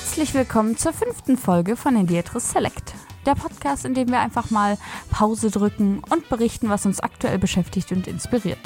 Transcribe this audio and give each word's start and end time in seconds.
Herzlich 0.00 0.32
willkommen 0.32 0.76
zur 0.76 0.92
fünften 0.92 1.36
Folge 1.36 1.74
von 1.74 1.96
Indietris 1.96 2.52
Select. 2.52 2.94
Der 3.26 3.34
Podcast, 3.34 3.84
in 3.84 3.94
dem 3.94 4.08
wir 4.08 4.20
einfach 4.20 4.52
mal 4.52 4.78
Pause 5.10 5.50
drücken 5.50 6.00
und 6.08 6.28
berichten, 6.28 6.68
was 6.68 6.86
uns 6.86 7.00
aktuell 7.00 7.36
beschäftigt 7.36 7.90
und 7.90 8.06
inspiriert. 8.06 8.60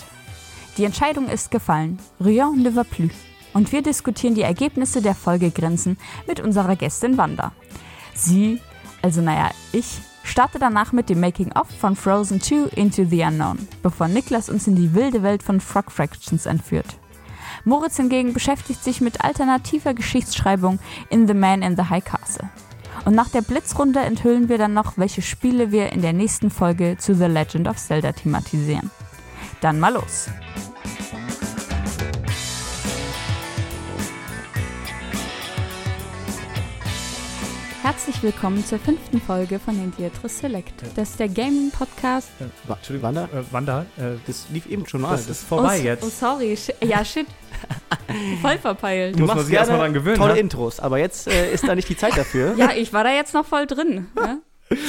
Die 0.76 0.84
Entscheidung 0.84 1.30
ist 1.30 1.50
gefallen. 1.50 1.98
Rien 2.22 2.62
ne 2.62 2.76
va 2.76 2.84
plus. 2.84 3.12
Und 3.54 3.72
wir 3.72 3.80
diskutieren 3.80 4.34
die 4.34 4.42
Ergebnisse 4.42 5.00
der 5.00 5.14
Folgegrenzen 5.14 5.96
mit 6.28 6.38
unserer 6.38 6.76
Gästin 6.76 7.16
Wanda. 7.16 7.52
Sie, 8.14 8.60
also 9.00 9.22
naja, 9.22 9.52
ich, 9.72 10.02
starte 10.24 10.58
danach 10.58 10.92
mit 10.92 11.08
dem 11.08 11.20
Making-of 11.20 11.68
von 11.80 11.96
Frozen 11.96 12.42
2 12.42 12.76
Into 12.76 13.06
the 13.06 13.22
Unknown, 13.22 13.66
bevor 13.82 14.06
Niklas 14.06 14.50
uns 14.50 14.66
in 14.66 14.76
die 14.76 14.92
wilde 14.92 15.22
Welt 15.22 15.42
von 15.42 15.62
Frog 15.62 15.92
Fractions 15.92 16.44
entführt. 16.44 16.98
Moritz 17.64 17.96
hingegen 17.96 18.32
beschäftigt 18.32 18.82
sich 18.82 19.00
mit 19.00 19.24
alternativer 19.24 19.94
Geschichtsschreibung 19.94 20.78
in 21.10 21.26
The 21.26 21.34
Man 21.34 21.62
in 21.62 21.76
the 21.76 21.84
High 21.84 22.04
Castle. 22.04 22.48
Und 23.04 23.14
nach 23.14 23.28
der 23.28 23.42
Blitzrunde 23.42 24.00
enthüllen 24.00 24.48
wir 24.48 24.58
dann 24.58 24.74
noch, 24.74 24.96
welche 24.96 25.22
Spiele 25.22 25.72
wir 25.72 25.92
in 25.92 26.02
der 26.02 26.12
nächsten 26.12 26.50
Folge 26.50 26.96
zu 26.98 27.14
The 27.14 27.24
Legend 27.24 27.68
of 27.68 27.76
Zelda 27.76 28.12
thematisieren. 28.12 28.90
Dann 29.60 29.80
mal 29.80 29.94
los! 29.94 30.28
Herzlich 37.82 38.22
willkommen 38.22 38.64
zur 38.64 38.78
fünften 38.78 39.20
Folge 39.20 39.58
von 39.58 39.74
Indietris 39.74 40.38
Select. 40.38 40.72
Das 40.94 41.10
ist 41.10 41.20
der 41.20 41.28
Gaming-Podcast. 41.28 42.28
Äh, 42.40 42.44
wa- 42.68 42.74
Entschuldigung, 42.74 43.08
Wanda, 43.08 43.24
Äh, 43.24 43.42
Wanda, 43.52 43.86
äh, 43.98 44.18
das 44.26 44.46
lief 44.50 44.66
eben 44.66 44.86
schon 44.86 45.00
mal. 45.00 45.10
das 45.10 45.28
ist 45.28 45.42
vorbei 45.42 45.78
oh, 45.80 45.84
jetzt. 45.84 46.04
Oh, 46.04 46.08
sorry. 46.08 46.56
Ja, 46.80 47.04
shit. 47.04 47.26
Voll 48.40 48.58
verpeilt. 48.58 49.18
Muss 49.18 49.26
man 49.28 49.44
sich 49.44 49.54
erst 49.54 49.70
mal 49.70 49.78
dran 49.78 49.92
gewöhnen, 49.92 50.16
tolle 50.16 50.34
ne? 50.34 50.40
Intros, 50.40 50.78
aber 50.78 50.98
jetzt 50.98 51.26
äh, 51.26 51.52
ist 51.52 51.66
da 51.66 51.74
nicht 51.74 51.88
die 51.88 51.96
Zeit 51.96 52.16
dafür. 52.16 52.54
Ja, 52.56 52.70
ich 52.76 52.92
war 52.92 53.02
da 53.02 53.12
jetzt 53.12 53.34
noch 53.34 53.46
voll 53.46 53.66
drin. 53.66 54.06
Ne? 54.14 54.42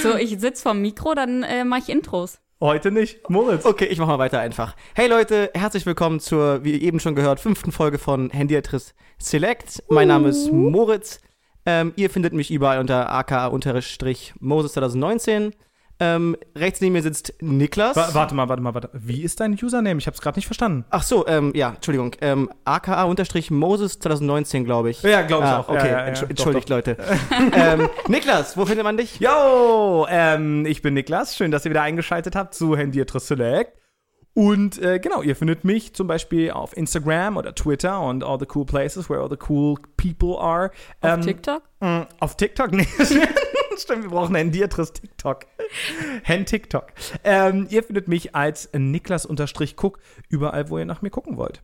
So, 0.03 0.16
ich 0.16 0.40
sitze 0.40 0.62
vorm 0.62 0.81
Mikro, 0.81 1.16
dann 1.16 1.42
äh, 1.44 1.64
mache 1.64 1.81
ich 1.81 1.90
Intros. 1.90 2.38
Heute 2.62 2.92
nicht. 2.92 3.28
Moritz. 3.30 3.66
Okay, 3.66 3.86
ich 3.86 3.98
mach 3.98 4.08
mal 4.08 4.20
weiter 4.20 4.40
einfach. 4.40 4.75
Hey 4.94 5.08
Leute, 5.08 5.50
herzlich 5.53 5.86
willkommen 5.86 6.20
zur, 6.20 6.64
wie 6.64 6.81
eben 6.81 7.00
schon 7.00 7.16
gehört, 7.16 7.40
fünften 7.40 7.72
Folge 7.72 7.98
von 7.98 8.30
Handyatris 8.30 8.94
Select. 9.18 9.84
Mein 9.90 10.08
Name 10.08 10.30
ist 10.30 10.52
Moritz. 10.52 11.20
Ähm, 11.66 11.94
ihr 11.95 12.09
findet 12.09 12.33
mich 12.33 12.52
überall 12.52 12.80
unter 12.80 13.09
aka-moses 13.09 13.94
2019. 14.73 15.53
Ähm, 16.00 16.36
rechts 16.56 16.81
neben 16.81 16.94
mir 16.94 17.02
sitzt 17.03 17.33
Niklas. 17.39 17.95
Wa 17.95 18.09
warte 18.14 18.36
mal, 18.36 18.50
warte 18.50 18.61
mal, 18.61 18.73
warte. 18.73 18.89
Wie 18.94 19.22
ist 19.22 19.39
dein 19.39 19.53
Username? 19.53 20.00
Ich 20.00 20.08
hab's 20.08 20.22
gerade 20.22 20.38
nicht 20.38 20.47
verstanden. 20.47 20.86
Ach 20.89 21.03
so, 21.03 21.25
ähm, 21.28 21.52
ja, 21.56 21.69
Entschuldigung. 21.75 22.16
Ähm, 22.19 22.50
aka-moses 22.66 24.00
2019, 24.00 24.66
glaube 24.66 24.89
ich. 24.89 25.02
Ja, 25.03 25.22
glaub 25.22 25.44
ich 25.44 25.50
ah, 25.50 25.59
auch. 25.59 25.69
Okay, 25.69 25.78
Ja, 25.78 25.86
ja, 25.86 25.97
ja. 26.00 26.11
Entsch- 26.11 26.22
Doch, 26.22 26.30
entschuldigt, 26.30 26.69
Leute. 26.69 26.97
ähm, 27.53 27.89
Niklas, 28.08 28.58
wo 28.58 28.66
findet 28.66 28.84
man 28.84 28.97
dich? 28.97 29.19
Yo, 29.19 30.06
ähm, 30.09 30.66
ich 30.66 30.81
bin 30.81 30.95
Niklas. 30.95 31.38
Schön, 31.38 31.52
dass 31.52 31.64
ihr 31.64 31.72
wieder 31.72 31.84
eingeschaltet 31.84 32.36
habt 32.36 32.56
zu 32.56 32.75
Handyatris 32.75 33.28
Select. 33.28 33.83
Und 34.36 34.81
äh, 34.81 35.00
genau, 35.00 35.22
ihr 35.22 35.36
findet 35.36 35.64
mich 35.64 35.94
zum 35.94 36.08
Beispiel 36.08 36.50
auf 36.52 36.76
Instagram 36.76 37.38
oder 37.38 37.53
Twitter 37.53 38.02
und 38.02 38.23
all 38.23 38.40
the 38.40 38.48
cool 38.56 38.66
places 38.66 39.08
where 39.09 39.22
all 39.22 39.30
the 39.30 39.38
cool 39.48 39.75
people 39.95 40.40
are. 40.40 40.72
Auf 41.02 41.12
Ähm, 41.12 41.22
TikTok? 41.22 41.62
mh, 41.81 42.08
Auf 42.20 42.36
TikTok? 42.38 42.72
Nee, 42.72 42.88
stimmt, 43.78 44.03
wir 44.03 44.09
brauchen 44.09 44.36
ein 44.36 44.52
Diatris 44.52 44.94
TikTok. 44.94 45.45
Hen 46.23 46.45
TikTok. 46.45 46.88
Ähm, 47.23 47.67
ihr 47.70 47.84
findet 47.84 48.08
mich 48.08 48.34
als 48.36 48.70
Niklas-Cook 48.73 50.00
überall, 50.30 50.70
wo 50.70 50.78
ihr 50.80 50.86
nach 50.86 51.02
mir 51.02 51.09
gucken 51.12 51.38
wollt. 51.38 51.62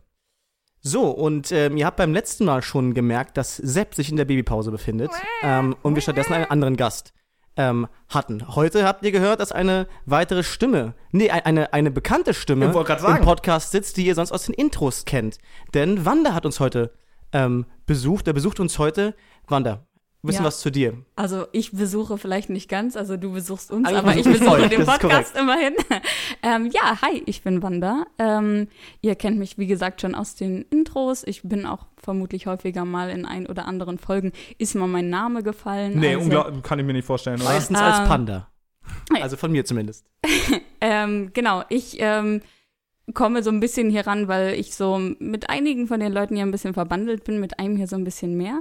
So, 0.82 1.10
und 1.10 1.52
ähm, 1.52 1.76
ihr 1.76 1.86
habt 1.86 1.98
beim 1.98 2.12
letzten 2.14 2.44
Mal 2.46 2.62
schon 2.62 2.94
gemerkt, 2.94 3.36
dass 3.36 3.56
Sepp 3.56 3.94
sich 3.94 4.10
in 4.10 4.16
der 4.16 4.24
Babypause 4.24 4.70
befindet 4.70 5.10
ähm, 5.42 5.76
und 5.82 5.94
wir 5.94 6.02
stattdessen 6.02 6.32
einen 6.32 6.46
anderen 6.46 6.76
Gast 6.76 7.12
ähm, 7.60 7.86
hatten. 8.08 8.54
Heute 8.56 8.84
habt 8.86 9.04
ihr 9.04 9.12
gehört, 9.12 9.38
dass 9.40 9.52
eine 9.52 9.86
weitere 10.06 10.42
Stimme, 10.42 10.94
nee, 11.12 11.30
ein- 11.30 11.44
eine, 11.44 11.72
eine 11.72 11.90
bekannte 11.90 12.32
Stimme 12.34 12.66
im 13.20 13.24
Podcast 13.26 13.70
sitzt, 13.72 13.96
die 13.96 14.06
ihr 14.06 14.14
sonst 14.14 14.32
aus 14.32 14.44
den 14.46 14.54
Intros 14.54 15.04
kennt. 15.04 15.38
Denn 15.74 16.04
Wanda 16.06 16.32
hat 16.32 16.46
uns 16.46 16.58
heute 16.60 16.92
ähm, 17.32 17.66
besucht, 17.86 18.26
er 18.26 18.32
besucht 18.32 18.60
uns 18.60 18.78
heute. 18.78 19.14
Wanda, 19.46 19.84
ein 20.22 20.26
bisschen 20.26 20.42
Ja. 20.42 20.48
was 20.48 20.60
zu 20.60 20.70
dir. 20.70 20.94
Also 21.16 21.46
ich 21.52 21.72
besuche 21.72 22.18
vielleicht 22.18 22.50
nicht 22.50 22.68
ganz, 22.68 22.96
also 22.96 23.16
du 23.16 23.32
besuchst 23.32 23.70
uns, 23.70 23.88
Eigentlich 23.88 23.98
aber 23.98 24.10
ich 24.16 24.16
besuche 24.24 24.32
ich 24.34 24.40
besuche 24.40 24.56
euch, 24.62 24.68
den 24.68 24.84
das 24.84 24.98
Podcast 24.98 25.36
immerhin. 25.36 25.74
ähm, 26.42 26.70
ja, 26.72 27.00
hi, 27.00 27.22
ich 27.26 27.42
bin 27.42 27.62
Wanda. 27.62 28.04
Ähm, 28.18 28.68
ihr 29.00 29.14
kennt 29.14 29.38
mich, 29.38 29.56
wie 29.56 29.66
gesagt, 29.66 30.00
schon 30.02 30.14
aus 30.14 30.34
den 30.34 30.62
Intros. 30.70 31.22
Ich 31.26 31.42
bin 31.42 31.64
auch 31.64 31.86
vermutlich 31.96 32.46
häufiger 32.46 32.84
mal 32.84 33.08
in 33.10 33.24
ein 33.24 33.46
oder 33.46 33.66
anderen 33.66 33.98
Folgen. 33.98 34.32
Ist 34.58 34.74
mal 34.74 34.86
mein 34.88 35.08
Name 35.08 35.42
gefallen. 35.42 35.98
Nee, 35.98 36.08
also, 36.14 36.20
unglaublich, 36.20 36.62
kann 36.62 36.78
ich 36.78 36.84
mir 36.84 36.92
nicht 36.92 37.06
vorstellen, 37.06 37.40
oder? 37.40 37.50
Meistens 37.50 37.78
Ähm, 37.78 37.84
als 37.84 38.08
Panda. 38.08 38.48
ja. 39.16 39.22
Also 39.22 39.36
von 39.36 39.52
mir 39.52 39.64
zumindest. 39.64 40.06
Ähm, 40.82 41.30
genau, 41.34 41.62
ich 41.68 41.96
ähm, 41.98 42.40
komme 43.12 43.42
so 43.42 43.50
ein 43.50 43.60
bisschen 43.60 43.90
hier 43.90 44.06
ran, 44.06 44.28
weil 44.28 44.54
ich 44.54 44.74
so 44.74 44.98
mit 45.18 45.50
einigen 45.50 45.86
von 45.86 46.00
den 46.00 46.10
Leuten 46.10 46.36
hier 46.36 46.44
ein 46.46 46.50
bisschen 46.50 46.72
verbandelt 46.72 47.22
bin, 47.24 47.38
mit 47.38 47.58
einem 47.58 47.76
hier 47.76 47.86
so 47.86 47.96
ein 47.96 48.04
bisschen 48.04 48.34
mehr. 48.36 48.60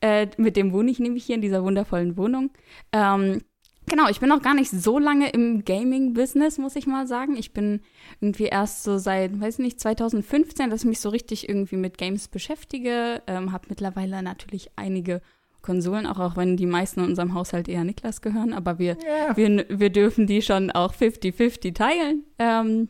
Äh, 0.00 0.28
mit 0.36 0.56
dem 0.56 0.72
wohne 0.72 0.90
ich 0.90 0.98
nämlich 0.98 1.24
hier 1.24 1.36
in 1.36 1.40
dieser 1.40 1.64
wundervollen 1.64 2.16
Wohnung. 2.16 2.50
Ähm, 2.92 3.42
genau, 3.86 4.08
ich 4.08 4.20
bin 4.20 4.28
noch 4.28 4.42
gar 4.42 4.54
nicht 4.54 4.70
so 4.70 4.98
lange 4.98 5.30
im 5.30 5.64
Gaming-Business, 5.64 6.58
muss 6.58 6.76
ich 6.76 6.86
mal 6.86 7.06
sagen. 7.06 7.36
Ich 7.36 7.52
bin 7.52 7.80
irgendwie 8.20 8.44
erst 8.44 8.82
so 8.82 8.98
seit, 8.98 9.40
weiß 9.40 9.58
nicht, 9.58 9.80
2015, 9.80 10.70
dass 10.70 10.80
ich 10.82 10.88
mich 10.88 11.00
so 11.00 11.08
richtig 11.08 11.48
irgendwie 11.48 11.76
mit 11.76 11.98
Games 11.98 12.28
beschäftige. 12.28 13.22
Ähm, 13.26 13.52
habe 13.52 13.68
mittlerweile 13.68 14.22
natürlich 14.22 14.70
einige 14.76 15.22
Konsolen, 15.66 16.06
auch, 16.06 16.20
auch 16.20 16.36
wenn 16.36 16.56
die 16.56 16.66
meisten 16.66 17.00
in 17.00 17.06
unserem 17.06 17.34
Haushalt 17.34 17.68
eher 17.68 17.82
Niklas 17.82 18.20
gehören, 18.22 18.52
aber 18.52 18.78
wir 18.78 18.96
wir, 19.34 19.66
wir 19.68 19.90
dürfen 19.90 20.26
die 20.26 20.40
schon 20.40 20.70
auch 20.70 20.94
50-50 20.94 21.74
teilen. 21.74 22.24
Ähm, 22.38 22.88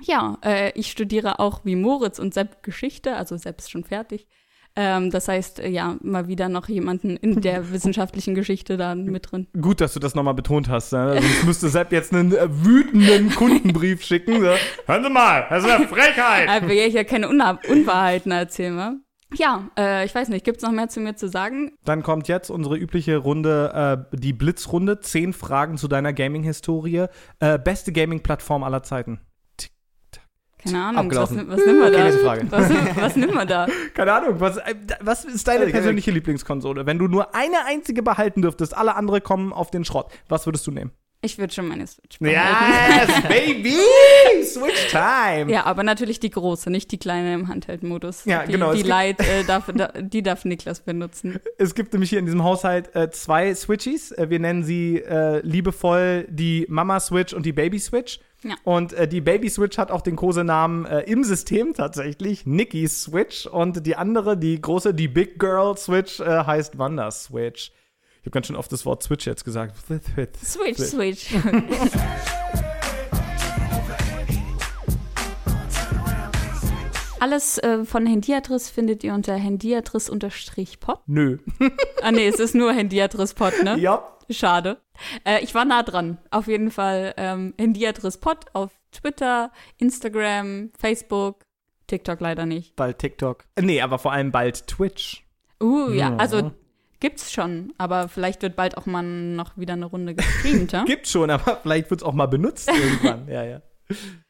ja, 0.00 0.38
äh, 0.44 0.72
ich 0.78 0.90
studiere 0.90 1.40
auch 1.40 1.64
wie 1.64 1.74
Moritz 1.74 2.20
und 2.20 2.32
Sepp 2.32 2.62
Geschichte, 2.62 3.16
also 3.16 3.36
Sepp 3.36 3.58
ist 3.58 3.70
schon 3.70 3.84
fertig. 3.84 4.26
Ähm, 4.76 5.10
das 5.10 5.28
heißt, 5.28 5.60
äh, 5.60 5.68
ja, 5.68 5.96
mal 6.02 6.26
wieder 6.26 6.48
noch 6.48 6.68
jemanden 6.68 7.16
in 7.16 7.40
der 7.40 7.70
wissenschaftlichen 7.72 8.34
Geschichte 8.34 8.76
da 8.76 8.94
mit 8.94 9.30
drin. 9.30 9.46
Gut, 9.60 9.80
dass 9.80 9.94
du 9.94 10.00
das 10.00 10.14
nochmal 10.14 10.34
betont 10.34 10.68
hast. 10.68 10.92
Ne? 10.92 11.20
Sonst 11.20 11.44
müsste 11.44 11.68
Sepp 11.68 11.92
jetzt 11.92 12.12
einen 12.12 12.32
äh, 12.32 12.48
wütenden 12.50 13.30
Kundenbrief 13.30 14.02
schicken. 14.04 14.40
So. 14.40 14.54
Hören 14.86 15.04
Sie 15.04 15.10
mal, 15.10 15.46
das 15.48 15.64
ist 15.64 15.70
eine 15.70 15.86
Frechheit. 15.86 16.48
Aber 16.48 16.68
will 16.68 16.76
ja 16.76 16.84
hier 16.84 17.04
keine 17.04 17.28
Unna 17.28 17.58
Unwahrheiten 17.68 18.32
erzählen, 18.32 18.76
wa? 18.76 18.94
Ja, 19.36 19.68
äh, 19.78 20.04
ich 20.04 20.14
weiß 20.14 20.28
nicht, 20.28 20.44
gibt's 20.44 20.62
noch 20.62 20.72
mehr 20.72 20.88
zu 20.88 21.00
mir 21.00 21.16
zu 21.16 21.28
sagen? 21.28 21.72
Dann 21.84 22.02
kommt 22.02 22.28
jetzt 22.28 22.50
unsere 22.50 22.76
übliche 22.76 23.16
Runde, 23.16 24.06
äh, 24.12 24.16
die 24.16 24.32
Blitzrunde. 24.32 25.00
Zehn 25.00 25.32
Fragen 25.32 25.76
zu 25.76 25.88
deiner 25.88 26.12
Gaming-Historie. 26.12 27.06
Äh, 27.40 27.58
beste 27.58 27.92
Gaming-Plattform 27.92 28.62
aller 28.62 28.82
Zeiten. 28.82 29.20
Keine 30.64 30.82
Ahnung, 30.82 31.10
was, 31.10 31.30
Abgelaufen. 31.30 31.48
was 31.48 31.66
nehmen 31.66 31.78
wir 31.78 31.86
Okay, 31.86 31.96
da? 31.96 32.04
nächste 32.04 32.22
Frage. 32.24 32.46
Was, 32.50 32.96
was 32.96 33.16
nehmen 33.16 33.34
wir 33.34 33.44
da? 33.46 33.66
Keine 33.94 34.12
Ahnung, 34.12 34.40
was, 34.40 34.56
äh, 34.56 34.74
was 35.00 35.24
ist 35.24 35.46
deine 35.46 35.66
persönliche 35.66 36.10
Lieblingskonsole? 36.10 36.86
Wenn 36.86 36.98
du 36.98 37.06
nur 37.06 37.34
eine 37.34 37.64
einzige 37.66 38.02
behalten 38.02 38.42
dürftest, 38.42 38.76
alle 38.76 38.96
andere 38.96 39.20
kommen 39.20 39.52
auf 39.52 39.70
den 39.70 39.84
Schrott. 39.84 40.10
Was 40.28 40.46
würdest 40.46 40.66
du 40.66 40.70
nehmen? 40.70 40.90
Ich 41.20 41.38
würde 41.38 41.54
schon 41.54 41.68
meine 41.68 41.86
Switch 41.86 42.18
behalten. 42.18 43.08
Yes, 43.08 43.22
baby! 43.28 43.76
Switch 44.44 44.88
time! 44.90 45.50
Ja, 45.50 45.64
aber 45.64 45.82
natürlich 45.82 46.20
die 46.20 46.28
große, 46.28 46.68
nicht 46.68 46.92
die 46.92 46.98
kleine 46.98 47.32
im 47.32 47.48
Handheld-Modus. 47.48 48.26
Ja, 48.26 48.44
die, 48.44 48.52
genau, 48.52 48.74
Die 48.74 48.82
Light, 48.82 49.20
äh, 49.20 49.42
darf, 49.44 49.70
da, 49.74 49.88
die 49.98 50.22
darf 50.22 50.44
Niklas 50.44 50.80
benutzen. 50.80 51.38
Es 51.58 51.74
gibt 51.74 51.94
nämlich 51.94 52.10
hier 52.10 52.18
in 52.18 52.26
diesem 52.26 52.44
Haushalt 52.44 52.94
äh, 52.94 53.10
zwei 53.10 53.54
Switchies. 53.54 54.12
Äh, 54.12 54.28
wir 54.28 54.38
nennen 54.38 54.64
sie 54.64 54.98
äh, 54.98 55.40
liebevoll 55.40 56.26
die 56.28 56.66
Mama 56.68 57.00
Switch 57.00 57.32
und 57.32 57.46
die 57.46 57.52
Baby 57.52 57.78
Switch. 57.78 58.20
Ja. 58.44 58.56
Und 58.64 58.92
äh, 58.92 59.08
die 59.08 59.20
Baby 59.20 59.48
Switch 59.48 59.78
hat 59.78 59.90
auch 59.90 60.02
den 60.02 60.16
Kosenamen 60.16 60.84
äh, 60.84 61.00
im 61.00 61.24
System 61.24 61.74
tatsächlich 61.74 62.46
Nikki 62.46 62.86
Switch. 62.86 63.46
Und 63.46 63.86
die 63.86 63.96
andere, 63.96 64.36
die 64.36 64.60
große, 64.60 64.94
die 64.94 65.08
Big 65.08 65.38
Girl 65.38 65.76
Switch, 65.76 66.20
äh, 66.20 66.44
heißt 66.44 66.78
Wanda 66.78 67.10
Switch. 67.10 67.72
Ich 68.20 68.26
habe 68.26 68.30
ganz 68.30 68.46
schön 68.46 68.56
oft 68.56 68.70
das 68.70 68.86
Wort 68.86 69.02
Switch 69.02 69.26
jetzt 69.26 69.44
gesagt. 69.44 69.76
Switch, 69.76 70.78
Switch. 70.78 71.34
Alles 77.24 77.56
äh, 77.56 77.86
von 77.86 78.04
Handyadress 78.04 78.68
findet 78.68 79.02
ihr 79.02 79.14
unter 79.14 79.34
handyadress-pod. 79.34 80.98
Nö. 81.06 81.38
Ah 82.02 82.12
nee, 82.12 82.26
es 82.28 82.38
ist 82.38 82.54
nur 82.54 82.70
handyadress-pod, 82.74 83.62
ne? 83.64 83.78
ja. 83.78 84.06
Schade. 84.28 84.76
Äh, 85.24 85.42
ich 85.42 85.54
war 85.54 85.64
nah 85.64 85.82
dran. 85.82 86.18
Auf 86.30 86.48
jeden 86.48 86.70
Fall 86.70 87.14
ähm, 87.16 87.54
handyadress-pod 87.58 88.44
auf 88.52 88.72
Twitter, 88.92 89.50
Instagram, 89.78 90.70
Facebook, 90.78 91.46
TikTok 91.86 92.20
leider 92.20 92.44
nicht. 92.44 92.76
Bald 92.76 92.98
TikTok. 92.98 93.46
Nee, 93.58 93.80
aber 93.80 93.98
vor 93.98 94.12
allem 94.12 94.30
bald 94.30 94.66
Twitch. 94.66 95.24
Uh, 95.62 95.88
ja, 95.92 96.10
Ja. 96.10 96.16
also 96.16 96.52
gibt's 97.00 97.32
schon, 97.32 97.72
aber 97.78 98.08
vielleicht 98.08 98.42
wird 98.42 98.54
bald 98.54 98.76
auch 98.76 98.84
mal 98.84 99.02
noch 99.02 99.56
wieder 99.56 99.72
eine 99.72 99.86
Runde 99.86 100.14
gestreamt, 100.14 100.72
ja? 100.72 100.84
Gibt 100.86 101.08
schon, 101.08 101.30
aber 101.30 101.58
vielleicht 101.62 101.88
wird 101.90 102.02
es 102.02 102.06
auch 102.06 102.12
mal 102.12 102.26
benutzt 102.26 102.68
irgendwann. 102.74 103.28
ja, 103.28 103.44
ja. 103.44 103.62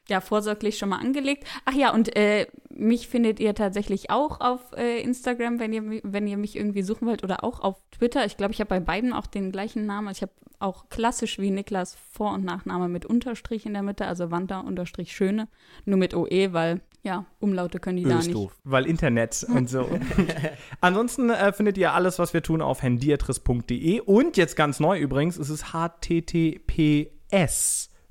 Ja, 0.09 0.21
vorsorglich 0.21 0.77
schon 0.77 0.89
mal 0.89 0.99
angelegt. 0.99 1.45
Ach 1.65 1.73
ja, 1.73 1.93
und 1.93 2.15
äh, 2.15 2.47
mich 2.69 3.07
findet 3.07 3.39
ihr 3.39 3.55
tatsächlich 3.55 4.09
auch 4.11 4.39
auf 4.39 4.61
äh, 4.77 5.01
Instagram, 5.01 5.59
wenn 5.59 5.73
ihr, 5.73 6.01
wenn 6.03 6.27
ihr 6.27 6.37
mich 6.37 6.55
irgendwie 6.55 6.83
suchen 6.83 7.07
wollt, 7.07 7.23
oder 7.23 7.43
auch 7.43 7.59
auf 7.59 7.77
Twitter. 7.91 8.25
Ich 8.25 8.37
glaube, 8.37 8.53
ich 8.53 8.59
habe 8.59 8.69
bei 8.69 8.79
beiden 8.79 9.13
auch 9.13 9.27
den 9.27 9.51
gleichen 9.51 9.85
Namen. 9.85 10.09
Ich 10.11 10.21
habe 10.21 10.31
auch 10.59 10.89
klassisch 10.89 11.39
wie 11.39 11.51
Niklas 11.51 11.97
Vor- 12.11 12.33
und 12.33 12.45
Nachname 12.45 12.87
mit 12.87 13.05
Unterstrich 13.05 13.65
in 13.65 13.73
der 13.73 13.83
Mitte, 13.83 14.05
also 14.05 14.31
Wanda 14.31 14.61
Unterstrich 14.61 15.13
Schöne, 15.13 15.47
nur 15.85 15.97
mit 15.97 16.13
OE, 16.13 16.53
weil 16.53 16.81
ja, 17.03 17.25
Umlaute 17.39 17.79
können 17.79 17.97
die 17.97 18.05
Ö 18.05 18.09
da 18.09 18.19
ist 18.19 18.25
nicht. 18.27 18.35
doof. 18.35 18.57
Weil 18.63 18.85
Internet 18.87 19.45
und 19.47 19.69
so. 19.69 19.87
Ansonsten 20.81 21.29
äh, 21.29 21.53
findet 21.53 21.77
ihr 21.77 21.93
alles, 21.93 22.17
was 22.19 22.33
wir 22.33 22.41
tun, 22.41 22.61
auf 22.61 22.81
handiatris.de. 22.81 23.99
Und 24.01 24.37
jetzt 24.37 24.55
ganz 24.55 24.79
neu 24.79 24.99
übrigens, 24.99 25.37
es 25.37 25.49
ist 25.49 25.65
HTTPS 25.71 27.11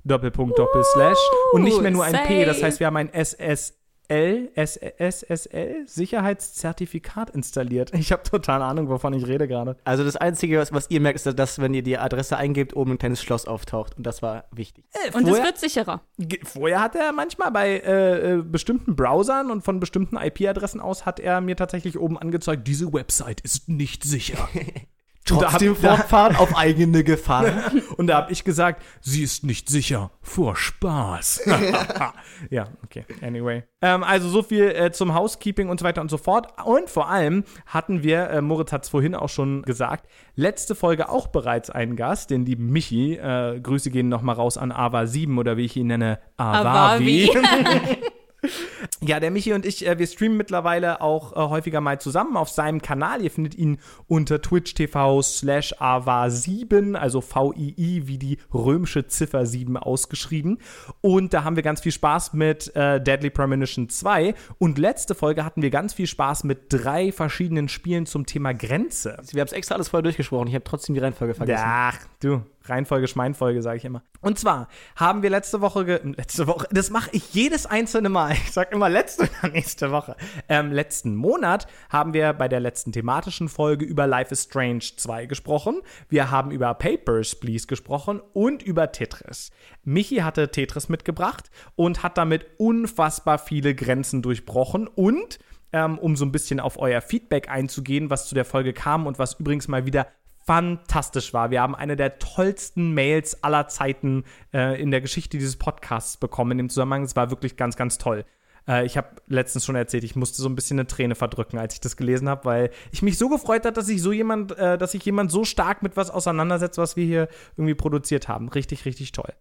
Doppelpunkt 0.05 0.59
Doppelslash 0.59 1.19
und 1.53 1.63
nicht 1.63 1.81
mehr 1.81 1.91
nur 1.91 2.05
ein 2.05 2.15
P. 2.27 2.45
Das 2.45 2.63
heißt, 2.63 2.79
wir 2.79 2.87
haben 2.87 2.97
ein 2.97 3.11
SSL, 3.13 4.51
SSL 4.55 5.87
Sicherheitszertifikat 5.87 7.31
installiert. 7.31 7.93
Ich 7.95 8.13
habe 8.13 8.23
total 8.23 8.61
Ahnung, 8.61 8.91
wovon 8.91 9.15
ich 9.15 9.27
rede 9.27 9.49
gerade. 9.49 9.77
Also 9.85 10.05
das 10.05 10.17
Einzige, 10.17 10.59
was, 10.59 10.73
was 10.73 10.91
ihr 10.91 11.01
merkt, 11.01 11.25
ist, 11.25 11.39
dass 11.39 11.59
wenn 11.59 11.73
ihr 11.73 11.83
die 11.83 11.97
Adresse 11.97 12.37
eingebt, 12.37 12.77
oben 12.77 12.93
ein 12.93 12.99
kleines 12.99 13.23
Schloss 13.23 13.47
auftaucht. 13.47 13.97
Und 13.97 14.07
das 14.07 14.21
war 14.21 14.45
wichtig. 14.53 14.85
Und 15.15 15.27
es 15.27 15.43
wird 15.43 15.59
sicherer. 15.59 16.03
vorher 16.45 16.83
hat 16.83 16.95
er 16.95 17.13
manchmal 17.13 17.51
bei 17.51 17.79
äh, 17.79 18.35
äh, 18.35 18.43
bestimmten 18.43 18.95
Browsern 18.97 19.51
und 19.51 19.65
von 19.65 19.81
bestimmten 19.81 20.17
IP-Adressen 20.17 20.81
aus 20.81 21.07
hat 21.07 21.19
er 21.19 21.41
mir 21.41 21.57
tatsächlich 21.57 21.99
oben 21.99 22.19
angezeigt, 22.19 22.69
diese 22.69 22.93
Website 22.93 23.41
ist 23.41 23.69
nicht 23.71 24.05
sicher. 24.05 24.49
Und 25.31 25.41
da 25.41 25.47
hab- 25.47 25.51
Trotzdem 25.53 25.77
da- 25.81 25.97
fortfahren 25.97 26.37
auf 26.37 26.55
eigene 26.57 27.03
Gefahr. 27.03 27.47
Und 27.97 28.09
da 28.09 28.17
habe 28.17 28.33
ich 28.33 28.45
gesagt, 28.45 28.83
sie 29.01 29.23
ist 29.23 29.43
nicht 29.43 29.71
sicher 29.71 30.11
vor 30.21 30.55
Spaß. 30.55 31.49
ja, 32.51 32.69
okay. 32.85 33.07
Anyway. 33.23 33.63
Ähm, 33.81 34.03
also 34.05 34.29
so 34.29 34.43
viel 34.43 34.65
äh, 34.69 34.93
zum 34.93 35.15
Housekeeping 35.15 35.71
und 35.71 35.81
so 35.81 35.87
weiter 35.87 36.03
und 36.03 36.11
so 36.11 36.19
fort. 36.19 36.49
Und 36.65 36.91
vor 36.91 37.09
allem 37.09 37.45
hatten 37.67 38.03
wir, 38.03 38.29
äh, 38.29 38.43
Moritz 38.43 38.71
hat 38.73 38.83
es 38.85 38.91
vorhin 38.91 39.15
auch 39.15 39.31
schon 39.31 39.63
gesagt, 39.63 40.07
letzte 40.35 40.75
Folge 40.75 41.09
auch 41.09 41.29
bereits 41.29 41.71
einen 41.71 41.97
Gast, 41.97 42.29
den 42.31 42.45
lieben 42.45 42.67
Michi. 42.71 43.15
Äh, 43.15 43.61
Grüße 43.61 43.91
gehen 43.91 44.11
nochmal 44.11 44.35
raus 44.35 44.59
an 44.59 44.73
Ava7 44.73 45.39
oder 45.39 45.57
wie 45.57 45.65
ich 45.65 45.77
ihn 45.77 45.87
nenne, 45.87 46.19
Avavi. 46.37 47.31
Ja, 49.01 49.21
der 49.21 49.31
Michi 49.31 49.53
und 49.53 49.67
ich, 49.67 49.87
äh, 49.87 49.99
wir 49.99 50.07
streamen 50.07 50.37
mittlerweile 50.37 51.01
auch 51.01 51.33
äh, 51.33 51.37
häufiger 51.51 51.81
mal 51.81 52.01
zusammen 52.01 52.37
auf 52.37 52.49
seinem 52.49 52.81
Kanal. 52.81 53.23
Ihr 53.23 53.31
findet 53.31 53.55
ihn 53.55 53.79
unter 54.07 54.41
Twitch 54.41 54.75
TV 54.75 55.21
slash 55.23 55.75
AVA7, 55.75 56.95
also 56.95 57.21
V-I-I, 57.21 58.07
wie 58.07 58.19
die 58.19 58.39
römische 58.53 59.07
Ziffer 59.07 59.47
7 59.47 59.77
ausgeschrieben. 59.77 60.59
Und 61.01 61.35
da 61.35 61.45
haben 61.45 61.57
wir 61.57 61.63
ganz 61.63 61.81
viel 61.81 61.93
Spaß 61.93 62.33
mit 62.33 62.75
äh, 62.75 63.01
Deadly 63.01 63.31
Premonition 63.31 63.89
2. 63.89 64.35
Und 64.59 64.79
letzte 64.79 65.15
Folge 65.15 65.45
hatten 65.45 65.63
wir 65.63 65.71
ganz 65.71 65.95
viel 65.95 66.07
Spaß 66.07 66.45
mit 66.45 66.67
drei 66.71 67.13
verschiedenen 67.13 67.69
Spielen 67.69 68.07
zum 68.07 68.27
Thema 68.27 68.55
Grenze. 68.55 69.19
Wir 69.33 69.41
haben 69.41 69.49
es 69.49 69.53
extra 69.53 69.75
alles 69.75 69.89
vorher 69.89 70.03
durchgesprochen. 70.03 70.49
Ich 70.49 70.55
habe 70.55 70.65
trotzdem 70.65 70.95
die 70.95 71.01
Reihenfolge 71.01 71.35
vergessen. 71.35 71.65
Ach, 71.67 71.99
du, 72.21 72.43
Reihenfolge, 72.67 73.09
Schmeinfolge, 73.09 73.63
sage 73.63 73.77
ich 73.77 73.85
immer. 73.85 74.03
Und 74.21 74.39
zwar 74.39 74.69
haben 74.97 75.23
wir 75.23 75.31
letzte 75.31 75.61
Woche, 75.61 75.85
ge 75.85 76.01
letzte 76.17 76.47
Woche, 76.47 76.67
das 76.71 76.91
mache 76.91 77.11
ich 77.13 77.35
jedes 77.35 77.67
einzelne 77.67 78.09
Mal. 78.09 78.33
Ich 78.33 78.53
sage 78.53 78.75
immer 78.75 78.89
letzte 78.89 79.25
oder 79.43 79.53
nächste 79.53 79.91
Woche. 79.91 80.17
Ähm, 80.49 80.73
letzten 80.73 81.15
Monat 81.15 81.67
haben 81.91 82.15
wir 82.15 82.33
bei 82.33 82.49
der 82.49 82.61
letzten 82.61 82.93
thematischen 82.93 83.49
Folge 83.49 83.85
über 83.85 84.07
Life 84.07 84.33
is 84.33 84.45
Strange 84.45 84.85
2 84.97 85.27
gesprochen. 85.27 85.83
Wir 86.09 86.31
haben 86.31 86.51
über 86.51 86.73
Papers, 86.75 87.35
Please 87.35 87.67
gesprochen 87.67 88.21
und 88.33 88.63
über 88.63 88.93
Tetris. 88.93 89.51
Michi 89.83 90.17
hatte 90.17 90.51
Tetris 90.51 90.89
mitgebracht 90.89 91.51
und 91.77 92.03
hat 92.03 92.17
damit 92.17 92.47
unfassbar 92.59 93.39
viele 93.39 93.75
Grenzen 93.75 94.23
durchbrochen 94.23 94.87
und 94.89 95.39
ähm, 95.75 95.99
um 95.99 96.15
so 96.17 96.25
ein 96.25 96.33
bisschen 96.33 96.61
auf 96.61 96.79
euer 96.79 97.01
Feedback 97.01 97.51
einzugehen, 97.51 98.09
was 98.09 98.29
zu 98.29 98.35
der 98.35 98.45
Folge 98.45 98.73
kam 98.73 99.07
und 99.07 99.19
was 99.19 99.35
übrigens 99.41 99.67
mal 99.67 99.87
wieder 99.87 100.07
fantastisch 100.45 101.33
war. 101.33 101.51
Wir 101.51 101.63
haben 101.63 101.75
eine 101.75 101.97
der 101.97 102.19
tollsten 102.19 102.93
Mails 102.93 103.43
aller 103.43 103.69
Zeiten 103.69 104.25
äh, 104.53 104.81
in 104.81 104.91
der 104.91 105.01
Geschichte 105.01 105.39
dieses 105.39 105.57
Podcasts 105.57 106.17
bekommen. 106.17 106.53
In 106.53 106.59
dem 106.59 106.69
Zusammenhang, 106.69 107.03
es 107.03 107.17
war 107.17 107.31
wirklich 107.31 107.57
ganz, 107.57 107.77
ganz 107.77 107.99
toll. 107.99 108.25
Äh, 108.69 108.85
ich 108.85 108.97
habe 108.97 109.09
letztens 109.27 109.65
schon 109.65 109.77
erzählt, 109.77 110.05
ich 110.05 110.17
musste 110.17 110.43
so 110.43 110.49
ein 110.49 110.55
bisschen 110.55 110.79
eine 110.79 110.87
Träne 110.87 111.15
verdrücken, 111.15 111.59
als 111.59 111.75
ich 111.75 111.81
das 111.81 111.97
gelesen 111.97 112.29
habe, 112.29 112.45
weil 112.45 112.71
ich 112.93 113.03
mich 113.03 113.19
so 113.19 113.29
gefreut 113.29 113.65
hat, 113.65 113.77
dass 113.77 113.87
sich 113.87 114.03
so 114.03 114.13
jemand, 114.13 114.57
äh, 114.59 114.77
dass 114.77 114.93
sich 114.93 115.05
jemand 115.05 115.31
so 115.31 115.45
stark 115.45 115.83
mit 115.83 115.97
was 115.97 116.11
auseinandersetzt, 116.11 116.79
was 116.79 116.97
wir 116.97 117.05
hier 117.05 117.29
irgendwie 117.57 117.75
produziert 117.75 118.29
haben. 118.29 118.49
Richtig, 118.49 118.85
richtig 118.85 119.13
toll. 119.13 119.33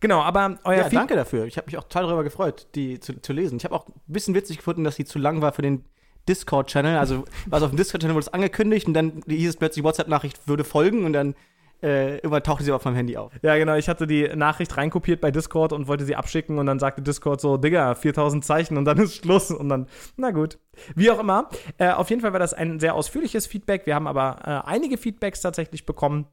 Genau, 0.00 0.20
aber 0.20 0.58
euer 0.64 0.84
Ja, 0.84 0.88
danke 0.88 1.16
dafür. 1.16 1.46
Ich 1.46 1.56
habe 1.56 1.66
mich 1.66 1.76
auch 1.76 1.82
total 1.84 2.04
darüber 2.04 2.24
gefreut, 2.24 2.68
die 2.74 3.00
zu, 3.00 3.20
zu 3.20 3.32
lesen. 3.32 3.56
Ich 3.58 3.64
habe 3.64 3.74
auch 3.74 3.88
ein 3.88 3.94
bisschen 4.06 4.34
witzig 4.34 4.58
gefunden, 4.58 4.84
dass 4.84 4.96
sie 4.96 5.04
zu 5.04 5.18
lang 5.18 5.42
war 5.42 5.52
für 5.52 5.62
den 5.62 5.84
Discord-Channel. 6.28 6.96
Also, 6.96 7.24
was 7.46 7.62
auf 7.62 7.70
dem 7.70 7.76
Discord-Channel 7.76 8.14
wurde 8.14 8.26
es 8.26 8.32
angekündigt 8.32 8.86
und 8.86 8.94
dann 8.94 9.22
hieß 9.26 9.48
es 9.48 9.56
plötzlich, 9.56 9.84
WhatsApp-Nachricht 9.84 10.46
würde 10.46 10.64
folgen 10.64 11.04
und 11.04 11.12
dann 11.12 11.34
äh, 11.82 12.16
irgendwann 12.16 12.42
tauchte 12.42 12.64
sie 12.64 12.72
auf 12.72 12.84
meinem 12.84 12.96
Handy 12.96 13.16
auf. 13.16 13.32
Ja, 13.42 13.56
genau. 13.56 13.76
Ich 13.76 13.88
hatte 13.88 14.06
die 14.06 14.28
Nachricht 14.34 14.76
reinkopiert 14.76 15.20
bei 15.20 15.30
Discord 15.30 15.72
und 15.72 15.86
wollte 15.86 16.04
sie 16.04 16.16
abschicken 16.16 16.58
und 16.58 16.66
dann 16.66 16.78
sagte 16.78 17.02
Discord 17.02 17.40
so, 17.40 17.56
Digga, 17.56 17.94
4000 17.94 18.44
Zeichen 18.44 18.76
und 18.76 18.84
dann 18.84 18.98
ist 18.98 19.16
Schluss 19.16 19.50
und 19.50 19.68
dann, 19.68 19.86
na 20.16 20.30
gut. 20.30 20.58
Wie 20.94 21.10
auch 21.10 21.20
immer. 21.20 21.48
Äh, 21.78 21.90
auf 21.90 22.10
jeden 22.10 22.22
Fall 22.22 22.32
war 22.32 22.40
das 22.40 22.54
ein 22.54 22.80
sehr 22.80 22.94
ausführliches 22.94 23.46
Feedback. 23.46 23.86
Wir 23.86 23.94
haben 23.94 24.06
aber 24.06 24.38
äh, 24.44 24.68
einige 24.68 24.98
Feedbacks 24.98 25.40
tatsächlich 25.40 25.86
bekommen. 25.86 26.26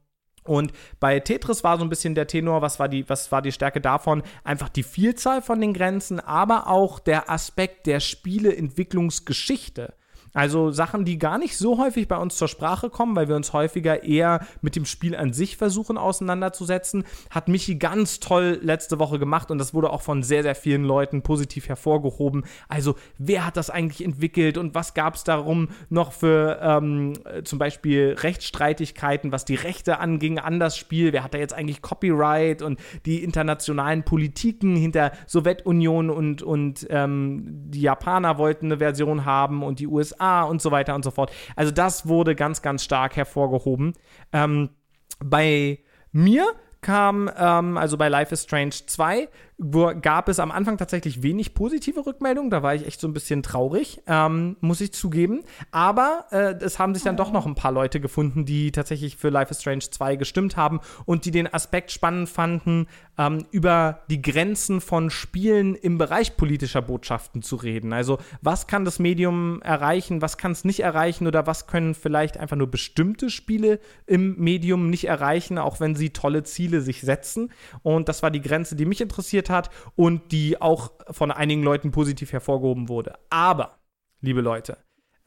Und 0.46 0.72
bei 1.00 1.20
Tetris 1.20 1.64
war 1.64 1.78
so 1.78 1.84
ein 1.84 1.88
bisschen 1.88 2.14
der 2.14 2.26
Tenor, 2.26 2.62
was 2.62 2.78
war 2.78 2.88
die, 2.88 3.08
was 3.08 3.30
war 3.32 3.42
die 3.42 3.52
Stärke 3.52 3.80
davon? 3.80 4.22
Einfach 4.44 4.68
die 4.68 4.82
Vielzahl 4.82 5.42
von 5.42 5.60
den 5.60 5.72
Grenzen, 5.74 6.20
aber 6.20 6.68
auch 6.68 6.98
der 6.98 7.30
Aspekt 7.30 7.86
der 7.86 8.00
Spieleentwicklungsgeschichte. 8.00 9.94
Also 10.34 10.70
Sachen, 10.70 11.04
die 11.04 11.18
gar 11.18 11.38
nicht 11.38 11.56
so 11.56 11.78
häufig 11.78 12.08
bei 12.08 12.16
uns 12.16 12.36
zur 12.36 12.48
Sprache 12.48 12.90
kommen, 12.90 13.16
weil 13.16 13.28
wir 13.28 13.36
uns 13.36 13.52
häufiger 13.52 14.02
eher 14.02 14.46
mit 14.60 14.76
dem 14.76 14.84
Spiel 14.84 15.16
an 15.16 15.32
sich 15.32 15.56
versuchen 15.56 15.96
auseinanderzusetzen, 15.96 17.04
hat 17.30 17.48
Michi 17.48 17.76
ganz 17.76 18.20
toll 18.20 18.58
letzte 18.62 18.98
Woche 18.98 19.18
gemacht 19.18 19.50
und 19.50 19.58
das 19.58 19.72
wurde 19.72 19.90
auch 19.90 20.02
von 20.02 20.22
sehr, 20.22 20.42
sehr 20.42 20.54
vielen 20.54 20.84
Leuten 20.84 21.22
positiv 21.22 21.68
hervorgehoben. 21.68 22.44
Also 22.68 22.96
wer 23.18 23.46
hat 23.46 23.56
das 23.56 23.70
eigentlich 23.70 24.04
entwickelt 24.04 24.58
und 24.58 24.74
was 24.74 24.94
gab 24.94 25.14
es 25.14 25.24
darum 25.24 25.68
noch 25.88 26.12
für 26.12 26.58
ähm, 26.60 27.14
äh, 27.24 27.42
zum 27.42 27.58
Beispiel 27.58 28.16
Rechtsstreitigkeiten, 28.18 29.32
was 29.32 29.44
die 29.44 29.54
Rechte 29.54 29.98
anging 30.00 30.38
an 30.38 30.60
das 30.60 30.76
Spiel? 30.76 31.12
Wer 31.12 31.24
hat 31.24 31.34
da 31.34 31.38
jetzt 31.38 31.54
eigentlich 31.54 31.82
Copyright 31.82 32.62
und 32.62 32.78
die 33.06 33.22
internationalen 33.24 34.02
Politiken 34.02 34.76
hinter 34.76 35.12
Sowjetunion 35.26 36.10
und, 36.10 36.42
und 36.42 36.86
ähm, 36.90 37.44
die 37.70 37.80
Japaner 37.80 38.38
wollten 38.38 38.66
eine 38.66 38.78
Version 38.78 39.24
haben 39.24 39.62
und 39.62 39.78
die 39.80 39.86
USA 39.86 40.15
und 40.18 40.62
so 40.62 40.70
weiter 40.70 40.94
und 40.94 41.04
so 41.04 41.10
fort. 41.10 41.32
Also 41.54 41.72
das 41.72 42.06
wurde 42.06 42.34
ganz, 42.34 42.62
ganz 42.62 42.84
stark 42.84 43.16
hervorgehoben. 43.16 43.94
Ähm, 44.32 44.70
bei 45.18 45.78
mir 46.12 46.46
kam, 46.80 47.30
ähm, 47.36 47.76
also 47.76 47.96
bei 47.96 48.08
Life 48.08 48.32
is 48.32 48.44
Strange 48.44 48.70
2, 48.86 49.28
wo, 49.28 49.28
gab 49.58 50.28
es 50.28 50.38
am 50.38 50.50
Anfang 50.50 50.76
tatsächlich 50.76 51.22
wenig 51.22 51.54
positive 51.54 52.04
Rückmeldungen. 52.04 52.50
Da 52.50 52.62
war 52.62 52.74
ich 52.74 52.86
echt 52.86 53.00
so 53.00 53.08
ein 53.08 53.14
bisschen 53.14 53.42
traurig, 53.42 54.02
ähm, 54.06 54.56
muss 54.60 54.82
ich 54.82 54.92
zugeben. 54.92 55.44
Aber 55.70 56.26
äh, 56.30 56.54
es 56.60 56.78
haben 56.78 56.94
sich 56.94 57.04
dann 57.04 57.16
doch 57.16 57.32
noch 57.32 57.46
ein 57.46 57.54
paar 57.54 57.72
Leute 57.72 57.98
gefunden, 57.98 58.44
die 58.44 58.70
tatsächlich 58.70 59.16
für 59.16 59.30
Life 59.30 59.50
is 59.50 59.62
Strange 59.62 59.90
2 59.90 60.16
gestimmt 60.16 60.56
haben 60.58 60.80
und 61.06 61.24
die 61.24 61.30
den 61.30 61.52
Aspekt 61.52 61.90
spannend 61.90 62.28
fanden, 62.28 62.86
ähm, 63.18 63.46
über 63.50 64.02
die 64.10 64.20
Grenzen 64.20 64.82
von 64.82 65.08
Spielen 65.08 65.74
im 65.74 65.96
Bereich 65.96 66.36
politischer 66.36 66.82
Botschaften 66.82 67.40
zu 67.40 67.56
reden. 67.56 67.94
Also 67.94 68.18
was 68.42 68.66
kann 68.66 68.84
das 68.84 68.98
Medium 68.98 69.62
erreichen, 69.62 70.20
was 70.20 70.36
kann 70.36 70.52
es 70.52 70.64
nicht 70.64 70.80
erreichen 70.80 71.26
oder 71.26 71.46
was 71.46 71.66
können 71.66 71.94
vielleicht 71.94 72.36
einfach 72.36 72.56
nur 72.56 72.70
bestimmte 72.70 73.30
Spiele 73.30 73.80
im 74.06 74.36
Medium 74.36 74.90
nicht 74.90 75.06
erreichen, 75.06 75.56
auch 75.56 75.80
wenn 75.80 75.94
sie 75.94 76.10
tolle 76.10 76.42
Ziele 76.42 76.82
sich 76.82 77.00
setzen. 77.00 77.50
Und 77.82 78.08
das 78.10 78.22
war 78.22 78.30
die 78.30 78.42
Grenze, 78.42 78.76
die 78.76 78.84
mich 78.84 79.00
interessiert 79.00 79.45
hat 79.50 79.70
und 79.94 80.32
die 80.32 80.60
auch 80.60 80.92
von 81.10 81.30
einigen 81.30 81.62
Leuten 81.62 81.90
positiv 81.90 82.32
hervorgehoben 82.32 82.88
wurde. 82.88 83.18
Aber, 83.30 83.78
liebe 84.20 84.40
Leute, 84.40 84.78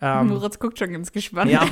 ähm, 0.01 0.27
Moritz 0.27 0.59
guckt 0.59 0.79
schon 0.79 0.93
ganz 0.93 1.11
gespannt. 1.11 1.51
ja, 1.51 1.65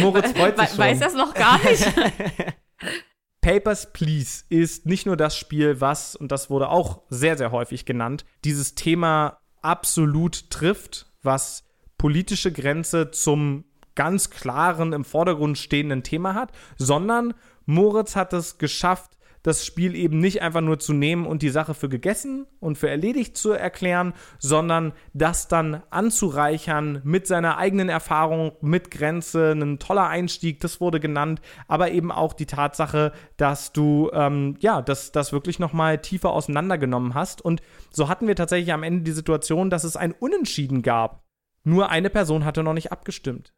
Moritz 0.00 0.32
freut 0.32 0.58
sich 0.58 0.70
schon. 0.70 0.78
weiß 0.78 1.00
das 1.00 1.14
noch 1.14 1.34
gar 1.34 1.62
nicht. 1.64 1.86
Papers, 3.40 3.92
Please 3.92 4.44
ist 4.48 4.86
nicht 4.86 5.04
nur 5.04 5.18
das 5.18 5.36
Spiel, 5.36 5.80
was, 5.80 6.16
und 6.16 6.32
das 6.32 6.48
wurde 6.48 6.70
auch 6.70 7.02
sehr, 7.10 7.36
sehr 7.36 7.52
häufig 7.52 7.84
genannt, 7.84 8.24
dieses 8.42 8.74
Thema 8.74 9.38
absolut 9.60 10.50
trifft, 10.50 11.12
was 11.22 11.64
politische 11.98 12.52
Grenze 12.52 13.10
zum 13.10 13.64
ganz 13.94 14.30
klaren, 14.30 14.94
im 14.94 15.04
Vordergrund 15.04 15.58
stehenden 15.58 16.02
Thema 16.02 16.34
hat, 16.34 16.52
sondern 16.76 17.34
Moritz 17.66 18.16
hat 18.16 18.32
es 18.32 18.56
geschafft, 18.58 19.12
das 19.44 19.64
Spiel 19.64 19.94
eben 19.94 20.18
nicht 20.18 20.42
einfach 20.42 20.62
nur 20.62 20.80
zu 20.80 20.92
nehmen 20.92 21.26
und 21.26 21.42
die 21.42 21.50
Sache 21.50 21.74
für 21.74 21.88
gegessen 21.88 22.46
und 22.60 22.78
für 22.78 22.88
erledigt 22.88 23.36
zu 23.36 23.52
erklären, 23.52 24.14
sondern 24.38 24.92
das 25.12 25.48
dann 25.48 25.82
anzureichern 25.90 27.02
mit 27.04 27.26
seiner 27.26 27.58
eigenen 27.58 27.90
Erfahrung, 27.90 28.52
mit 28.62 28.90
Grenze, 28.90 29.52
ein 29.52 29.78
toller 29.78 30.08
Einstieg, 30.08 30.60
das 30.60 30.80
wurde 30.80 30.98
genannt, 30.98 31.42
aber 31.68 31.92
eben 31.92 32.10
auch 32.10 32.32
die 32.32 32.46
Tatsache, 32.46 33.12
dass 33.36 33.72
du 33.72 34.10
ähm, 34.14 34.56
ja, 34.60 34.80
das, 34.80 35.12
das 35.12 35.32
wirklich 35.32 35.58
nochmal 35.58 35.98
tiefer 35.98 36.30
auseinandergenommen 36.30 37.14
hast. 37.14 37.42
Und 37.42 37.60
so 37.90 38.08
hatten 38.08 38.26
wir 38.26 38.36
tatsächlich 38.36 38.72
am 38.72 38.82
Ende 38.82 39.02
die 39.02 39.12
Situation, 39.12 39.68
dass 39.68 39.84
es 39.84 39.96
ein 39.96 40.12
Unentschieden 40.12 40.80
gab. 40.80 41.22
Nur 41.64 41.90
eine 41.90 42.08
Person 42.08 42.46
hatte 42.46 42.62
noch 42.62 42.74
nicht 42.74 42.92
abgestimmt. 42.92 43.52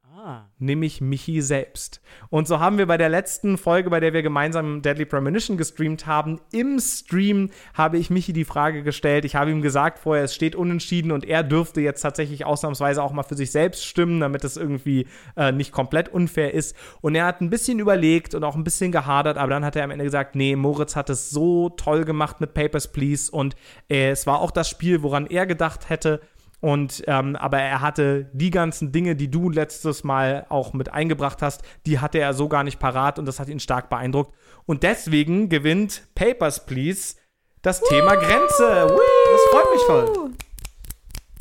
Nämlich 0.58 1.00
Michi 1.00 1.40
selbst. 1.40 2.00
Und 2.30 2.48
so 2.48 2.58
haben 2.58 2.78
wir 2.78 2.86
bei 2.86 2.96
der 2.96 3.08
letzten 3.08 3.58
Folge, 3.58 3.90
bei 3.90 4.00
der 4.00 4.12
wir 4.12 4.22
gemeinsam 4.22 4.82
Deadly 4.82 5.04
Premonition 5.04 5.56
gestreamt 5.56 6.06
haben, 6.06 6.40
im 6.52 6.78
Stream 6.80 7.50
habe 7.74 7.98
ich 7.98 8.10
Michi 8.10 8.32
die 8.32 8.44
Frage 8.44 8.82
gestellt. 8.82 9.24
Ich 9.24 9.36
habe 9.36 9.50
ihm 9.50 9.62
gesagt 9.62 9.98
vorher, 9.98 10.24
es 10.24 10.34
steht 10.34 10.56
unentschieden 10.56 11.12
und 11.12 11.24
er 11.24 11.42
dürfte 11.42 11.80
jetzt 11.80 12.00
tatsächlich 12.00 12.44
ausnahmsweise 12.44 13.02
auch 13.02 13.12
mal 13.12 13.22
für 13.22 13.36
sich 13.36 13.52
selbst 13.52 13.84
stimmen, 13.84 14.20
damit 14.20 14.44
es 14.44 14.56
irgendwie 14.56 15.06
äh, 15.36 15.52
nicht 15.52 15.72
komplett 15.72 16.08
unfair 16.08 16.54
ist. 16.54 16.76
Und 17.00 17.14
er 17.14 17.26
hat 17.26 17.40
ein 17.40 17.50
bisschen 17.50 17.78
überlegt 17.78 18.34
und 18.34 18.42
auch 18.44 18.56
ein 18.56 18.64
bisschen 18.64 18.92
gehadert, 18.92 19.38
aber 19.38 19.50
dann 19.50 19.64
hat 19.64 19.76
er 19.76 19.84
am 19.84 19.90
Ende 19.90 20.04
gesagt, 20.04 20.34
nee, 20.34 20.56
Moritz 20.56 20.96
hat 20.96 21.10
es 21.10 21.30
so 21.30 21.70
toll 21.70 22.04
gemacht 22.04 22.40
mit 22.40 22.54
Papers, 22.54 22.92
Please 22.92 23.30
und 23.30 23.54
äh, 23.88 24.10
es 24.10 24.26
war 24.26 24.40
auch 24.40 24.50
das 24.50 24.68
Spiel, 24.68 25.02
woran 25.02 25.26
er 25.26 25.46
gedacht 25.46 25.88
hätte. 25.88 26.20
Und 26.60 27.04
ähm, 27.06 27.36
aber 27.36 27.58
er 27.58 27.80
hatte 27.80 28.30
die 28.32 28.50
ganzen 28.50 28.90
Dinge, 28.90 29.14
die 29.14 29.30
du 29.30 29.50
letztes 29.50 30.04
Mal 30.04 30.46
auch 30.48 30.72
mit 30.72 30.92
eingebracht 30.92 31.42
hast, 31.42 31.62
die 31.84 31.98
hatte 32.00 32.18
er 32.18 32.34
so 32.34 32.48
gar 32.48 32.64
nicht 32.64 32.78
parat 32.78 33.18
und 33.18 33.26
das 33.26 33.38
hat 33.38 33.48
ihn 33.48 33.60
stark 33.60 33.90
beeindruckt. 33.90 34.34
Und 34.64 34.82
deswegen 34.82 35.48
gewinnt 35.48 36.02
Papers, 36.14 36.64
Please 36.64 37.16
das 37.62 37.82
Thema 37.82 38.14
Grenze. 38.14 38.88
Woo! 38.88 39.00
Das 39.32 39.40
freut 39.50 39.72
mich 39.72 39.82
voll. 39.82 40.30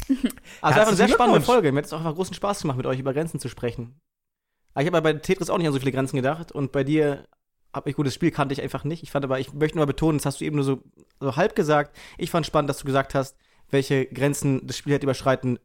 Also 0.61 0.79
einfach 0.79 0.87
eine 0.87 0.97
sehr 0.97 1.07
spannende. 1.07 1.41
Folge. 1.41 1.71
Mir 1.71 1.79
hat 1.79 1.85
es 1.85 1.93
auch 1.93 1.97
einfach 1.97 2.13
großen 2.13 2.35
Spaß 2.35 2.61
gemacht, 2.61 2.77
mit 2.77 2.85
euch 2.85 2.99
über 2.99 3.13
Grenzen 3.13 3.39
zu 3.39 3.49
sprechen. 3.49 3.99
Aber 4.73 4.83
ich 4.83 4.87
habe 4.87 5.01
bei 5.01 5.13
Tetris 5.13 5.49
auch 5.49 5.57
nicht 5.57 5.65
an 5.65 5.73
so 5.73 5.79
viele 5.79 5.91
Grenzen 5.91 6.15
gedacht 6.15 6.51
und 6.51 6.71
bei 6.71 6.83
dir 6.83 7.25
habe 7.73 7.89
ich 7.89 7.95
gut, 7.95 8.05
das 8.05 8.13
Spiel 8.13 8.31
kannte 8.31 8.53
ich 8.53 8.61
einfach 8.61 8.83
nicht. 8.83 9.03
Ich 9.03 9.11
fand 9.11 9.25
aber, 9.25 9.39
ich 9.39 9.53
möchte 9.53 9.77
nur 9.77 9.85
betonen, 9.85 10.17
das 10.17 10.25
hast 10.25 10.41
du 10.41 10.45
eben 10.45 10.55
nur 10.55 10.65
so, 10.65 10.83
so 11.19 11.35
halb 11.35 11.55
gesagt. 11.55 11.95
Ich 12.17 12.29
fand 12.29 12.45
spannend, 12.45 12.69
dass 12.69 12.79
du 12.79 12.85
gesagt 12.85 13.15
hast, 13.15 13.35
welche 13.75 14.05
Grenzen 14.05 14.65
das 14.65 14.77
Spiel 14.77 14.93
hätte 14.93 15.05
überschreiten 15.05 15.59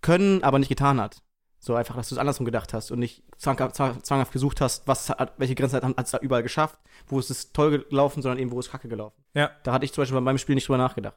können, 0.00 0.42
aber 0.42 0.58
nicht 0.58 0.68
getan 0.68 1.00
hat. 1.00 1.22
So 1.58 1.74
einfach, 1.74 1.96
dass 1.96 2.08
du 2.08 2.14
es 2.14 2.18
andersrum 2.18 2.46
gedacht 2.46 2.72
hast 2.72 2.90
und 2.90 2.98
nicht 2.98 3.24
zwanghaft, 3.38 3.74
zwanghaft 3.74 4.32
gesucht 4.32 4.60
hast, 4.60 4.86
was 4.86 5.10
hat, 5.10 5.34
welche 5.36 5.54
Grenzen 5.54 5.82
hat 5.82 6.04
es 6.04 6.12
da 6.12 6.18
überall 6.18 6.42
geschafft, 6.42 6.78
wo 7.08 7.18
ist 7.18 7.30
es 7.30 7.52
toll 7.52 7.84
gelaufen, 7.88 8.22
sondern 8.22 8.38
eben, 8.38 8.52
wo 8.52 8.60
ist 8.60 8.70
Kacke 8.70 8.88
gelaufen. 8.88 9.22
Ja. 9.34 9.50
Da 9.64 9.72
hatte 9.72 9.84
ich 9.84 9.92
zum 9.92 10.02
Beispiel 10.02 10.16
bei 10.16 10.20
meinem 10.20 10.38
Spiel 10.38 10.54
nicht 10.54 10.68
drüber 10.68 10.78
nachgedacht. 10.78 11.16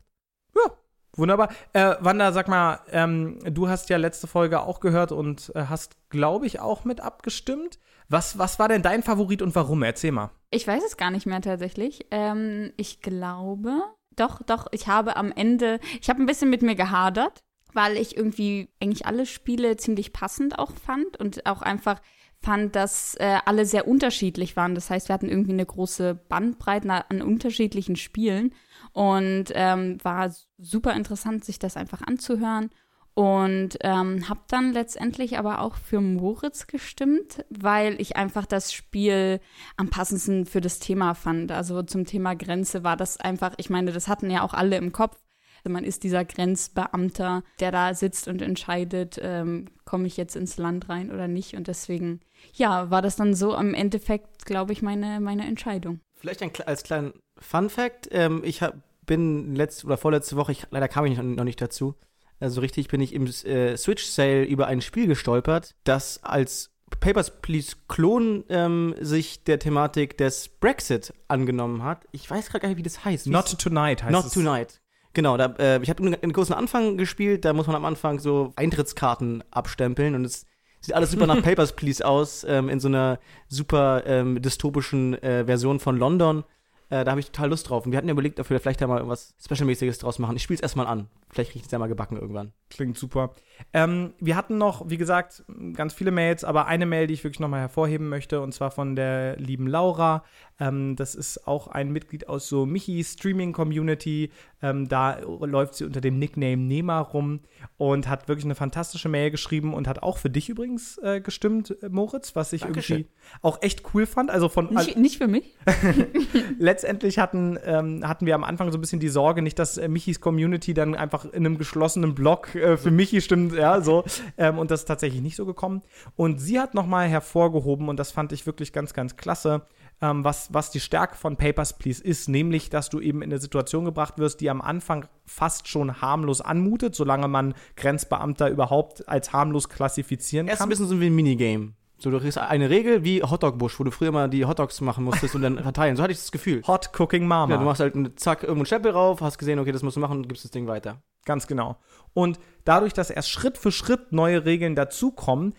Wunderbar. 1.20 1.50
Äh, 1.74 1.96
Wanda, 2.00 2.32
sag 2.32 2.48
mal, 2.48 2.80
ähm, 2.92 3.40
du 3.44 3.68
hast 3.68 3.90
ja 3.90 3.98
letzte 3.98 4.28
Folge 4.28 4.62
auch 4.62 4.80
gehört 4.80 5.12
und 5.12 5.52
äh, 5.56 5.66
hast, 5.66 5.98
glaube 6.10 6.46
ich, 6.46 6.60
auch 6.60 6.86
mit 6.86 7.02
abgestimmt. 7.02 7.80
Was, 8.08 8.38
was 8.38 8.58
war 8.58 8.70
denn 8.70 8.82
dein 8.82 9.04
Favorit 9.04 9.42
und 9.42 9.54
warum? 9.54 9.84
Erzähl 9.84 10.12
mal. 10.12 10.32
Ich 10.50 10.68
weiß 10.68 10.84
es 10.84 10.98
gar 10.98 11.12
nicht 11.12 11.26
mehr 11.26 11.42
tatsächlich. 11.42 12.08
Ähm, 12.12 12.72
ich 12.78 13.02
glaube, 13.02 13.82
doch, 14.20 14.42
doch, 14.44 14.68
ich 14.72 14.88
habe 14.88 15.16
am 15.16 15.32
Ende, 15.32 15.80
ich 16.02 16.10
habe 16.10 16.22
ein 16.22 16.26
bisschen 16.26 16.50
mit 16.50 16.62
mir 16.62 16.76
gehadert, 16.76 17.44
weil 17.74 17.98
ich 17.98 18.18
irgendwie 18.18 18.70
eigentlich 18.82 19.06
alle 19.06 19.26
Spiele 19.26 19.78
ziemlich 19.78 20.14
passend 20.14 20.58
auch 20.58 20.72
fand 20.76 21.18
und 21.18 21.46
auch 21.46 21.62
einfach 21.62 22.02
fand, 22.42 22.76
dass 22.76 23.16
äh, 23.16 23.40
alle 23.46 23.66
sehr 23.66 23.88
unterschiedlich 23.88 24.56
waren. 24.56 24.74
Das 24.74 24.90
heißt, 24.90 25.10
wir 25.10 25.14
hatten 25.14 25.30
irgendwie 25.30 25.52
eine 25.52 25.66
große 25.66 26.16
Bandbreite 26.16 27.10
an 27.10 27.22
unterschiedlichen 27.22 27.96
Spielen 27.96 28.54
und 28.94 29.46
ähm, 29.54 29.98
war 30.04 30.34
super 30.58 30.94
interessant, 30.94 31.44
sich 31.44 31.60
das 31.60 31.76
einfach 31.78 32.02
anzuhören. 32.02 32.70
Und 33.14 33.78
ähm, 33.82 34.30
habe 34.30 34.42
dann 34.48 34.72
letztendlich 34.72 35.38
aber 35.38 35.62
auch 35.62 35.76
für 35.76 36.00
Moritz 36.00 36.68
gestimmt, 36.68 37.44
weil 37.50 38.00
ich 38.00 38.16
einfach 38.16 38.46
das 38.46 38.72
Spiel 38.72 39.42
am 39.76 39.90
passendsten 39.90 40.46
für 40.46 40.62
das 40.62 40.80
Thema 40.80 41.16
fand. 41.16 41.52
Also 41.52 41.84
zum 41.84 42.06
Thema 42.06 42.36
Grenze 42.36 42.84
war 42.84 42.96
das 42.96 43.20
einfach, 43.20 43.54
ich 43.58 43.70
meine, 43.70 43.92
das 43.92 44.08
hatten 44.08 44.32
ja 44.32 44.44
auch 44.44 44.54
alle 44.54 44.78
im 44.78 44.94
Kopf. 44.94 45.18
Also 45.64 45.74
man 45.74 45.84
ist 45.84 46.04
dieser 46.04 46.24
Grenzbeamter, 46.24 47.44
der 47.60 47.72
da 47.72 47.94
sitzt 47.94 48.30
und 48.30 48.42
entscheidet, 48.42 49.20
ähm, 49.22 49.66
komme 49.84 50.08
ich 50.08 50.16
jetzt 50.16 50.36
ins 50.36 50.58
Land 50.58 50.88
rein 50.88 51.12
oder 51.12 51.28
nicht. 51.28 51.56
Und 51.56 51.68
deswegen, 51.68 52.22
ja, 52.54 52.90
war 52.90 53.02
das 53.02 53.18
dann 53.18 53.34
so 53.34 53.56
im 53.56 53.74
Endeffekt, 53.74 54.46
glaube 54.46 54.72
ich, 54.72 54.82
meine, 54.82 55.20
meine 55.20 55.46
Entscheidung. 55.46 56.00
Vielleicht 56.16 56.42
ein, 56.42 56.52
als 56.66 56.84
kleinen 56.84 57.14
Fun 57.38 57.70
Fact, 57.70 58.08
ähm, 58.12 58.42
ich 58.46 58.62
hab, 58.62 58.76
bin 59.06 59.56
letzte 59.56 59.88
oder 59.88 59.98
vorletzte 59.98 60.36
Woche, 60.36 60.52
ich, 60.52 60.68
leider 60.72 60.88
kam 60.88 61.06
ich 61.06 61.18
noch 61.18 61.44
nicht 61.44 61.62
dazu, 61.62 61.96
also 62.40 62.62
richtig 62.62 62.88
bin 62.88 63.02
ich 63.02 63.14
im 63.14 63.28
äh, 63.28 63.76
Switch 63.78 64.06
Sale 64.06 64.44
über 64.44 64.68
ein 64.68 64.82
Spiel 64.82 65.08
gestolpert, 65.08 65.76
das 65.84 66.24
als 66.24 66.72
Papers, 67.00 67.42
Please 67.42 67.76
Klon 67.88 68.44
ähm, 68.50 68.96
sich 69.00 69.44
der 69.44 69.60
Thematik 69.60 70.18
des 70.18 70.50
Brexit 70.50 71.14
angenommen 71.28 71.84
hat. 71.84 72.06
Ich 72.12 72.30
weiß 72.30 72.50
gerade 72.50 72.64
gar 72.64 72.70
nicht, 72.70 72.78
wie 72.78 72.84
das 72.84 73.06
heißt. 73.06 73.28
Wie 73.28 73.30
Not 73.30 73.58
Tonight 73.60 74.04
heißt 74.04 74.12
Not 74.12 74.26
es. 74.26 74.34
Tonight. 74.34 74.82
Genau, 75.14 75.38
da, 75.38 75.56
äh, 75.60 75.82
ich 75.82 75.90
habe 75.90 76.04
einen, 76.04 76.16
einen 76.16 76.34
großen 76.34 76.54
Anfang 76.54 76.98
gespielt, 76.98 77.46
da 77.46 77.54
muss 77.54 77.68
man 77.68 77.76
am 77.76 77.86
Anfang 77.86 78.20
so 78.20 78.54
Eintrittskarten 78.56 79.44
abstempeln 79.52 80.16
und 80.16 80.26
es 80.26 80.46
sieht 80.82 80.96
alles 80.96 81.12
super 81.12 81.28
nach 81.28 81.42
Papers, 81.44 81.76
Please 81.76 82.06
aus, 82.06 82.44
ähm, 82.48 82.70
in 82.70 82.80
so 82.80 82.88
einer 82.88 83.20
super 83.48 84.04
ähm, 84.06 84.42
dystopischen 84.42 85.22
äh, 85.22 85.46
Version 85.46 85.80
von 85.80 85.98
London. 85.98 86.44
Äh, 86.90 87.06
da 87.06 87.12
habe 87.12 87.20
ich 87.20 87.28
total 87.28 87.50
Lust 87.50 87.70
drauf. 87.70 87.86
Und 87.86 87.92
wir 87.92 87.98
hatten 87.98 88.08
ja 88.08 88.14
überlegt, 88.14 88.40
ob 88.40 88.50
wir 88.50 88.60
vielleicht 88.60 88.82
da 88.82 88.88
mal 88.88 88.98
irgendwas 88.98 89.36
Specialmäßiges 89.44 90.00
draus 90.00 90.20
machen. 90.20 90.36
Ich 90.36 90.44
spiele 90.44 90.56
es 90.56 90.62
erstmal 90.62 90.88
an. 90.88 91.08
Vielleicht 91.32 91.52
kriege 91.52 91.62
ich 91.62 91.68
es 91.68 91.72
ja 91.72 91.78
mal 91.78 91.88
gebacken 91.88 92.18
irgendwann. 92.18 92.52
Klingt 92.72 92.98
super. 92.98 93.36
Ähm, 93.74 94.14
wir 94.20 94.36
hatten 94.36 94.58
noch, 94.58 94.90
wie 94.90 94.98
gesagt, 94.98 95.44
ganz 95.74 95.94
viele 95.94 96.10
Mails, 96.12 96.44
aber 96.44 96.66
eine 96.66 96.88
Mail, 96.88 97.06
die 97.06 97.14
ich 97.14 97.24
wirklich 97.24 97.40
nochmal 97.40 97.60
hervorheben 97.60 98.10
möchte, 98.10 98.42
und 98.42 98.54
zwar 98.54 98.72
von 98.72 98.96
der 98.96 99.38
lieben 99.38 99.68
Laura. 99.68 100.24
Ähm, 100.60 100.96
das 100.96 101.14
ist 101.14 101.48
auch 101.48 101.68
ein 101.68 101.92
Mitglied 101.92 102.28
aus 102.28 102.48
so 102.48 102.66
Michi 102.66 103.04
Streaming 103.04 103.54
Community. 103.54 104.32
Ähm, 104.62 104.88
da 104.88 105.20
läuft 105.20 105.76
sie 105.76 105.86
unter 105.86 106.02
dem 106.02 106.18
Nickname 106.18 106.58
Nema 106.58 107.00
rum 107.00 107.42
und 107.78 108.08
hat 108.08 108.28
wirklich 108.28 108.46
eine 108.46 108.56
fantastische 108.56 109.10
Mail 109.10 109.30
geschrieben 109.30 109.74
und 109.74 109.88
hat 109.88 110.02
auch 110.02 110.18
für 110.18 110.30
dich 110.30 110.50
übrigens 110.50 110.98
äh, 111.00 111.22
gestimmt, 111.22 111.76
äh, 111.84 111.90
Moritz, 111.90 112.36
was 112.36 112.52
ich 112.54 112.62
Dankeschön. 112.62 112.98
irgendwie 112.98 113.14
auch 113.42 113.62
echt 113.62 113.84
cool 113.94 114.06
fand. 114.06 114.32
Also 114.32 114.50
von 114.50 114.74
Nicht, 114.74 114.98
nicht 114.98 115.18
für 115.18 115.28
mich. 115.28 115.56
letztendlich 116.80 117.20
hatten, 117.20 117.60
ähm, 117.66 118.08
hatten 118.08 118.26
wir 118.26 118.36
am 118.36 118.46
Anfang 118.46 118.72
so 118.72 118.78
ein 118.78 118.82
bisschen 118.82 119.02
die 119.02 119.10
Sorge, 119.10 119.42
nicht, 119.42 119.60
dass 119.60 119.78
äh, 119.78 119.90
Michis 119.90 120.22
Community 120.22 120.74
dann 120.74 120.96
einfach 120.96 121.26
in 121.26 121.46
einem 121.46 121.58
geschlossenen 121.58 122.16
Blog 122.16 122.56
äh, 122.56 122.78
für 122.78 122.90
Michi 122.90 123.20
stimmt, 123.20 123.54
ja, 123.54 123.82
so. 123.82 124.06
Ähm, 124.38 124.58
und 124.58 124.72
das 124.72 124.82
ist 124.82 124.86
tatsächlich 124.86 125.22
nicht 125.22 125.36
so 125.36 125.46
gekommen. 125.46 125.82
Und 126.16 126.40
sie 126.40 126.58
hat 126.58 126.74
nochmal 126.74 127.10
hervorgehoben, 127.10 127.90
und 127.90 127.98
das 128.00 128.12
fand 128.12 128.32
ich 128.32 128.46
wirklich 128.46 128.72
ganz, 128.72 128.94
ganz 128.94 129.18
klasse, 129.18 129.64
ähm, 130.02 130.24
was, 130.24 130.54
was 130.54 130.72
die 130.72 130.80
Stärke 130.80 131.18
von 131.18 131.36
Papers, 131.36 131.78
Please 131.78 132.02
ist, 132.02 132.30
nämlich, 132.30 132.70
dass 132.70 132.90
du 132.90 133.02
eben 133.02 133.22
in 133.22 133.32
eine 133.32 133.42
Situation 133.42 133.84
gebracht 133.84 134.18
wirst, 134.18 134.40
die 134.40 134.50
am 134.50 134.62
Anfang 134.62 135.08
fast 135.26 135.68
schon 135.68 136.02
harmlos 136.02 136.40
anmutet, 136.40 136.96
solange 136.96 137.28
man 137.28 137.54
Grenzbeamter 137.76 138.50
überhaupt 138.50 139.10
als 139.10 139.34
harmlos 139.34 139.68
klassifizieren 139.68 140.48
Erst 140.48 140.62
ein 140.62 140.64
kann. 140.64 140.70
bisschen 140.70 140.88
so 140.88 141.02
wie 141.02 141.08
ein 141.08 141.16
Minigame. 141.16 141.74
So, 142.02 142.10
du 142.12 142.20
kriegst 142.20 142.38
eine 142.38 142.70
Regel 142.70 143.04
wie 143.04 143.22
Hotdog-Busch, 143.22 143.78
wo 143.80 143.84
du 143.84 143.92
früher 143.92 144.14
mal 144.14 144.30
die 144.30 144.46
Hotdogs 144.46 144.80
machen 144.80 145.04
musstest 145.04 145.36
und 145.36 145.42
dann 145.42 145.60
verteilen. 145.64 145.98
So 145.98 146.04
hatte 146.04 146.14
ich 146.14 146.20
das 146.20 146.32
Gefühl. 146.32 146.62
Hot 146.66 146.92
Cooking 146.98 147.28
Mama. 147.28 147.54
Ja, 147.54 147.60
du 147.60 147.66
machst 147.66 147.82
halt 147.82 147.96
einen, 147.96 148.16
zack, 148.16 148.44
irgendwo 148.44 148.62
einen 148.62 148.66
Scheppel 148.66 148.92
rauf, 148.92 149.20
hast 149.22 149.38
gesehen, 149.38 149.60
okay, 149.60 149.74
das 149.74 149.84
musst 149.84 149.98
du 149.98 150.02
machen 150.02 150.18
und 150.18 150.30
gibst 150.30 150.46
das 150.46 150.52
Ding 150.52 150.66
weiter. 150.66 151.02
Ganz 151.26 151.46
genau. 151.46 151.78
Und 152.14 152.40
dadurch, 152.64 152.94
dass 152.94 153.10
erst 153.10 153.30
Schritt 153.30 153.58
für 153.58 153.72
Schritt 153.72 154.14
neue 154.14 154.46
Regeln 154.46 154.76
dazukommen, 154.76 155.54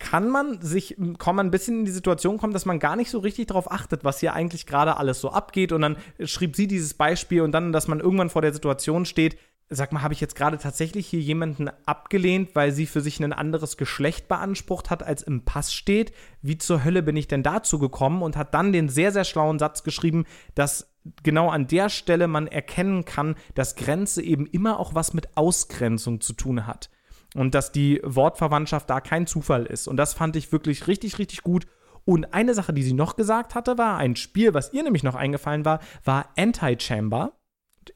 kann 0.00 0.28
man 0.28 0.60
sich, 0.60 0.96
kann 1.18 1.36
man 1.36 1.46
ein 1.46 1.50
bisschen 1.52 1.78
in 1.78 1.84
die 1.84 1.92
Situation 1.92 2.38
kommen, 2.38 2.52
dass 2.52 2.66
man 2.66 2.80
gar 2.80 2.96
nicht 2.96 3.10
so 3.10 3.20
richtig 3.20 3.46
darauf 3.46 3.70
achtet, 3.70 4.02
was 4.02 4.18
hier 4.18 4.34
eigentlich 4.34 4.66
gerade 4.66 4.96
alles 4.96 5.20
so 5.20 5.30
abgeht. 5.30 5.70
Und 5.70 5.82
dann 5.82 5.96
schrieb 6.24 6.56
sie 6.56 6.66
dieses 6.66 6.94
Beispiel 6.94 7.42
und 7.42 7.52
dann, 7.52 7.72
dass 7.72 7.86
man 7.86 8.00
irgendwann 8.00 8.30
vor 8.30 8.42
der 8.42 8.52
Situation 8.52 9.04
steht, 9.06 9.38
sag 9.70 9.92
mal, 9.92 10.02
habe 10.02 10.14
ich 10.14 10.20
jetzt 10.20 10.36
gerade 10.36 10.58
tatsächlich 10.58 11.06
hier 11.06 11.20
jemanden 11.20 11.70
abgelehnt, 11.86 12.54
weil 12.54 12.72
sie 12.72 12.86
für 12.86 13.00
sich 13.00 13.20
ein 13.20 13.32
anderes 13.32 13.76
Geschlecht 13.76 14.28
beansprucht 14.28 14.90
hat, 14.90 15.02
als 15.02 15.22
im 15.22 15.44
Pass 15.44 15.72
steht? 15.72 16.12
Wie 16.42 16.58
zur 16.58 16.84
Hölle 16.84 17.02
bin 17.02 17.16
ich 17.16 17.28
denn 17.28 17.42
dazu 17.42 17.78
gekommen? 17.78 18.22
Und 18.22 18.36
hat 18.36 18.54
dann 18.54 18.72
den 18.72 18.88
sehr, 18.88 19.12
sehr 19.12 19.24
schlauen 19.24 19.58
Satz 19.58 19.82
geschrieben, 19.82 20.24
dass 20.54 20.94
genau 21.22 21.50
an 21.50 21.66
der 21.66 21.88
Stelle 21.88 22.28
man 22.28 22.46
erkennen 22.46 23.04
kann, 23.04 23.36
dass 23.54 23.76
Grenze 23.76 24.22
eben 24.22 24.46
immer 24.46 24.78
auch 24.78 24.94
was 24.94 25.14
mit 25.14 25.36
Ausgrenzung 25.36 26.20
zu 26.20 26.34
tun 26.34 26.66
hat. 26.66 26.90
Und 27.34 27.54
dass 27.54 27.72
die 27.72 28.00
Wortverwandtschaft 28.04 28.88
da 28.88 29.00
kein 29.00 29.26
Zufall 29.26 29.66
ist. 29.66 29.88
Und 29.88 29.96
das 29.96 30.14
fand 30.14 30.36
ich 30.36 30.52
wirklich 30.52 30.86
richtig, 30.86 31.18
richtig 31.18 31.42
gut. 31.42 31.66
Und 32.04 32.34
eine 32.34 32.54
Sache, 32.54 32.72
die 32.72 32.82
sie 32.82 32.92
noch 32.92 33.16
gesagt 33.16 33.54
hatte, 33.54 33.78
war 33.78 33.96
ein 33.96 34.14
Spiel, 34.14 34.54
was 34.54 34.72
ihr 34.72 34.82
nämlich 34.82 35.02
noch 35.02 35.14
eingefallen 35.14 35.64
war, 35.64 35.80
war 36.04 36.28
Anti-Chamber. 36.36 37.32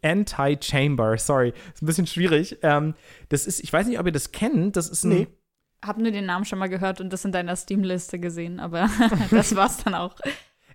Anti-Chamber, 0.02 1.18
sorry, 1.18 1.52
ist 1.72 1.82
ein 1.82 1.86
bisschen 1.86 2.06
schwierig. 2.06 2.58
Ähm, 2.62 2.94
das 3.28 3.46
ist, 3.46 3.60
ich 3.60 3.72
weiß 3.72 3.86
nicht, 3.86 3.98
ob 3.98 4.06
ihr 4.06 4.12
das 4.12 4.32
kennt, 4.32 4.76
das 4.76 4.88
ist 4.88 5.04
ein, 5.04 5.10
Nee. 5.10 5.28
Hab 5.84 5.96
nur 5.98 6.10
den 6.10 6.26
Namen 6.26 6.44
schon 6.44 6.58
mal 6.58 6.68
gehört 6.68 7.00
und 7.00 7.12
das 7.12 7.24
in 7.24 7.30
deiner 7.30 7.54
Steam-Liste 7.54 8.18
gesehen, 8.18 8.58
aber 8.58 8.90
das 9.30 9.54
war's 9.54 9.84
dann 9.84 9.94
auch. 9.94 10.16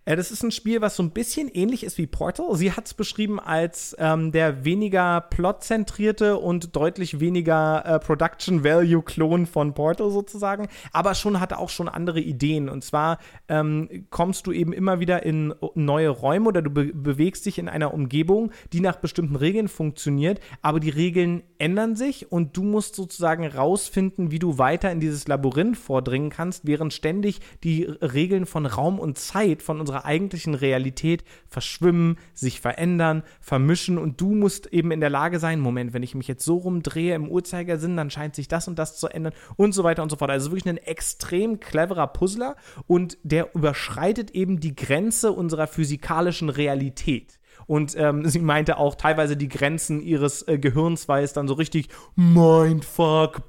Äh, 0.05 0.15
das 0.15 0.31
ist 0.31 0.43
ein 0.43 0.51
Spiel, 0.51 0.81
was 0.81 0.95
so 0.95 1.03
ein 1.03 1.11
bisschen 1.11 1.47
ähnlich 1.47 1.83
ist 1.83 1.97
wie 1.97 2.07
Portal. 2.07 2.55
Sie 2.55 2.71
hat 2.71 2.87
es 2.87 2.93
beschrieben 2.93 3.39
als 3.39 3.95
ähm, 3.99 4.31
der 4.31 4.65
weniger 4.65 5.21
plotzentrierte 5.21 6.37
und 6.37 6.75
deutlich 6.75 7.19
weniger 7.19 7.85
äh, 7.85 7.99
Production 7.99 8.63
Value 8.63 9.01
Klon 9.01 9.45
von 9.45 9.73
Portal 9.73 10.11
sozusagen, 10.11 10.67
aber 10.91 11.15
schon 11.15 11.39
hatte 11.39 11.57
auch 11.57 11.69
schon 11.69 11.87
andere 11.87 12.19
Ideen. 12.19 12.69
Und 12.69 12.83
zwar 12.83 13.19
ähm, 13.47 14.07
kommst 14.09 14.47
du 14.47 14.51
eben 14.51 14.73
immer 14.73 14.99
wieder 14.99 15.23
in 15.23 15.53
neue 15.75 16.09
Räume 16.09 16.49
oder 16.49 16.61
du 16.61 16.69
be 16.69 16.93
bewegst 16.93 17.45
dich 17.45 17.57
in 17.57 17.69
einer 17.69 17.93
Umgebung, 17.93 18.51
die 18.71 18.79
nach 18.79 18.97
bestimmten 18.97 19.35
Regeln 19.35 19.67
funktioniert, 19.67 20.39
aber 20.61 20.79
die 20.79 20.89
Regeln 20.89 21.43
ändern 21.57 21.95
sich 21.95 22.31
und 22.31 22.55
du 22.57 22.63
musst 22.63 22.95
sozusagen 22.95 23.45
rausfinden, 23.47 24.31
wie 24.31 24.39
du 24.39 24.57
weiter 24.57 24.91
in 24.91 24.99
dieses 24.99 25.27
Labyrinth 25.27 25.77
vordringen 25.77 26.29
kannst, 26.29 26.67
während 26.67 26.93
ständig 26.93 27.39
die 27.63 27.83
Regeln 27.83 28.45
von 28.45 28.65
Raum 28.65 28.99
und 28.99 29.17
Zeit 29.17 29.61
von 29.61 29.79
unserer 29.79 29.92
eigentlichen 30.01 30.55
Realität 30.55 31.23
verschwimmen, 31.47 32.17
sich 32.33 32.59
verändern, 32.59 33.23
vermischen 33.39 33.97
und 33.97 34.19
du 34.19 34.33
musst 34.33 34.67
eben 34.67 34.91
in 34.91 34.99
der 34.99 35.09
Lage 35.09 35.39
sein, 35.39 35.59
Moment, 35.59 35.93
wenn 35.93 36.03
ich 36.03 36.15
mich 36.15 36.27
jetzt 36.27 36.45
so 36.45 36.57
rumdrehe 36.57 37.15
im 37.15 37.29
Uhrzeigersinn, 37.29 37.95
dann 37.97 38.09
scheint 38.09 38.35
sich 38.35 38.47
das 38.47 38.67
und 38.67 38.79
das 38.79 38.97
zu 38.97 39.07
ändern 39.07 39.33
und 39.55 39.73
so 39.73 39.83
weiter 39.83 40.03
und 40.03 40.09
so 40.09 40.15
fort. 40.15 40.31
Also 40.31 40.51
wirklich 40.51 40.69
ein 40.69 40.77
extrem 40.77 41.59
cleverer 41.59 42.07
Puzzler 42.07 42.55
und 42.87 43.17
der 43.23 43.53
überschreitet 43.55 44.31
eben 44.31 44.59
die 44.59 44.75
Grenze 44.75 45.31
unserer 45.31 45.67
physikalischen 45.67 46.49
Realität. 46.49 47.39
Und 47.65 47.95
ähm, 47.97 48.25
sie 48.29 48.39
meinte 48.39 48.77
auch 48.77 48.95
teilweise 48.95 49.37
die 49.37 49.49
Grenzen 49.49 50.01
ihres 50.01 50.47
äh, 50.47 50.57
Gehirns, 50.57 51.07
weil 51.07 51.23
es 51.23 51.33
dann 51.33 51.47
so 51.47 51.53
richtig 51.55 51.89
Mindfuck 52.15 53.41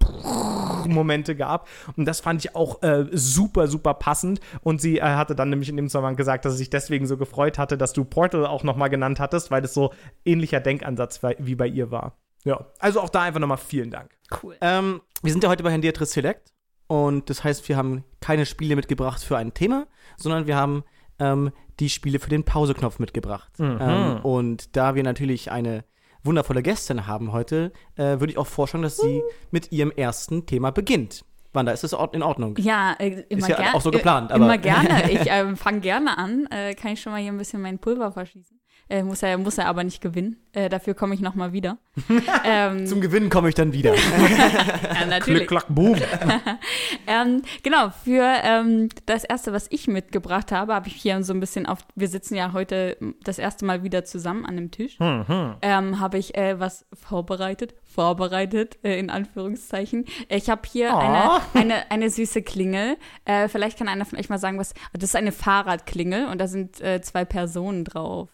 Momente 0.87 1.37
gab. 1.37 1.68
Und 1.97 2.06
das 2.06 2.21
fand 2.21 2.44
ich 2.44 2.54
auch 2.54 2.83
äh, 2.83 3.06
super, 3.12 3.68
super 3.68 3.94
passend. 3.94 4.40
Und 4.62 4.80
sie 4.80 4.99
äh, 4.99 5.02
hatte 5.02 5.35
dann 5.35 5.50
nämlich 5.50 5.68
in 5.68 5.76
dem 5.76 5.88
Zusammenhang 5.88 6.16
gesagt, 6.16 6.44
dass 6.44 6.52
sie 6.52 6.59
sich 6.59 6.71
deswegen 6.71 7.06
so 7.06 7.16
gefreut 7.16 7.59
hatte, 7.59 7.78
dass 7.78 7.92
du 7.92 8.04
Portal 8.04 8.47
auch 8.47 8.62
nochmal 8.62 8.90
genannt 8.90 9.21
hattest, 9.21 9.50
weil 9.50 9.62
das 9.62 9.75
so 9.75 9.92
ähnlicher 10.25 10.61
Denkansatz 10.61 11.21
wie 11.38 11.54
bei 11.54 11.66
ihr 11.66 11.90
war. 11.90 12.16
Ja, 12.44 12.66
also 12.78 13.00
auch 13.00 13.09
da 13.09 13.23
einfach 13.23 13.40
nochmal 13.40 13.59
vielen 13.59 13.90
Dank. 13.90 14.11
Cool. 14.42 14.56
Ähm, 14.61 15.00
wir 15.23 15.33
sind 15.33 15.42
ja 15.42 15.49
heute 15.49 15.62
bei 15.62 15.73
Handiatris 15.73 16.12
Select. 16.12 16.52
Und 16.87 17.30
das 17.30 17.42
heißt, 17.42 17.66
wir 17.68 17.76
haben 17.76 18.04
keine 18.21 18.44
Spiele 18.44 18.76
mitgebracht 18.76 19.23
für 19.23 19.38
ein 19.38 19.54
Thema, 19.54 19.87
sondern 20.18 20.47
wir 20.47 20.56
haben 20.56 20.85
ähm, 21.18 21.50
die 21.81 21.90
Spiele 21.90 22.19
für 22.19 22.31
den 22.31 22.45
Pauseknopf 22.45 22.99
mitgebracht. 22.99 23.59
Mhm. 23.59 23.78
Ähm, 23.81 24.16
und 24.23 24.76
da 24.76 24.95
wir 24.95 25.02
natürlich 25.02 25.50
eine 25.50 25.85
wundervolle 26.23 26.62
Gästin 26.62 27.07
haben 27.07 27.33
heute, 27.33 27.73
äh, 27.97 28.19
würde 28.21 28.31
ich 28.31 28.38
auch 28.38 28.47
vorschlagen, 28.47 28.83
dass 28.83 28.97
sie 28.97 29.23
mit 29.50 29.73
ihrem 29.73 29.90
ersten 29.90 30.47
Thema 30.47 30.71
beginnt. 30.71 31.25
Wanda, 31.52 31.71
ist 31.71 31.85
das 31.85 31.93
in 32.12 32.23
Ordnung? 32.23 32.57
Ja, 32.59 32.95
äh, 32.99 33.25
immer 33.28 33.43
Ist 33.43 33.49
ja 33.49 33.57
gerne. 33.57 33.75
auch 33.75 33.81
so 33.81 33.90
geplant, 33.93 34.31
Äh, 34.31 34.35
aber- 34.35 34.45
immer 34.47 34.59
gerne. 34.59 35.09
Ich 35.12 35.31
äh, 35.31 35.54
fange 35.57 35.81
gerne 35.81 36.19
an. 36.19 36.47
Äh, 36.50 36.75
kann 36.75 36.93
ich 36.93 37.00
schon 37.00 37.12
mal 37.12 37.21
hier 37.23 37.31
ein 37.31 37.38
bisschen 37.38 37.61
mein 37.62 37.78
Pulver 37.78 38.11
verschießen. 38.11 38.59
Äh, 38.88 39.03
muss, 39.03 39.23
er, 39.23 39.38
muss 39.38 39.59
er 39.59 39.67
aber 39.67 39.83
nicht 39.85 40.00
gewinnen. 40.00 40.37
Äh, 40.53 40.69
dafür 40.69 40.95
komme 40.95 41.14
ich 41.14 41.21
noch 41.21 41.35
mal 41.35 41.53
wieder. 41.53 41.79
ähm, 42.45 42.87
Zum 42.87 43.00
Gewinnen 43.00 43.31
komme 43.31 43.49
ich 43.49 43.55
dann 43.55 43.73
wieder. 43.73 43.95
ja, 43.95 45.07
natürlich. 45.07 45.47
Klick, 45.47 45.49
klack, 45.49 45.67
boom. 45.69 45.97
Ähm, 47.07 47.43
genau, 47.62 47.91
für 47.91 48.25
ähm, 48.43 48.88
das 49.05 49.25
erste, 49.25 49.53
was 49.53 49.67
ich 49.71 49.88
mitgebracht 49.88 50.53
habe, 50.53 50.75
habe 50.75 50.88
ich 50.88 50.95
hier 50.95 51.23
so 51.23 51.35
ein 51.35 51.41
bisschen 51.41 51.67
auf, 51.67 51.81
wir 51.95 52.09
sitzen 52.09 52.35
ja 52.35 52.53
heute 52.55 52.97
das 53.23 53.38
erste 53.38 53.67
Mal 53.67 53.83
wieder 53.83 54.05
zusammen 54.05 54.47
an 54.47 54.57
dem 54.57 54.71
Tisch, 54.71 54.97
ähm, 54.99 56.00
habe 56.00 56.17
ich 56.19 56.35
äh, 56.35 56.59
was 56.59 56.87
vorbereitet, 56.95 57.75
vorbereitet, 57.85 58.79
äh, 58.85 58.99
in 58.99 59.11
Anführungszeichen. 59.11 60.07
Ich 60.29 60.49
habe 60.49 60.62
hier 60.71 60.93
Oh. 60.95 60.99
eine, 60.99 61.41
eine, 61.55 61.91
eine 61.91 62.11
süße 62.11 62.43
Klingel. 62.43 62.97
Äh, 63.25 63.49
vielleicht 63.49 63.79
kann 63.79 63.88
einer 63.88 64.05
von 64.05 64.19
euch 64.19 64.29
mal 64.29 64.38
sagen, 64.38 64.59
was, 64.59 64.73
das 64.93 65.05
ist 65.11 65.17
eine 65.17 65.33
Fahrradklingel 65.33 66.26
und 66.26 66.41
da 66.41 66.47
sind 66.47 66.81
äh, 66.81 67.00
zwei 67.03 67.25
Personen 67.25 67.85
drauf. 67.85 68.31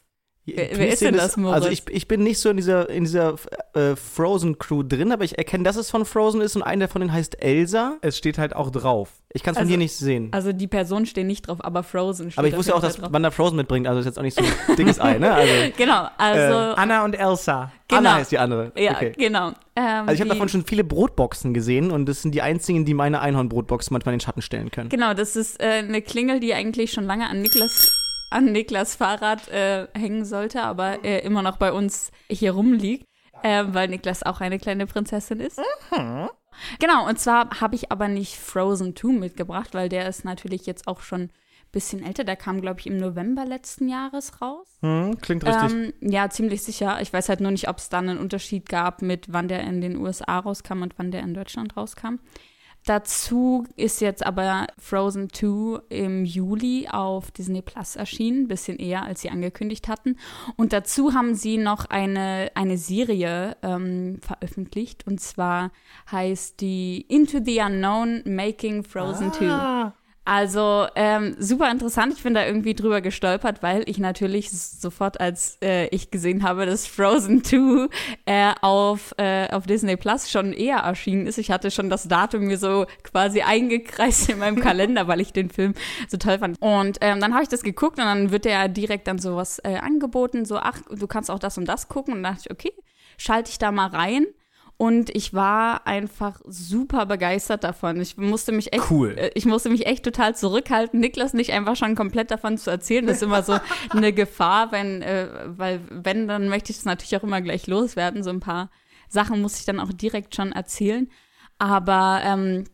Wer- 0.56 0.68
wer 0.74 0.88
ist 0.88 1.02
denn 1.02 1.14
das, 1.14 1.36
Moritz? 1.36 1.54
Also 1.56 1.68
ich, 1.68 1.82
ich 1.90 2.08
bin 2.08 2.22
nicht 2.22 2.38
so 2.38 2.50
in 2.50 2.56
dieser, 2.56 2.88
in 2.90 3.04
dieser 3.04 3.34
äh, 3.74 3.96
Frozen-Crew 3.96 4.82
drin, 4.84 5.12
aber 5.12 5.24
ich 5.24 5.38
erkenne, 5.38 5.64
dass 5.64 5.76
es 5.76 5.90
von 5.90 6.04
Frozen 6.04 6.40
ist 6.40 6.56
und 6.56 6.62
einer 6.62 6.88
von 6.88 7.00
denen 7.00 7.12
heißt 7.12 7.42
Elsa. 7.42 7.96
Es 8.02 8.16
steht 8.18 8.38
halt 8.38 8.54
auch 8.54 8.70
drauf. 8.70 9.10
Ich 9.32 9.42
kann 9.42 9.52
es 9.52 9.58
von 9.58 9.62
Also- 9.62 9.68
hier 9.70 9.78
nicht 9.78 9.94
sehen. 9.96 10.28
Also 10.32 10.52
die 10.52 10.66
Personen 10.66 11.06
stehen 11.06 11.26
nicht 11.28 11.48
drauf, 11.48 11.58
aber 11.64 11.82
Frozen 11.82 12.30
steht 12.30 12.38
aber 12.38 12.48
ich 12.48 12.56
wusste 12.56 12.74
auch, 12.74 12.80
dass 12.80 12.96
drauf. 12.96 13.12
Wanda 13.12 13.30
Frozen 13.30 13.56
mitbringt, 13.56 13.86
also 13.86 14.00
ist 14.00 14.06
jetzt 14.06 14.18
auch 14.18 14.22
nicht 14.22 14.36
so 14.36 14.42
ein 14.44 14.76
dickes 14.76 15.00
Ei, 15.00 15.18
ne? 15.18 15.32
Also 15.32 15.52
Genau, 15.76 16.08
also, 16.18 16.54
Anna 16.74 17.04
und 17.04 17.14
Elsa. 17.14 17.70
genau. 17.88 17.98
Anna 18.00 18.14
heißt 18.14 18.32
die 18.32 18.38
andere. 18.38 18.72
ja, 18.76 18.92
okay. 18.92 19.12
genau. 19.16 19.48
Ähm, 19.76 19.84
Also 20.06 20.12
ich 20.14 20.20
habe 20.20 20.30
davon 20.30 20.48
schon 20.48 20.64
viele 20.64 20.82
Brotboxen 20.84 21.54
gesehen 21.54 21.90
und 21.92 22.06
das 22.06 22.22
sind 22.22 22.34
die 22.34 22.42
einzigen, 22.42 22.84
die 22.84 22.94
meine 22.94 23.20
Einhornbrotbox 23.20 23.90
manchmal 23.90 24.14
in 24.14 24.18
den 24.18 24.24
Schatten 24.24 24.42
stellen 24.42 24.70
können. 24.72 24.88
Genau, 24.88 25.14
das 25.14 25.36
ist 25.36 25.60
äh, 25.60 25.66
eine 25.66 26.02
Klingel, 26.02 26.40
die 26.40 26.52
eigentlich 26.54 26.90
schon 26.92 27.04
lange 27.04 27.28
an 27.28 27.40
Niklas 27.40 27.96
an 28.30 28.52
Niklas 28.52 28.94
Fahrrad 28.94 29.48
äh, 29.48 29.88
hängen 29.94 30.24
sollte, 30.24 30.62
aber 30.62 31.04
äh, 31.04 31.18
immer 31.24 31.42
noch 31.42 31.56
bei 31.56 31.72
uns 31.72 32.10
hier 32.28 32.52
rumliegt, 32.52 33.04
äh, 33.42 33.64
weil 33.68 33.88
Niklas 33.88 34.22
auch 34.22 34.40
eine 34.40 34.58
kleine 34.58 34.86
Prinzessin 34.86 35.40
ist. 35.40 35.60
Genau, 36.78 37.08
und 37.08 37.18
zwar 37.18 37.60
habe 37.60 37.74
ich 37.74 37.90
aber 37.90 38.08
nicht 38.08 38.36
Frozen 38.36 38.94
2 38.96 39.08
mitgebracht, 39.08 39.74
weil 39.74 39.88
der 39.88 40.08
ist 40.08 40.24
natürlich 40.24 40.66
jetzt 40.66 40.86
auch 40.86 41.00
schon 41.00 41.22
ein 41.22 41.30
bisschen 41.72 42.04
älter. 42.04 42.24
Der 42.24 42.36
kam, 42.36 42.60
glaube 42.60 42.80
ich, 42.80 42.86
im 42.86 42.98
November 42.98 43.44
letzten 43.44 43.88
Jahres 43.88 44.40
raus. 44.40 44.66
Hm, 44.80 45.18
klingt 45.20 45.44
richtig. 45.46 45.72
Ähm, 45.72 45.92
ja, 46.00 46.28
ziemlich 46.28 46.62
sicher. 46.62 47.00
Ich 47.00 47.12
weiß 47.12 47.28
halt 47.28 47.40
nur 47.40 47.50
nicht, 47.50 47.68
ob 47.68 47.78
es 47.78 47.88
dann 47.88 48.08
einen 48.08 48.18
Unterschied 48.18 48.68
gab 48.68 49.02
mit 49.02 49.32
wann 49.32 49.48
der 49.48 49.60
in 49.60 49.80
den 49.80 49.96
USA 49.96 50.38
rauskam 50.38 50.82
und 50.82 50.98
wann 50.98 51.10
der 51.10 51.22
in 51.22 51.34
Deutschland 51.34 51.76
rauskam. 51.76 52.16
Dazu 52.86 53.66
ist 53.76 54.00
jetzt 54.00 54.24
aber 54.24 54.66
Frozen 54.78 55.32
2 55.32 55.82
im 55.90 56.24
Juli 56.24 56.88
auf 56.90 57.30
Disney 57.30 57.60
Plus 57.60 57.96
erschienen, 57.96 58.48
bisschen 58.48 58.78
eher, 58.78 59.04
als 59.04 59.20
sie 59.20 59.30
angekündigt 59.30 59.86
hatten. 59.86 60.16
Und 60.56 60.72
dazu 60.72 61.12
haben 61.12 61.34
sie 61.34 61.58
noch 61.58 61.84
eine, 61.86 62.50
eine 62.54 62.78
Serie 62.78 63.56
ähm, 63.62 64.18
veröffentlicht. 64.22 65.06
Und 65.06 65.20
zwar 65.20 65.72
heißt 66.10 66.60
die 66.60 67.02
Into 67.08 67.40
the 67.44 67.60
Unknown 67.60 68.22
Making 68.24 68.82
Frozen 68.82 69.32
2. 69.32 69.92
Also 70.30 70.86
ähm, 70.94 71.34
super 71.40 71.68
interessant. 71.72 72.12
Ich 72.12 72.22
bin 72.22 72.34
da 72.34 72.46
irgendwie 72.46 72.74
drüber 72.74 73.00
gestolpert, 73.00 73.64
weil 73.64 73.82
ich 73.86 73.98
natürlich 73.98 74.48
sofort, 74.52 75.20
als 75.20 75.58
äh, 75.60 75.88
ich 75.88 76.12
gesehen 76.12 76.44
habe, 76.44 76.66
dass 76.66 76.86
Frozen 76.86 77.42
2 77.42 77.88
äh, 78.26 78.52
auf, 78.60 79.12
äh, 79.18 79.48
auf 79.50 79.66
Disney 79.66 79.96
Plus 79.96 80.30
schon 80.30 80.52
eher 80.52 80.76
erschienen 80.76 81.26
ist. 81.26 81.38
Ich 81.38 81.50
hatte 81.50 81.72
schon 81.72 81.90
das 81.90 82.06
Datum 82.06 82.42
mir 82.42 82.58
so 82.58 82.86
quasi 83.02 83.42
eingekreist 83.42 84.28
in 84.30 84.38
meinem 84.38 84.60
Kalender, 84.60 85.08
weil 85.08 85.20
ich 85.20 85.32
den 85.32 85.50
Film 85.50 85.74
so 86.06 86.16
toll 86.16 86.38
fand. 86.38 86.62
Und 86.62 86.98
ähm, 87.00 87.18
dann 87.18 87.32
habe 87.32 87.42
ich 87.42 87.48
das 87.48 87.64
geguckt 87.64 87.98
und 87.98 88.04
dann 88.04 88.30
wird 88.30 88.44
ja 88.44 88.68
direkt 88.68 89.08
dann 89.08 89.18
sowas 89.18 89.58
äh, 89.64 89.78
angeboten, 89.78 90.44
so 90.44 90.58
ach, 90.58 90.78
du 90.88 91.08
kannst 91.08 91.28
auch 91.28 91.40
das 91.40 91.58
und 91.58 91.64
das 91.64 91.88
gucken. 91.88 92.14
Und 92.14 92.22
dann 92.22 92.34
dachte 92.34 92.44
ich, 92.46 92.52
okay, 92.52 92.72
schalte 93.18 93.50
ich 93.50 93.58
da 93.58 93.72
mal 93.72 93.88
rein. 93.88 94.26
Und 94.80 95.14
ich 95.14 95.34
war 95.34 95.86
einfach 95.86 96.40
super 96.46 97.04
begeistert 97.04 97.64
davon. 97.64 98.00
Ich 98.00 98.16
musste 98.16 98.50
mich 98.50 98.72
echt, 98.72 98.90
Cool. 98.90 99.14
äh, 99.14 99.30
ich 99.34 99.44
musste 99.44 99.68
mich 99.68 99.84
echt 99.84 100.06
total 100.06 100.34
zurückhalten, 100.34 101.00
Niklas 101.00 101.34
nicht 101.34 101.52
einfach 101.52 101.76
schon 101.76 101.94
komplett 101.94 102.30
davon 102.30 102.56
zu 102.56 102.70
erzählen. 102.70 103.06
Das 103.06 103.16
ist 103.16 103.22
immer 103.22 103.42
so 103.42 103.58
eine 103.90 104.14
Gefahr, 104.14 104.72
wenn, 104.72 105.02
äh, 105.02 105.28
weil 105.48 105.82
wenn, 105.90 106.26
dann 106.26 106.48
möchte 106.48 106.70
ich 106.72 106.78
das 106.78 106.86
natürlich 106.86 107.14
auch 107.14 107.24
immer 107.24 107.42
gleich 107.42 107.66
loswerden. 107.66 108.22
So 108.22 108.30
ein 108.30 108.40
paar 108.40 108.70
Sachen 109.10 109.42
muss 109.42 109.58
ich 109.58 109.66
dann 109.66 109.80
auch 109.80 109.92
direkt 109.92 110.34
schon 110.34 110.52
erzählen. 110.52 111.10
Aber 111.58 112.22
ähm, 112.24 112.64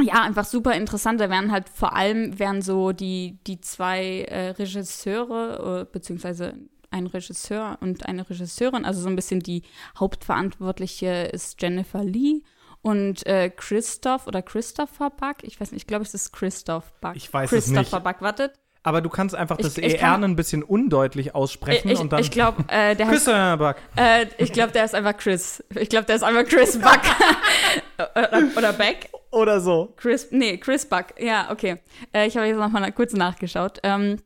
ja, 0.00 0.22
einfach 0.22 0.44
super 0.44 0.72
interessant. 0.76 1.20
Da 1.20 1.30
werden 1.30 1.50
halt 1.50 1.68
vor 1.68 1.96
allem 1.96 2.38
werden 2.38 2.62
so 2.62 2.92
die, 2.92 3.40
die 3.48 3.60
zwei 3.60 4.20
äh, 4.28 4.50
Regisseure, 4.50 5.80
äh, 5.80 5.92
beziehungsweise 5.92 6.54
ein 6.90 7.06
Regisseur 7.06 7.78
und 7.80 8.06
eine 8.06 8.28
Regisseurin, 8.28 8.84
also 8.84 9.00
so 9.00 9.08
ein 9.08 9.16
bisschen 9.16 9.40
die 9.40 9.62
Hauptverantwortliche 9.98 11.30
ist 11.32 11.60
Jennifer 11.60 12.04
Lee 12.04 12.42
und 12.82 13.26
äh, 13.26 13.50
Christoph 13.50 14.26
oder 14.26 14.42
Christopher 14.42 15.10
Buck. 15.10 15.36
Ich 15.42 15.60
weiß 15.60 15.72
nicht, 15.72 15.82
ich 15.82 15.86
glaube, 15.86 16.04
es 16.04 16.14
ist 16.14 16.32
Christoph 16.32 16.92
Buck. 17.00 17.16
Ich 17.16 17.32
weiß 17.32 17.50
es 17.52 17.66
Christopher 17.72 17.80
nicht. 17.98 18.04
Buck, 18.04 18.20
wartet. 18.22 18.52
Aber 18.82 19.00
du 19.00 19.08
kannst 19.08 19.34
einfach 19.34 19.56
das 19.56 19.76
Ich- 19.78 19.84
ich 19.84 19.94
ER 19.94 19.98
kann- 20.10 20.22
ein 20.24 20.36
bisschen 20.36 20.62
undeutlich 20.62 21.34
aussprechen 21.34 21.88
Ich, 21.90 21.98
und 21.98 22.12
dann. 22.12 22.20
ich 22.20 22.30
glaube, 22.30 22.62
äh, 22.68 22.94
der 22.94 23.06
heißt 23.08 23.24
Christopher 23.24 23.56
Buck. 23.56 23.76
Äh, 23.96 24.26
ich 24.38 24.52
glaube, 24.52 24.70
der 24.72 24.84
ist 24.84 24.94
einfach 24.94 25.16
Chris. 25.16 25.64
Ich 25.74 25.88
glaube, 25.88 26.04
der 26.06 26.14
ist 26.16 26.22
einfach 26.22 26.44
Chris 26.44 26.78
Buck. 26.78 27.00
oder, 28.14 28.42
oder 28.56 28.72
Beck. 28.72 29.10
Oder 29.32 29.60
so. 29.60 29.92
Chris, 29.96 30.28
nee, 30.30 30.56
Chris 30.58 30.86
Buck. 30.86 31.06
Ja, 31.18 31.50
okay. 31.50 31.78
Äh, 32.14 32.26
ich 32.28 32.36
habe 32.36 32.46
jetzt 32.46 32.58
noch 32.58 32.70
mal 32.70 32.92
kurz 32.92 33.12
nachgeschaut. 33.12 33.80
Ähm, 33.82 34.18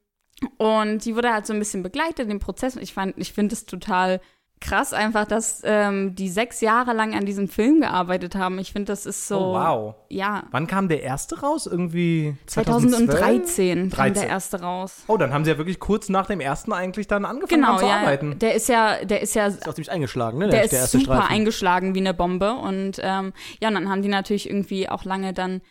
und 0.58 1.04
die 1.04 1.16
wurde 1.16 1.32
halt 1.32 1.46
so 1.46 1.52
ein 1.52 1.58
bisschen 1.58 1.82
begleitet 1.82 2.30
im 2.30 2.38
Prozess. 2.38 2.76
Und 2.76 2.82
ich 2.82 2.94
fand, 2.94 3.14
ich 3.18 3.32
finde 3.32 3.54
es 3.54 3.66
total 3.66 4.20
krass 4.62 4.92
einfach, 4.92 5.24
dass 5.24 5.62
ähm, 5.64 6.14
die 6.14 6.28
sechs 6.28 6.60
Jahre 6.60 6.92
lang 6.92 7.14
an 7.14 7.24
diesem 7.24 7.48
Film 7.48 7.80
gearbeitet 7.80 8.34
haben. 8.34 8.58
Ich 8.58 8.72
finde, 8.74 8.92
das 8.92 9.06
ist 9.06 9.26
so. 9.26 9.38
Oh, 9.38 9.52
wow. 9.54 9.94
Ja. 10.10 10.42
Wann 10.50 10.66
kam 10.66 10.88
der 10.88 11.02
erste 11.02 11.40
raus? 11.40 11.64
Irgendwie 11.66 12.36
2012? 12.44 13.08
2013 13.08 13.78
kam 13.78 13.88
13. 13.90 14.14
der 14.14 14.28
erste 14.28 14.60
raus. 14.60 15.04
Oh, 15.06 15.16
dann 15.16 15.32
haben 15.32 15.46
sie 15.46 15.50
ja 15.52 15.56
wirklich 15.56 15.80
kurz 15.80 16.10
nach 16.10 16.26
dem 16.26 16.40
ersten 16.40 16.74
eigentlich 16.74 17.06
dann 17.06 17.24
angefangen 17.24 17.62
Genau, 17.62 17.78
zu 17.78 17.86
ja. 17.86 18.00
arbeiten. 18.00 18.38
Der 18.38 18.54
ist 18.54 18.68
ja, 18.68 19.02
der 19.02 19.22
ist 19.22 19.34
ja 19.34 19.46
Ist 19.46 19.66
auch 19.66 19.72
ziemlich 19.72 19.90
eingeschlagen, 19.90 20.38
ne? 20.38 20.48
der 20.48 20.64
ist 20.64 20.74
erste 20.74 20.98
super 20.98 21.14
Streifen. 21.16 21.34
eingeschlagen 21.36 21.94
wie 21.94 22.00
eine 22.00 22.12
Bombe. 22.12 22.52
Und 22.52 22.98
ähm, 23.02 23.32
ja, 23.62 23.68
und 23.68 23.74
dann 23.76 23.88
haben 23.88 24.02
die 24.02 24.08
natürlich 24.08 24.46
irgendwie 24.46 24.90
auch 24.90 25.04
lange 25.04 25.32
dann 25.32 25.62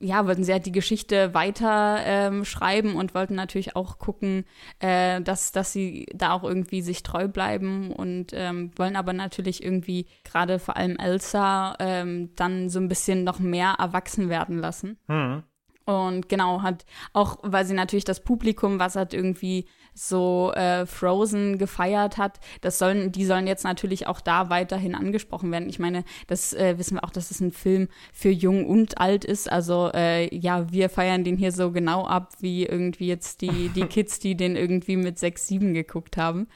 ja, 0.00 0.26
wollten 0.26 0.44
sie 0.44 0.52
halt 0.52 0.66
die 0.66 0.72
Geschichte 0.72 1.34
weiter 1.34 1.98
ähm, 2.04 2.44
schreiben 2.44 2.96
und 2.96 3.14
wollten 3.14 3.34
natürlich 3.34 3.76
auch 3.76 3.98
gucken, 3.98 4.44
äh, 4.78 5.20
dass, 5.20 5.52
dass 5.52 5.72
sie 5.72 6.06
da 6.14 6.32
auch 6.32 6.44
irgendwie 6.44 6.82
sich 6.82 7.02
treu 7.02 7.28
bleiben 7.28 7.92
und 7.92 8.32
ähm, 8.32 8.70
wollen 8.76 8.96
aber 8.96 9.12
natürlich 9.12 9.62
irgendwie 9.62 10.06
gerade 10.24 10.58
vor 10.58 10.76
allem 10.76 10.96
Elsa 10.96 11.74
ähm, 11.78 12.30
dann 12.36 12.68
so 12.68 12.78
ein 12.78 12.88
bisschen 12.88 13.24
noch 13.24 13.38
mehr 13.38 13.76
erwachsen 13.78 14.28
werden 14.28 14.58
lassen. 14.58 14.98
Hm. 15.08 15.42
Und 15.84 16.28
genau, 16.28 16.62
hat 16.62 16.84
auch, 17.12 17.38
weil 17.42 17.64
sie 17.64 17.74
natürlich 17.74 18.04
das 18.04 18.20
Publikum, 18.20 18.78
was 18.78 18.96
hat 18.96 19.14
irgendwie 19.14 19.66
so 19.94 20.52
äh, 20.54 20.86
Frozen 20.86 21.58
gefeiert 21.58 22.16
hat, 22.16 22.40
das 22.60 22.78
sollen, 22.78 23.12
die 23.12 23.26
sollen 23.26 23.46
jetzt 23.46 23.64
natürlich 23.64 24.06
auch 24.06 24.20
da 24.20 24.48
weiterhin 24.48 24.94
angesprochen 24.94 25.50
werden. 25.52 25.68
Ich 25.68 25.78
meine, 25.78 26.04
das 26.28 26.54
äh, 26.54 26.78
wissen 26.78 26.96
wir 26.96 27.04
auch, 27.04 27.10
dass 27.10 27.30
es 27.30 27.40
ein 27.40 27.52
Film 27.52 27.88
für 28.12 28.30
jung 28.30 28.66
und 28.66 28.98
alt 28.98 29.24
ist. 29.24 29.50
Also 29.50 29.90
äh, 29.92 30.34
ja, 30.34 30.70
wir 30.72 30.88
feiern 30.88 31.24
den 31.24 31.36
hier 31.36 31.52
so 31.52 31.72
genau 31.72 32.06
ab, 32.06 32.32
wie 32.40 32.64
irgendwie 32.64 33.08
jetzt 33.08 33.42
die, 33.42 33.68
die 33.70 33.84
Kids, 33.86 34.18
die 34.18 34.36
den 34.36 34.56
irgendwie 34.56 34.96
mit 34.96 35.18
sechs, 35.18 35.46
sieben 35.46 35.74
geguckt 35.74 36.16
haben. 36.16 36.48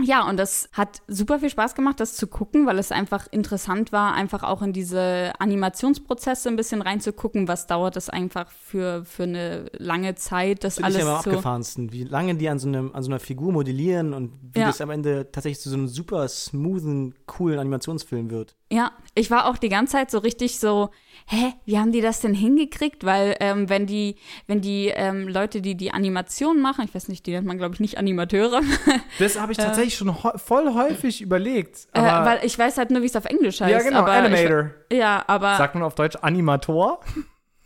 Ja, 0.00 0.26
und 0.26 0.38
das 0.38 0.70
hat 0.72 1.02
super 1.06 1.38
viel 1.38 1.50
Spaß 1.50 1.74
gemacht, 1.74 2.00
das 2.00 2.16
zu 2.16 2.26
gucken, 2.26 2.64
weil 2.66 2.78
es 2.78 2.90
einfach 2.92 3.26
interessant 3.30 3.92
war, 3.92 4.14
einfach 4.14 4.42
auch 4.42 4.62
in 4.62 4.72
diese 4.72 5.32
Animationsprozesse 5.38 6.48
ein 6.48 6.56
bisschen 6.56 6.80
reinzugucken. 6.80 7.46
Was 7.46 7.66
dauert 7.66 7.96
das 7.96 8.08
einfach 8.08 8.50
für, 8.50 9.04
für 9.04 9.24
eine 9.24 9.66
lange 9.76 10.14
Zeit, 10.14 10.64
das, 10.64 10.76
Das 10.76 10.84
alles 10.84 10.96
ist 10.98 11.02
ja 11.04 11.12
am 11.12 11.18
abgefahrensten, 11.18 11.92
wie 11.92 12.04
lange 12.04 12.34
die 12.36 12.48
an 12.48 12.58
so, 12.58 12.68
einem, 12.68 12.94
an 12.94 13.02
so 13.02 13.10
einer 13.10 13.20
Figur 13.20 13.52
modellieren 13.52 14.14
und 14.14 14.32
wie 14.54 14.60
Ja. 14.60 14.66
das 14.66 14.80
am 14.80 14.88
Ende 14.90 15.30
tatsächlich 15.30 15.60
zu 15.60 15.68
so 15.68 15.76
einem 15.76 15.88
super 15.88 16.26
smoothen, 16.26 17.14
coolen 17.26 17.58
Animationsfilm 17.58 18.30
wird. 18.30 18.56
Ja, 18.72 18.92
ich 19.14 19.30
war 19.30 19.46
auch 19.46 19.58
die 19.58 19.68
ganze 19.68 19.92
Zeit 19.92 20.10
so 20.10 20.18
richtig 20.18 20.58
so, 20.58 20.88
hä, 21.26 21.52
wie 21.64 21.78
haben 21.78 21.92
die 21.92 22.00
das 22.00 22.20
denn 22.20 22.34
hingekriegt? 22.34 23.04
Weil 23.04 23.36
ähm, 23.40 23.68
wenn 23.68 23.86
die, 23.86 24.16
wenn 24.46 24.60
die 24.60 24.88
ähm, 24.94 25.28
Leute, 25.28 25.60
die 25.62 25.76
die 25.76 25.92
Animation 25.92 26.60
machen, 26.60 26.84
ich 26.84 26.94
weiß 26.94 27.08
nicht, 27.08 27.26
die 27.26 27.32
nennt 27.32 27.46
man 27.46 27.58
glaube 27.58 27.74
ich 27.74 27.80
nicht 27.80 27.98
Animateure, 27.98 28.60
Das 29.18 29.40
habe 29.40 29.52
ich 29.52 29.58
tatsächlich 29.58 29.96
schon 29.96 30.10
häu- 30.10 30.38
voll 30.38 30.72
häufig 30.74 31.20
überlegt. 31.22 31.86
äh, 31.92 32.00
weil 32.02 32.40
ich 32.44 32.58
weiß 32.58 32.78
halt 32.78 32.90
nur, 32.90 33.02
wie 33.02 33.06
es 33.06 33.16
auf 33.16 33.24
Englisch 33.26 33.60
heißt. 33.60 33.70
ja, 33.72 33.80
genau, 33.82 34.00
aber 34.00 34.12
Animator. 34.12 34.70
Ich, 34.88 34.98
ja, 34.98 35.22
aber 35.26 35.56
Sagt 35.56 35.74
man 35.74 35.82
auf 35.84 35.94
Deutsch 35.94 36.16
Animator? 36.20 37.00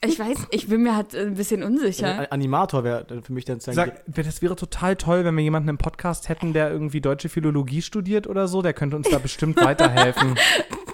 ich 0.04 0.18
weiß, 0.18 0.48
ich 0.50 0.68
bin 0.68 0.82
mir 0.82 0.94
halt 0.94 1.14
ein 1.16 1.34
bisschen 1.34 1.62
unsicher. 1.64 2.18
Ein 2.20 2.30
Animator 2.30 2.84
wäre 2.84 3.06
für 3.22 3.32
mich 3.32 3.44
dann 3.44 3.58
zu 3.60 3.72
Sag, 3.72 4.02
das 4.06 4.42
wäre 4.42 4.54
total 4.54 4.94
toll, 4.96 5.24
wenn 5.24 5.34
wir 5.34 5.42
jemanden 5.42 5.68
im 5.70 5.78
Podcast 5.78 6.28
hätten, 6.28 6.52
der 6.52 6.70
irgendwie 6.70 7.00
deutsche 7.00 7.28
Philologie 7.28 7.82
studiert 7.82 8.26
oder 8.26 8.46
so. 8.46 8.62
Der 8.62 8.72
könnte 8.74 8.94
uns 8.96 9.08
da 9.08 9.18
bestimmt 9.18 9.56
weiterhelfen. 9.60 10.36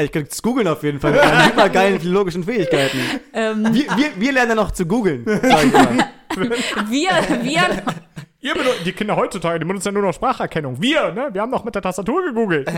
Ich 0.00 0.12
könnte 0.12 0.30
es 0.30 0.42
googeln 0.42 0.68
auf 0.68 0.82
jeden 0.82 1.00
Fall 1.00 1.12
mit 1.12 1.22
meinen 1.22 1.48
super 1.50 1.68
geilen 1.68 2.00
philologischen 2.00 2.44
Fähigkeiten. 2.44 2.98
Ähm, 3.32 3.64
Wir, 3.72 3.84
wir, 3.96 4.06
wir 4.16 4.32
lernen 4.32 4.50
ja 4.50 4.54
noch 4.54 4.70
zu 4.70 4.86
googeln, 4.86 5.24
sag 5.26 5.64
ich 5.64 5.72
mal. 5.72 5.98
wir, 6.88 7.10
wir, 7.42 7.82
Ihr 8.40 8.54
benut- 8.54 8.84
die 8.84 8.92
Kinder 8.92 9.16
heutzutage, 9.16 9.58
die 9.58 9.64
benutzen 9.64 9.88
ja 9.88 9.92
nur 9.92 10.02
noch 10.02 10.14
Spracherkennung. 10.14 10.80
Wir, 10.80 11.10
ne? 11.12 11.28
Wir 11.32 11.42
haben 11.42 11.50
noch 11.50 11.64
mit 11.64 11.74
der 11.74 11.82
Tastatur 11.82 12.24
gegoogelt. 12.24 12.70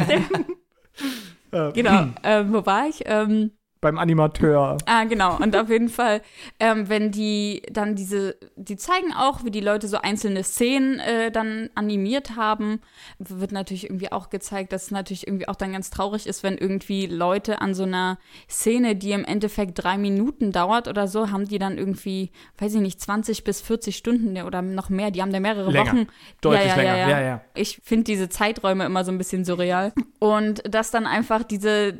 genau, 1.74 2.06
ähm, 2.22 2.52
wo 2.52 2.64
war 2.64 2.88
ich? 2.88 3.02
Ähm, 3.06 3.50
Beim 3.80 3.98
Animateur. 3.98 4.76
Ah, 4.84 5.04
genau. 5.04 5.36
Und 5.38 5.56
auf 5.56 5.70
jeden 5.70 5.88
Fall, 5.88 6.20
ähm, 6.58 6.90
wenn 6.90 7.10
die 7.10 7.62
dann 7.72 7.94
diese, 7.94 8.36
die 8.56 8.76
zeigen 8.76 9.14
auch, 9.14 9.42
wie 9.44 9.50
die 9.50 9.60
Leute 9.60 9.88
so 9.88 9.96
einzelne 9.96 10.44
Szenen 10.44 10.98
äh, 11.00 11.30
dann 11.30 11.70
animiert 11.74 12.36
haben, 12.36 12.80
wird 13.18 13.52
natürlich 13.52 13.84
irgendwie 13.84 14.12
auch 14.12 14.28
gezeigt, 14.28 14.72
dass 14.72 14.84
es 14.84 14.90
natürlich 14.90 15.26
irgendwie 15.26 15.48
auch 15.48 15.56
dann 15.56 15.72
ganz 15.72 15.88
traurig 15.88 16.26
ist, 16.26 16.42
wenn 16.42 16.58
irgendwie 16.58 17.06
Leute 17.06 17.62
an 17.62 17.72
so 17.72 17.84
einer 17.84 18.18
Szene, 18.50 18.96
die 18.96 19.12
im 19.12 19.24
Endeffekt 19.24 19.82
drei 19.82 19.96
Minuten 19.96 20.52
dauert 20.52 20.86
oder 20.86 21.08
so, 21.08 21.30
haben 21.30 21.48
die 21.48 21.58
dann 21.58 21.78
irgendwie, 21.78 22.32
weiß 22.58 22.74
ich 22.74 22.80
nicht, 22.82 23.00
20 23.00 23.44
bis 23.44 23.62
40 23.62 23.96
Stunden 23.96 24.36
oder 24.42 24.60
noch 24.60 24.90
mehr. 24.90 25.10
Die 25.10 25.22
haben 25.22 25.32
da 25.32 25.40
mehrere 25.40 25.70
Länger. 25.70 25.92
Wochen. 25.92 26.06
Deutlich 26.42 26.66
ja, 26.66 26.68
ja, 26.68 26.76
länger. 26.76 26.96
Ja, 26.96 27.08
ja. 27.08 27.30
Ja. 27.30 27.40
Ich 27.54 27.80
finde 27.84 28.04
diese 28.04 28.28
Zeiträume 28.28 28.84
immer 28.84 29.04
so 29.04 29.12
ein 29.12 29.18
bisschen 29.18 29.44
surreal. 29.44 29.92
Und 30.18 30.62
dass 30.68 30.90
dann 30.90 31.06
einfach 31.06 31.44
diese 31.44 31.92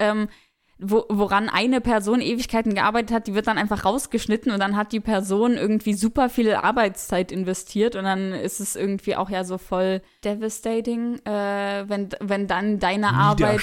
Ähm, 0.00 0.28
wo, 0.78 1.06
woran 1.08 1.48
eine 1.48 1.80
Person 1.80 2.20
Ewigkeiten 2.20 2.74
gearbeitet 2.74 3.12
hat, 3.12 3.26
die 3.26 3.34
wird 3.34 3.46
dann 3.46 3.58
einfach 3.58 3.84
rausgeschnitten 3.84 4.52
und 4.52 4.60
dann 4.60 4.76
hat 4.76 4.92
die 4.92 5.00
Person 5.00 5.54
irgendwie 5.54 5.94
super 5.94 6.28
viel 6.28 6.52
Arbeitszeit 6.52 7.32
investiert 7.32 7.96
und 7.96 8.04
dann 8.04 8.32
ist 8.32 8.60
es 8.60 8.76
irgendwie 8.76 9.16
auch 9.16 9.30
ja 9.30 9.44
so 9.44 9.56
voll 9.56 10.02
devastating, 10.26 11.24
äh, 11.24 11.84
wenn, 11.88 12.08
wenn 12.20 12.46
dann 12.46 12.78
deine 12.78 13.10
Arbeit 13.14 13.60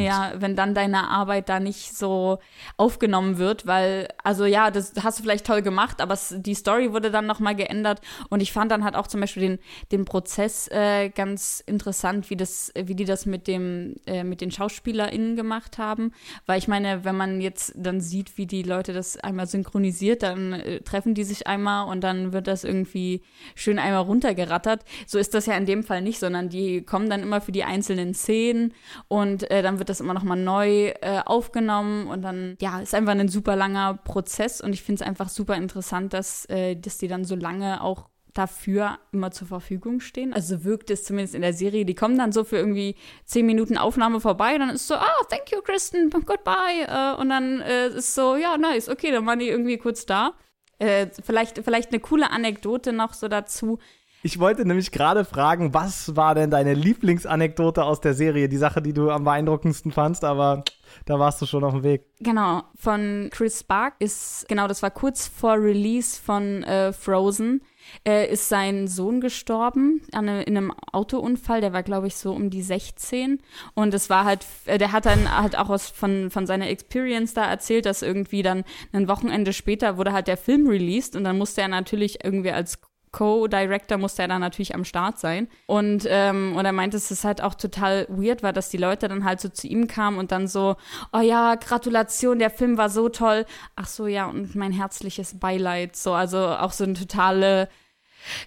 ja, 0.00 0.32
wenn 0.36 0.54
dann 0.54 0.74
deine 0.74 1.08
Arbeit 1.08 1.48
da 1.48 1.58
nicht 1.58 1.96
so 1.96 2.38
aufgenommen 2.76 3.38
wird, 3.38 3.66
weil, 3.66 4.08
also 4.22 4.44
ja, 4.44 4.70
das 4.70 4.92
hast 5.02 5.18
du 5.18 5.22
vielleicht 5.22 5.46
toll 5.46 5.62
gemacht, 5.62 6.00
aber 6.00 6.16
die 6.30 6.54
Story 6.54 6.92
wurde 6.92 7.10
dann 7.10 7.26
nochmal 7.26 7.56
geändert. 7.56 8.00
Und 8.28 8.40
ich 8.40 8.52
fand 8.52 8.70
dann 8.70 8.84
halt 8.84 8.94
auch 8.94 9.06
zum 9.06 9.20
Beispiel 9.20 9.42
den, 9.42 9.58
den 9.90 10.04
Prozess 10.04 10.68
äh, 10.68 11.08
ganz 11.08 11.62
interessant, 11.66 12.28
wie 12.30 12.36
das, 12.36 12.72
wie 12.76 12.94
die 12.94 13.06
das 13.06 13.24
mit 13.26 13.46
dem, 13.46 13.94
äh, 14.06 14.22
mit 14.22 14.40
den 14.40 14.50
SchauspielerInnen 14.50 15.36
gemacht 15.36 15.78
haben, 15.78 16.12
weil 16.44 16.58
ich 16.58 16.68
meine, 16.68 17.04
wenn 17.04 17.16
man 17.16 17.40
jetzt 17.40 17.72
dann 17.76 18.00
sieht, 18.00 18.36
wie 18.36 18.46
die 18.46 18.62
Leute 18.62 18.92
das 18.92 19.16
einmal 19.16 19.46
synchronisiert, 19.46 20.22
dann 20.22 20.52
äh, 20.52 20.80
treffen 20.82 21.14
die 21.14 21.24
sich 21.24 21.46
einmal 21.46 21.88
und 21.88 22.02
dann 22.02 22.32
wird 22.32 22.46
das 22.46 22.64
irgendwie 22.64 23.22
schön 23.54 23.78
einmal 23.78 24.02
runtergerattert. 24.02 24.84
So 25.06 25.18
ist 25.18 25.32
das 25.32 25.46
ja 25.46 25.56
in 25.56 25.64
dem 25.64 25.85
Fall 25.86 26.02
nicht, 26.02 26.18
sondern 26.18 26.48
die 26.48 26.82
kommen 26.82 27.08
dann 27.08 27.22
immer 27.22 27.40
für 27.40 27.52
die 27.52 27.64
einzelnen 27.64 28.12
Szenen 28.12 28.74
und 29.08 29.50
äh, 29.50 29.62
dann 29.62 29.78
wird 29.78 29.88
das 29.88 30.00
immer 30.00 30.14
noch 30.14 30.24
mal 30.24 30.36
neu 30.36 30.88
äh, 31.00 31.20
aufgenommen 31.24 32.08
und 32.08 32.22
dann, 32.22 32.56
ja, 32.60 32.80
ist 32.80 32.94
einfach 32.94 33.12
ein 33.12 33.28
super 33.28 33.56
langer 33.56 33.94
Prozess 33.94 34.60
und 34.60 34.72
ich 34.72 34.82
finde 34.82 35.02
es 35.02 35.08
einfach 35.08 35.28
super 35.28 35.56
interessant, 35.56 36.12
dass, 36.12 36.44
äh, 36.46 36.76
dass 36.76 36.98
die 36.98 37.08
dann 37.08 37.24
so 37.24 37.36
lange 37.36 37.82
auch 37.82 38.08
dafür 38.36 38.98
immer 39.12 39.30
zur 39.30 39.48
Verfügung 39.48 40.00
stehen. 40.00 40.32
Also 40.32 40.64
wirkt 40.64 40.90
es 40.90 41.04
zumindest 41.04 41.34
in 41.34 41.42
der 41.42 41.54
Serie. 41.54 41.84
Die 41.84 41.94
kommen 41.94 42.18
dann 42.18 42.32
so 42.32 42.44
für 42.44 42.56
irgendwie 42.56 42.96
zehn 43.24 43.46
Minuten 43.46 43.78
Aufnahme 43.78 44.20
vorbei, 44.20 44.58
dann 44.58 44.70
ist 44.70 44.86
so, 44.86 44.94
ah, 44.94 45.24
thank 45.30 45.52
you, 45.52 45.62
Kristen, 45.62 46.10
goodbye. 46.10 46.86
Äh, 46.86 47.20
und 47.20 47.30
dann 47.30 47.60
äh, 47.60 47.88
ist 47.88 48.14
so, 48.14 48.36
ja, 48.36 48.58
nice, 48.58 48.88
okay, 48.88 49.10
dann 49.10 49.26
waren 49.26 49.38
die 49.38 49.48
irgendwie 49.48 49.78
kurz 49.78 50.06
da. 50.06 50.34
Äh, 50.78 51.06
vielleicht, 51.24 51.58
vielleicht 51.64 51.90
eine 51.90 52.00
coole 52.00 52.30
Anekdote 52.30 52.92
noch 52.92 53.14
so 53.14 53.28
dazu. 53.28 53.78
Ich 54.26 54.40
wollte 54.40 54.66
nämlich 54.66 54.90
gerade 54.90 55.24
fragen, 55.24 55.72
was 55.72 56.16
war 56.16 56.34
denn 56.34 56.50
deine 56.50 56.74
Lieblingsanekdote 56.74 57.84
aus 57.84 58.00
der 58.00 58.12
Serie? 58.12 58.48
Die 58.48 58.56
Sache, 58.56 58.82
die 58.82 58.92
du 58.92 59.08
am 59.08 59.22
beeindruckendsten 59.22 59.92
fandst, 59.92 60.24
aber 60.24 60.64
da 61.04 61.20
warst 61.20 61.40
du 61.40 61.46
schon 61.46 61.62
auf 61.62 61.74
dem 61.74 61.84
Weg. 61.84 62.06
Genau, 62.18 62.64
von 62.74 63.28
Chris 63.30 63.60
Spark 63.60 63.94
ist, 64.00 64.48
genau, 64.48 64.66
das 64.66 64.82
war 64.82 64.90
kurz 64.90 65.28
vor 65.28 65.54
Release 65.54 66.20
von 66.20 66.64
äh, 66.64 66.92
Frozen, 66.92 67.62
äh, 68.04 68.28
ist 68.28 68.48
sein 68.48 68.88
Sohn 68.88 69.20
gestorben 69.20 70.02
an 70.10 70.28
einem, 70.28 70.40
in 70.40 70.56
einem 70.56 70.72
Autounfall, 70.90 71.60
der 71.60 71.72
war, 71.72 71.84
glaube 71.84 72.08
ich, 72.08 72.16
so 72.16 72.32
um 72.32 72.50
die 72.50 72.62
16. 72.62 73.38
Und 73.74 73.94
es 73.94 74.10
war 74.10 74.24
halt, 74.24 74.44
äh, 74.64 74.76
der 74.76 74.90
hat 74.90 75.06
dann 75.06 75.40
halt 75.40 75.56
auch 75.56 75.70
aus, 75.70 75.88
von, 75.88 76.32
von 76.32 76.48
seiner 76.48 76.68
Experience 76.68 77.32
da 77.32 77.44
erzählt, 77.44 77.86
dass 77.86 78.02
irgendwie 78.02 78.42
dann 78.42 78.64
ein 78.90 79.06
Wochenende 79.06 79.52
später 79.52 79.98
wurde 79.98 80.12
halt 80.12 80.26
der 80.26 80.36
Film 80.36 80.66
released 80.66 81.14
und 81.14 81.22
dann 81.22 81.38
musste 81.38 81.60
er 81.60 81.68
natürlich 81.68 82.24
irgendwie 82.24 82.50
als 82.50 82.80
Co-Director 83.16 83.96
musste 83.96 84.20
er 84.22 84.28
dann 84.28 84.42
natürlich 84.42 84.74
am 84.74 84.84
Start 84.84 85.18
sein. 85.18 85.48
Und, 85.64 86.06
ähm, 86.06 86.54
und 86.54 86.66
er 86.66 86.72
meinte, 86.72 86.98
es 86.98 87.10
ist 87.10 87.24
halt 87.24 87.40
auch 87.40 87.54
total 87.54 88.06
weird 88.10 88.42
war, 88.42 88.52
dass 88.52 88.68
die 88.68 88.76
Leute 88.76 89.08
dann 89.08 89.24
halt 89.24 89.40
so 89.40 89.48
zu 89.48 89.66
ihm 89.66 89.86
kamen 89.86 90.18
und 90.18 90.32
dann 90.32 90.46
so, 90.46 90.76
oh 91.14 91.20
ja, 91.20 91.54
Gratulation, 91.54 92.38
der 92.38 92.50
Film 92.50 92.76
war 92.76 92.90
so 92.90 93.08
toll. 93.08 93.46
Ach 93.74 93.86
so, 93.86 94.06
ja, 94.06 94.26
und 94.26 94.54
mein 94.54 94.70
herzliches 94.70 95.38
Beileid. 95.38 95.96
So, 95.96 96.12
also 96.12 96.36
auch 96.36 96.72
so 96.72 96.84
eine 96.84 96.92
totale 96.92 97.70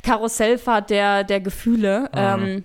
Karussellfahrt 0.04 0.92
der, 0.92 1.24
der 1.24 1.40
Gefühle. 1.40 2.12
Ähm, 2.14 2.64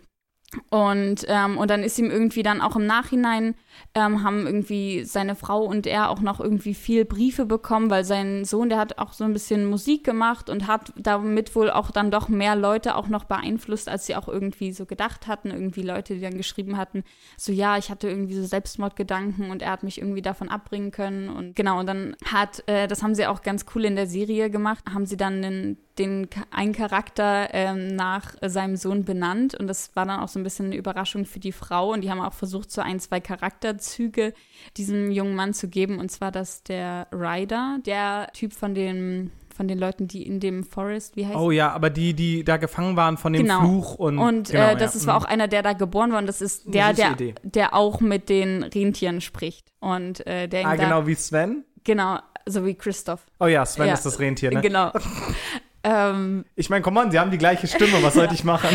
und, 0.69 1.25
ähm, 1.27 1.57
und 1.57 1.71
dann 1.71 1.83
ist 1.83 1.99
ihm 1.99 2.11
irgendwie 2.11 2.43
dann 2.43 2.61
auch 2.61 2.77
im 2.77 2.85
Nachhinein, 2.85 3.55
ähm, 3.95 4.23
haben 4.23 4.47
irgendwie 4.47 5.05
seine 5.05 5.35
Frau 5.37 5.65
und 5.65 5.87
er 5.87 6.11
auch 6.11 6.21
noch 6.21 6.41
irgendwie 6.41 6.75
viel 6.75 7.05
Briefe 7.05 7.47
bekommen, 7.47 7.91
weil 7.91 8.05
sein 8.05 8.45
Sohn, 8.45 8.69
der 8.69 8.79
hat 8.79 8.99
auch 8.99 9.13
so 9.13 9.25
ein 9.25 9.33
bisschen 9.33 9.67
Musik 9.67 10.05
gemacht 10.05 10.51
und 10.51 10.67
hat 10.67 10.93
damit 10.97 11.55
wohl 11.55 11.71
auch 11.71 11.91
dann 11.91 12.11
doch 12.11 12.29
mehr 12.29 12.57
Leute 12.57 12.97
auch 12.97 13.09
noch 13.09 13.25
beeinflusst, 13.25 13.89
als 13.89 14.07
sie 14.07 14.17
auch 14.17 14.29
irgendwie 14.29 14.73
so 14.73 14.87
gedacht 14.87 15.27
hatten. 15.27 15.51
Irgendwie 15.51 15.83
Leute, 15.83 16.15
die 16.15 16.21
dann 16.21 16.37
geschrieben 16.37 16.77
hatten, 16.77 17.05
so 17.37 17.53
ja, 17.53 17.79
ich 17.79 17.91
hatte 17.91 18.09
irgendwie 18.09 18.35
so 18.35 18.45
Selbstmordgedanken 18.45 19.51
und 19.51 19.63
er 19.63 19.71
hat 19.71 19.83
mich 19.83 19.99
irgendwie 19.99 20.23
davon 20.23 20.49
abbringen 20.49 20.91
können. 20.91 21.29
Und 21.29 21.57
genau, 21.57 21.81
und 21.81 21.87
dann 21.87 22.17
hat, 22.25 22.63
äh, 22.67 22.89
das 22.89 23.03
haben 23.03 23.15
sie 23.15 23.27
auch 23.27 23.43
ganz 23.43 23.65
cool 23.75 23.85
in 23.85 23.97
der 23.97 24.07
Serie 24.07 24.51
gemacht, 24.51 24.85
haben 24.93 25.07
sie 25.07 25.17
dann 25.17 25.43
den, 25.43 25.79
den 25.99 26.29
einen 26.51 26.73
Charakter 26.73 27.49
ähm, 27.53 27.95
nach 27.95 28.35
seinem 28.43 28.77
Sohn 28.77 29.05
benannt 29.05 29.55
und 29.55 29.67
das 29.67 29.95
war 29.95 30.07
dann 30.07 30.21
auch 30.21 30.29
so 30.29 30.41
ein 30.41 30.43
bisschen 30.43 30.67
eine 30.67 30.77
Überraschung 30.77 31.25
für 31.25 31.41
die 31.41 31.53
Frau 31.53 31.93
und 31.93 32.03
die 32.03 32.11
haben 32.11 32.21
auch 32.21 32.33
versucht, 32.33 32.71
so 32.71 32.81
ein, 32.81 33.01
zwei 33.01 33.21
Charakterzüge 33.65 34.33
diesem 34.77 35.11
jungen 35.11 35.35
Mann 35.35 35.55
zu 35.55 35.69
geben 35.69 35.99
und 35.99 36.11
zwar, 36.11 36.31
dass 36.31 36.63
der 36.63 37.07
Ryder, 37.13 37.79
der 37.85 38.29
Typ 38.35 38.53
von 38.53 38.75
dem 38.75 39.31
von 39.57 39.69
den 39.69 39.79
Leuten, 39.79 40.09
die 40.09 40.27
in 40.27 40.41
dem 40.41 40.65
Forest, 40.65 41.15
wie 41.15 41.27
heißt 41.27 41.37
Oh 41.37 41.53
ja, 41.53 41.71
aber 41.71 41.89
die, 41.89 42.13
die 42.13 42.43
da 42.43 42.57
gefangen 42.57 42.97
waren 42.97 43.17
von 43.17 43.33
dem 43.33 43.43
Genau. 43.43 43.61
Fluch 43.61 43.95
und. 43.95 44.19
und 44.19 44.49
genau, 44.51 44.71
äh, 44.71 44.77
das 44.77 44.95
ja. 44.95 45.01
ist 45.01 45.07
war 45.07 45.17
auch 45.17 45.25
einer, 45.25 45.47
der 45.47 45.63
da 45.63 45.75
geboren 45.75 46.11
war 46.11 46.19
und 46.19 46.27
das 46.27 46.41
ist 46.41 46.65
der, 46.75 46.89
süße 46.89 46.97
der, 46.97 47.13
Idee. 47.13 47.35
der 47.45 47.73
auch 47.75 48.01
mit 48.01 48.29
den 48.29 48.65
Rentieren 48.65 49.21
spricht. 49.21 49.69
Und 49.79 50.27
äh, 50.27 50.49
der 50.49 50.67
Ah, 50.67 50.77
da, 50.77 50.83
genau 50.83 51.07
wie 51.07 51.15
Sven. 51.15 51.65
Genau, 51.85 52.19
so 52.47 52.67
wie 52.67 52.75
Christoph. 52.75 53.25
Oh 53.39 53.47
ja, 53.47 53.65
Sven 53.65 53.87
Ja. 53.87 53.95
ist 53.95 54.05
das 54.05 54.19
Rentier, 54.19 54.51
ne? 54.51 54.61
Genau. 54.61 54.91
ähm, 55.85 56.45
Ich 56.57 56.71
meine, 56.71 56.83
komm 56.83 56.97
on, 56.97 57.11
sie 57.11 57.19
haben 57.19 57.31
die 57.31 57.39
gleiche 57.39 57.67
Stimme, 57.67 58.03
was 58.03 58.15
sollte 58.15 58.35
ich 58.35 58.43
machen? 58.45 58.69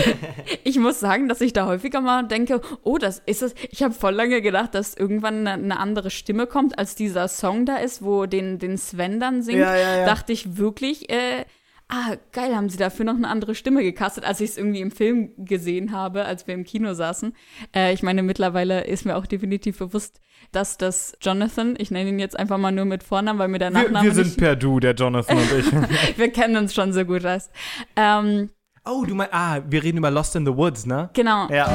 ich 0.64 0.78
muss 0.80 1.00
sagen, 1.00 1.28
dass 1.28 1.42
ich 1.42 1.54
da 1.54 1.66
häufiger 1.66 2.02
mal 2.02 2.24
denke, 2.28 2.62
oh, 2.84 2.98
das 2.98 3.22
ist 3.26 3.42
es. 3.42 3.56
Ich 3.72 3.84
habe 3.84 3.94
voll 3.94 4.14
lange 4.14 4.42
gedacht, 4.42 4.76
dass 4.76 4.94
irgendwann 4.94 5.48
eine, 5.48 5.54
eine 5.54 5.80
andere 5.80 6.12
Stimme 6.12 6.48
kommt, 6.48 6.78
als 6.78 6.96
dieser 6.96 7.28
Song 7.28 7.66
da 7.66 7.78
ist, 7.78 8.04
wo 8.04 8.26
den, 8.26 8.60
den 8.60 8.78
Sven 8.78 9.20
dann 9.20 9.42
singt. 9.42 9.60
Ja, 9.60 9.76
ja, 9.76 9.98
ja. 9.98 10.06
Dachte 10.06 10.32
ich 10.32 10.58
wirklich, 10.58 11.10
äh, 11.10 11.46
ah, 11.90 12.16
geil, 12.32 12.56
haben 12.56 12.70
sie 12.70 12.78
dafür 12.78 13.06
noch 13.06 13.16
eine 13.16 13.28
andere 13.28 13.56
Stimme 13.56 13.84
gecastet, 13.84 14.24
als 14.24 14.40
ich 14.40 14.52
es 14.52 14.58
irgendwie 14.58 14.80
im 14.82 14.92
Film 14.92 15.32
gesehen 15.38 15.92
habe, 15.92 16.26
als 16.26 16.48
wir 16.48 16.54
im 16.54 16.64
Kino 16.64 16.94
saßen. 16.94 17.36
Äh, 17.76 17.94
ich 17.94 18.04
meine, 18.04 18.24
mittlerweile 18.24 18.86
ist 18.86 19.06
mir 19.06 19.18
auch 19.18 19.26
definitiv 19.26 19.80
bewusst, 19.80 20.22
dass 20.52 20.78
das 20.78 21.18
Jonathan, 21.22 21.76
ich 21.78 21.92
nenne 21.92 22.10
ihn 22.10 22.20
jetzt 22.20 22.40
einfach 22.40 22.58
mal 22.58 22.72
nur 22.72 22.86
mit 22.86 23.04
Vornamen, 23.04 23.40
weil 23.40 23.50
mir 23.50 23.60
der 23.60 23.72
Wir, 23.72 23.84
Nachname 23.84 24.06
wir 24.06 24.14
sind 24.14 24.28
nicht, 24.28 24.38
per 24.38 24.56
Du, 24.56 24.80
der 24.80 24.94
Jonathan 24.94 25.38
und 25.38 25.52
ich. 25.52 25.72
wir 26.18 26.32
kennen 26.32 26.56
uns 26.58 26.74
schon 26.74 26.94
so 26.94 27.04
gut, 27.04 27.24
weißt. 27.24 27.52
Ähm, 27.96 28.50
Oh, 28.86 29.06
du 29.06 29.14
meinst, 29.14 29.34
ah, 29.34 29.60
wir 29.68 29.84
reden 29.84 29.98
über 29.98 30.10
Lost 30.10 30.36
in 30.36 30.46
the 30.46 30.56
Woods, 30.56 30.86
ne? 30.86 31.10
genau. 31.14 31.48
Ja. 31.50 31.68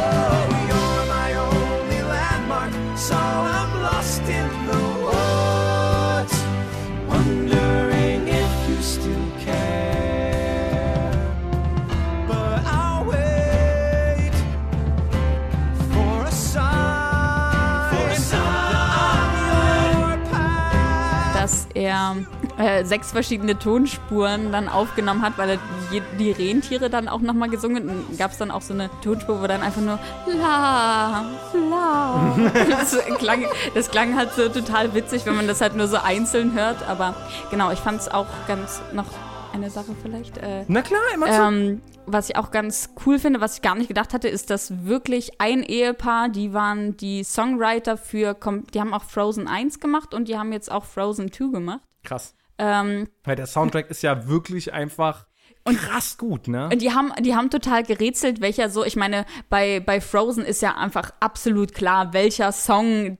Er 21.74 22.16
äh, 22.56 22.84
sechs 22.84 23.10
verschiedene 23.12 23.58
Tonspuren 23.58 24.52
dann 24.52 24.68
aufgenommen 24.68 25.22
hat, 25.22 25.36
weil 25.36 25.50
er 25.50 25.58
je, 25.90 26.02
die 26.18 26.30
Rentiere 26.30 26.88
dann 26.88 27.08
auch 27.08 27.20
nochmal 27.20 27.50
gesungen 27.50 27.76
hat. 27.76 27.84
Und 27.84 28.18
gab 28.18 28.30
es 28.30 28.38
dann 28.38 28.50
auch 28.50 28.62
so 28.62 28.72
eine 28.72 28.90
Tonspur, 29.02 29.42
wo 29.42 29.46
dann 29.46 29.62
einfach 29.62 29.82
nur 29.82 29.98
la, 30.26 31.24
la. 31.70 32.36
das, 32.68 32.96
klang, 33.18 33.44
das 33.74 33.90
klang 33.90 34.16
halt 34.16 34.32
so 34.34 34.48
total 34.48 34.94
witzig, 34.94 35.26
wenn 35.26 35.34
man 35.34 35.46
das 35.46 35.60
halt 35.60 35.74
nur 35.74 35.88
so 35.88 35.96
einzeln 35.96 36.54
hört. 36.54 36.88
Aber 36.88 37.14
genau, 37.50 37.70
ich 37.72 37.80
fand 37.80 38.00
es 38.00 38.08
auch 38.08 38.26
ganz 38.46 38.80
noch 38.92 39.06
eine 39.54 39.70
Sache 39.70 39.94
vielleicht. 40.02 40.38
Äh, 40.38 40.64
Na 40.68 40.82
klar, 40.82 41.00
immer 41.14 41.26
zu. 41.26 41.42
ähm, 41.42 41.82
was 42.06 42.28
ich 42.28 42.36
auch 42.36 42.50
ganz 42.50 42.90
cool 43.06 43.18
finde, 43.18 43.40
was 43.40 43.56
ich 43.56 43.62
gar 43.62 43.74
nicht 43.74 43.88
gedacht 43.88 44.12
hatte, 44.12 44.28
ist, 44.28 44.50
dass 44.50 44.84
wirklich 44.84 45.40
ein 45.40 45.62
Ehepaar, 45.62 46.28
die 46.28 46.52
waren 46.52 46.96
die 46.96 47.24
Songwriter 47.24 47.96
für, 47.96 48.36
die 48.74 48.80
haben 48.80 48.92
auch 48.92 49.04
Frozen 49.04 49.48
1 49.48 49.80
gemacht 49.80 50.12
und 50.12 50.28
die 50.28 50.36
haben 50.36 50.52
jetzt 50.52 50.70
auch 50.70 50.84
Frozen 50.84 51.32
2 51.32 51.46
gemacht. 51.52 51.80
Krass. 52.02 52.34
Ähm, 52.58 53.08
Weil 53.22 53.36
der 53.36 53.46
Soundtrack 53.46 53.90
ist 53.90 54.02
ja 54.02 54.28
wirklich 54.28 54.72
einfach 54.72 55.26
krass 55.64 56.18
gut, 56.18 56.46
ne? 56.46 56.68
und 56.70 56.82
die 56.82 56.92
haben, 56.92 57.10
die 57.20 57.34
haben 57.34 57.48
total 57.48 57.84
gerätselt, 57.84 58.42
welcher 58.42 58.68
so, 58.68 58.84
ich 58.84 58.96
meine, 58.96 59.24
bei, 59.48 59.80
bei 59.80 60.02
Frozen 60.02 60.44
ist 60.44 60.60
ja 60.60 60.76
einfach 60.76 61.10
absolut 61.20 61.72
klar, 61.72 62.12
welcher 62.12 62.52
Song 62.52 63.16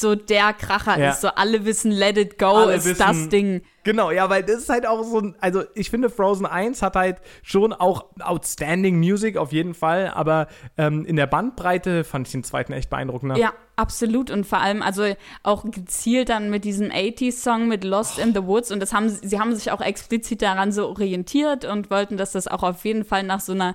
so 0.00 0.14
der 0.14 0.52
Kracher 0.52 0.98
Ja. 0.98 1.10
ist. 1.10 1.20
So 1.20 1.28
alle 1.28 1.64
wissen, 1.64 1.90
Let 1.90 2.18
It 2.18 2.38
Go 2.38 2.46
Alle 2.46 2.74
ist 2.74 2.84
wissen- 2.86 2.98
das 2.98 3.28
Ding. 3.28 3.62
Genau, 3.84 4.10
ja, 4.10 4.30
weil 4.30 4.42
das 4.42 4.56
ist 4.62 4.68
halt 4.70 4.86
auch 4.86 5.02
so 5.02 5.18
ein, 5.20 5.36
also 5.40 5.62
ich 5.74 5.90
finde 5.90 6.08
Frozen 6.08 6.46
1 6.46 6.80
hat 6.80 6.96
halt 6.96 7.18
schon 7.42 7.72
auch 7.74 8.06
outstanding 8.18 8.98
Music 8.98 9.36
auf 9.36 9.52
jeden 9.52 9.74
Fall, 9.74 10.08
aber 10.14 10.48
ähm, 10.78 11.04
in 11.04 11.16
der 11.16 11.26
Bandbreite 11.26 12.02
fand 12.02 12.26
ich 12.26 12.32
den 12.32 12.44
zweiten 12.44 12.72
echt 12.72 12.88
beeindruckender. 12.88 13.36
Ja, 13.36 13.52
absolut. 13.76 14.30
Und 14.30 14.46
vor 14.46 14.58
allem, 14.60 14.80
also 14.82 15.04
auch 15.42 15.64
gezielt 15.70 16.30
dann 16.30 16.48
mit 16.48 16.64
diesem 16.64 16.90
80s-Song 16.90 17.68
mit 17.68 17.84
Lost 17.84 18.18
in 18.18 18.32
the 18.34 18.42
Woods. 18.44 18.72
Und 18.72 18.80
das 18.80 18.94
haben 18.94 19.10
sie, 19.10 19.28
sie 19.28 19.38
haben 19.38 19.54
sich 19.54 19.70
auch 19.70 19.82
explizit 19.82 20.40
daran 20.40 20.72
so 20.72 20.88
orientiert 20.88 21.66
und 21.66 21.90
wollten, 21.90 22.16
dass 22.16 22.32
das 22.32 22.48
auch 22.48 22.62
auf 22.62 22.84
jeden 22.86 23.04
Fall 23.04 23.22
nach 23.22 23.40
so 23.40 23.52
einer 23.52 23.74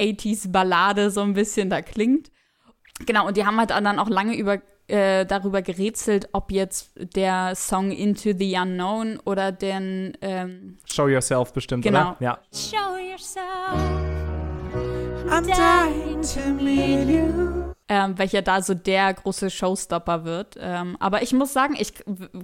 80s-Ballade 0.00 1.10
so 1.10 1.20
ein 1.20 1.34
bisschen 1.34 1.70
da 1.70 1.82
klingt. 1.82 2.30
Genau, 3.06 3.26
und 3.26 3.36
die 3.36 3.44
haben 3.44 3.58
halt 3.58 3.70
dann 3.70 3.98
auch 3.98 4.08
lange 4.08 4.36
über, 4.36 4.58
äh, 4.92 5.24
darüber 5.24 5.62
gerätselt, 5.62 6.28
ob 6.32 6.52
jetzt 6.52 6.90
der 7.16 7.54
Song 7.56 7.90
Into 7.92 8.32
the 8.38 8.56
Unknown 8.58 9.18
oder 9.24 9.50
den, 9.50 10.16
ähm, 10.20 10.76
Show 10.84 11.08
Yourself 11.08 11.52
bestimmt, 11.52 11.82
Genau. 11.84 12.10
oder? 12.10 12.16
Ja. 12.20 12.38
Show 12.52 12.96
yourself. 12.98 13.42
I'm 15.28 15.46
dying 15.46 16.20
to 16.22 16.62
meet 16.62 17.08
you. 17.08 17.72
ähm, 17.88 18.18
welcher 18.18 18.42
da 18.42 18.60
so 18.60 18.74
der 18.74 19.14
große 19.14 19.50
Showstopper 19.50 20.24
wird. 20.24 20.56
Ähm, 20.60 20.96
aber 21.00 21.22
ich 21.22 21.32
muss 21.32 21.52
sagen, 21.52 21.74
ich 21.78 21.92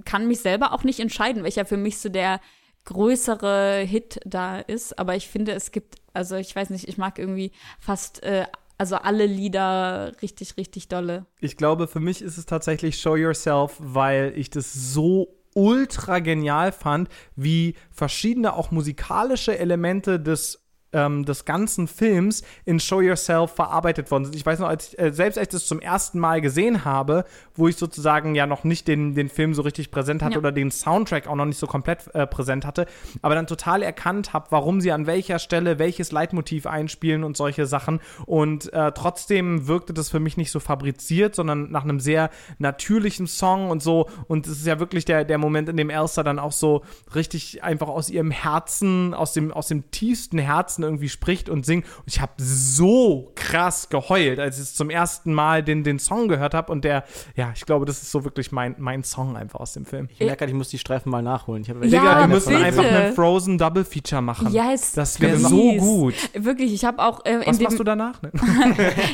kann 0.05 0.27
mich 0.27 0.39
selber 0.41 0.73
auch 0.73 0.83
nicht 0.83 0.99
entscheiden, 0.99 1.43
welcher 1.43 1.65
für 1.65 1.77
mich 1.77 1.99
so 1.99 2.09
der 2.09 2.39
größere 2.85 3.79
Hit 3.85 4.19
da 4.25 4.59
ist. 4.59 4.97
Aber 4.97 5.15
ich 5.15 5.27
finde, 5.27 5.51
es 5.53 5.71
gibt, 5.71 5.95
also 6.13 6.35
ich 6.35 6.55
weiß 6.55 6.71
nicht, 6.71 6.87
ich 6.87 6.97
mag 6.97 7.19
irgendwie 7.19 7.51
fast, 7.79 8.23
äh, 8.23 8.45
also 8.79 8.95
alle 8.95 9.25
Lieder 9.25 10.13
richtig, 10.21 10.57
richtig 10.57 10.87
dolle. 10.87 11.25
Ich 11.41 11.57
glaube, 11.57 11.87
für 11.87 11.99
mich 11.99 12.21
ist 12.21 12.37
es 12.37 12.45
tatsächlich 12.45 12.99
Show 12.99 13.15
Yourself, 13.15 13.75
weil 13.77 14.33
ich 14.35 14.49
das 14.49 14.73
so 14.73 15.35
ultra 15.53 16.19
genial 16.19 16.71
fand, 16.71 17.09
wie 17.35 17.75
verschiedene 17.91 18.53
auch 18.53 18.71
musikalische 18.71 19.57
Elemente 19.59 20.19
des 20.19 20.68
ähm, 20.93 21.25
des 21.25 21.45
ganzen 21.45 21.87
Films 21.87 22.43
in 22.65 22.79
Show 22.79 23.01
Yourself 23.01 23.51
verarbeitet 23.51 24.09
worden 24.11 24.25
sind. 24.25 24.35
Ich 24.35 24.45
weiß 24.45 24.59
noch, 24.59 24.67
als 24.67 24.93
ich, 24.93 24.99
äh, 24.99 25.11
selbst 25.11 25.37
als 25.37 25.47
ich 25.47 25.51
das 25.53 25.65
zum 25.67 25.79
ersten 25.79 26.19
Mal 26.19 26.41
gesehen 26.41 26.85
habe, 26.85 27.25
wo 27.55 27.67
ich 27.67 27.75
sozusagen 27.77 28.35
ja 28.35 28.47
noch 28.47 28.63
nicht 28.63 28.87
den, 28.87 29.13
den 29.15 29.29
Film 29.29 29.53
so 29.53 29.61
richtig 29.61 29.91
präsent 29.91 30.23
hatte 30.23 30.33
Ja. 30.33 30.39
oder 30.39 30.51
den 30.51 30.71
Soundtrack 30.71 31.27
auch 31.27 31.35
noch 31.35 31.45
nicht 31.45 31.59
so 31.59 31.67
komplett 31.67 32.13
äh, 32.15 32.25
präsent 32.25 32.65
hatte, 32.65 32.85
aber 33.21 33.35
dann 33.35 33.47
total 33.47 33.83
erkannt 33.83 34.33
habe, 34.33 34.47
warum 34.49 34.81
sie 34.81 34.91
an 34.91 35.05
welcher 35.07 35.39
Stelle 35.39 35.79
welches 35.79 36.11
Leitmotiv 36.11 36.65
einspielen 36.65 37.23
und 37.23 37.37
solche 37.37 37.65
Sachen. 37.65 37.99
Und 38.25 38.71
äh, 38.73 38.91
trotzdem 38.91 39.67
wirkte 39.67 39.93
das 39.93 40.09
für 40.09 40.19
mich 40.19 40.37
nicht 40.37 40.51
so 40.51 40.59
fabriziert, 40.59 41.35
sondern 41.35 41.71
nach 41.71 41.83
einem 41.83 41.99
sehr 41.99 42.29
natürlichen 42.57 43.27
Song 43.27 43.69
und 43.69 43.81
so. 43.83 44.09
Und 44.27 44.47
es 44.47 44.59
ist 44.59 44.65
ja 44.67 44.79
wirklich 44.79 45.05
der, 45.05 45.25
der 45.25 45.37
Moment, 45.37 45.69
in 45.69 45.77
dem 45.77 45.89
Elsa 45.89 46.23
dann 46.23 46.39
auch 46.39 46.51
so 46.51 46.83
richtig 47.15 47.63
einfach 47.63 47.87
aus 47.87 48.09
ihrem 48.09 48.31
Herzen, 48.31 49.13
aus 49.13 49.33
dem, 49.33 49.51
aus 49.51 49.67
dem 49.67 49.91
tiefsten 49.91 50.37
Herzen 50.39 50.78
irgendwie 50.83 51.09
spricht 51.09 51.49
und 51.49 51.65
singt. 51.65 51.85
Und 51.97 52.03
ich 52.07 52.21
habe 52.21 52.33
so 52.37 53.31
krass 53.35 53.89
geheult, 53.89 54.39
als 54.39 54.57
ich 54.57 54.63
es 54.63 54.75
zum 54.75 54.89
ersten 54.89 55.33
Mal 55.33 55.63
den, 55.63 55.83
den 55.83 55.99
Song 55.99 56.27
gehört 56.27 56.53
habe. 56.53 56.71
Und 56.71 56.83
der, 56.83 57.03
ja, 57.35 57.51
ich 57.55 57.65
glaube, 57.65 57.85
das 57.85 58.01
ist 58.01 58.11
so 58.11 58.23
wirklich 58.23 58.51
mein, 58.51 58.75
mein 58.77 59.03
Song 59.03 59.37
einfach 59.37 59.59
aus 59.59 59.73
dem 59.73 59.85
Film. 59.85 60.07
Ich 60.11 60.19
merke 60.19 60.37
gerade, 60.37 60.51
ich 60.51 60.57
muss 60.57 60.69
die 60.69 60.77
Streifen 60.79 61.11
mal 61.11 61.21
nachholen. 61.21 61.61
Ich 61.63 61.69
habe 61.69 61.85
Ja, 61.87 61.99
Digga, 61.99 62.19
wir 62.21 62.27
müssen 62.27 62.49
bitte. 62.53 62.63
einfach 62.63 62.83
einen 62.83 63.13
Frozen 63.13 63.57
Double 63.57 63.83
Feature 63.85 64.21
machen. 64.21 64.51
Yes, 64.51 64.93
Das 64.93 65.19
wäre 65.19 65.37
so 65.37 65.73
gut. 65.73 66.13
Wirklich, 66.33 66.73
ich 66.73 66.85
habe 66.85 66.99
auch 66.99 67.25
äh, 67.25 67.33
in 67.33 67.45
Was 67.47 67.57
dem, 67.57 67.63
machst 67.63 67.79
du 67.79 67.83
danach? 67.83 68.19
Ne? 68.21 68.31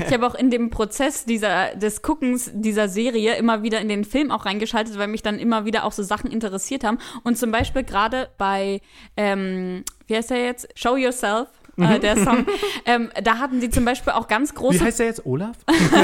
Ich 0.07 0.13
habe 0.13 0.25
auch 0.25 0.35
in 0.35 0.49
dem 0.49 0.69
Prozess 0.69 1.25
dieser, 1.25 1.75
des 1.75 2.01
Guckens 2.01 2.51
dieser 2.53 2.87
Serie 2.89 3.35
immer 3.35 3.61
wieder 3.63 3.79
in 3.81 3.89
den 3.89 4.03
Film 4.03 4.31
auch 4.31 4.45
reingeschaltet, 4.45 4.97
weil 4.97 5.07
mich 5.07 5.21
dann 5.21 5.37
immer 5.39 5.65
wieder 5.65 5.83
auch 5.85 5.91
so 5.91 6.03
Sachen 6.03 6.31
interessiert 6.31 6.83
haben. 6.83 6.97
Und 7.23 7.37
zum 7.37 7.51
Beispiel 7.51 7.83
gerade 7.83 8.29
bei, 8.37 8.81
ähm, 9.17 9.83
wie 10.07 10.15
heißt 10.15 10.29
der 10.29 10.43
jetzt? 10.43 10.67
Show 10.75 10.95
Yourself. 10.95 11.47
Äh, 11.77 11.99
der 11.99 12.15
Song. 12.23 12.45
ähm, 12.85 13.11
da 13.21 13.37
hatten 13.39 13.59
sie 13.59 13.69
zum 13.69 13.83
Beispiel 13.85 14.13
auch 14.13 14.27
ganz 14.27 14.51
Wie 14.51 14.55
große 14.55 14.83
heißt 14.83 14.99
der 14.99 15.07
jetzt? 15.07 15.25
Olaf? 15.25 15.57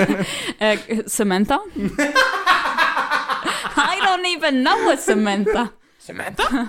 äh, 0.59 0.77
Samantha. 1.05 1.61
I 3.77 3.99
don't 4.05 4.25
even 4.37 4.63
know 4.63 4.89
a 4.91 4.97
Samantha. 4.97 5.71
Samantha? 5.97 6.67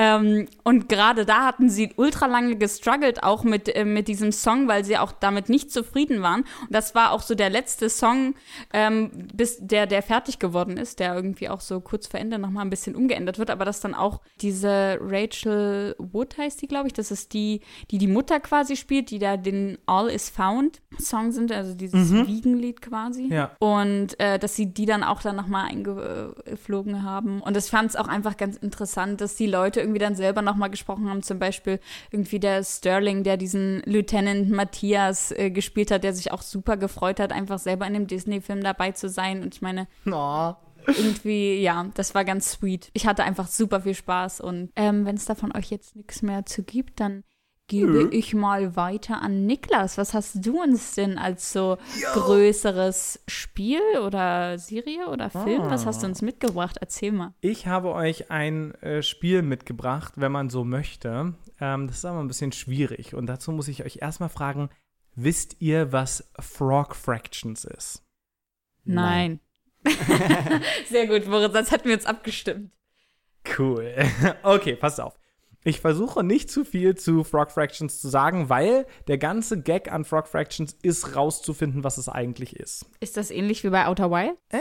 Ähm, 0.00 0.48
und 0.64 0.88
gerade 0.88 1.26
da 1.26 1.44
hatten 1.44 1.68
sie 1.68 1.92
ultra 1.96 2.24
lange 2.24 2.56
gestruggelt, 2.56 3.22
auch 3.22 3.44
mit, 3.44 3.68
äh, 3.68 3.84
mit 3.84 4.08
diesem 4.08 4.32
Song, 4.32 4.66
weil 4.66 4.82
sie 4.82 4.96
auch 4.96 5.12
damit 5.12 5.50
nicht 5.50 5.70
zufrieden 5.70 6.22
waren. 6.22 6.40
Und 6.62 6.70
das 6.70 6.94
war 6.94 7.12
auch 7.12 7.20
so 7.20 7.34
der 7.34 7.50
letzte 7.50 7.90
Song, 7.90 8.34
ähm, 8.72 9.10
bis 9.34 9.58
der, 9.60 9.86
der 9.86 10.02
fertig 10.02 10.38
geworden 10.38 10.78
ist, 10.78 11.00
der 11.00 11.14
irgendwie 11.14 11.50
auch 11.50 11.60
so 11.60 11.80
kurz 11.80 12.06
vor 12.06 12.18
Ende 12.18 12.38
nochmal 12.38 12.64
ein 12.64 12.70
bisschen 12.70 12.96
umgeändert 12.96 13.38
wird, 13.38 13.50
aber 13.50 13.66
das 13.66 13.80
dann 13.80 13.94
auch 13.94 14.22
diese 14.40 14.98
Rachel 15.02 15.94
Wood 15.98 16.38
heißt 16.38 16.62
die, 16.62 16.66
glaube 16.66 16.86
ich, 16.86 16.94
das 16.94 17.10
ist 17.10 17.34
die, 17.34 17.60
die 17.90 17.98
die 17.98 18.06
Mutter 18.06 18.40
quasi 18.40 18.76
spielt, 18.76 19.10
die 19.10 19.18
da 19.18 19.36
den 19.36 19.76
All 19.84 20.08
is 20.08 20.30
Found 20.30 20.80
Song 20.98 21.30
sind, 21.30 21.52
also 21.52 21.74
dieses 21.74 22.10
Wiegenlied 22.26 22.80
quasi. 22.80 23.28
Ja. 23.30 23.50
Und 23.58 24.18
äh, 24.18 24.38
dass 24.38 24.56
sie 24.56 24.72
die 24.72 24.86
dann 24.86 25.02
auch 25.02 25.20
dann 25.20 25.36
nochmal 25.36 25.68
eingeflogen 25.68 27.02
haben. 27.02 27.42
Und 27.42 27.54
ich 27.56 27.66
fand 27.66 27.90
es 27.90 27.96
auch 27.96 28.08
einfach 28.08 28.38
ganz 28.38 28.56
interessant, 28.56 29.20
dass 29.20 29.36
die 29.36 29.46
Leute 29.46 29.80
irgendwie 29.80 29.89
dann 29.98 30.14
selber 30.14 30.42
nochmal 30.42 30.70
gesprochen 30.70 31.08
haben. 31.08 31.22
Zum 31.22 31.38
Beispiel 31.38 31.80
irgendwie 32.10 32.38
der 32.38 32.62
Sterling, 32.64 33.24
der 33.24 33.36
diesen 33.36 33.82
Lieutenant 33.84 34.50
Matthias 34.50 35.32
äh, 35.32 35.50
gespielt 35.50 35.90
hat, 35.90 36.04
der 36.04 36.12
sich 36.12 36.32
auch 36.32 36.42
super 36.42 36.76
gefreut 36.76 37.20
hat, 37.20 37.32
einfach 37.32 37.58
selber 37.58 37.86
in 37.86 37.94
dem 37.94 38.06
Disney-Film 38.06 38.62
dabei 38.62 38.92
zu 38.92 39.08
sein. 39.08 39.42
Und 39.42 39.54
ich 39.54 39.62
meine, 39.62 39.86
Oh. 40.06 40.52
irgendwie, 40.86 41.60
ja, 41.60 41.86
das 41.94 42.14
war 42.14 42.24
ganz 42.24 42.52
sweet. 42.52 42.90
Ich 42.94 43.06
hatte 43.06 43.24
einfach 43.24 43.46
super 43.48 43.80
viel 43.82 43.94
Spaß. 43.94 44.40
Und 44.40 44.70
ähm, 44.76 45.04
wenn 45.04 45.16
es 45.16 45.24
da 45.26 45.34
von 45.34 45.54
euch 45.56 45.70
jetzt 45.70 45.96
nichts 45.96 46.22
mehr 46.22 46.46
zu 46.46 46.62
gibt, 46.62 47.00
dann 47.00 47.22
gebe 47.70 47.92
Nö. 47.92 48.08
ich 48.10 48.34
mal 48.34 48.74
weiter 48.74 49.22
an 49.22 49.46
Niklas. 49.46 49.96
Was 49.96 50.12
hast 50.12 50.44
du 50.44 50.60
uns 50.60 50.96
denn 50.96 51.16
als 51.16 51.52
so 51.52 51.78
größeres 52.14 53.22
Spiel 53.28 53.80
oder 54.04 54.58
Serie 54.58 55.06
oder 55.08 55.30
Film? 55.30 55.62
Was 55.70 55.86
hast 55.86 56.02
du 56.02 56.08
uns 56.08 56.20
mitgebracht? 56.20 56.78
Erzähl 56.80 57.12
mal. 57.12 57.32
Ich 57.40 57.68
habe 57.68 57.94
euch 57.94 58.30
ein 58.30 58.74
äh, 58.82 59.02
Spiel 59.02 59.42
mitgebracht, 59.42 60.14
wenn 60.16 60.32
man 60.32 60.50
so 60.50 60.64
möchte. 60.64 61.34
Ähm, 61.60 61.86
das 61.86 61.98
ist 61.98 62.04
aber 62.04 62.18
ein 62.18 62.26
bisschen 62.28 62.50
schwierig. 62.50 63.14
Und 63.14 63.26
dazu 63.26 63.52
muss 63.52 63.68
ich 63.68 63.84
euch 63.84 63.98
erstmal 64.02 64.30
fragen, 64.30 64.68
wisst 65.14 65.60
ihr, 65.60 65.92
was 65.92 66.28
Frog 66.40 66.96
Fractions 66.96 67.64
ist? 67.64 68.02
Nein. 68.84 69.38
Sehr 70.88 71.06
gut, 71.06 71.26
Moritz, 71.28 71.52
das 71.52 71.70
hatten 71.70 71.88
wir 71.88 71.94
uns 71.94 72.04
abgestimmt. 72.04 72.72
Cool. 73.56 73.94
Okay, 74.42 74.74
passt 74.74 75.00
auf. 75.00 75.19
Ich 75.62 75.80
versuche 75.80 76.24
nicht 76.24 76.50
zu 76.50 76.64
viel 76.64 76.94
zu 76.94 77.22
Frog 77.22 77.50
Fractions 77.50 78.00
zu 78.00 78.08
sagen, 78.08 78.48
weil 78.48 78.86
der 79.08 79.18
ganze 79.18 79.60
Gag 79.60 79.92
an 79.92 80.04
Frog 80.04 80.26
Fractions 80.26 80.74
ist 80.82 81.14
rauszufinden, 81.16 81.84
was 81.84 81.98
es 81.98 82.08
eigentlich 82.08 82.56
ist. 82.56 82.86
Ist 83.00 83.18
das 83.18 83.30
ähnlich 83.30 83.62
wie 83.62 83.68
bei 83.68 83.86
Outer 83.86 84.10
Wild? 84.10 84.38
Äh, 84.48 84.58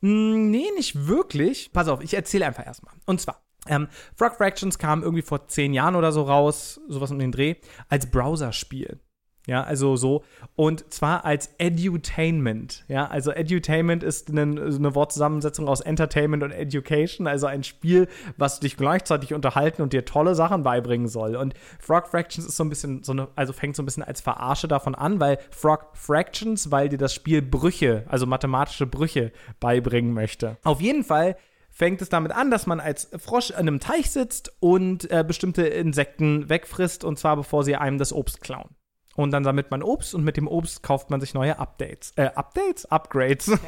mh, 0.00 0.36
nee, 0.36 0.70
nicht 0.76 1.08
wirklich. 1.08 1.72
Pass 1.72 1.88
auf, 1.88 2.02
ich 2.02 2.14
erzähle 2.14 2.46
einfach 2.46 2.64
erstmal. 2.64 2.94
Und 3.06 3.20
zwar, 3.20 3.42
ähm, 3.66 3.88
Frog 4.14 4.36
Fractions 4.36 4.78
kam 4.78 5.02
irgendwie 5.02 5.22
vor 5.22 5.48
zehn 5.48 5.74
Jahren 5.74 5.96
oder 5.96 6.12
so 6.12 6.22
raus, 6.22 6.80
sowas 6.86 7.10
um 7.10 7.18
den 7.18 7.32
Dreh, 7.32 7.56
als 7.88 8.08
Browserspiel. 8.08 9.00
Ja, 9.46 9.62
also 9.62 9.96
so. 9.96 10.24
Und 10.56 10.92
zwar 10.92 11.24
als 11.24 11.50
Edutainment. 11.58 12.84
Ja, 12.88 13.06
also 13.06 13.30
Edutainment 13.30 14.02
ist 14.02 14.28
eine, 14.28 14.42
eine 14.42 14.94
Wortzusammensetzung 14.94 15.68
aus 15.68 15.80
Entertainment 15.80 16.42
und 16.42 16.50
Education, 16.50 17.28
also 17.28 17.46
ein 17.46 17.62
Spiel, 17.62 18.08
was 18.36 18.58
dich 18.58 18.76
gleichzeitig 18.76 19.32
unterhalten 19.32 19.82
und 19.82 19.92
dir 19.92 20.04
tolle 20.04 20.34
Sachen 20.34 20.64
beibringen 20.64 21.06
soll. 21.06 21.36
Und 21.36 21.54
Frog 21.78 22.08
Fractions 22.08 22.46
ist 22.46 22.56
so 22.56 22.64
ein 22.64 22.68
bisschen 22.68 23.04
so 23.04 23.12
eine, 23.12 23.28
also 23.36 23.52
fängt 23.52 23.76
so 23.76 23.82
ein 23.82 23.86
bisschen 23.86 24.02
als 24.02 24.20
Verarsche 24.20 24.66
davon 24.66 24.96
an, 24.96 25.20
weil 25.20 25.38
Frog 25.50 25.90
Fractions, 25.94 26.72
weil 26.72 26.88
dir 26.88 26.98
das 26.98 27.14
Spiel 27.14 27.40
Brüche, 27.40 28.04
also 28.08 28.26
mathematische 28.26 28.86
Brüche 28.86 29.30
beibringen 29.60 30.12
möchte. 30.12 30.58
Auf 30.64 30.80
jeden 30.80 31.04
Fall 31.04 31.36
fängt 31.70 32.02
es 32.02 32.08
damit 32.08 32.32
an, 32.32 32.50
dass 32.50 32.66
man 32.66 32.80
als 32.80 33.10
Frosch 33.18 33.50
in 33.50 33.56
einem 33.56 33.80
Teich 33.80 34.10
sitzt 34.10 34.56
und 34.60 35.08
äh, 35.10 35.22
bestimmte 35.22 35.66
Insekten 35.66 36.48
wegfrisst, 36.48 37.04
und 37.04 37.18
zwar 37.18 37.36
bevor 37.36 37.62
sie 37.62 37.76
einem 37.76 37.98
das 37.98 38.12
Obst 38.12 38.40
klauen. 38.40 38.70
Und 39.16 39.30
dann 39.32 39.44
sammelt 39.44 39.70
man 39.70 39.82
Obst 39.82 40.14
und 40.14 40.24
mit 40.24 40.36
dem 40.36 40.46
Obst 40.46 40.82
kauft 40.82 41.10
man 41.10 41.20
sich 41.20 41.34
neue 41.34 41.58
Updates. 41.58 42.12
Äh, 42.16 42.30
Updates? 42.34 42.84
Upgrades. 42.86 43.50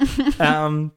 ähm, 0.38 0.92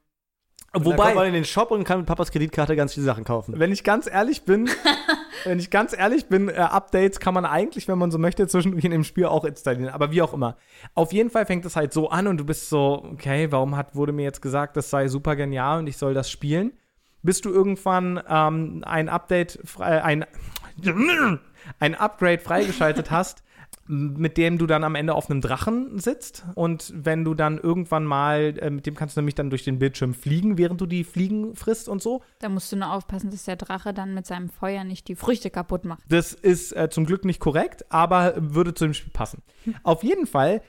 Wobei 0.74 0.86
wobei, 0.86 1.04
kommt 1.04 1.16
man 1.16 1.28
in 1.28 1.34
den 1.34 1.46
Shop 1.46 1.70
und 1.70 1.84
kann 1.84 2.00
mit 2.00 2.08
Papas 2.08 2.32
Kreditkarte 2.32 2.76
ganz 2.76 2.96
viele 2.96 3.06
Sachen 3.06 3.24
kaufen. 3.24 3.60
wenn 3.60 3.72
ich 3.72 3.84
ganz 3.84 4.08
ehrlich 4.08 4.44
bin, 4.44 4.68
wenn 5.44 5.60
ich 5.60 5.70
ganz 5.70 5.96
ehrlich 5.96 6.26
bin, 6.26 6.50
äh, 6.50 6.54
Updates 6.54 7.20
kann 7.20 7.36
man 7.36 7.46
eigentlich, 7.46 7.88
wenn 7.88 8.00
man 8.00 8.10
so 8.10 8.18
möchte, 8.18 8.48
zwischendurch 8.48 8.84
in 8.84 8.90
dem 8.90 9.04
Spiel 9.04 9.26
auch 9.26 9.46
installieren. 9.46 9.94
Aber 9.94 10.12
wie 10.12 10.24
auch 10.24 10.34
immer. 10.34 10.58
Auf 10.96 11.14
jeden 11.14 11.30
Fall 11.30 11.46
fängt 11.46 11.64
es 11.66 11.76
halt 11.76 11.94
so 11.94 12.10
an 12.10 12.26
und 12.26 12.38
du 12.38 12.46
bist 12.46 12.70
so, 12.70 13.06
okay, 13.14 13.52
warum 13.52 13.78
hat, 13.78 13.96
wurde 13.96 14.14
mir 14.14 14.24
jetzt 14.24 14.42
gesagt, 14.42 14.76
das 14.76 14.90
sei 14.90 15.08
super 15.10 15.36
genial 15.36 15.78
und 15.78 15.86
ich 15.86 15.98
soll 15.98 16.16
das 16.16 16.32
spielen? 16.32 16.74
Bis 17.22 17.40
du 17.42 17.52
irgendwann 17.52 18.22
ähm, 18.28 18.82
ein 18.84 19.10
Update, 19.10 19.60
frei, 19.64 20.04
ein, 20.04 20.26
ein 21.80 21.94
Upgrade 21.94 22.40
freigeschaltet 22.40 23.12
hast, 23.12 23.44
mit 23.88 24.38
dem 24.38 24.58
du 24.58 24.66
dann 24.66 24.84
am 24.84 24.96
Ende 24.96 25.14
auf 25.14 25.30
einem 25.30 25.42
Drachen 25.42 26.00
sitzt. 26.00 26.46
Und 26.56 26.94
wenn 26.96 27.26
du 27.26 27.34
dann 27.34 27.58
irgendwann 27.58 28.06
mal, 28.06 28.58
äh, 28.60 28.70
mit 28.70 28.86
dem 28.86 28.96
kannst 28.96 29.18
du 29.18 29.22
nämlich 29.22 29.36
dann 29.36 29.50
durch 29.50 29.64
den 29.64 29.80
Bildschirm 29.80 30.14
fliegen, 30.14 30.58
während 30.58 30.80
du 30.80 30.86
die 30.86 31.04
Fliegen 31.04 31.56
frisst 31.56 31.90
und 31.90 32.02
so. 32.02 32.22
Da 32.40 32.50
musst 32.50 32.72
du 32.72 32.78
nur 32.78 32.94
aufpassen, 32.94 33.32
dass 33.32 33.44
der 33.44 33.56
Drache 33.56 33.94
dann 33.94 34.14
mit 34.14 34.26
seinem 34.26 34.50
Feuer 34.50 34.84
nicht 34.84 35.08
die 35.08 35.16
Früchte 35.16 35.50
kaputt 35.50 35.86
macht. 35.86 36.02
Das 36.10 36.34
ist 36.34 36.72
äh, 36.74 36.90
zum 36.90 37.06
Glück 37.06 37.26
nicht 37.26 37.40
korrekt, 37.40 37.86
aber 37.90 38.34
würde 38.38 38.74
zu 38.74 38.86
dem 38.86 38.94
Spiel 38.94 39.12
passen. 39.12 39.42
Auf 39.84 40.04
jeden 40.04 40.28
Fall 40.28 40.62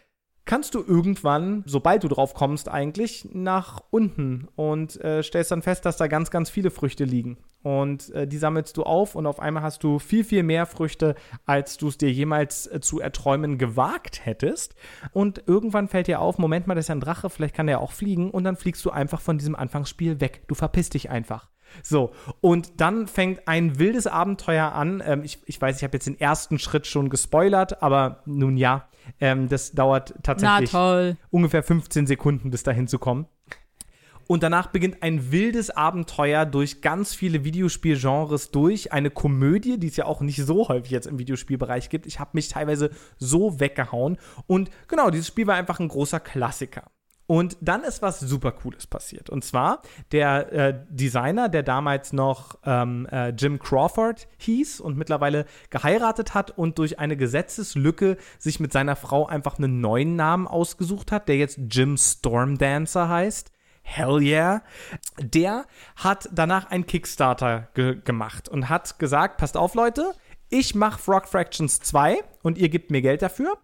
kannst 0.44 0.74
du 0.74 0.84
irgendwann, 0.86 1.62
sobald 1.66 2.04
du 2.04 2.08
drauf 2.08 2.34
kommst, 2.34 2.68
eigentlich 2.68 3.28
nach 3.32 3.82
unten 3.90 4.48
und 4.56 5.00
äh, 5.02 5.22
stellst 5.22 5.50
dann 5.50 5.62
fest, 5.62 5.84
dass 5.84 5.96
da 5.96 6.06
ganz, 6.06 6.30
ganz 6.30 6.50
viele 6.50 6.70
Früchte 6.70 7.04
liegen. 7.04 7.38
Und 7.62 8.10
äh, 8.10 8.26
die 8.26 8.36
sammelst 8.36 8.76
du 8.76 8.82
auf 8.82 9.14
und 9.14 9.26
auf 9.26 9.40
einmal 9.40 9.62
hast 9.62 9.82
du 9.84 9.98
viel, 9.98 10.22
viel 10.22 10.42
mehr 10.42 10.66
Früchte, 10.66 11.14
als 11.46 11.78
du 11.78 11.88
es 11.88 11.96
dir 11.96 12.12
jemals 12.12 12.66
äh, 12.66 12.80
zu 12.80 13.00
erträumen 13.00 13.56
gewagt 13.56 14.26
hättest. 14.26 14.74
Und 15.12 15.42
irgendwann 15.46 15.88
fällt 15.88 16.08
dir 16.08 16.20
auf, 16.20 16.36
Moment 16.36 16.66
mal, 16.66 16.74
das 16.74 16.84
ist 16.84 16.88
ja 16.88 16.94
ein 16.94 17.00
Drache, 17.00 17.30
vielleicht 17.30 17.54
kann 17.54 17.66
der 17.66 17.80
auch 17.80 17.92
fliegen. 17.92 18.30
Und 18.30 18.44
dann 18.44 18.56
fliegst 18.56 18.84
du 18.84 18.90
einfach 18.90 19.22
von 19.22 19.38
diesem 19.38 19.56
Anfangsspiel 19.56 20.20
weg. 20.20 20.42
Du 20.46 20.54
verpisst 20.54 20.92
dich 20.92 21.08
einfach. 21.08 21.53
So, 21.82 22.12
und 22.40 22.80
dann 22.80 23.06
fängt 23.06 23.46
ein 23.48 23.78
wildes 23.78 24.06
Abenteuer 24.06 24.72
an. 24.72 25.02
Ähm, 25.04 25.22
ich, 25.24 25.38
ich 25.46 25.60
weiß, 25.60 25.76
ich 25.76 25.84
habe 25.84 25.96
jetzt 25.96 26.06
den 26.06 26.18
ersten 26.18 26.58
Schritt 26.58 26.86
schon 26.86 27.10
gespoilert, 27.10 27.82
aber 27.82 28.22
nun 28.26 28.56
ja, 28.56 28.88
ähm, 29.20 29.48
das 29.48 29.72
dauert 29.72 30.14
tatsächlich 30.22 30.72
ungefähr 31.30 31.62
15 31.62 32.06
Sekunden, 32.06 32.50
bis 32.50 32.62
dahin 32.62 32.88
zu 32.88 32.98
kommen. 32.98 33.26
Und 34.26 34.42
danach 34.42 34.68
beginnt 34.68 35.02
ein 35.02 35.32
wildes 35.32 35.70
Abenteuer 35.70 36.46
durch 36.46 36.80
ganz 36.80 37.14
viele 37.14 37.44
Videospielgenres 37.44 38.50
durch. 38.50 38.92
Eine 38.92 39.10
Komödie, 39.10 39.78
die 39.78 39.88
es 39.88 39.96
ja 39.96 40.06
auch 40.06 40.22
nicht 40.22 40.42
so 40.42 40.68
häufig 40.68 40.90
jetzt 40.90 41.06
im 41.06 41.18
Videospielbereich 41.18 41.90
gibt. 41.90 42.06
Ich 42.06 42.20
habe 42.20 42.30
mich 42.32 42.48
teilweise 42.48 42.90
so 43.18 43.60
weggehauen. 43.60 44.16
Und 44.46 44.70
genau, 44.88 45.10
dieses 45.10 45.28
Spiel 45.28 45.46
war 45.46 45.56
einfach 45.56 45.78
ein 45.78 45.88
großer 45.88 46.20
Klassiker. 46.20 46.90
Und 47.26 47.56
dann 47.62 47.84
ist 47.84 48.02
was 48.02 48.20
super 48.20 48.52
Cooles 48.52 48.86
passiert. 48.86 49.30
Und 49.30 49.44
zwar 49.44 49.80
der 50.12 50.52
äh, 50.52 50.84
Designer, 50.90 51.48
der 51.48 51.62
damals 51.62 52.12
noch 52.12 52.58
ähm, 52.64 53.06
äh, 53.10 53.30
Jim 53.30 53.58
Crawford 53.58 54.28
hieß 54.36 54.80
und 54.80 54.98
mittlerweile 54.98 55.46
geheiratet 55.70 56.34
hat 56.34 56.50
und 56.50 56.78
durch 56.78 56.98
eine 56.98 57.16
Gesetzeslücke 57.16 58.18
sich 58.38 58.60
mit 58.60 58.72
seiner 58.72 58.94
Frau 58.94 59.26
einfach 59.26 59.56
einen 59.56 59.80
neuen 59.80 60.16
Namen 60.16 60.46
ausgesucht 60.46 61.12
hat, 61.12 61.28
der 61.28 61.36
jetzt 61.36 61.58
Jim 61.70 61.96
Stormdancer 61.96 63.08
heißt. 63.08 63.52
Hell 63.82 64.20
yeah. 64.22 64.62
Der 65.18 65.66
hat 65.96 66.28
danach 66.32 66.70
einen 66.70 66.86
Kickstarter 66.86 67.68
ge 67.74 68.00
gemacht 68.02 68.48
und 68.48 68.68
hat 68.68 68.98
gesagt, 68.98 69.38
passt 69.38 69.56
auf 69.56 69.74
Leute, 69.74 70.12
ich 70.48 70.74
mache 70.74 71.00
Frog 71.00 71.26
Fractions 71.26 71.80
2 71.80 72.22
und 72.42 72.58
ihr 72.58 72.68
gebt 72.68 72.90
mir 72.90 73.02
Geld 73.02 73.22
dafür, 73.22 73.58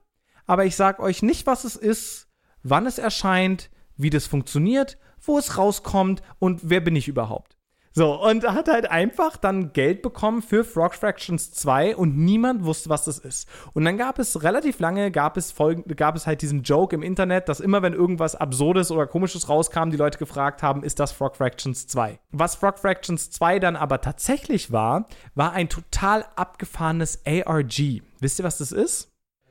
aber 0.47 0.65
ich 0.65 0.77
sag 0.77 0.99
euch 1.01 1.23
nicht, 1.23 1.47
was 1.47 1.65
es 1.65 1.77
ist, 1.77 2.30
wann 2.63 2.87
es 2.87 2.99
erscheint, 2.99 3.71
wie 3.97 4.11
das 4.11 4.27
funktioniert, 4.27 4.99
wo 5.21 5.39
es 5.39 5.59
rauskommt 5.59 6.23
und 6.39 6.71
wer 6.71 6.81
bin 6.81 6.97
ich 6.97 7.09
überhaupt. 7.09 7.57
So, 7.93 8.23
und 8.23 8.45
er 8.45 8.55
hat 8.55 8.69
halt 8.69 8.89
einfach 8.89 9.37
dann 9.37 9.73
Geld 9.73 10.01
bekommen 10.01 10.43
für 10.43 10.63
Frog 10.63 10.95
Fractions 10.95 11.51
2 11.51 11.97
und 11.97 12.17
niemand 12.17 12.65
wusste, 12.65 12.89
was 12.89 13.05
das 13.05 13.19
ist. 13.19 13.49
Und 13.73 13.85
dann 13.85 13.99
gab 13.99 14.21
es 14.21 14.45
relativ 14.45 14.79
lange, 14.79 15.11
gab 15.11 15.37
es, 15.37 15.51
folgend, 15.51 15.97
gab 15.97 16.15
es 16.15 16.25
halt 16.25 16.41
diesen 16.41 16.63
Joke 16.63 16.95
im 16.95 17.03
Internet, 17.03 17.49
dass 17.49 17.59
immer, 17.59 17.83
wenn 17.83 17.93
irgendwas 17.93 18.37
Absurdes 18.37 18.93
oder 18.93 19.09
Komisches 19.09 19.49
rauskam, 19.49 19.91
die 19.91 19.97
Leute 19.97 20.19
gefragt 20.19 20.63
haben, 20.63 20.85
ist 20.85 21.01
das 21.01 21.11
Frog 21.11 21.37
Fractions 21.37 21.89
2? 21.89 22.21
Was 22.31 22.55
Frog 22.55 22.79
Fractions 22.79 23.33
2 23.33 23.59
dann 23.59 23.75
aber 23.75 24.01
tatsächlich 24.01 24.71
war, 24.71 25.09
war 25.35 25.53
ein 25.53 25.69
total 25.69 26.25
abgefahrenes 26.37 27.23
ARG. 27.27 28.03
Wisst 28.21 28.39
ihr, 28.39 28.45
was 28.45 28.59
das 28.59 28.71
ist? 28.71 29.10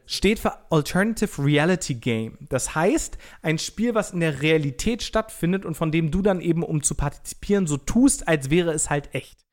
Steht 0.10 0.40
für 0.40 0.72
Alternative 0.72 1.44
Reality 1.44 1.94
Game. 1.94 2.40
Das 2.50 2.74
heißt, 2.74 3.20
ein 3.44 3.60
Spiel, 3.60 3.94
was 3.94 4.12
in 4.12 4.22
der 4.22 4.42
Realität 4.42 5.04
stattfindet 5.04 5.66
und 5.66 5.76
von 5.76 5.92
dem 5.92 6.10
du 6.10 6.24
dann 6.24 6.42
eben, 6.42 6.64
um 6.64 6.82
zu 6.82 6.96
partizipieren, 6.96 7.68
so 7.68 7.78
tust, 7.78 8.28
als 8.28 8.50
wäre 8.50 8.72
es 8.72 8.90
halt 8.90 9.14
echt. 9.14 9.46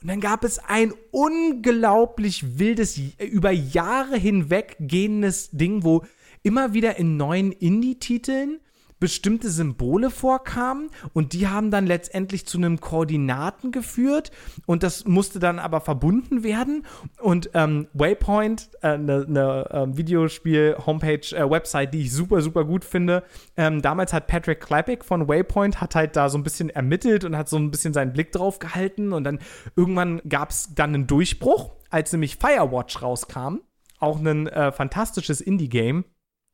Und 0.00 0.08
dann 0.08 0.20
gab 0.20 0.44
es 0.44 0.58
ein 0.58 0.94
unglaublich 1.10 2.58
wildes, 2.58 2.98
über 3.18 3.50
Jahre 3.50 4.16
hinweg 4.16 4.76
gehendes 4.80 5.50
Ding, 5.50 5.84
wo 5.84 6.04
immer 6.42 6.72
wieder 6.72 6.96
in 6.96 7.18
neuen 7.18 7.52
Indie-Titeln 7.52 8.60
bestimmte 9.02 9.50
Symbole 9.50 10.10
vorkamen 10.10 10.88
und 11.12 11.32
die 11.32 11.48
haben 11.48 11.72
dann 11.72 11.88
letztendlich 11.88 12.46
zu 12.46 12.56
einem 12.56 12.78
Koordinaten 12.78 13.72
geführt 13.72 14.30
und 14.64 14.84
das 14.84 15.06
musste 15.06 15.40
dann 15.40 15.58
aber 15.58 15.80
verbunden 15.80 16.44
werden 16.44 16.86
und 17.20 17.50
ähm, 17.54 17.88
Waypoint, 17.94 18.70
eine 18.80 19.22
äh, 19.22 19.26
ne, 19.28 19.66
äh, 19.72 19.96
Videospiel-Homepage, 19.96 21.34
äh, 21.34 21.50
Website, 21.50 21.92
die 21.94 22.02
ich 22.02 22.12
super, 22.12 22.42
super 22.42 22.64
gut 22.64 22.84
finde. 22.84 23.24
Ähm, 23.56 23.82
damals 23.82 24.12
hat 24.12 24.28
Patrick 24.28 24.60
Klepek 24.60 25.04
von 25.04 25.26
Waypoint 25.26 25.80
hat 25.80 25.96
halt 25.96 26.14
da 26.14 26.28
so 26.28 26.38
ein 26.38 26.44
bisschen 26.44 26.70
ermittelt 26.70 27.24
und 27.24 27.36
hat 27.36 27.48
so 27.48 27.56
ein 27.56 27.72
bisschen 27.72 27.92
seinen 27.92 28.12
Blick 28.12 28.30
drauf 28.30 28.60
gehalten 28.60 29.12
und 29.12 29.24
dann 29.24 29.40
irgendwann 29.74 30.22
gab 30.28 30.50
es 30.50 30.76
dann 30.76 30.94
einen 30.94 31.08
Durchbruch, 31.08 31.72
als 31.90 32.12
nämlich 32.12 32.36
Firewatch 32.36 33.02
rauskam, 33.02 33.62
auch 33.98 34.20
ein 34.20 34.46
äh, 34.46 34.70
fantastisches 34.70 35.40
Indie-Game. 35.40 36.04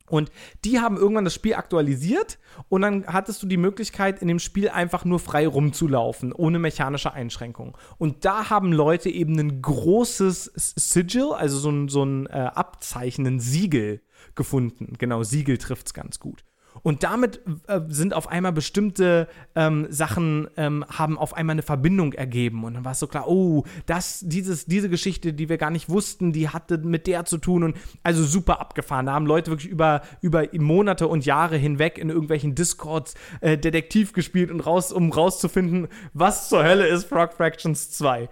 Und 0.09 0.31
die 0.65 0.81
haben 0.81 0.97
irgendwann 0.97 1.25
das 1.25 1.35
Spiel 1.35 1.55
aktualisiert 1.55 2.39
und 2.69 2.83
dann 2.83 3.07
hattest 3.07 3.43
du 3.43 3.47
die 3.47 3.57
Möglichkeit, 3.57 4.21
in 4.21 4.29
dem 4.29 4.39
Spiel 4.39 4.69
einfach 4.69 5.05
nur 5.05 5.19
frei 5.19 5.47
rumzulaufen, 5.47 6.33
ohne 6.33 6.59
mechanische 6.59 7.13
Einschränkungen. 7.13 7.75
Und 7.99 8.25
da 8.25 8.51
haben 8.51 8.73
Leute 8.73 9.11
eben 9.11 9.39
ein 9.39 9.63
großes 9.63 10.53
Sigil, 10.55 11.33
also 11.33 11.59
so 11.59 11.71
ein, 11.71 11.89
so 11.89 12.05
ein 12.05 12.27
äh, 12.27 12.51
Abzeichen, 12.55 13.27
ein 13.27 13.41
Siegel 13.41 14.03
gefunden. 14.35 14.95
Genau, 14.99 15.23
Siegel 15.23 15.59
trifft's 15.59 15.95
ganz 15.95 16.19
gut. 16.19 16.45
Und 16.83 17.03
damit 17.03 17.41
äh, 17.67 17.81
sind 17.89 18.15
auf 18.15 18.29
einmal 18.29 18.53
bestimmte 18.53 19.29
ähm, 19.55 19.87
Sachen, 19.91 20.49
ähm, 20.57 20.85
haben 20.89 21.19
auf 21.19 21.35
einmal 21.35 21.55
eine 21.55 21.63
Verbindung 21.63 22.13
ergeben. 22.13 22.65
Und 22.65 22.75
dann 22.75 22.85
war 22.85 22.93
es 22.93 23.01
so 23.01 23.07
klar, 23.07 23.29
oh, 23.29 23.65
das, 23.87 24.21
dieses, 24.25 24.67
diese 24.67 24.89
Geschichte, 24.89 25.33
die 25.33 25.49
wir 25.49 25.59
gar 25.59 25.71
nicht 25.71 25.89
wussten, 25.89 26.33
die 26.33 26.49
hatte 26.49 26.79
mit 26.79 27.07
der 27.07 27.25
zu 27.25 27.39
tun. 27.39 27.63
Und 27.63 27.77
also 28.03 28.25
super 28.25 28.61
abgefahren. 28.61 29.07
Da 29.07 29.13
haben 29.13 29.27
Leute 29.27 29.51
wirklich 29.51 29.71
über, 29.71 30.03
über 30.21 30.45
Monate 30.53 31.09
und 31.09 31.27
Jahre 31.27 31.57
hinweg 31.57 31.99
in 31.99 32.11
irgendwelchen 32.11 32.55
Discords 32.55 33.15
äh, 33.41 33.59
Detektiv 33.59 34.13
gespielt 34.13 34.51
und 34.51 34.61
raus, 34.61 34.93
um 34.93 35.13
rauszufinden, 35.13 35.89
was 36.13 36.49
zur 36.49 36.65
Hölle 36.65 36.87
ist 36.87 37.05
Frog 37.05 37.33
Fractions 37.33 37.91
2. 37.91 38.29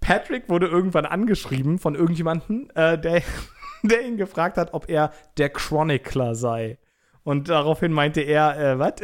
Patrick 0.00 0.48
wurde 0.48 0.66
irgendwann 0.66 1.06
angeschrieben 1.06 1.78
von 1.78 1.94
irgendjemandem, 1.94 2.68
äh, 2.74 2.98
der, 2.98 3.22
der 3.82 4.06
ihn 4.06 4.16
gefragt 4.16 4.58
hat, 4.58 4.74
ob 4.74 4.88
er 4.90 5.12
der 5.38 5.48
Chronicler 5.48 6.34
sei. 6.34 6.78
Und 7.24 7.48
daraufhin 7.48 7.92
meinte 7.92 8.20
er, 8.20 8.58
äh, 8.58 8.78
was? 8.78 8.94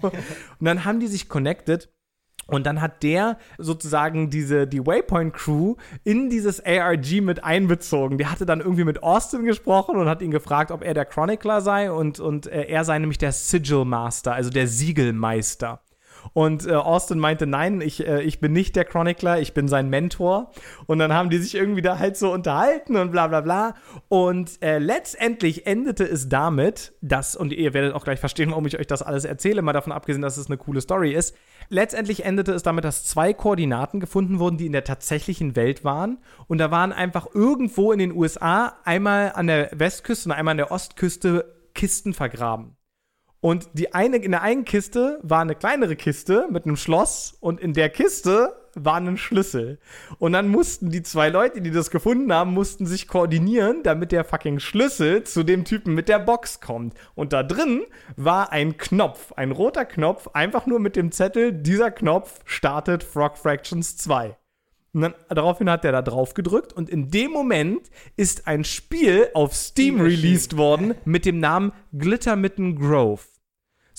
und 0.02 0.12
dann 0.60 0.84
haben 0.84 1.00
die 1.00 1.06
sich 1.06 1.28
connected. 1.28 1.90
Und 2.46 2.66
dann 2.66 2.80
hat 2.80 3.02
der 3.02 3.38
sozusagen 3.56 4.28
diese, 4.28 4.66
die 4.66 4.84
Waypoint 4.84 5.32
Crew 5.32 5.76
in 6.04 6.28
dieses 6.28 6.64
ARG 6.64 7.20
mit 7.22 7.44
einbezogen. 7.44 8.18
Der 8.18 8.30
hatte 8.30 8.44
dann 8.44 8.60
irgendwie 8.60 8.84
mit 8.84 9.02
Austin 9.02 9.44
gesprochen 9.44 9.96
und 9.96 10.08
hat 10.08 10.22
ihn 10.22 10.32
gefragt, 10.32 10.70
ob 10.70 10.82
er 10.82 10.92
der 10.92 11.04
Chronicler 11.04 11.60
sei 11.60 11.90
und, 11.90 12.18
und 12.18 12.46
äh, 12.48 12.64
er 12.64 12.84
sei 12.84 12.98
nämlich 12.98 13.18
der 13.18 13.32
Sigil 13.32 13.84
Master, 13.84 14.34
also 14.34 14.50
der 14.50 14.66
Siegelmeister. 14.66 15.82
Und 16.32 16.66
äh, 16.66 16.72
Austin 16.72 17.18
meinte, 17.18 17.46
nein, 17.46 17.80
ich, 17.80 18.06
äh, 18.06 18.22
ich 18.22 18.40
bin 18.40 18.52
nicht 18.52 18.76
der 18.76 18.84
Chronicler, 18.84 19.40
ich 19.40 19.54
bin 19.54 19.68
sein 19.68 19.88
Mentor. 19.88 20.50
Und 20.86 20.98
dann 20.98 21.12
haben 21.12 21.30
die 21.30 21.38
sich 21.38 21.54
irgendwie 21.54 21.82
da 21.82 21.98
halt 21.98 22.16
so 22.16 22.32
unterhalten 22.32 22.96
und 22.96 23.10
bla 23.10 23.26
bla 23.26 23.40
bla. 23.40 23.74
Und 24.08 24.62
äh, 24.62 24.78
letztendlich 24.78 25.66
endete 25.66 26.04
es 26.04 26.28
damit, 26.28 26.92
dass, 27.00 27.36
und 27.36 27.52
ihr 27.52 27.74
werdet 27.74 27.94
auch 27.94 28.04
gleich 28.04 28.20
verstehen, 28.20 28.50
warum 28.50 28.66
ich 28.66 28.78
euch 28.78 28.86
das 28.86 29.02
alles 29.02 29.24
erzähle, 29.24 29.62
mal 29.62 29.72
davon 29.72 29.92
abgesehen, 29.92 30.22
dass 30.22 30.36
es 30.36 30.46
eine 30.46 30.56
coole 30.56 30.80
Story 30.80 31.12
ist. 31.12 31.36
Letztendlich 31.68 32.24
endete 32.24 32.52
es 32.52 32.62
damit, 32.62 32.84
dass 32.84 33.04
zwei 33.04 33.32
Koordinaten 33.32 34.00
gefunden 34.00 34.38
wurden, 34.38 34.58
die 34.58 34.66
in 34.66 34.72
der 34.72 34.84
tatsächlichen 34.84 35.56
Welt 35.56 35.84
waren. 35.84 36.18
Und 36.46 36.58
da 36.58 36.70
waren 36.70 36.92
einfach 36.92 37.26
irgendwo 37.34 37.92
in 37.92 37.98
den 37.98 38.12
USA 38.12 38.76
einmal 38.84 39.32
an 39.34 39.46
der 39.46 39.70
Westküste 39.72 40.28
und 40.28 40.34
einmal 40.34 40.52
an 40.52 40.58
der 40.58 40.70
Ostküste 40.70 41.54
Kisten 41.74 42.12
vergraben. 42.12 42.76
Und 43.42 43.70
die 43.72 43.92
eine, 43.92 44.18
in 44.18 44.30
der 44.30 44.42
einen 44.42 44.64
Kiste 44.64 45.18
war 45.24 45.40
eine 45.40 45.56
kleinere 45.56 45.96
Kiste 45.96 46.46
mit 46.52 46.64
einem 46.64 46.76
Schloss 46.76 47.36
und 47.40 47.60
in 47.60 47.72
der 47.72 47.90
Kiste 47.90 48.54
war 48.76 48.94
ein 48.94 49.16
Schlüssel. 49.16 49.80
Und 50.20 50.32
dann 50.32 50.46
mussten 50.46 50.90
die 50.90 51.02
zwei 51.02 51.28
Leute, 51.28 51.60
die 51.60 51.72
das 51.72 51.90
gefunden 51.90 52.32
haben, 52.32 52.54
mussten 52.54 52.86
sich 52.86 53.08
koordinieren, 53.08 53.82
damit 53.82 54.12
der 54.12 54.22
fucking 54.22 54.60
Schlüssel 54.60 55.24
zu 55.24 55.42
dem 55.42 55.64
Typen 55.64 55.92
mit 55.92 56.08
der 56.08 56.20
Box 56.20 56.60
kommt. 56.60 56.94
Und 57.16 57.32
da 57.32 57.42
drin 57.42 57.82
war 58.14 58.52
ein 58.52 58.76
Knopf, 58.76 59.32
ein 59.32 59.50
roter 59.50 59.86
Knopf, 59.86 60.28
einfach 60.34 60.66
nur 60.66 60.78
mit 60.78 60.94
dem 60.94 61.10
Zettel, 61.10 61.52
dieser 61.52 61.90
Knopf 61.90 62.42
startet 62.44 63.02
Frog 63.02 63.36
Fractions 63.36 63.96
2. 63.96 64.36
Und 64.92 65.00
dann, 65.00 65.14
daraufhin 65.28 65.68
hat 65.68 65.82
der 65.82 65.90
da 65.90 66.02
drauf 66.02 66.34
gedrückt 66.34 66.72
und 66.72 66.88
in 66.88 67.10
dem 67.10 67.32
Moment 67.32 67.90
ist 68.16 68.46
ein 68.46 68.62
Spiel 68.62 69.30
auf 69.34 69.52
Steam 69.52 70.00
released 70.00 70.56
worden 70.56 70.94
mit 71.04 71.24
dem 71.24 71.40
Namen 71.40 71.72
Glittermitten 71.92 72.76
Grove. 72.78 73.31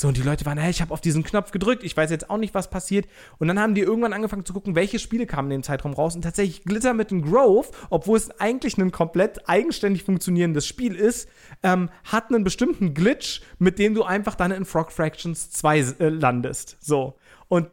So, 0.04 0.10
und 0.10 0.18
die 0.18 0.22
Leute 0.22 0.46
waren, 0.46 0.58
hey, 0.58 0.70
ich 0.70 0.82
habe 0.82 0.94
auf 0.94 1.00
diesen 1.00 1.24
Knopf 1.24 1.52
gedrückt, 1.52 1.82
ich 1.82 1.96
weiß 1.96 2.12
jetzt 2.12 2.30
auch 2.30 2.36
nicht, 2.36 2.54
was 2.54 2.70
passiert. 2.70 3.08
Und 3.40 3.48
dann 3.48 3.58
haben 3.58 3.74
die 3.74 3.80
irgendwann 3.80 4.12
angefangen 4.12 4.44
zu 4.44 4.52
gucken, 4.52 4.76
welche 4.76 5.00
Spiele 5.00 5.26
kamen 5.26 5.50
in 5.50 5.62
dem 5.62 5.64
Zeitraum 5.64 5.94
raus. 5.94 6.14
Und 6.14 6.24
tatsächlich 6.24 6.66
Glittermitten 6.66 7.22
Grove, 7.22 7.70
obwohl 7.90 8.18
es 8.18 8.30
eigentlich 8.38 8.78
ein 8.78 8.92
komplett 8.92 9.48
eigenständig 9.48 10.04
funktionierendes 10.04 10.68
Spiel 10.68 10.96
ist, 10.96 11.30
ähm, 11.64 11.90
hat 12.04 12.32
einen 12.32 12.44
bestimmten 12.44 12.94
Glitch, 12.94 13.44
mit 13.60 13.80
dem 13.80 13.96
du 13.96 14.04
einfach 14.04 14.36
dann 14.36 14.52
in 14.52 14.66
Frog 14.66 14.92
Fractions 14.92 15.52
2 15.52 15.80
äh, 15.80 16.10
landest. 16.10 16.76
So. 16.82 17.16
Und 17.48 17.70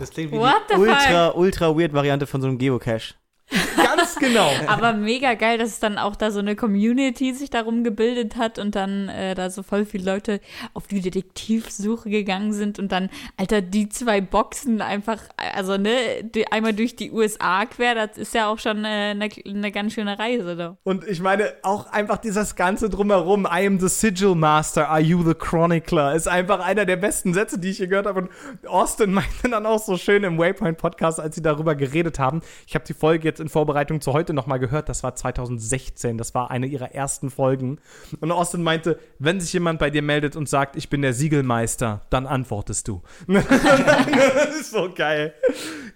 Das 0.00 0.08
klingt 0.08 0.32
wie 0.32 0.38
What 0.38 0.62
die 0.70 0.76
ultra, 0.76 1.28
ultra 1.34 1.76
weird 1.76 1.92
Variante 1.92 2.26
von 2.26 2.40
so 2.40 2.48
einem 2.48 2.56
Geocache. 2.56 3.16
ganz 4.00 4.16
genau. 4.16 4.50
Aber 4.66 4.92
mega 4.92 5.34
geil, 5.34 5.58
dass 5.58 5.70
es 5.70 5.80
dann 5.80 5.98
auch 5.98 6.16
da 6.16 6.30
so 6.30 6.38
eine 6.38 6.56
Community 6.56 7.34
sich 7.34 7.50
darum 7.50 7.84
gebildet 7.84 8.36
hat 8.36 8.58
und 8.58 8.74
dann 8.74 9.08
äh, 9.08 9.34
da 9.34 9.50
so 9.50 9.62
voll 9.62 9.84
viele 9.84 10.04
Leute 10.04 10.40
auf 10.74 10.86
die 10.86 11.00
Detektivsuche 11.00 12.10
gegangen 12.10 12.52
sind 12.52 12.78
und 12.78 12.92
dann, 12.92 13.10
Alter, 13.36 13.60
die 13.60 13.88
zwei 13.88 14.20
Boxen 14.20 14.80
einfach, 14.82 15.18
also 15.54 15.76
ne, 15.76 15.92
die, 16.22 16.50
einmal 16.50 16.72
durch 16.72 16.96
die 16.96 17.10
USA 17.10 17.66
quer, 17.66 17.94
das 17.94 18.18
ist 18.18 18.34
ja 18.34 18.48
auch 18.48 18.58
schon 18.58 18.84
äh, 18.84 19.10
eine, 19.10 19.28
eine 19.46 19.72
ganz 19.72 19.94
schöne 19.94 20.18
Reise 20.18 20.56
da. 20.56 20.76
Und 20.84 21.06
ich 21.06 21.20
meine, 21.20 21.52
auch 21.62 21.86
einfach 21.92 22.18
dieses 22.18 22.56
Ganze 22.56 22.88
drumherum, 22.88 23.46
I 23.46 23.66
am 23.66 23.78
the 23.78 23.88
Sigil 23.88 24.34
Master, 24.34 24.88
are 24.88 25.00
you 25.00 25.22
the 25.22 25.34
Chronicler, 25.34 26.14
ist 26.14 26.28
einfach 26.28 26.60
einer 26.60 26.84
der 26.84 26.96
besten 26.96 27.34
Sätze, 27.34 27.58
die 27.58 27.70
ich 27.70 27.78
hier 27.78 27.88
gehört 27.88 28.06
habe. 28.06 28.20
Und 28.20 28.30
Austin 28.66 29.12
meinte 29.12 29.48
dann 29.50 29.66
auch 29.66 29.80
so 29.80 29.96
schön 29.96 30.24
im 30.24 30.38
Waypoint 30.38 30.78
Podcast, 30.78 31.20
als 31.20 31.34
sie 31.34 31.42
darüber 31.42 31.74
geredet 31.74 32.18
haben. 32.18 32.42
Ich 32.66 32.74
habe 32.74 32.84
die 32.84 32.94
Folge 32.94 33.28
jetzt 33.28 33.40
in 33.40 33.48
Vorbereitung 33.48 33.89
zu 33.98 34.12
heute 34.12 34.34
nochmal 34.34 34.58
gehört, 34.58 34.88
das 34.90 35.02
war 35.02 35.16
2016, 35.16 36.18
das 36.18 36.34
war 36.34 36.50
eine 36.50 36.66
ihrer 36.66 36.94
ersten 36.94 37.30
Folgen. 37.30 37.78
Und 38.20 38.30
Austin 38.30 38.62
meinte, 38.62 38.98
wenn 39.18 39.40
sich 39.40 39.52
jemand 39.54 39.78
bei 39.78 39.90
dir 39.90 40.02
meldet 40.02 40.36
und 40.36 40.48
sagt, 40.48 40.76
ich 40.76 40.90
bin 40.90 41.02
der 41.02 41.14
Siegelmeister, 41.14 42.02
dann 42.10 42.26
antwortest 42.26 42.88
du. 42.88 43.02
das 43.26 43.44
ist 44.60 44.70
so 44.70 44.92
geil. 44.94 45.34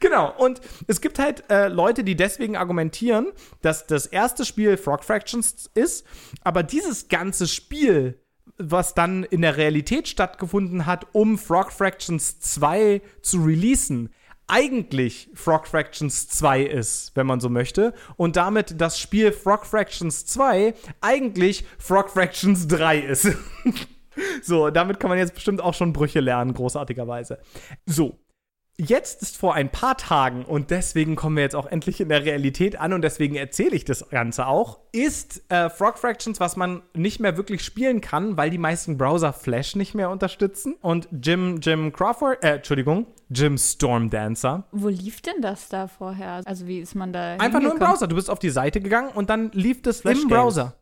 Genau, 0.00 0.32
und 0.36 0.60
es 0.86 1.00
gibt 1.00 1.18
halt 1.18 1.44
äh, 1.50 1.68
Leute, 1.68 2.04
die 2.04 2.16
deswegen 2.16 2.56
argumentieren, 2.56 3.32
dass 3.62 3.86
das 3.86 4.06
erste 4.06 4.44
Spiel 4.44 4.76
Frog 4.76 5.04
Fractions 5.04 5.70
ist, 5.74 6.06
aber 6.42 6.62
dieses 6.62 7.08
ganze 7.08 7.46
Spiel, 7.46 8.18
was 8.56 8.94
dann 8.94 9.24
in 9.24 9.42
der 9.42 9.56
Realität 9.56 10.08
stattgefunden 10.08 10.86
hat, 10.86 11.06
um 11.12 11.38
Frog 11.38 11.72
Fractions 11.72 12.40
2 12.40 13.02
zu 13.20 13.42
releasen, 13.42 14.10
eigentlich 14.46 15.30
Frog 15.34 15.66
Fractions 15.66 16.28
2 16.28 16.62
ist, 16.62 17.12
wenn 17.14 17.26
man 17.26 17.40
so 17.40 17.48
möchte, 17.48 17.94
und 18.16 18.36
damit 18.36 18.80
das 18.80 18.98
Spiel 18.98 19.32
Frog 19.32 19.66
Fractions 19.66 20.26
2 20.26 20.74
eigentlich 21.00 21.64
Frog 21.78 22.10
Fractions 22.10 22.68
3 22.68 22.98
ist. 22.98 23.28
so, 24.42 24.70
damit 24.70 25.00
kann 25.00 25.10
man 25.10 25.18
jetzt 25.18 25.34
bestimmt 25.34 25.60
auch 25.60 25.74
schon 25.74 25.92
Brüche 25.92 26.20
lernen, 26.20 26.54
großartigerweise. 26.54 27.38
So, 27.86 28.18
Jetzt 28.76 29.22
ist 29.22 29.36
vor 29.36 29.54
ein 29.54 29.70
paar 29.70 29.96
Tagen, 29.96 30.44
und 30.44 30.72
deswegen 30.72 31.14
kommen 31.14 31.36
wir 31.36 31.44
jetzt 31.44 31.54
auch 31.54 31.66
endlich 31.66 32.00
in 32.00 32.08
der 32.08 32.24
Realität 32.24 32.74
an 32.74 32.92
und 32.92 33.02
deswegen 33.02 33.36
erzähle 33.36 33.76
ich 33.76 33.84
das 33.84 34.08
Ganze 34.08 34.48
auch, 34.48 34.80
ist 34.90 35.44
äh, 35.48 35.70
Frog 35.70 35.96
Fractions, 35.96 36.40
was 36.40 36.56
man 36.56 36.82
nicht 36.92 37.20
mehr 37.20 37.36
wirklich 37.36 37.62
spielen 37.62 38.00
kann, 38.00 38.36
weil 38.36 38.50
die 38.50 38.58
meisten 38.58 38.98
Browser 38.98 39.32
Flash 39.32 39.76
nicht 39.76 39.94
mehr 39.94 40.10
unterstützen. 40.10 40.74
Und 40.80 41.08
Jim, 41.22 41.60
Jim 41.60 41.92
Crawford, 41.92 42.42
äh, 42.42 42.56
Entschuldigung, 42.56 43.06
Jim 43.30 43.56
Stormdancer. 43.58 44.64
Wo 44.72 44.88
lief 44.88 45.20
denn 45.20 45.40
das 45.40 45.68
da 45.68 45.86
vorher? 45.86 46.42
Also 46.44 46.66
wie 46.66 46.80
ist 46.80 46.94
man 46.94 47.12
da 47.12 47.34
Einfach 47.36 47.60
nur 47.60 47.72
im? 47.72 47.78
Browser. 47.78 48.06
Du 48.06 48.16
bist 48.16 48.30
auf 48.30 48.38
die 48.38 48.50
Seite 48.50 48.80
gegangen 48.80 49.10
und 49.14 49.30
dann 49.30 49.50
lief 49.52 49.82
das 49.82 50.00
Flash 50.02 50.22
im 50.22 50.28
Games. 50.28 50.42
Browser. 50.42 50.74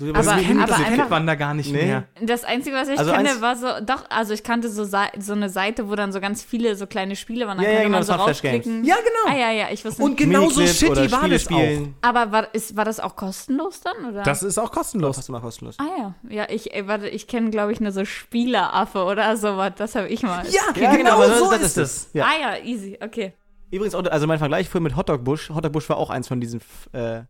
So 0.00 0.06
Aber- 0.08 0.22
das 0.22 0.26
kennt, 0.40 0.58
aber 0.62 0.66
das 0.68 0.78
einfach- 0.78 0.96
kennt 0.96 1.10
man 1.10 1.26
da 1.26 1.34
gar 1.34 1.52
nicht 1.52 1.70
Nee. 1.70 1.84
mehr. 1.84 2.04
Das 2.22 2.42
Einzige, 2.44 2.74
was 2.74 2.88
ich 2.88 2.98
Also 2.98 3.12
kenne, 3.12 3.28
war 3.40 3.54
so, 3.54 3.66
doch, 3.84 4.04
also 4.08 4.32
ich 4.32 4.42
kannte 4.42 4.70
so, 4.70 4.84
so 4.84 5.32
eine 5.32 5.50
Seite, 5.50 5.90
wo 5.90 5.94
dann 5.94 6.10
so 6.10 6.20
ganz 6.20 6.42
viele 6.42 6.74
so 6.74 6.86
kleine 6.86 7.16
Spiele 7.16 7.46
waren, 7.46 7.58
dann 7.58 7.66
Ja, 7.66 7.72
ja, 7.72 7.78
genau, 7.80 7.90
man 7.90 8.00
das 8.00 8.06
so 8.06 8.14
raufklicken. 8.14 8.82
Ja, 8.84 8.96
genau. 8.96 9.34
Ah 9.36 9.38
ja, 9.38 9.50
ja, 9.50 9.66
ich 9.70 9.84
wusste 9.84 10.02
Und 10.02 10.16
genauso 10.16 10.66
shitty 10.66 11.12
war 11.12 11.18
Spiele 11.20 11.34
das 11.38 11.48
auch. 11.48 11.88
Aber 12.00 12.32
war, 12.32 12.54
ist, 12.54 12.74
war 12.76 12.86
das 12.86 12.98
auch 12.98 13.14
kostenlos 13.14 13.82
dann, 13.82 14.10
oder? 14.10 14.22
Das 14.22 14.42
ist 14.42 14.56
auch 14.58 14.72
kostenlos. 14.72 15.16
Fast 15.16 15.28
immer 15.28 15.40
kostenlos. 15.42 15.76
ah 15.78 15.84
ja, 15.98 16.14
ja, 16.30 16.46
ich, 16.48 16.72
ey, 16.74 16.88
warte, 16.88 17.08
ich 17.08 17.26
kenne, 17.26 17.50
glaube 17.50 17.72
ich, 17.72 17.80
nur 17.80 17.92
so 17.92 18.06
Spieleraffe 18.06 19.04
oder 19.04 19.36
sowas, 19.36 19.72
das 19.76 19.94
habe 19.96 20.08
ich 20.08 20.22
mal. 20.22 20.44
Ja, 20.48 20.60
Ja, 20.80 20.96
genau, 20.96 21.16
aber 21.16 21.26
das- 21.28 21.38
so 21.38 21.50
das 21.50 21.60
ist 21.62 21.76
es. 21.76 22.08
Ja. 22.14 22.24
Ah 22.24 22.40
ja, 22.40 22.64
easy, 22.64 22.98
okay. 23.04 23.34
Übrigens, 23.70 23.94
also 23.94 24.26
mein 24.26 24.38
Vergleich 24.38 24.68
vorhin 24.68 24.84
mit 24.84 24.96
Hotdog 24.96 25.22
Bush. 25.22 25.50
Hotdog 25.50 25.72
Bush 25.72 25.88
war 25.88 25.96
auch 25.98 26.10
eins 26.10 26.26
von 26.26 26.40
diesen 26.40 26.60
äh, 26.92 27.20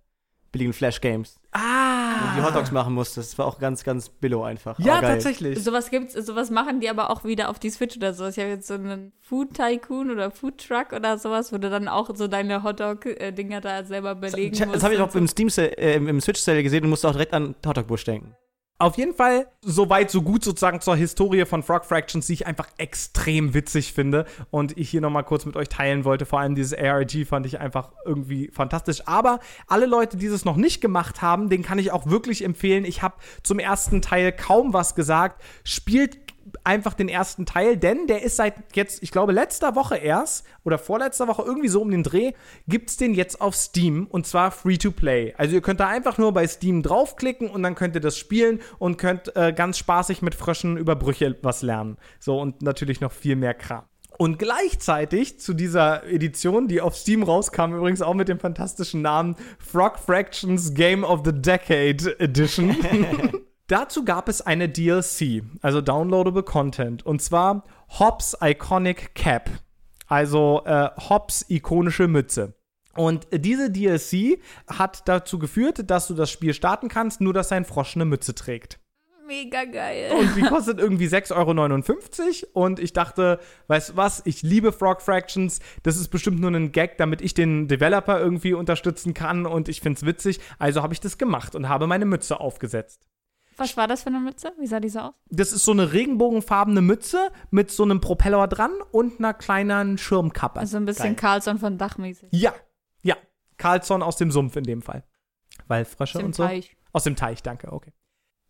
billigen 0.53 0.73
Flash 0.73 1.01
Games. 1.01 1.39
Ah. 1.53 2.15
Wo 2.21 2.27
du 2.29 2.41
die 2.41 2.47
Hotdogs 2.47 2.71
machen 2.71 2.95
musstest. 2.95 3.33
Das 3.33 3.39
war 3.39 3.47
auch 3.47 3.59
ganz, 3.59 3.85
ganz 3.85 4.09
billow 4.09 4.43
einfach. 4.43 4.79
Ja, 4.79 5.01
tatsächlich. 5.01 5.63
Sowas 5.63 5.91
gibt's, 5.91 6.15
sowas 6.15 6.51
machen 6.51 6.81
die 6.81 6.89
aber 6.89 7.11
auch 7.11 7.25
wieder 7.25 7.49
auf 7.49 7.59
die 7.59 7.71
Switch 7.71 7.97
oder 7.97 8.15
so. 8.15 8.27
Ich 8.27 8.39
habe 8.39 8.49
jetzt 8.49 8.67
so 8.67 8.75
einen 8.75 9.13
Food 9.21 9.55
Tycoon 9.55 10.11
oder 10.11 10.31
Food 10.31 10.59
Truck 10.67 10.93
oder 10.93 11.19
sowas, 11.19 11.53
wo 11.53 11.59
du 11.59 11.71
dann 11.71 11.89
auch 11.89 12.11
so 12.15 12.29
deine 12.29 12.63
Hotdog-Dinger 12.63 13.61
da 13.61 13.85
selber 13.85 14.15
belegen 14.15 14.57
Das, 14.57 14.67
musst. 14.67 14.77
das 14.77 14.85
habe 14.85 14.95
ich 14.95 15.01
auch 15.01 15.15
im 15.15 15.29
Steam 15.29 15.49
äh, 15.57 15.95
im, 15.97 16.09
im 16.09 16.21
Switch 16.21 16.41
Sale 16.41 16.63
gesehen 16.63 16.85
und 16.85 16.91
musste 16.91 17.09
auch 17.09 17.13
direkt 17.13 17.33
an 17.33 17.55
Hotdog 17.67 17.87
Bush 17.87 18.05
denken. 18.05 18.35
Auf 18.81 18.97
jeden 18.97 19.13
Fall, 19.13 19.47
so 19.61 19.91
weit, 19.91 20.11
so 20.11 20.23
gut 20.23 20.43
sozusagen 20.43 20.81
zur 20.81 20.97
Historie 20.97 21.45
von 21.45 21.63
Frog 21.63 21.85
Fractions, 21.85 22.27
die 22.27 22.33
ich 22.33 22.47
einfach 22.47 22.67
extrem 22.79 23.53
witzig 23.53 23.93
finde 23.93 24.25
und 24.51 24.75
ich 24.79 24.89
hier 24.89 25.03
nochmal 25.03 25.23
kurz 25.25 25.45
mit 25.45 25.55
euch 25.55 25.69
teilen 25.69 26.07
wollte. 26.07 26.25
Vor 26.25 26.41
allem 26.41 26.55
dieses 26.55 26.73
ARG 26.73 27.27
fand 27.29 27.45
ich 27.45 27.61
einfach 27.61 27.93
irgendwie 28.07 28.49
fantastisch. 28.51 29.07
Aber 29.07 29.41
alle 29.67 29.85
Leute, 29.85 30.17
die 30.17 30.25
es 30.29 30.47
noch 30.47 30.57
nicht 30.57 30.81
gemacht 30.81 31.21
haben, 31.21 31.51
den 31.51 31.63
kann 31.63 31.79
ich 31.79 31.93
auch 31.93 32.07
wirklich 32.07 32.43
empfehlen. 32.43 32.87
Ich 32.87 33.03
habe 33.03 33.17
zum 33.43 33.59
ersten 33.59 34.01
Teil 34.01 34.33
kaum 34.33 34.73
was 34.73 34.95
gesagt. 34.95 35.43
Spielt 35.63 36.30
einfach 36.65 36.95
den 36.95 37.09
ersten 37.09 37.47
Teil, 37.47 37.77
denn 37.77 38.07
der 38.07 38.23
ist 38.23 38.37
seit 38.37 38.55
jetzt, 38.75 39.03
ich 39.03 39.11
glaube, 39.11 39.33
letzter 39.33 39.75
Woche 39.75 39.97
erst 39.97 40.45
oder 40.65 40.79
vorletzter 40.79 41.29
Woche 41.29 41.43
irgendwie 41.43 41.69
so 41.69 41.83
um 41.83 41.91
den 41.91 42.03
Dreh, 42.03 42.33
gibt's 42.67 42.97
den 42.97 43.15
jetzt 43.15 43.41
auf 43.41 43.55
Steam 43.55 44.07
und 44.11 44.27
zwar 44.27 44.51
free 44.51 44.77
to 44.77 44.91
play. 44.91 45.35
Also 45.37 45.55
ihr 45.55 45.63
könnt 45.63 45.81
da 45.81 45.89
einfach 45.89 46.19
nur 46.19 46.33
bei 46.33 46.47
Steam 46.47 46.83
draufklicken 46.83 47.49
und 47.49 47.63
dann 47.63 47.75
könnt 47.75 47.95
ihr 47.95 48.01
das 48.01 48.17
spielen 48.17 48.61
und 48.79 48.99
könnt 48.99 49.35
äh, 49.37 49.53
ganz 49.53 49.79
spaßig 49.79 50.23
mit 50.23 50.35
Fröschen 50.35 50.77
über 50.77 50.97
Brüche 50.97 51.37
was 51.43 51.63
lernen. 51.63 51.97
So 52.19 52.41
und 52.41 52.63
natürlich 52.63 53.01
noch 53.01 53.13
viel 53.13 53.37
mehr 53.37 53.55
Kram. 53.55 53.85
Und 54.19 54.39
gleichzeitig 54.39 55.41
zu 55.41 55.55
dieser 55.55 56.07
Edition, 56.07 56.69
die 56.69 56.83
auf 56.83 56.95
Steam 56.95 57.23
rauskam, 57.23 57.73
übrigens 57.73 58.03
auch 58.03 58.13
mit 58.13 58.29
dem 58.29 58.39
fantastischen 58.39 59.01
Namen 59.01 59.35
Frog 59.59 59.99
Fractions 59.99 60.75
Game 60.75 61.05
of 61.05 61.23
the 61.25 61.33
Decade 61.33 62.21
Edition. 62.21 62.77
Dazu 63.71 64.05
gab 64.05 64.29
es 64.29 64.43
eine 64.43 64.69
DLC, 64.69 65.45
also 65.63 65.81
Downloadable 65.81 66.43
Content, 66.43 67.07
und 67.07 67.23
zwar 67.23 67.63
Hobbs 68.01 68.37
Iconic 68.43 69.15
Cap, 69.15 69.49
also 70.09 70.63
äh, 70.65 70.89
Hobbs 71.09 71.47
ikonische 71.49 72.09
Mütze. 72.09 72.55
Und 72.97 73.29
diese 73.31 73.71
DLC 73.71 74.41
hat 74.67 75.07
dazu 75.07 75.39
geführt, 75.39 75.89
dass 75.89 76.09
du 76.09 76.15
das 76.15 76.33
Spiel 76.33 76.53
starten 76.53 76.89
kannst, 76.89 77.21
nur 77.21 77.33
dass 77.33 77.51
sein 77.51 77.65
Frosch 77.65 77.95
eine 77.95 78.07
Mütze 78.07 78.35
trägt. 78.35 78.81
Mega 79.29 79.63
geil. 79.63 80.11
Und 80.19 80.35
die 80.35 80.43
kostet 80.43 80.81
irgendwie 80.81 81.07
6,59 81.07 81.37
Euro. 81.37 82.65
Und 82.65 82.81
ich 82.81 82.93
dachte, 82.93 83.39
weißt 83.69 83.91
du 83.91 83.97
was, 83.97 84.23
ich 84.25 84.43
liebe 84.43 84.73
Frog 84.73 85.01
Fractions. 85.01 85.61
Das 85.85 85.97
ist 85.97 86.09
bestimmt 86.09 86.41
nur 86.41 86.51
ein 86.51 86.73
Gag, 86.73 86.99
damit 86.99 87.23
ich 87.23 87.35
den 87.35 87.69
Developer 87.69 88.19
irgendwie 88.19 88.53
unterstützen 88.53 89.15
kann. 89.15 89.47
Und 89.47 89.69
ich 89.69 89.81
find's 89.81 90.05
witzig. 90.05 90.41
Also 90.59 90.83
habe 90.83 90.93
ich 90.93 90.99
das 90.99 91.19
gemacht 91.19 91.55
und 91.55 91.69
habe 91.69 91.87
meine 91.87 92.07
Mütze 92.07 92.41
aufgesetzt. 92.41 93.07
Was 93.61 93.77
war 93.77 93.87
das 93.87 94.03
für 94.03 94.09
eine 94.09 94.21
Mütze? 94.21 94.53
Wie 94.59 94.67
sah 94.67 94.81
die 94.81 94.89
so 94.89 95.01
aus? 95.01 95.15
Das 95.29 95.53
ist 95.53 95.65
so 95.67 95.73
eine 95.73 95.93
regenbogenfarbene 95.93 96.81
Mütze 96.81 97.31
mit 97.51 97.71
so 97.71 97.83
einem 97.83 98.01
Propeller 98.01 98.49
dran 98.49 98.73
und 98.91 99.19
einer 99.19 99.35
kleinen 99.35 99.99
Schirmkappe. 99.99 100.59
Also 100.59 100.79
ein 100.79 100.87
bisschen 100.87 101.15
Carlson 101.15 101.59
von 101.59 101.77
Dachmäßig. 101.77 102.31
ja, 102.33 102.55
ja. 103.03 103.17
Carlson 103.59 104.03
aus 104.03 104.17
dem 104.17 104.31
Sumpf 104.31 104.57
in 104.57 104.65
dem 104.65 104.81
Fall. 104.81 105.05
Weil 105.69 105.85
Frösche 105.85 106.17
Aus 106.17 106.23
dem 106.23 106.27
und 106.27 106.35
so. 106.35 106.43
Teich. 106.45 106.75
Aus 106.93 107.05
dem 107.05 107.17
Teich, 107.17 107.43
danke, 107.43 107.71
okay. 107.71 107.93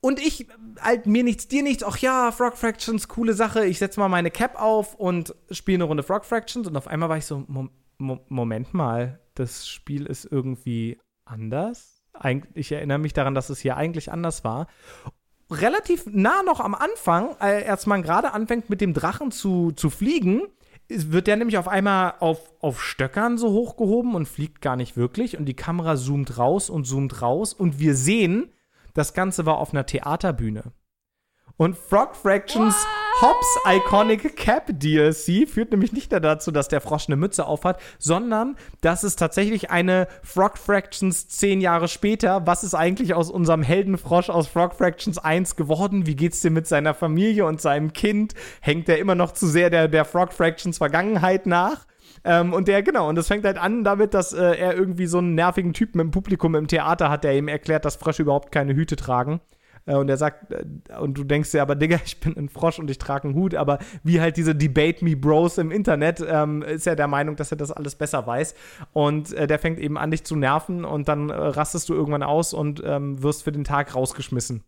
Und 0.01 0.19
ich, 0.19 0.47
halt, 0.81 1.07
mir 1.07 1.25
nichts, 1.25 1.49
dir 1.49 1.63
nichts, 1.63 1.83
ach 1.83 1.99
ja, 1.99 2.33
Frog 2.33 2.57
Fractions, 2.57 3.09
coole 3.09 3.35
Sache. 3.35 3.67
Ich 3.67 3.79
setze 3.79 4.01
mal 4.01 4.09
meine 4.09 4.31
Cap 4.31 4.59
auf 4.59 4.95
und 4.95 5.35
spiele 5.51 5.79
eine 5.79 5.85
Runde 5.85 6.03
Frog 6.03 6.25
Fractions 6.25 6.67
und 6.67 6.77
auf 6.77 6.87
einmal 6.87 7.09
war 7.09 7.19
ich 7.19 7.27
so, 7.27 7.45
Mo 7.49 7.69
Moment 7.99 8.73
mal, 8.73 9.21
das 9.35 9.69
Spiel 9.69 10.07
ist 10.07 10.25
irgendwie 10.25 10.99
anders. 11.27 12.00
Ich 12.55 12.73
erinnere 12.73 12.99
mich 12.99 13.13
daran, 13.13 13.35
dass 13.35 13.51
es 13.51 13.61
hier 13.61 13.77
eigentlich 13.77 14.13
anders 14.13 14.45
war. 14.45 14.67
Relativ 15.51 16.07
nah 16.07 16.43
noch 16.45 16.61
am 16.61 16.75
Anfang, 16.75 17.37
äh, 17.41 17.67
als 17.69 17.87
man 17.87 18.03
gerade 18.03 18.33
anfängt 18.33 18.71
mit 18.71 18.81
dem 18.81 18.95
Drachen 18.95 19.33
zu, 19.33 19.73
zu 19.73 19.91
fliegen, 19.91 20.43
wird 20.89 21.27
der 21.27 21.37
nämlich 21.37 21.59
auf 21.59 21.69
einmal 21.69 22.15
auf, 22.21 22.53
auf 22.61 22.83
Stöckern 22.83 23.39
so 23.39 23.51
hochgehoben 23.51 24.15
und 24.15 24.27
fliegt 24.27 24.61
gar 24.61 24.77
nicht 24.77 24.97
wirklich. 24.97 25.39
Und 25.39 25.47
die 25.47 25.55
Kamera 25.55 25.97
zoomt 25.97 26.39
raus 26.39 26.71
und 26.71 26.85
zoomt 26.85 27.23
raus. 27.23 27.53
Und 27.53 27.79
wir 27.79 27.95
sehen, 27.95 28.53
das 28.95 29.15
Ganze 29.15 29.47
war 29.47 29.59
auf 29.59 29.73
einer 29.73 29.87
Theaterbühne. 29.87 30.73
Und 31.57 31.77
Frog 31.77 32.17
Fractions 32.17 32.75
Hobbs 33.23 33.59
Iconic 33.67 34.35
Cap 34.35 34.71
DLC 34.73 35.47
führt 35.47 35.73
nämlich 35.73 35.93
nicht 35.93 36.11
nur 36.11 36.21
dazu, 36.21 36.51
dass 36.51 36.69
der 36.69 36.81
Frosch 36.81 37.07
eine 37.07 37.17
Mütze 37.17 37.45
aufhat, 37.45 37.79
sondern 37.99 38.57
dass 38.81 39.03
es 39.03 39.15
tatsächlich 39.15 39.71
eine 39.71 40.09
Frog 40.23 40.57
Fractions 40.57 41.29
zehn 41.29 41.61
Jahre 41.61 41.89
später, 41.89 42.47
was 42.47 42.65
ist 42.65 42.73
eigentlich 42.73 43.13
aus 43.13 43.31
unserem 43.31 43.63
Heldenfrosch 43.63 44.31
aus 44.31 44.47
Frog 44.49 44.73
Fractions 44.75 45.19
1 45.19 45.57
geworden? 45.57 46.07
Wie 46.07 46.17
geht's 46.17 46.41
dir 46.41 46.51
mit 46.51 46.67
seiner 46.67 46.95
Familie 46.95 47.45
und 47.45 47.61
seinem 47.61 47.93
Kind? 47.93 48.33
Hängt 48.63 48.89
er 48.89 48.99
immer 48.99 49.15
noch 49.15 49.33
zu 49.33 49.47
sehr 49.47 49.69
der, 49.69 49.89
der 49.89 50.07
Frog 50.07 50.33
Fractions 50.33 50.79
Vergangenheit 50.79 51.45
nach? 51.45 51.87
Ähm, 52.25 52.55
und 52.55 52.69
der, 52.69 52.83
genau, 52.83 53.07
und 53.11 53.17
das 53.17 53.29
fängt 53.29 53.45
halt 53.45 53.59
an 53.59 53.85
damit, 53.85 54.15
dass 54.15 54.33
äh, 54.33 54.57
er 54.57 54.75
irgendwie 54.75 55.07
so 55.07 55.19
einen 55.19 55.35
nervigen 55.35 55.75
Typen 55.75 56.01
im 56.01 56.11
Publikum 56.11 56.55
im 56.55 56.69
Theater 56.69 57.11
hat, 57.11 57.25
der 57.25 57.37
ihm 57.37 57.49
erklärt, 57.49 57.85
dass 57.85 57.97
Frösche 57.97 58.23
überhaupt 58.23 58.51
keine 58.51 58.75
Hüte 58.75 58.97
tragen. 58.97 59.43
Äh, 59.87 59.97
und 59.97 60.09
er 60.09 60.17
sagt, 60.17 60.53
äh, 60.53 60.65
und 60.99 61.15
du 61.15 61.25
denkst 61.25 61.51
dir 61.51 61.63
aber, 61.63 61.75
Digga, 61.75 61.99
ich 62.05 62.21
bin 62.21 62.37
ein 62.37 62.49
Frosch 62.49 62.79
und 62.79 62.91
ich 62.91 62.99
trage 62.99 63.25
einen 63.29 63.35
Hut, 63.35 63.55
aber 63.55 63.79
wie 64.03 64.21
halt 64.21 64.37
diese 64.37 64.55
Debate 64.55 65.05
Me 65.05 65.17
Bros 65.17 65.59
im 65.59 65.71
Internet, 65.71 66.25
ähm, 66.27 66.63
ist 66.63 66.87
er 66.87 66.97
der 66.97 67.09
Meinung, 67.09 67.37
dass 67.37 67.51
er 67.51 67.57
das 67.57 67.73
alles 67.73 67.95
besser 67.97 68.27
weiß. 68.27 68.55
Und 68.93 69.33
äh, 69.33 69.47
der 69.47 69.59
fängt 69.59 69.79
eben 69.79 69.99
an, 69.99 70.11
dich 70.11 70.25
zu 70.25 70.37
nerven 70.37 70.85
und 70.85 71.09
dann 71.09 71.31
äh, 71.31 71.35
rastest 71.35 71.89
du 71.89 71.95
irgendwann 71.95 72.23
aus 72.23 72.53
und 72.55 72.83
ähm, 72.85 73.23
wirst 73.23 73.43
für 73.45 73.53
den 73.53 73.65
Tag 73.65 73.95
rausgeschmissen. 73.95 74.63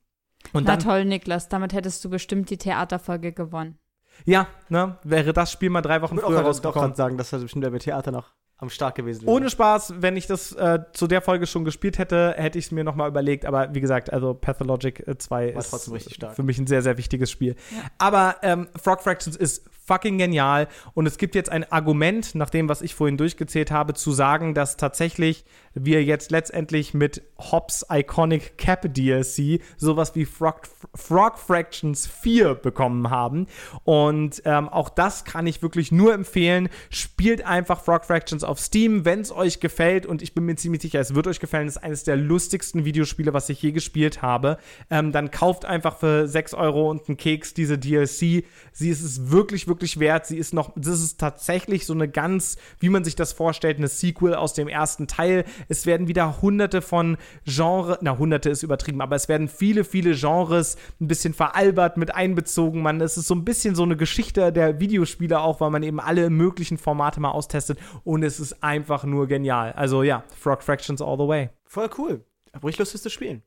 Und 0.53 0.65
Na 0.67 0.73
dann, 0.77 0.81
toll, 0.81 1.05
Niklas, 1.05 1.49
damit 1.49 1.73
hättest 1.73 2.05
du 2.05 2.11
bestimmt 2.11 2.51
die 2.51 2.57
Theaterfolge 2.59 3.33
gewonnen. 3.33 3.79
ja, 4.25 4.49
ne, 4.69 4.99
wäre 5.05 5.33
das 5.33 5.53
Spiel 5.53 5.71
mal 5.71 5.83
drei 5.83 6.03
Wochen 6.03 6.17
Ich 6.17 6.23
würde 6.23 6.35
früher 6.35 6.43
auch 6.43 6.49
rausgekommen. 6.49 6.81
gerade 6.89 6.97
sagen, 6.97 7.17
dass 7.17 7.31
das 7.31 7.43
bestimmt 7.43 7.65
der 7.65 7.73
Theater 7.79 8.11
noch 8.13 8.33
am 8.63 8.71
Start 8.71 8.95
gewesen 8.95 9.23
wäre. 9.23 9.31
Ohne 9.31 9.51
Spaß, 9.51 9.95
wenn 9.99 10.17
ich 10.17 10.27
das 10.27 10.53
äh, 10.53 10.79
zu 10.93 11.07
der 11.07 11.21
Folge 11.21 11.47
schon 11.47 11.65
gespielt 11.65 11.99
hätte, 11.99 12.35
hätte 12.37 12.59
ich 12.59 12.67
es 12.67 12.71
mir 12.71 12.85
nochmal 12.85 13.09
überlegt. 13.09 13.45
Aber 13.45 13.75
wie 13.75 13.81
gesagt, 13.81 14.13
also 14.13 14.35
Pathologic 14.35 15.07
äh, 15.07 15.19
2 15.19 15.55
War 15.55 15.61
ist 15.61 15.71
trotzdem 15.71 15.95
richtig 15.95 16.15
stark. 16.15 16.37
für 16.37 16.45
mich 16.45 16.59
ein 16.59 16.67
sehr, 16.67 16.81
sehr 16.81 16.97
wichtiges 16.97 17.31
Spiel. 17.31 17.57
Aber 17.99 18.37
ähm, 18.43 18.69
Frog 18.81 19.03
Fractions 19.03 19.37
ist 19.37 19.65
fucking 19.85 20.17
genial 20.17 20.69
und 20.95 21.07
es 21.07 21.19
gibt 21.19 21.35
jetzt 21.35 21.51
ein 21.51 21.71
Argument, 21.71 22.37
nach 22.37 22.51
dem, 22.51 22.69
was 22.69 22.83
ich 22.83 22.95
vorhin 22.95 23.17
durchgezählt 23.17 23.73
habe, 23.73 23.95
zu 23.95 24.13
sagen, 24.13 24.55
dass 24.55 24.77
tatsächlich 24.77 25.45
wir 25.75 26.05
jetzt 26.05 26.31
letztendlich 26.31 26.95
mit 26.95 27.23
Hobbs 27.39 27.87
Iconic 27.91 28.59
Cap 28.59 28.93
DLC 28.93 29.61
sowas 29.77 30.15
wie 30.15 30.25
Frog, 30.25 30.63
Frog 30.95 31.39
Fractions 31.39 32.07
4 32.07 32.55
bekommen 32.55 33.11
haben. 33.11 33.47
Und 33.85 34.43
ähm, 34.45 34.69
auch 34.69 34.89
das 34.89 35.25
kann 35.25 35.47
ich 35.47 35.63
wirklich 35.63 35.93
nur 35.93 36.15
empfehlen. 36.15 36.69
Spielt 36.91 37.45
einfach 37.45 37.83
Frog 37.83 38.05
Fractions 38.05 38.45
auf 38.45 38.61
Steam, 38.61 39.05
wenn 39.05 39.21
es 39.21 39.33
euch 39.33 39.61
gefällt. 39.61 40.07
Und 40.07 40.23
ich 40.23 40.35
bin 40.35 40.45
mir 40.45 40.57
ziemlich 40.57 40.83
sicher, 40.83 41.01
es 41.01 41.15
wird 41.15 41.27
euch 41.27 41.41
gefallen. 41.41 41.69
Es 41.69 41.77
ist 41.77 41.83
eines 41.83 42.05
der 42.05 42.17
lustigsten 42.17 42.85
Videospiele, 42.85 43.33
was 43.33 43.49
ich 43.49 43.63
je 43.63 43.73
gespielt 43.73 44.23
habe. 44.23 44.59
Ähm, 44.91 45.13
dann 45.13 45.31
kauft 45.31 45.65
einfach 45.65 45.99
für 45.99 46.29
6 46.29 46.55
Euro 46.55 46.91
und 46.91 47.09
einen 47.09 47.17
Keks 47.17 47.55
diese 47.55 47.79
DLC. 47.79 48.45
Sie 48.73 48.91
ist 48.91 49.03
es 49.03 49.31
wirklich, 49.31 49.69
wirklich 49.69 49.99
wert. 49.99 50.27
Sie 50.27 50.37
ist 50.37 50.55
noch, 50.55 50.73
das 50.77 51.01
ist 51.01 51.19
tatsächlich 51.19 51.87
so 51.87 51.93
eine 51.93 52.09
ganz, 52.09 52.57
wie 52.79 52.89
man 52.89 53.05
sich 53.05 53.17
das 53.17 53.33
vorstellt, 53.33 53.79
eine 53.79 53.89
Sequel 53.89 54.35
aus 54.35 54.55
dem 54.55 54.69
ersten 54.69 55.07
Teil. 55.07 55.45
Es 55.69 55.87
werden 55.87 56.09
wieder 56.09 56.41
hunderte 56.43 56.83
von 56.83 57.17
Genre, 57.45 57.99
na, 58.03 58.19
hunderte 58.19 58.51
ist 58.51 58.63
übertrieben, 58.63 59.01
aber 59.01 59.17
es 59.17 59.29
werden 59.29 59.49
viele, 59.49 59.85
viele 59.85 60.15
Genres 60.15 60.77
ein 61.01 61.09
bisschen 61.09 61.35
veralbert 61.35 61.97
mit 61.97 62.15
einbezogen. 62.15 62.83
Man, 62.83 63.01
es 63.01 63.17
ist 63.17 63.27
so 63.29 63.35
ein 63.35 63.45
bisschen 63.45 63.75
so 63.75 63.83
eine 63.83 63.97
Geschichte 63.97 64.53
der 64.53 64.81
Videospiele 64.81 65.41
auch, 65.41 65.61
weil 65.61 65.71
man 65.71 65.83
eben 65.83 66.01
alle 66.01 66.31
möglichen 66.31 66.79
Formate 66.79 67.21
mal 67.21 67.31
austestet 67.31 67.79
und 68.05 68.23
es 68.23 68.41
ist 68.41 68.63
einfach 68.63 69.05
nur 69.05 69.27
genial. 69.27 69.73
Also 69.73 70.03
ja, 70.03 70.25
Frog 70.39 70.63
Fractions 70.63 71.01
all 71.03 71.17
the 71.19 71.27
way. 71.29 71.51
Voll 71.65 71.91
cool. 71.99 72.25
Hab 72.53 72.65
richtig 72.65 72.81
Lust, 72.81 72.95
das 72.95 73.03
zu 73.03 73.11
spielen. 73.11 73.43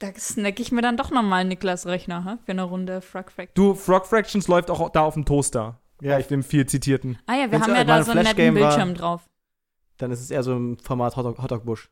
Da 0.00 0.08
snack 0.18 0.58
ich 0.58 0.72
mir 0.72 0.82
dann 0.82 0.96
doch 0.96 1.10
nochmal 1.10 1.44
Niklas 1.44 1.86
Rechner, 1.86 2.24
hä? 2.24 2.36
für 2.44 2.52
eine 2.52 2.64
Runde 2.64 3.00
Frog 3.00 3.30
Fact. 3.30 3.56
Du, 3.56 3.74
Frog 3.74 4.06
Fractions 4.06 4.48
läuft 4.48 4.70
auch 4.70 4.90
da 4.90 5.02
auf 5.02 5.14
dem 5.14 5.24
Toaster. 5.24 5.78
Ja, 6.00 6.16
auf 6.18 6.26
dem 6.26 6.42
viel 6.42 6.66
zitierten. 6.66 7.16
Ah 7.26 7.34
ja, 7.34 7.42
wir 7.44 7.52
Wenn's 7.52 7.62
haben 7.68 7.74
ja 7.76 7.84
da 7.84 8.02
so 8.02 8.10
einen 8.10 8.24
netten 8.24 8.34
Flash-Game 8.34 8.54
war- 8.56 8.68
Bildschirm 8.76 8.94
drauf. 8.94 9.22
Dann 9.98 10.10
ist 10.10 10.20
es 10.20 10.30
eher 10.30 10.42
so 10.42 10.54
im 10.56 10.78
Format 10.78 11.16
Hotdog, 11.16 11.38
Hotdog 11.42 11.64
Bush. 11.64 11.90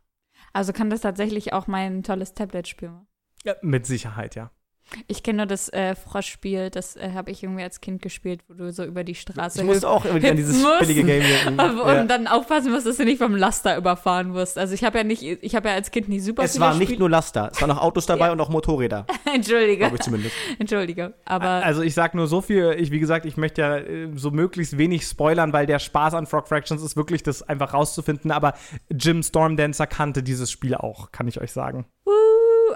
Also 0.52 0.72
kann 0.72 0.90
das 0.90 1.00
tatsächlich 1.00 1.52
auch 1.52 1.66
mein 1.66 2.02
tolles 2.02 2.34
Tablet 2.34 2.68
spielen. 2.68 3.06
Ja, 3.44 3.54
mit 3.62 3.86
Sicherheit, 3.86 4.34
ja. 4.34 4.50
Ich 5.06 5.22
kenne 5.22 5.38
nur 5.38 5.46
das 5.46 5.68
äh, 5.70 5.94
Froschspiel, 5.94 6.70
das 6.70 6.96
äh, 6.96 7.10
habe 7.14 7.30
ich 7.30 7.42
irgendwie 7.42 7.62
als 7.62 7.80
Kind 7.80 8.02
gespielt, 8.02 8.40
wo 8.48 8.54
du 8.54 8.72
so 8.72 8.84
über 8.84 9.04
die 9.04 9.14
Straße 9.14 9.60
Ich 9.60 9.64
musste 9.66 9.88
auch 9.88 10.04
immer 10.04 10.16
an 10.28 10.36
dieses 10.36 10.60
musst. 10.62 10.80
billige 10.80 11.04
Game 11.04 11.22
denken. 11.46 11.56
Ja. 11.58 12.00
Und 12.00 12.08
dann 12.08 12.26
aufpassen 12.26 12.70
musst, 12.72 12.86
dass 12.86 12.96
du 12.98 13.04
nicht 13.04 13.18
vom 13.18 13.34
Laster 13.34 13.76
überfahren 13.76 14.34
wirst. 14.34 14.58
Also 14.58 14.74
ich 14.74 14.84
habe 14.84 14.98
ja 14.98 15.04
nicht, 15.04 15.22
ich 15.22 15.54
habe 15.54 15.68
ja 15.68 15.74
als 15.74 15.90
Kind 15.90 16.08
nie 16.08 16.20
super 16.20 16.42
Es 16.44 16.52
viele 16.52 16.64
war 16.64 16.74
nicht 16.74 16.84
Spiele- 16.88 16.98
nur 17.00 17.10
Laster, 17.10 17.50
es 17.52 17.60
waren 17.60 17.70
auch 17.70 17.80
Autos 17.82 18.06
dabei 18.06 18.26
Ja. 18.26 18.32
und 18.32 18.40
auch 18.40 18.48
Motorräder, 18.48 19.06
Entschuldige, 19.34 19.78
glaube 19.78 19.96
ich 19.96 20.02
zumindest. 20.02 20.34
entschuldige. 20.58 21.14
Aber 21.24 21.46
Also 21.46 21.82
ich 21.82 21.94
sag 21.94 22.14
nur 22.14 22.26
so 22.26 22.40
viel, 22.40 22.74
ich, 22.78 22.90
wie 22.90 23.00
gesagt, 23.00 23.24
ich 23.26 23.36
möchte 23.36 23.60
ja 23.62 23.76
äh, 23.78 24.08
so 24.14 24.30
möglichst 24.30 24.78
wenig 24.78 25.04
spoilern, 25.06 25.52
weil 25.52 25.66
der 25.66 25.78
Spaß 25.78 26.14
an 26.14 26.26
Frog 26.26 26.48
Fractions 26.48 26.82
ist 26.82 26.96
wirklich, 26.96 27.22
das 27.22 27.42
einfach 27.42 27.72
rauszufinden. 27.74 28.30
Aber 28.30 28.54
Jim 28.90 29.22
Stormdancer 29.22 29.86
kannte 29.86 30.22
dieses 30.22 30.50
Spiel 30.50 30.74
auch, 30.74 31.12
kann 31.12 31.28
ich 31.28 31.40
euch 31.40 31.52
sagen. 31.52 31.86
uh, 32.06 32.10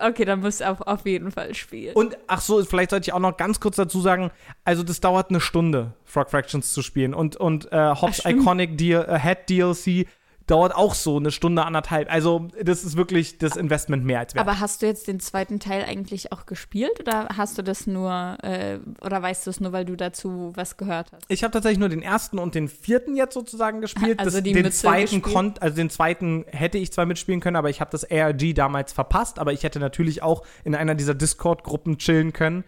okay, 0.00 0.24
dann 0.24 0.40
musst 0.40 0.60
du 0.60 0.70
auch 0.70 0.80
auf 0.80 1.06
jeden 1.06 1.30
Fall 1.30 1.54
spielen. 1.54 1.94
Und 1.94 2.16
ach 2.26 2.40
so, 2.40 2.62
vielleicht 2.64 2.90
sollte 2.90 3.08
ich 3.08 3.12
auch 3.12 3.20
noch 3.20 3.36
ganz 3.36 3.60
kurz 3.60 3.76
dazu 3.76 4.00
sagen, 4.00 4.30
also 4.64 4.82
das 4.82 5.00
dauert 5.00 5.30
eine 5.30 5.40
Stunde, 5.40 5.92
Frog 6.04 6.30
Fractions 6.30 6.72
zu 6.72 6.82
spielen. 6.82 7.14
Und, 7.14 7.36
und 7.36 7.70
äh, 7.72 7.94
Hobbs 7.94 8.18
stimmt. 8.18 8.42
Iconic 8.42 8.78
Deal, 8.78 9.04
äh, 9.08 9.18
Head 9.18 9.48
DLC 9.48 10.06
dauert 10.46 10.74
auch 10.74 10.94
so 10.94 11.16
eine 11.16 11.30
Stunde, 11.30 11.64
anderthalb. 11.64 12.10
Also 12.10 12.48
das 12.62 12.84
ist 12.84 12.96
wirklich 12.96 13.38
das 13.38 13.56
Investment 13.56 14.04
mehr 14.04 14.20
als 14.20 14.34
wert. 14.34 14.46
Aber 14.46 14.60
hast 14.60 14.82
du 14.82 14.86
jetzt 14.86 15.08
den 15.08 15.20
zweiten 15.20 15.58
Teil 15.58 15.84
eigentlich 15.84 16.32
auch 16.32 16.46
gespielt 16.46 17.00
oder 17.00 17.28
hast 17.36 17.58
du 17.58 17.62
das 17.62 17.86
nur, 17.86 18.38
äh, 18.42 18.78
oder 19.04 19.20
weißt 19.20 19.46
du 19.46 19.50
es 19.50 19.60
nur, 19.60 19.72
weil 19.72 19.84
du 19.84 19.96
dazu 19.96 20.52
was 20.54 20.76
gehört 20.76 21.12
hast? 21.12 21.24
Ich 21.28 21.42
habe 21.42 21.52
tatsächlich 21.52 21.78
nur 21.78 21.88
den 21.88 22.02
ersten 22.02 22.38
und 22.38 22.54
den 22.54 22.68
vierten 22.68 23.16
jetzt 23.16 23.34
sozusagen 23.34 23.80
gespielt. 23.80 24.20
Also 24.20 24.38
das, 24.38 24.44
den 24.44 24.54
Mütze 24.54 24.70
zweiten 24.70 25.16
gespielt? 25.16 25.34
konnt, 25.34 25.62
also 25.62 25.76
den 25.76 25.90
zweiten 25.90 26.44
hätte 26.48 26.78
ich 26.78 26.92
zwar 26.92 27.06
mitspielen 27.06 27.40
können, 27.40 27.56
aber 27.56 27.70
ich 27.70 27.80
habe 27.80 27.90
das 27.90 28.08
ARG 28.08 28.54
damals 28.54 28.92
verpasst. 28.92 29.38
Aber 29.38 29.52
ich 29.52 29.64
hätte 29.64 29.80
natürlich 29.80 30.22
auch 30.22 30.44
in 30.64 30.74
einer 30.74 30.94
dieser 30.94 31.14
Discord-Gruppen 31.14 31.98
chillen 31.98 32.32
können. 32.32 32.64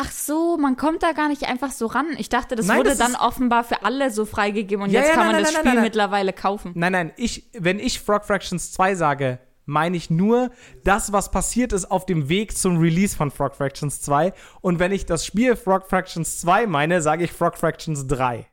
Ach 0.00 0.12
so, 0.12 0.56
man 0.56 0.76
kommt 0.76 1.02
da 1.02 1.10
gar 1.10 1.28
nicht 1.28 1.48
einfach 1.48 1.72
so 1.72 1.86
ran. 1.86 2.06
Ich 2.18 2.28
dachte, 2.28 2.54
das 2.54 2.66
Nein, 2.66 2.78
wurde 2.78 2.90
das 2.90 2.98
dann 2.98 3.16
offenbar 3.16 3.64
für 3.64 3.82
alle 3.82 4.12
so 4.12 4.24
freigegeben 4.24 4.84
und 4.84 4.90
Ja, 4.90 5.00
jetzt 5.00 5.08
ja, 5.08 5.14
kann 5.14 5.24
nein, 5.24 5.32
man 5.32 5.42
nein, 5.42 5.52
das 5.52 5.64
nein, 5.64 5.72
Spiel 5.72 5.82
mittlerweile 5.82 6.32
kaufen. 6.32 6.72
Nein, 6.76 6.92
nein, 6.92 7.12
ich, 7.16 7.50
wenn 7.52 7.80
ich 7.80 8.00
Frog 8.00 8.24
Fractions 8.24 8.70
2 8.72 8.94
sage, 8.94 9.40
meine 9.66 9.96
ich 9.96 10.08
nur 10.08 10.50
das, 10.84 11.12
was 11.12 11.30
passiert 11.32 11.72
ist 11.72 11.90
auf 11.90 12.06
dem 12.06 12.28
Weg 12.28 12.56
zum 12.56 12.78
Release 12.78 13.16
von 13.16 13.30
Frog 13.32 13.56
Fractions 13.56 14.00
2. 14.00 14.32
Und 14.60 14.78
wenn 14.78 14.92
ich 14.92 15.04
das 15.04 15.26
Spiel 15.26 15.56
Frog 15.56 15.88
Fractions 15.88 16.40
2 16.40 16.68
meine, 16.68 17.02
sage 17.02 17.24
ich 17.24 17.32
Frog 17.32 17.58
Fractions 17.58 18.06
3. 18.06 18.46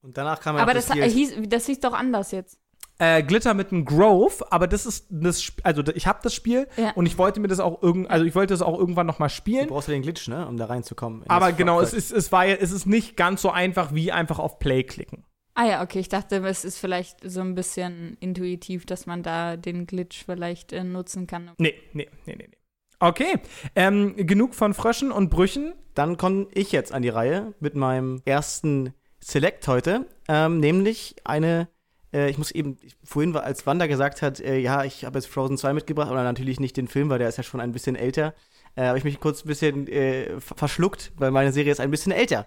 Und 0.00 0.16
danach 0.16 0.40
kam 0.40 0.56
ja 0.56 0.62
Aber 0.62 0.74
das, 0.74 0.86
DLC. 0.86 1.10
hieß, 1.10 1.34
das 1.48 1.66
hieß 1.66 1.80
doch 1.80 1.92
anders 1.92 2.32
jetzt. 2.32 2.58
Äh, 3.02 3.22
Glitter 3.24 3.52
mit 3.54 3.72
einem 3.72 3.84
Grove, 3.84 4.44
aber 4.52 4.66
das 4.68 4.86
ist 4.86 5.06
das, 5.10 5.38
Sp- 5.42 5.58
also 5.64 5.82
ich 5.94 6.06
habe 6.06 6.20
das 6.22 6.34
Spiel 6.34 6.68
Ja. 6.76 6.92
und 6.92 7.06
ich 7.06 7.18
wollte 7.18 7.40
mir 7.40 7.48
das 7.48 7.58
auch 7.58 7.82
irgend, 7.82 8.08
also 8.10 8.24
ich 8.24 8.34
wollte 8.36 8.54
das 8.54 8.62
auch 8.62 8.78
irgendwann 8.78 9.06
noch 9.08 9.18
mal 9.18 9.26
Du 9.28 9.34
spielen. 9.34 9.66
brauchst 9.68 9.88
ja 9.88 9.94
den 9.94 10.02
Glitch, 10.02 10.28
ne, 10.28 10.46
um 10.46 10.56
da 10.56 10.66
reinzukommen. 10.66 11.22
in 11.22 11.30
Aber 11.30 11.52
genau, 11.52 11.80
es 11.80 11.92
ist, 11.92 12.12
es 12.12 12.30
war 12.30 12.46
ja, 12.46 12.54
es 12.54 12.70
ist 12.70 12.86
nicht 12.86 13.16
ganz 13.16 13.42
so 13.42 13.50
einfach 13.50 13.92
wie 13.92 14.12
einfach 14.12 14.38
auf 14.38 14.58
Play 14.60 14.84
klicken. 14.84 15.24
Ah 15.54 15.66
ja, 15.66 15.82
okay, 15.82 15.98
ich 15.98 16.08
dachte, 16.08 16.36
es 16.46 16.64
ist 16.64 16.78
vielleicht 16.78 17.18
so 17.28 17.40
ein 17.40 17.54
bisschen 17.54 18.16
intuitiv, 18.20 18.86
dass 18.86 19.06
man 19.06 19.22
da 19.22 19.56
den 19.56 19.86
Glitch 19.86 20.24
vielleicht 20.24 20.72
äh, 20.72 20.84
nutzen 20.84 21.26
kann. 21.26 21.50
Nee, 21.58 21.74
nee, 21.92 22.08
nee, 22.26 22.36
nee. 22.36 22.46
nee. 22.50 22.56
Okay, 23.00 23.34
ähm, 23.74 24.14
genug 24.16 24.54
von 24.54 24.74
Fröschen 24.74 25.10
und 25.10 25.28
Brüchen. 25.28 25.74
Dann 25.94 26.16
komme 26.16 26.46
ich 26.54 26.70
jetzt 26.72 26.92
an 26.92 27.02
die 27.02 27.08
Reihe 27.08 27.52
mit 27.58 27.74
meinem 27.74 28.22
ersten 28.24 28.94
Select 29.20 29.66
heute, 29.68 30.06
ähm, 30.28 30.60
nämlich 30.60 31.16
eine, 31.24 31.68
äh, 32.12 32.30
ich 32.30 32.38
muss 32.38 32.50
eben, 32.50 32.76
ich, 32.82 32.96
vorhin 33.04 33.34
war, 33.34 33.44
als 33.44 33.66
Wanda 33.66 33.86
gesagt 33.86 34.22
hat, 34.22 34.40
äh, 34.40 34.58
ja, 34.58 34.84
ich 34.84 35.04
habe 35.04 35.18
jetzt 35.18 35.28
Frozen 35.28 35.58
2 35.58 35.72
mitgebracht, 35.72 36.10
aber 36.10 36.22
natürlich 36.22 36.60
nicht 36.60 36.76
den 36.76 36.88
Film, 36.88 37.08
weil 37.10 37.18
der 37.18 37.28
ist 37.28 37.36
ja 37.38 37.42
schon 37.42 37.60
ein 37.60 37.72
bisschen 37.72 37.96
älter, 37.96 38.34
äh, 38.76 38.84
habe 38.86 38.98
ich 38.98 39.04
mich 39.04 39.20
kurz 39.20 39.44
ein 39.44 39.48
bisschen 39.48 39.86
äh, 39.88 40.40
ver- 40.40 40.56
verschluckt, 40.56 41.12
weil 41.16 41.30
meine 41.30 41.52
Serie 41.52 41.72
ist 41.72 41.80
ein 41.80 41.90
bisschen 41.90 42.12
älter. 42.12 42.46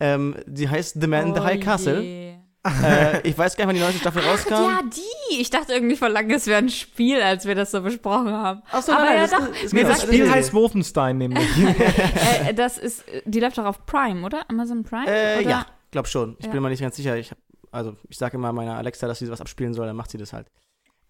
Ähm, 0.00 0.36
die 0.46 0.68
heißt 0.68 0.98
The 1.00 1.06
Man 1.06 1.28
in 1.28 1.34
the 1.34 1.40
High 1.40 1.60
Castle. 1.64 1.98
Oh 1.98 2.02
je. 2.02 2.34
äh, 2.82 3.20
ich 3.28 3.38
weiß 3.38 3.56
gar 3.56 3.64
nicht, 3.66 3.68
wann 3.68 3.76
die 3.76 3.80
neue 3.80 3.92
Staffel 3.92 4.22
rauskam. 4.22 4.52
Ja, 4.54 4.80
die. 4.84 5.40
Ich 5.40 5.50
dachte 5.50 5.72
irgendwie 5.72 5.96
vor 5.96 6.08
langem, 6.08 6.32
es 6.36 6.46
wäre 6.46 6.58
ein 6.58 6.68
Spiel, 6.68 7.22
als 7.22 7.46
wir 7.46 7.54
das 7.54 7.70
so 7.70 7.80
besprochen 7.80 8.30
haben. 8.32 8.62
Ach 8.72 8.82
so, 8.82 8.92
Aber 8.92 9.04
nein, 9.04 9.16
ja 9.16 9.22
das 9.22 9.30
doch. 9.30 9.48
ist- 9.54 9.62
ist 9.64 9.72
Nee, 9.72 9.82
das 9.84 10.02
Spiel 10.02 10.30
heißt. 10.30 10.52
Wolfenstein 10.52 11.16
nämlich. 11.18 11.46
äh, 12.48 12.52
das 12.54 12.76
ist, 12.78 13.04
die 13.24 13.40
läuft 13.40 13.56
doch 13.58 13.64
auf 13.66 13.86
Prime, 13.86 14.24
oder? 14.26 14.42
Amazon 14.48 14.82
Prime? 14.82 15.06
Äh, 15.06 15.40
oder? 15.40 15.48
ja, 15.50 15.66
glaub 15.92 16.08
schon. 16.08 16.36
Ich 16.40 16.46
Ja. 16.46 16.52
bin 16.52 16.62
mir 16.62 16.68
nicht 16.70 16.82
ganz 16.82 16.96
sicher. 16.96 17.16
Ich 17.16 17.30
hab, 17.30 17.38
also, 17.76 17.96
ich 18.08 18.18
sage 18.18 18.36
immer 18.36 18.52
meiner 18.52 18.76
Alexa, 18.76 19.06
dass 19.06 19.18
sie 19.20 19.30
was 19.30 19.40
abspielen 19.40 19.74
soll, 19.74 19.86
dann 19.86 19.96
macht 19.96 20.10
sie 20.10 20.18
das 20.18 20.32
halt. 20.32 20.50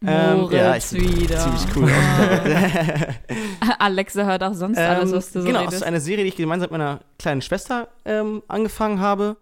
Moritz 0.00 0.52
ja, 0.52 0.76
ich 0.76 0.90
bin 0.90 1.20
wieder. 1.22 1.38
Ziemlich 1.38 1.64
cool. 1.74 1.90
Alexa 3.78 4.24
hört 4.24 4.42
auch 4.42 4.54
sonst 4.54 4.78
alles, 4.78 5.12
was 5.12 5.32
du 5.32 5.40
so 5.40 5.46
genau, 5.46 5.60
es 5.60 5.66
redest. 5.66 5.76
ist 5.82 5.86
eine 5.86 6.00
Serie, 6.00 6.24
die 6.24 6.28
ich 6.28 6.36
gemeinsam 6.36 6.66
mit 6.66 6.72
meiner 6.72 7.00
kleinen 7.18 7.40
Schwester 7.42 7.88
ähm, 8.04 8.42
angefangen 8.48 9.00
habe. 9.00 9.36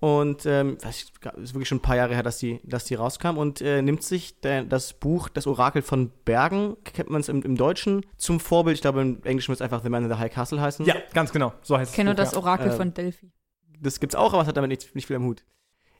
Und 0.00 0.46
ähm, 0.46 0.78
weiß 0.82 0.96
ich, 0.96 1.12
ist 1.42 1.52
wirklich 1.54 1.68
schon 1.68 1.78
ein 1.78 1.82
paar 1.82 1.96
Jahre 1.96 2.14
her, 2.14 2.22
dass 2.22 2.38
die, 2.38 2.58
dass 2.64 2.84
die 2.86 2.94
rauskam 2.94 3.36
und 3.36 3.60
äh, 3.60 3.82
nimmt 3.82 4.02
sich 4.02 4.40
der, 4.40 4.64
das 4.64 4.94
Buch 4.94 5.28
Das 5.28 5.46
Orakel 5.46 5.82
von 5.82 6.10
Bergen, 6.24 6.76
kennt 6.84 7.10
man 7.10 7.20
es 7.20 7.28
im, 7.28 7.42
im 7.42 7.54
Deutschen, 7.56 8.06
zum 8.16 8.40
Vorbild. 8.40 8.76
Ich 8.76 8.80
glaube, 8.80 9.02
im 9.02 9.22
Englischen 9.24 9.48
wird 9.48 9.58
es 9.58 9.62
einfach 9.62 9.82
The 9.82 9.90
Man 9.90 10.04
in 10.04 10.08
the 10.10 10.16
High 10.16 10.32
Castle 10.32 10.58
heißen. 10.60 10.86
ja, 10.86 10.94
ganz 11.12 11.32
genau. 11.32 11.52
So 11.60 11.76
heißt 11.76 11.90
ich 11.92 11.96
kenne 11.96 12.10
nur 12.10 12.14
Buch, 12.14 12.24
das 12.24 12.32
ja. 12.32 12.38
Orakel 12.38 12.70
Ähm, 12.70 12.76
von 12.78 12.94
Delphi. 12.94 13.30
das 13.78 14.00
gibt's 14.00 14.14
auch, 14.14 14.32
aber 14.32 14.40
es 14.42 14.48
hat 14.48 14.56
damit 14.56 14.70
nicht, 14.70 14.94
nicht 14.94 15.06
viel 15.06 15.16
am 15.16 15.24
Hut. 15.24 15.44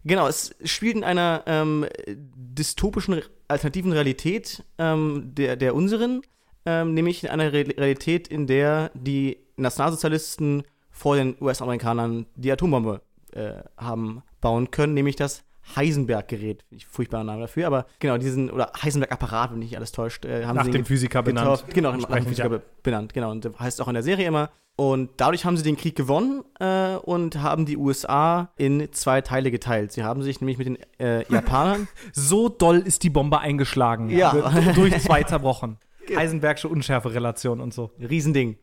Genau, 0.05 0.27
es 0.29 0.55
spielt 0.65 0.97
in 0.97 1.05
einer 1.05 1.43
ähm, 1.47 1.87
dystopischen 2.07 3.21
alternativen 3.49 3.93
Realität 3.93 4.65
ähm, 4.79 5.33
der, 5.35 5.57
der 5.57 5.75
unseren, 5.75 6.23
ähm, 6.65 6.95
nämlich 6.95 7.25
in 7.25 7.31
einer 7.31 7.53
Re 7.53 7.67
Realität, 7.77 8.29
in 8.29 8.47
der 8.47 8.91
die 8.95 9.39
Nationalsozialisten 9.57 10.63
vor 10.91 11.17
den 11.17 11.37
US-Amerikanern 11.41 12.27
die 12.35 12.51
Atombombe 12.51 13.03
äh, 13.33 13.63
haben 13.77 14.23
bauen 14.41 14.71
können, 14.71 14.95
nämlich 14.95 15.17
das 15.17 15.45
Heisenberg-Gerät. 15.77 16.65
Furchtbarer 16.89 17.25
Name 17.25 17.43
dafür, 17.43 17.67
aber 17.67 17.87
genau, 17.99 18.19
diesen, 18.19 18.51
oder 18.51 18.73
Heisenberg-Apparat, 18.83 19.53
wenn 19.53 19.59
nicht 19.61 19.77
alles 19.77 19.93
täuscht, 19.93 20.25
äh, 20.25 20.45
haben 20.45 20.57
Nach 20.57 20.65
sie 20.65 20.71
dem 20.71 20.85
Physiker 20.85 21.23
benannt. 21.23 21.65
Genau, 21.73 21.93
nach 21.93 22.09
dem 22.09 22.27
Physiker 22.27 22.51
ja. 22.51 22.59
be- 22.59 22.63
benannt, 22.83 23.13
genau. 23.15 23.31
Und 23.31 23.49
heißt 23.59 23.81
auch 23.81 23.89
in 23.89 23.95
der 23.95 24.03
Serie 24.03 24.27
immer. 24.27 24.51
Und 24.77 25.11
dadurch 25.19 25.45
haben 25.45 25.59
sie 25.59 25.63
den 25.63 25.77
Krieg 25.77 25.95
gewonnen 25.95 26.43
äh, 26.59 26.95
und 26.97 27.43
haben 27.43 27.67
die 27.67 27.77
USA 27.77 28.51
in 28.57 28.91
zwei 28.93 29.21
Teile 29.21 29.51
geteilt. 29.51 29.93
Sie 29.93 30.05
haben 30.05 30.23
sich 30.23 30.41
nämlich 30.41 30.57
mit 30.57 30.67
den 30.69 30.79
äh, 30.99 31.31
Japanern. 31.31 31.87
So 32.13 32.49
doll 32.49 32.79
ist 32.79 33.03
die 33.03 33.11
Bombe 33.11 33.41
eingeschlagen. 33.41 34.09
Ja. 34.09 34.33
Wird 34.33 34.77
Durch 34.77 34.99
zwei 35.03 35.23
zerbrochen. 35.23 35.77
Heisenbergsche 36.17 36.69
Unschärferelation 36.69 37.61
und 37.61 37.75
so. 37.75 37.91
Riesending. 38.01 38.57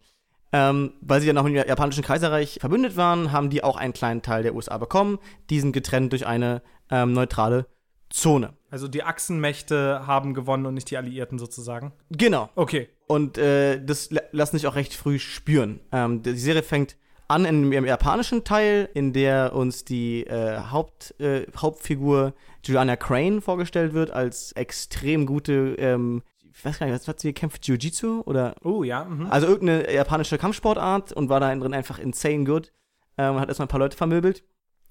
Ähm, 0.53 0.93
weil 1.01 1.21
sie 1.21 1.27
ja 1.27 1.33
noch 1.33 1.45
im 1.45 1.53
japanischen 1.53 2.03
Kaiserreich 2.03 2.57
verbündet 2.61 2.95
waren, 2.95 3.31
haben 3.31 3.49
die 3.49 3.63
auch 3.63 3.75
einen 3.75 3.93
kleinen 3.93 4.21
Teil 4.21 4.43
der 4.43 4.55
USA 4.55 4.77
bekommen. 4.77 5.19
Diesen 5.49 5.71
getrennt 5.71 6.13
durch 6.13 6.25
eine 6.25 6.61
ähm, 6.89 7.13
neutrale 7.13 7.67
Zone. 8.09 8.53
Also 8.69 8.87
die 8.87 9.03
Achsenmächte 9.03 10.05
haben 10.05 10.33
gewonnen 10.33 10.65
und 10.65 10.73
nicht 10.73 10.89
die 10.91 10.97
Alliierten 10.97 11.39
sozusagen. 11.39 11.93
Genau. 12.09 12.49
Okay. 12.55 12.89
Und 13.07 13.37
äh, 13.37 13.83
das 13.83 14.09
lassen 14.31 14.57
sich 14.57 14.67
auch 14.67 14.75
recht 14.75 14.93
früh 14.93 15.19
spüren. 15.19 15.79
Ähm, 15.91 16.21
die 16.23 16.37
Serie 16.37 16.63
fängt 16.63 16.97
an 17.27 17.45
in 17.45 17.71
dem 17.71 17.85
japanischen 17.85 18.43
Teil, 18.43 18.89
in 18.93 19.13
der 19.13 19.53
uns 19.53 19.83
die 19.83 20.25
äh, 20.25 20.59
Haupt, 20.71 21.19
äh, 21.19 21.45
Hauptfigur 21.57 22.33
Juliana 22.63 22.95
Crane 22.95 23.41
vorgestellt 23.41 23.93
wird 23.93 24.11
als 24.11 24.51
extrem 24.53 25.25
gute, 25.25 25.75
ähm, 25.77 26.23
ich 26.53 26.63
weiß 26.63 26.79
gar 26.79 26.85
nicht, 26.85 26.95
was 26.95 27.07
hat 27.07 27.19
sie 27.19 27.29
gekämpft? 27.29 27.65
Jiu-Jitsu 27.67 28.23
oder 28.25 28.55
Oh 28.63 28.83
ja. 28.83 29.03
Mhm. 29.05 29.27
also 29.27 29.47
irgendeine 29.47 29.93
japanische 29.93 30.37
Kampfsportart 30.37 31.13
und 31.13 31.29
war 31.29 31.39
da 31.39 31.53
drin 31.53 31.73
einfach 31.73 31.99
insane 31.99 32.45
good. 32.45 32.71
Ähm, 33.17 33.39
hat 33.39 33.49
erstmal 33.49 33.65
ein 33.65 33.69
paar 33.69 33.79
Leute 33.79 33.97
vermöbelt. 33.97 34.43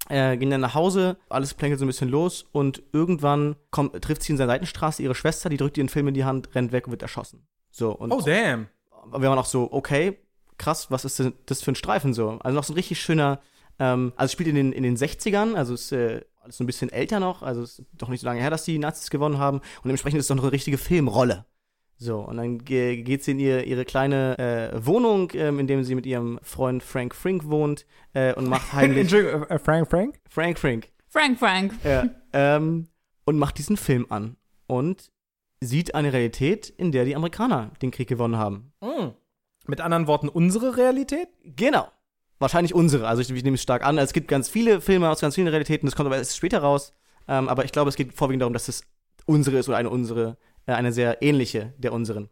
Äh, 0.09 0.37
ging 0.37 0.51
dann 0.51 0.61
nach 0.61 0.75
Hause, 0.75 1.17
alles 1.29 1.55
plänkelt 1.55 1.81
so 1.81 1.85
ein 1.85 1.89
bisschen 1.89 2.09
los 2.09 2.47
und 2.53 2.83
irgendwann 2.93 3.57
kommt, 3.71 4.01
trifft 4.03 4.23
sie 4.23 4.33
in 4.33 4.39
seiner 4.39 4.53
Seitenstraße 4.53 5.03
ihre 5.03 5.15
Schwester, 5.17 5.49
die 5.49 5.57
drückt 5.57 5.77
ihren 5.79 5.89
Film 5.89 6.09
in 6.09 6.15
die 6.15 6.25
Hand, 6.25 6.55
rennt 6.55 6.71
weg 6.73 6.87
und 6.87 6.93
wird 6.93 7.03
erschossen. 7.03 7.47
So, 7.71 7.91
und 7.93 8.13
Oh 8.13 8.21
damn. 8.21 8.69
wir 9.11 9.29
waren 9.29 9.39
auch 9.39 9.47
so, 9.47 9.69
okay, 9.73 10.19
krass, 10.59 10.91
was 10.91 11.05
ist 11.05 11.19
denn 11.19 11.33
das 11.47 11.63
für 11.63 11.73
ein 11.73 11.77
Streifen 11.77 12.15
so? 12.15 12.39
Also 12.43 12.55
noch 12.55 12.65
so 12.65 12.73
ein 12.73 12.77
richtig 12.77 13.01
schöner, 13.01 13.41
ähm, 13.79 14.13
also 14.17 14.27
es 14.27 14.33
spielt 14.33 14.49
in 14.49 14.55
den, 14.55 14.73
in 14.73 14.85
den 14.85 14.97
60ern, 14.97 15.55
also 15.55 15.75
ist 15.75 15.91
äh, 15.93 16.23
alles 16.41 16.57
so 16.57 16.63
ein 16.65 16.67
bisschen 16.69 16.91
älter 16.91 17.19
noch, 17.19 17.43
also 17.43 17.63
ist 17.63 17.83
doch 17.95 18.09
nicht 18.09 18.21
so 18.21 18.27
lange 18.27 18.41
her, 18.41 18.51
dass 18.51 18.65
die 18.65 18.79
Nazis 18.79 19.11
gewonnen 19.11 19.39
haben 19.39 19.59
und 19.59 19.85
dementsprechend 19.87 20.21
ist 20.21 20.27
es 20.27 20.29
doch 20.29 20.37
noch 20.37 20.45
eine 20.45 20.53
richtige 20.53 20.79
Filmrolle. 20.79 21.45
So, 21.99 22.21
und 22.21 22.37
dann 22.37 22.59
ge 22.59 23.03
geht 23.03 23.25
sie 23.25 23.31
in 23.31 23.39
ihr, 23.39 23.65
ihre 23.65 23.85
kleine 23.85 24.39
äh, 24.39 24.87
Wohnung, 24.87 25.31
ähm, 25.35 25.59
in 25.59 25.67
dem 25.67 25.83
sie 25.83 25.95
mit 25.95 26.05
ihrem 26.05 26.39
Freund 26.43 26.83
Frank 26.83 27.15
Frink 27.15 27.49
wohnt 27.49 27.87
äh, 28.13 28.35
und 28.35 28.49
macht 28.49 28.73
heimlich 28.75 28.99
Entschuldigung, 29.01 29.45
äh, 29.45 29.59
Frank 29.59 29.89
Frank? 29.89 30.21
Frank 30.29 30.59
Frink 30.59 30.89
Frank, 31.09 31.39
Frank. 31.39 31.73
ja, 31.85 32.09
ähm, 32.35 32.89
und 33.25 33.39
macht 33.39 33.57
diesen 33.57 33.79
Film 33.79 34.07
an 34.11 34.37
und 34.67 35.11
sieht 35.61 35.95
eine 35.95 36.13
Realität, 36.13 36.69
in 36.69 36.93
der 36.93 37.07
die 37.07 37.17
Amerikaner 37.17 37.71
den 37.81 37.91
Krieg 37.91 38.09
gewonnen 38.09 38.37
haben. 38.37 38.73
Mm. 38.83 39.13
Mit 39.67 39.81
anderen 39.81 40.07
Worten, 40.07 40.29
unsere 40.29 40.77
Realität? 40.77 41.29
Genau. 41.45 41.89
Wahrscheinlich 42.39 42.75
unsere. 42.75 43.09
Also 43.09 43.23
ich, 43.23 43.31
ich 43.31 43.43
nehme 43.43 43.55
es 43.55 43.63
stark 43.63 43.85
an. 43.85 43.99
Es 43.99 44.13
gibt 44.13 44.29
ganz 44.29 44.49
viele 44.49 44.81
Filme 44.81 45.09
aus 45.09 45.21
ganz 45.21 45.35
vielen 45.35 45.49
Realitäten. 45.49 45.87
Das 45.87 45.97
kommt 45.97 46.07
aber 46.07 46.19
erst 46.19 46.37
später 46.37 46.59
raus. 46.59 46.93
Ähm, 47.29 47.49
aber 47.49 47.65
ich 47.65 47.73
glaube, 47.73 47.89
es 47.89 47.97
geht 47.97 48.13
vorwiegend 48.13 48.43
darum, 48.43 48.53
dass 48.53 48.69
es 48.69 48.85
unsere 49.25 49.59
ist 49.59 49.69
oder 49.69 49.79
eine 49.79 49.91
unsere, 49.91 50.31
äh, 50.31 50.37
eine 50.75 50.93
sehr 50.93 51.23
ähnliche 51.23 51.73
der 51.79 51.93
unseren. 51.93 52.29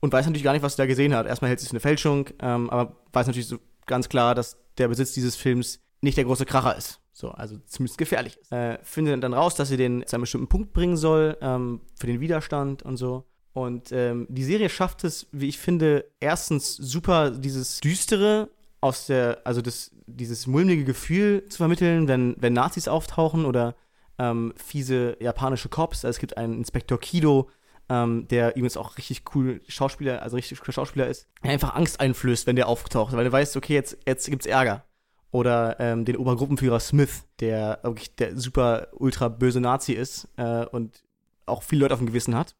Und 0.00 0.12
weiß 0.12 0.26
natürlich 0.26 0.42
gar 0.42 0.52
nicht, 0.52 0.62
was 0.62 0.74
er 0.74 0.84
da 0.84 0.86
gesehen 0.86 1.14
hat. 1.14 1.26
Erstmal 1.26 1.48
hält 1.48 1.58
es 1.58 1.62
sich 1.62 1.70
für 1.70 1.74
eine 1.74 1.80
Fälschung, 1.80 2.28
ähm, 2.40 2.68
aber 2.70 2.96
weiß 3.12 3.28
natürlich 3.28 3.46
so 3.46 3.58
ganz 3.86 4.08
klar, 4.08 4.34
dass 4.34 4.56
der 4.78 4.88
Besitz 4.88 5.12
dieses 5.12 5.36
Films 5.36 5.80
nicht 6.00 6.16
der 6.16 6.24
große 6.24 6.44
Kracher 6.44 6.76
ist. 6.76 7.00
So, 7.12 7.30
also 7.30 7.58
zumindest 7.66 7.98
gefährlich 7.98 8.36
ist. 8.36 8.50
Äh, 8.50 8.78
findet 8.82 9.22
dann 9.22 9.34
raus, 9.34 9.54
dass 9.54 9.68
sie 9.68 9.76
den 9.76 10.04
zu 10.06 10.16
einem 10.16 10.22
bestimmten 10.22 10.48
Punkt 10.48 10.72
bringen 10.72 10.96
soll, 10.96 11.36
ähm, 11.40 11.80
für 11.94 12.08
den 12.08 12.20
Widerstand 12.20 12.82
und 12.82 12.96
so. 12.96 13.24
Und 13.52 13.92
ähm, 13.92 14.26
die 14.28 14.44
Serie 14.44 14.70
schafft 14.70 15.04
es, 15.04 15.28
wie 15.30 15.48
ich 15.48 15.58
finde, 15.58 16.06
erstens 16.20 16.74
super 16.74 17.30
dieses 17.30 17.80
Düstere 17.80 18.48
aus 18.80 19.06
der, 19.06 19.42
also 19.44 19.60
das, 19.60 19.92
dieses 20.06 20.46
mulmige 20.46 20.84
Gefühl 20.84 21.46
zu 21.48 21.58
vermitteln, 21.58 22.08
wenn, 22.08 22.34
wenn 22.38 22.54
Nazis 22.54 22.88
auftauchen 22.88 23.44
oder 23.44 23.76
ähm, 24.18 24.52
fiese 24.56 25.16
japanische 25.20 25.68
Cops. 25.68 26.04
Also 26.04 26.16
es 26.16 26.18
gibt 26.18 26.36
einen 26.36 26.54
Inspektor 26.54 26.98
Kido, 26.98 27.50
ähm, 27.88 28.26
der 28.28 28.50
übrigens 28.50 28.76
auch 28.76 28.96
richtig 28.96 29.22
cool 29.34 29.60
Schauspieler, 29.68 30.22
also 30.22 30.36
richtig 30.36 30.60
cooler 30.60 30.72
Schauspieler 30.72 31.06
ist, 31.08 31.28
der 31.42 31.50
einfach 31.50 31.74
Angst 31.74 32.00
einflößt, 32.00 32.46
wenn 32.46 32.56
der 32.56 32.68
auftaucht, 32.68 33.12
weil 33.14 33.24
du 33.24 33.32
weißt, 33.32 33.56
okay, 33.56 33.74
jetzt, 33.74 33.98
jetzt 34.06 34.28
gibt's 34.28 34.46
Ärger. 34.46 34.84
Oder 35.30 35.80
ähm, 35.80 36.04
den 36.04 36.16
Obergruppenführer 36.16 36.78
Smith, 36.78 37.24
der 37.40 37.80
wirklich 37.82 38.14
der 38.16 38.36
super 38.36 38.88
ultra 38.92 39.28
böse 39.28 39.60
Nazi 39.60 39.94
ist 39.94 40.28
äh, 40.36 40.66
und 40.66 41.02
auch 41.46 41.62
viele 41.62 41.82
Leute 41.82 41.94
auf 41.94 42.00
dem 42.00 42.06
Gewissen 42.06 42.34
hat. 42.34 42.54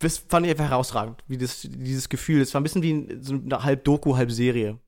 Das 0.00 0.18
fand 0.18 0.44
ich 0.44 0.50
einfach 0.50 0.68
herausragend, 0.68 1.22
wie 1.28 1.38
das, 1.38 1.60
dieses 1.62 2.08
Gefühl. 2.08 2.40
Es 2.40 2.52
war 2.54 2.60
ein 2.60 2.64
bisschen 2.64 2.82
wie 2.82 3.18
so 3.20 3.34
eine 3.34 3.62
halb 3.62 3.84
Doku, 3.84 4.16
halb 4.16 4.32
Serie. 4.32 4.80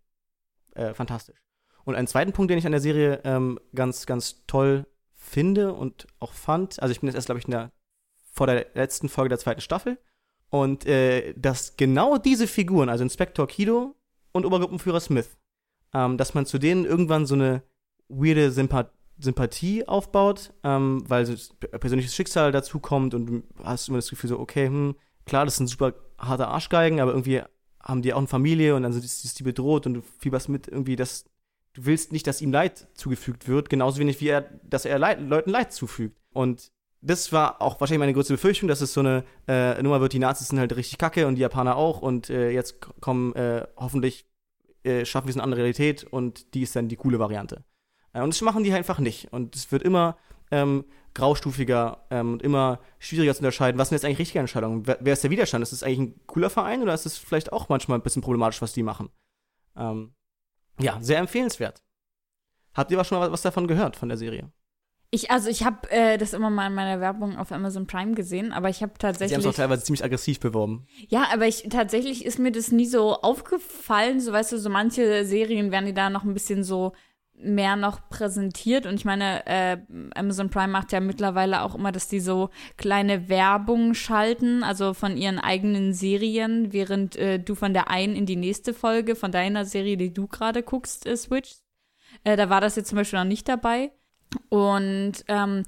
Äh, 0.75 0.93
fantastisch. 0.93 1.41
Und 1.85 1.95
einen 1.95 2.09
zweiten 2.09 2.33
Punkt, 2.33 2.51
den 2.51 2.59
ich 2.59 2.67
an 2.67 2.73
der 2.73 2.81
Serie 2.81 3.21
ähm, 3.23 3.61
ganz, 3.75 4.07
ganz 4.07 4.45
toll 4.49 4.85
finde 5.25 5.73
und 5.73 6.07
auch 6.21 6.33
fand, 6.33 6.81
also 6.81 6.93
ich 6.93 7.01
bin 7.01 7.09
jetzt 7.09 7.17
erst, 7.17 7.27
glaube 7.27 7.39
ich, 7.39 7.47
in 7.47 7.53
der, 7.53 7.73
vor 8.33 8.47
der 8.47 8.67
letzten 8.75 9.09
Folge 9.09 9.31
der 9.31 9.39
zweiten 9.39 9.61
Staffel, 9.61 9.99
und 10.51 10.87
äh, 10.87 11.35
dass 11.37 11.77
genau 11.77 12.17
diese 12.17 12.47
Figuren, 12.47 12.89
also 12.89 13.03
Inspektor 13.03 13.49
Kido 13.49 13.97
und 14.33 14.47
Obergruppenführer 14.47 15.01
Smith, 15.01 15.37
ähm, 15.93 16.17
dass 16.17 16.35
man 16.35 16.47
zu 16.47 16.59
denen 16.59 16.85
irgendwann 16.85 17.27
so 17.27 17.35
eine 17.35 17.63
weirde 18.09 18.53
Sympath 18.53 18.93
Sympathie 19.19 19.87
aufbaut, 19.87 20.53
ähm, 20.65 21.05
weil 21.09 21.25
so 21.25 21.55
persönliches 21.55 22.15
Schicksal 22.15 22.51
dazu 22.53 22.81
kommt 22.81 23.15
und 23.15 23.27
du 23.27 23.43
hast 23.63 23.89
immer 23.89 23.99
das 23.99 24.11
Gefühl 24.11 24.29
so, 24.29 24.41
okay, 24.41 24.67
hm, 24.67 24.97
klar, 25.25 25.45
das 25.45 25.57
sind 25.57 25.69
super 25.69 25.95
harte 26.19 26.49
Arschgeigen, 26.49 27.01
aber 27.01 27.13
irgendwie 27.13 27.43
haben 27.81 28.03
die 28.03 28.13
auch 28.13 28.19
eine 28.19 28.27
Familie 28.27 28.75
und 28.75 28.83
dann 28.83 28.93
ist 28.93 29.39
die 29.39 29.45
bedroht 29.45 29.87
und 29.87 29.95
du 29.95 30.03
fieberst 30.19 30.49
mit 30.49 30.67
irgendwie, 30.69 30.97
dass 30.97 31.25
du 31.75 31.85
willst 31.85 32.13
nicht, 32.13 32.27
dass 32.27 32.41
ihm 32.41 32.53
Leid 32.53 32.89
zugefügt 32.95 33.47
wird, 33.47 33.69
genauso 33.69 33.99
wenig 33.99 34.21
wie 34.21 34.29
er, 34.29 34.43
dass 34.63 34.85
er 34.85 34.99
Leid, 34.99 35.21
Leuten 35.21 35.51
Leid 35.51 35.73
zufügt. 35.73 36.17
Und 36.33 36.73
das 37.03 37.33
war 37.33 37.61
auch 37.61 37.81
wahrscheinlich 37.81 37.99
meine 37.99 38.15
größte 38.15 38.35
Befürchtung, 38.35 38.69
dass 38.69 38.81
es 38.81 38.95
so 38.95 39.01
eine 39.01 39.25
äh, 39.47 39.81
Nummer 39.83 40.01
wird, 40.01 40.15
die 40.15 40.19
Nazis 40.19 40.49
sind 40.49 40.59
halt 40.59 40.75
richtig 40.75 40.99
kacke 40.99 41.27
und 41.27 41.35
die 41.35 41.43
Japaner 41.43 41.77
auch 41.77 42.01
und 42.01 42.31
äh, 42.31 42.51
jetzt 42.51 42.81
kommen 43.01 43.35
äh, 43.35 43.67
hoffentlich 43.77 44.27
äh, 44.85 45.05
schaffen 45.05 45.27
wir 45.27 45.31
es 45.31 45.37
in 45.37 45.41
eine 45.41 45.45
andere 45.45 45.61
Realität 45.61 46.05
und 46.05 46.55
die 46.55 46.63
ist 46.63 46.75
dann 46.77 46.89
die 46.89 46.97
coole 46.97 47.19
Variante. 47.19 47.65
Äh, 48.13 48.23
und 48.23 48.33
das 48.33 48.41
machen 48.41 48.65
die 48.65 48.73
halt 48.73 48.79
einfach 48.79 49.01
nicht. 49.01 49.33
Und 49.33 49.55
es 49.55 49.71
wird 49.71 49.83
immer 49.83 50.17
ähm, 50.51 50.85
graustufiger 51.13 52.07
ähm, 52.11 52.35
und 52.35 52.43
immer 52.43 52.81
schwieriger 52.99 53.35
zu 53.35 53.41
unterscheiden, 53.41 53.79
was 53.79 53.89
sind 53.89 53.97
jetzt 53.97 54.05
eigentlich 54.05 54.19
richtige 54.19 54.41
Entscheidungen? 54.41 54.87
Wer, 54.87 54.99
wer 55.01 55.13
ist 55.13 55.25
der 55.25 55.31
Widerstand? 55.31 55.63
Ist 55.63 55.73
das 55.73 55.83
eigentlich 55.83 56.01
ein 56.01 56.21
cooler 56.27 56.51
Verein 56.51 56.83
oder 56.83 56.95
ist 56.95 57.07
es 57.07 57.19
vielleicht 57.19 57.53
auch 57.53 57.69
manchmal 57.69 57.99
ein 57.99 58.03
bisschen 58.03 58.23
problematisch, 58.23 58.63
was 58.63 58.73
die 58.73 58.83
machen? 58.83 59.11
Ähm, 59.77 60.15
ja, 60.79 60.99
sehr 61.01 61.19
empfehlenswert. 61.19 61.83
Habt 62.75 62.91
ihr 62.91 62.97
aber 62.97 63.05
schon 63.05 63.19
mal 63.19 63.31
was 63.31 63.43
davon 63.43 63.69
gehört, 63.69 63.97
von 63.97 64.09
der 64.09 64.19
Serie? 64.19 64.51
Ich, 65.11 65.31
also 65.31 65.49
ich 65.49 65.63
habe 65.63 65.89
äh, 65.93 66.19
das 66.19 66.33
immer 66.33 66.51
mal 66.51 66.67
in 66.67 66.75
meiner 66.75 67.01
Werbung 67.01 67.39
auf 67.39 67.53
Amazon 67.53 67.87
Prime 67.87 68.15
gesehen, 68.15 68.53
aber 68.53 68.69
ich 68.69 68.83
habe 68.83 68.95
Sie 68.99 69.07
haben 69.07 69.13
es 69.13 69.19
tatsächlich. 69.21 69.47
auch 69.47 69.55
teilweise 69.55 69.85
ziemlich 69.85 70.03
aggressiv 70.03 70.41
beworben. 70.41 70.89
Ja, 71.09 71.29
aber 71.33 71.47
ich 71.47 71.69
tatsächlich 71.71 72.25
ist 72.25 72.41
mir 72.41 72.51
das 72.51 72.73
nie 72.73 72.87
so 72.87 73.15
aufgefallen. 73.21 74.21
So 74.21 74.33
weißt 74.33 74.51
du, 74.51 74.59
so 74.59 74.71
manche 74.71 75.25
Serien 75.25 75.71
werden 75.71 75.87
die 75.87 75.95
da 75.95 76.11
noch 76.11 76.25
ein 76.25 76.35
bisschen 76.35 76.65
so 76.65 76.95
mehr 77.37 77.77
noch 77.77 78.09
präsentiert. 78.09 78.87
Und 78.87 78.95
ich 78.95 79.05
meine, 79.05 79.47
äh, 79.47 79.77
Amazon 80.15 80.51
Prime 80.51 80.69
macht 80.69 80.93
ja 80.93 81.01
mittlerweile 81.01 81.63
auch 81.63 81.75
immer, 81.75 81.93
dass 81.93 82.09
die 82.09 82.21
so 82.21 82.51
kleine 82.77 83.29
Werbung 83.29 83.95
schalten, 83.95 84.63
also 84.63 84.95
von 84.95 85.17
ihren 85.17 85.39
eigenen 85.39 85.93
Serien, 85.93 86.73
während 86.73 87.17
äh, 87.17 87.39
du 87.39 87.55
von 87.55 87.75
der 87.75 87.91
einen 87.91 88.17
in 88.17 88.27
die 88.27 88.37
nächste 88.37 88.73
Folge 88.75 89.17
von 89.17 89.33
deiner 89.33 89.65
Serie, 89.65 89.97
die 89.97 90.13
du 90.13 90.27
gerade 90.27 90.63
guckst, 90.63 91.07
äh, 91.07 91.17
switchst. 91.17 91.63
Äh, 92.23 92.37
da 92.37 92.49
war 92.49 92.61
das 92.61 92.77
jetzt 92.77 92.89
zum 92.89 92.97
Beispiel 92.97 93.19
noch 93.19 93.27
nicht 93.27 93.49
dabei. 93.49 93.91
Und 94.49 95.13
ähm, 95.29 95.63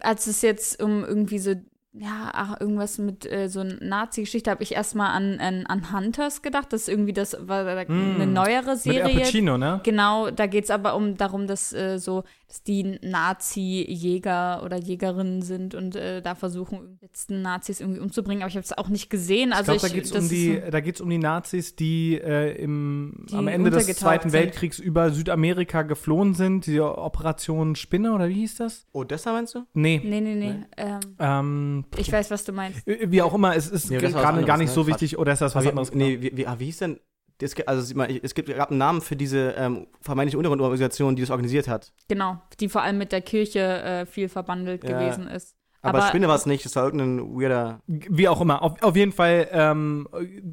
als 0.00 0.26
es 0.26 0.42
jetzt 0.42 0.82
um 0.82 1.04
irgendwie 1.04 1.38
so, 1.38 1.54
ja, 1.92 2.30
ach, 2.32 2.60
irgendwas 2.60 2.98
mit 2.98 3.30
äh, 3.30 3.48
so 3.48 3.60
einer 3.60 3.74
Nazi-Geschichte, 3.80 4.48
habe 4.50 4.62
ich 4.62 4.74
erstmal 4.74 5.10
an, 5.10 5.40
an, 5.40 5.66
an 5.66 5.92
Hunters 5.92 6.40
gedacht. 6.40 6.72
Das 6.72 6.82
ist 6.82 6.88
irgendwie, 6.88 7.12
das 7.12 7.36
war 7.40 7.64
da 7.64 7.76
eine 7.76 8.26
neuere 8.28 8.60
Mit 8.60 8.68
Al 8.68 8.76
Serie. 8.76 9.18
Pacino, 9.18 9.58
ne? 9.58 9.80
Genau, 9.82 10.30
da 10.30 10.46
geht 10.46 10.64
es 10.64 10.70
aber 10.70 10.94
um 10.94 11.16
darum, 11.16 11.48
dass 11.48 11.72
äh, 11.72 11.98
so, 11.98 12.22
dass 12.46 12.62
die 12.62 12.98
Nazi-Jäger 13.02 14.62
oder 14.64 14.76
Jägerinnen 14.76 15.42
sind 15.42 15.74
und 15.74 15.96
äh, 15.96 16.22
da 16.22 16.36
versuchen, 16.36 16.96
die 17.00 17.06
letzten 17.06 17.42
Nazis 17.42 17.80
irgendwie 17.80 18.00
umzubringen. 18.00 18.42
Aber 18.42 18.50
ich 18.50 18.56
habe 18.56 18.64
es 18.64 18.76
auch 18.76 18.88
nicht 18.88 19.10
gesehen. 19.10 19.52
Also 19.52 19.72
ich 19.72 19.80
glaube, 19.80 19.92
da 19.92 19.94
geht 20.00 20.04
es 20.04 20.12
um, 20.12 20.28
die, 20.28 20.62
da 20.70 20.80
geht's 20.80 21.00
um 21.00 21.10
die 21.10 21.18
Nazis, 21.18 21.74
die, 21.74 22.20
äh, 22.20 22.52
im, 22.62 23.26
Die 23.28 23.34
am 23.34 23.48
Ende 23.48 23.70
des 23.70 23.86
Zweiten 23.96 24.30
sind. 24.30 24.40
Weltkriegs 24.40 24.78
über 24.78 25.10
Südamerika 25.10 25.82
geflohen 25.82 26.34
sind. 26.34 26.66
Die 26.66 26.80
Operation 26.80 27.74
Spinne, 27.74 28.12
oder 28.12 28.28
wie 28.28 28.34
hieß 28.34 28.56
das? 28.56 28.86
Odessa 28.92 29.32
meinst 29.32 29.56
du? 29.56 29.64
Nee. 29.74 30.00
Nee, 30.04 30.20
nee, 30.20 30.34
nee. 30.36 30.54
Ähm, 30.76 31.00
Ähm, 31.18 31.79
ich 31.96 32.10
weiß, 32.12 32.30
was 32.30 32.44
du 32.44 32.52
meinst. 32.52 32.82
wie 32.86 33.22
auch 33.22 33.34
immer, 33.34 33.54
es 33.56 33.68
ist 33.70 33.90
Nee, 33.90 34.02
was 34.02 34.12
gerade 34.12 34.44
gar 34.44 34.56
nicht 34.56 34.68
ne? 34.68 34.74
so 34.74 34.86
wichtig. 34.86 35.18
Oder 35.18 35.32
ist 35.32 35.40
das 35.40 35.54
was 35.54 35.64
Aber 35.64 35.70
anderes? 35.70 35.94
nee, 35.94 36.20
wie, 36.20 36.36
wie, 36.36 36.46
ah, 36.46 36.56
wie 36.58 36.66
hieß 36.66 36.78
denn? 36.78 37.00
Es 37.42 37.54
gibt, 37.54 37.68
also, 37.68 37.94
es 38.22 38.34
gibt 38.34 38.54
gab 38.54 38.68
einen 38.70 38.78
Namen 38.78 39.00
für 39.00 39.16
diese 39.16 39.54
ähm, 39.56 39.86
vermeintliche 40.02 40.36
Untergrundorganisation, 40.36 41.16
die 41.16 41.22
das 41.22 41.30
organisiert 41.30 41.68
hat. 41.68 41.90
Genau, 42.08 42.36
die 42.60 42.68
vor 42.68 42.82
allem 42.82 42.98
mit 42.98 43.12
der 43.12 43.22
Kirche 43.22 43.60
äh, 43.82 44.06
viel 44.06 44.28
verbandelt 44.28 44.84
Ja. 44.84 44.98
gewesen 44.98 45.26
ist. 45.26 45.54
Aber, 45.82 45.96
Aber- 46.00 46.08
Spinne 46.08 46.28
war 46.28 46.34
es 46.36 46.44
nicht, 46.44 46.66
das 46.66 46.76
war 46.76 46.84
irgendein 46.84 47.20
weirder. 47.40 47.80
Wie 47.86 48.28
auch 48.28 48.42
immer. 48.42 48.60
Auf, 48.62 48.82
auf 48.82 48.94
jeden 48.94 49.12
Fall 49.12 49.48
ähm, 49.52 50.06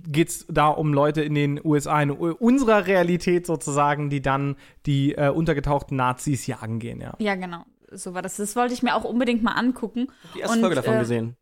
geht 0.07 0.29
es 0.29 0.45
da 0.49 0.69
um 0.69 0.93
Leute 0.93 1.21
in 1.21 1.35
den 1.35 1.59
USA, 1.61 2.01
in 2.01 2.11
unserer 2.11 2.87
Realität 2.87 3.45
sozusagen, 3.45 4.09
die 4.09 4.21
dann 4.21 4.55
die 4.85 5.15
äh, 5.15 5.27
untergetauchten 5.27 5.97
Nazis 5.97 6.47
jagen 6.47 6.79
gehen, 6.79 7.01
ja. 7.01 7.13
Ja, 7.19 7.35
genau. 7.35 7.65
So 7.91 8.13
war 8.13 8.21
das. 8.21 8.37
Das 8.37 8.55
wollte 8.55 8.73
ich 8.73 8.83
mir 8.83 8.95
auch 8.95 9.03
unbedingt 9.03 9.43
mal 9.43 9.53
angucken. 9.53 10.07
Die 10.35 10.39
erste 10.39 10.55
Und, 10.55 10.61
Folge 10.61 10.75
davon 10.75 10.95
äh, 10.95 10.99
gesehen. 10.99 11.37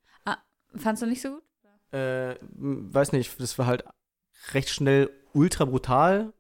Fandst 0.76 1.02
du 1.02 1.08
nicht 1.08 1.22
so 1.22 1.30
gut? 1.30 1.44
Äh, 1.94 2.36
weiß 2.42 3.14
nicht, 3.14 3.40
das 3.40 3.58
war 3.58 3.66
halt 3.66 3.86
recht 4.54 4.70
schnell 4.70 5.10
ultra 5.34 5.66
brutal. 5.66 6.34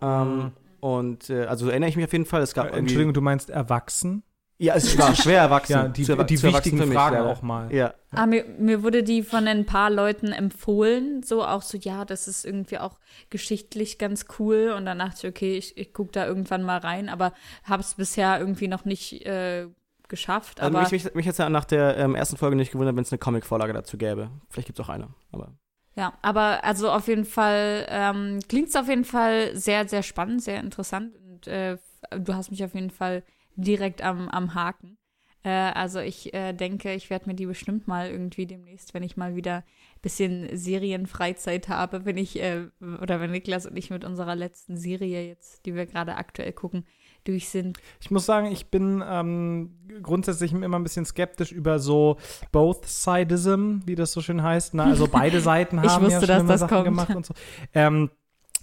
Ähm, 0.00 0.52
Und 0.80 1.30
äh, 1.30 1.46
also 1.46 1.68
erinnere 1.68 1.90
ich 1.90 1.96
mich 1.96 2.04
auf 2.04 2.12
jeden 2.12 2.26
Fall, 2.26 2.42
es 2.42 2.54
gab 2.54 2.66
irgendwie. 2.66 2.80
Entschuldigung, 2.80 3.14
du 3.14 3.20
meinst 3.20 3.50
erwachsen? 3.50 4.22
Ja, 4.62 4.76
es 4.76 4.96
war 4.96 5.12
schwer 5.16 5.40
erwachsen. 5.40 5.72
Ja, 5.72 5.88
die, 5.88 6.04
zu 6.04 6.16
die 6.24 6.36
zu 6.36 6.46
erwachsen 6.46 6.72
wichtigen 6.72 6.88
mich, 6.88 6.96
Fragen 6.96 7.16
leider. 7.16 7.28
auch 7.30 7.42
mal. 7.42 7.74
Ja. 7.74 7.94
Ah, 8.12 8.26
mir, 8.26 8.44
mir 8.58 8.84
wurde 8.84 9.02
die 9.02 9.24
von 9.24 9.48
ein 9.48 9.66
paar 9.66 9.90
Leuten 9.90 10.28
empfohlen, 10.28 11.24
so 11.24 11.44
auch 11.44 11.62
so, 11.62 11.76
ja, 11.76 12.04
das 12.04 12.28
ist 12.28 12.44
irgendwie 12.44 12.78
auch 12.78 13.00
geschichtlich 13.28 13.98
ganz 13.98 14.26
cool. 14.38 14.72
Und 14.76 14.86
dann 14.86 15.00
dachte 15.00 15.26
ich, 15.26 15.28
okay, 15.28 15.56
ich, 15.58 15.76
ich 15.76 15.92
gucke 15.92 16.12
da 16.12 16.26
irgendwann 16.26 16.62
mal 16.62 16.78
rein, 16.78 17.08
aber 17.08 17.32
habe 17.64 17.82
es 17.82 17.94
bisher 17.94 18.38
irgendwie 18.38 18.68
noch 18.68 18.84
nicht 18.84 19.26
äh, 19.26 19.66
geschafft. 20.08 20.60
Also 20.60 20.78
aber 20.78 20.88
mich, 20.88 21.04
mich, 21.04 21.14
mich 21.14 21.26
jetzt 21.26 21.40
nach 21.40 21.64
der 21.64 21.96
ähm, 21.96 22.14
ersten 22.14 22.36
Folge 22.36 22.54
nicht 22.54 22.70
gewundert, 22.70 22.94
wenn 22.94 23.02
es 23.02 23.10
eine 23.10 23.18
Comic-Vorlage 23.18 23.72
dazu 23.72 23.98
gäbe. 23.98 24.30
Vielleicht 24.48 24.66
gibt 24.66 24.78
es 24.78 24.84
auch 24.84 24.90
eine. 24.90 25.08
Aber 25.32 25.56
ja, 25.96 26.12
aber 26.22 26.62
also 26.62 26.88
auf 26.88 27.08
jeden 27.08 27.24
Fall 27.24 27.84
ähm, 27.88 28.38
klingt 28.48 28.68
es 28.68 28.76
auf 28.76 28.88
jeden 28.88 29.04
Fall 29.04 29.56
sehr, 29.56 29.88
sehr 29.88 30.04
spannend, 30.04 30.40
sehr 30.40 30.60
interessant. 30.60 31.16
Und 31.16 31.48
äh, 31.48 31.78
du 32.16 32.34
hast 32.34 32.52
mich 32.52 32.64
auf 32.64 32.74
jeden 32.74 32.90
Fall 32.90 33.24
direkt 33.56 34.02
am, 34.02 34.28
am 34.28 34.54
Haken. 34.54 34.98
Äh, 35.44 35.50
also 35.50 35.98
ich 35.98 36.32
äh, 36.34 36.52
denke, 36.52 36.94
ich 36.94 37.10
werde 37.10 37.28
mir 37.28 37.34
die 37.34 37.46
bestimmt 37.46 37.88
mal 37.88 38.08
irgendwie 38.08 38.46
demnächst, 38.46 38.94
wenn 38.94 39.02
ich 39.02 39.16
mal 39.16 39.34
wieder 39.34 39.56
ein 39.56 40.00
bisschen 40.02 40.48
Serienfreizeit 40.56 41.68
habe, 41.68 42.04
wenn 42.04 42.16
ich, 42.16 42.40
äh, 42.40 42.68
oder 43.00 43.20
wenn 43.20 43.32
Niklas 43.32 43.66
und 43.66 43.76
ich 43.76 43.90
mit 43.90 44.04
unserer 44.04 44.36
letzten 44.36 44.76
Serie 44.76 45.26
jetzt, 45.26 45.66
die 45.66 45.74
wir 45.74 45.86
gerade 45.86 46.16
aktuell 46.16 46.52
gucken, 46.52 46.84
durch 47.24 47.48
sind. 47.48 47.78
Ich 48.00 48.10
muss 48.10 48.26
sagen, 48.26 48.46
ich 48.50 48.66
bin 48.66 49.02
ähm, 49.06 49.76
grundsätzlich 50.02 50.52
immer 50.52 50.78
ein 50.78 50.82
bisschen 50.82 51.04
skeptisch 51.04 51.52
über 51.52 51.78
so 51.78 52.16
Both-Sidism, 52.50 53.80
wie 53.86 53.94
das 53.94 54.12
so 54.12 54.20
schön 54.20 54.42
heißt. 54.42 54.74
Ne? 54.74 54.84
Also 54.84 55.06
beide 55.06 55.40
Seiten 55.40 55.80
haben 55.80 55.86
Ich 55.86 56.12
wusste, 56.12 56.26
ja 56.26 56.34
schlimme 56.34 56.48
das 56.48 56.60
Sachen 56.60 56.74
kommt. 56.74 56.84
gemacht 56.84 57.14
und 57.14 57.26
so. 57.26 57.34
Ähm, 57.74 58.10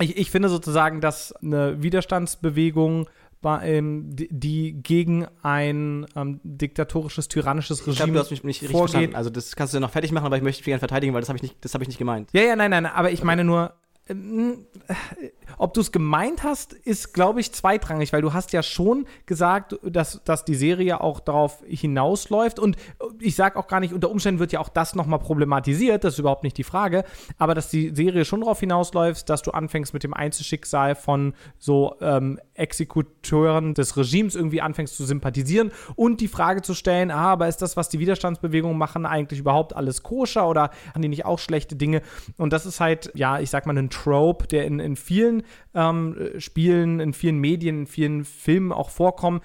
ich, 0.02 0.18
ich 0.18 0.32
finde 0.32 0.50
sozusagen, 0.50 1.02
dass 1.02 1.34
eine 1.34 1.82
Widerstandsbewegung 1.82 3.10
die, 3.42 4.28
die 4.32 4.74
gegen 4.84 5.26
ein 5.44 6.06
ähm, 6.16 6.40
diktatorisches, 6.44 7.28
tyrannisches 7.30 7.80
ich 7.80 7.84
glaube, 7.86 8.00
Regime 8.00 8.14
du 8.14 8.20
hast 8.20 8.32
mich 8.32 8.44
nicht 8.44 8.62
richtig 8.62 8.72
vorgeht. 8.78 8.92
verstanden. 8.92 9.16
Also 9.16 9.30
das 9.30 9.56
kannst 9.56 9.74
du 9.74 9.78
ja 9.78 9.82
noch 9.82 9.92
fertig 9.92 10.12
machen, 10.12 10.26
aber 10.26 10.36
ich 10.38 10.44
möchte 10.44 10.60
dich 10.60 10.66
gerne 10.66 10.80
verteidigen, 10.80 11.14
weil 11.14 11.22
das 11.22 11.30
habe 11.30 11.38
ich, 11.38 11.44
nicht- 11.44 11.56
das 11.62 11.74
hab 11.74 11.82
ich 11.82 11.88
nicht 11.88 11.98
gemeint. 11.98 12.30
Ja, 12.34 12.42
ja, 12.42 12.56
nein, 12.56 12.72
nein, 12.72 12.86
aber 12.86 13.12
ich 13.12 13.24
meine 13.24 13.44
nur, 13.44 13.74
ähm, 14.08 14.66
äh, 14.88 15.30
ob 15.58 15.74
du 15.74 15.82
es 15.82 15.92
gemeint 15.92 16.44
hast, 16.44 16.74
ist, 16.74 17.14
glaube 17.14 17.40
ich, 17.40 17.52
zweitrangig, 17.52 18.14
weil 18.14 18.22
du 18.22 18.34
hast 18.34 18.54
ja 18.54 18.64
schon 18.64 19.06
gesagt, 19.26 19.78
dass, 19.84 20.24
dass 20.24 20.46
die 20.46 20.56
Serie 20.56 21.02
auch 21.02 21.20
darauf 21.20 21.64
hinausläuft 21.66 22.60
und 22.60 22.78
ich 23.20 23.36
sage 23.36 23.58
auch 23.58 23.68
gar 23.68 23.80
nicht, 23.80 23.94
unter 23.94 24.10
Umständen 24.10 24.40
wird 24.40 24.52
ja 24.52 24.60
auch 24.60 24.70
das 24.70 24.96
nochmal 24.96 25.20
problematisiert, 25.20 26.04
das 26.04 26.14
ist 26.14 26.20
überhaupt 26.20 26.44
nicht 26.44 26.58
die 26.58 26.64
Frage, 26.64 27.04
aber 27.38 27.56
dass 27.56 27.70
die 27.70 27.96
Serie 27.96 28.26
schon 28.26 28.42
darauf 28.42 28.60
hinausläuft, 28.60 29.30
dass 29.30 29.42
du 29.42 29.52
anfängst 29.52 29.94
mit 29.94 30.04
dem 30.04 30.14
Einzelschicksal 30.14 30.96
von 30.96 31.34
so 31.58 31.96
ähm, 32.02 32.40
Exekuteuren 32.54 33.74
des 33.74 33.98
Regimes 33.98 34.36
irgendwie 34.36 34.62
anfängst 34.62 34.96
zu 34.96 35.06
sympathisieren 35.06 35.72
und 35.96 36.22
die 36.22 36.28
Frage 36.28 36.62
zu 36.62 36.74
stellen, 36.74 37.12
ah, 37.12 37.32
aber 37.32 37.48
ist 37.48 37.62
das, 37.62 37.78
was 37.78 37.90
die 37.90 38.00
Widerstandsbewegungen 38.00 38.78
machen, 38.78 39.06
eigentlich 39.06 39.40
überhaupt 39.40 39.76
alles 39.76 40.04
koscher 40.04 40.48
oder 40.48 40.72
haben 40.94 41.02
die 41.02 41.08
nicht 41.08 41.26
auch 41.26 41.40
schlechte 41.40 41.76
Dinge? 41.76 42.02
Und 42.38 42.54
das 42.54 42.66
ist 42.66 42.80
halt, 42.80 43.12
ja, 43.16 43.40
ich 43.40 43.50
sag 43.50 43.66
mal, 43.66 43.78
ein 43.78 43.90
Trope, 43.90 44.48
der 44.48 44.66
in, 44.66 44.80
in 44.80 44.96
vielen 44.96 45.39
ähm, 45.74 46.16
Spielen, 46.38 47.00
in 47.00 47.14
vielen 47.14 47.40
Medien, 47.40 47.82
in 47.82 47.88
vielen 47.88 48.26
Filmen 48.26 48.72
auch 48.72 48.90
vorkommt. 48.90 49.44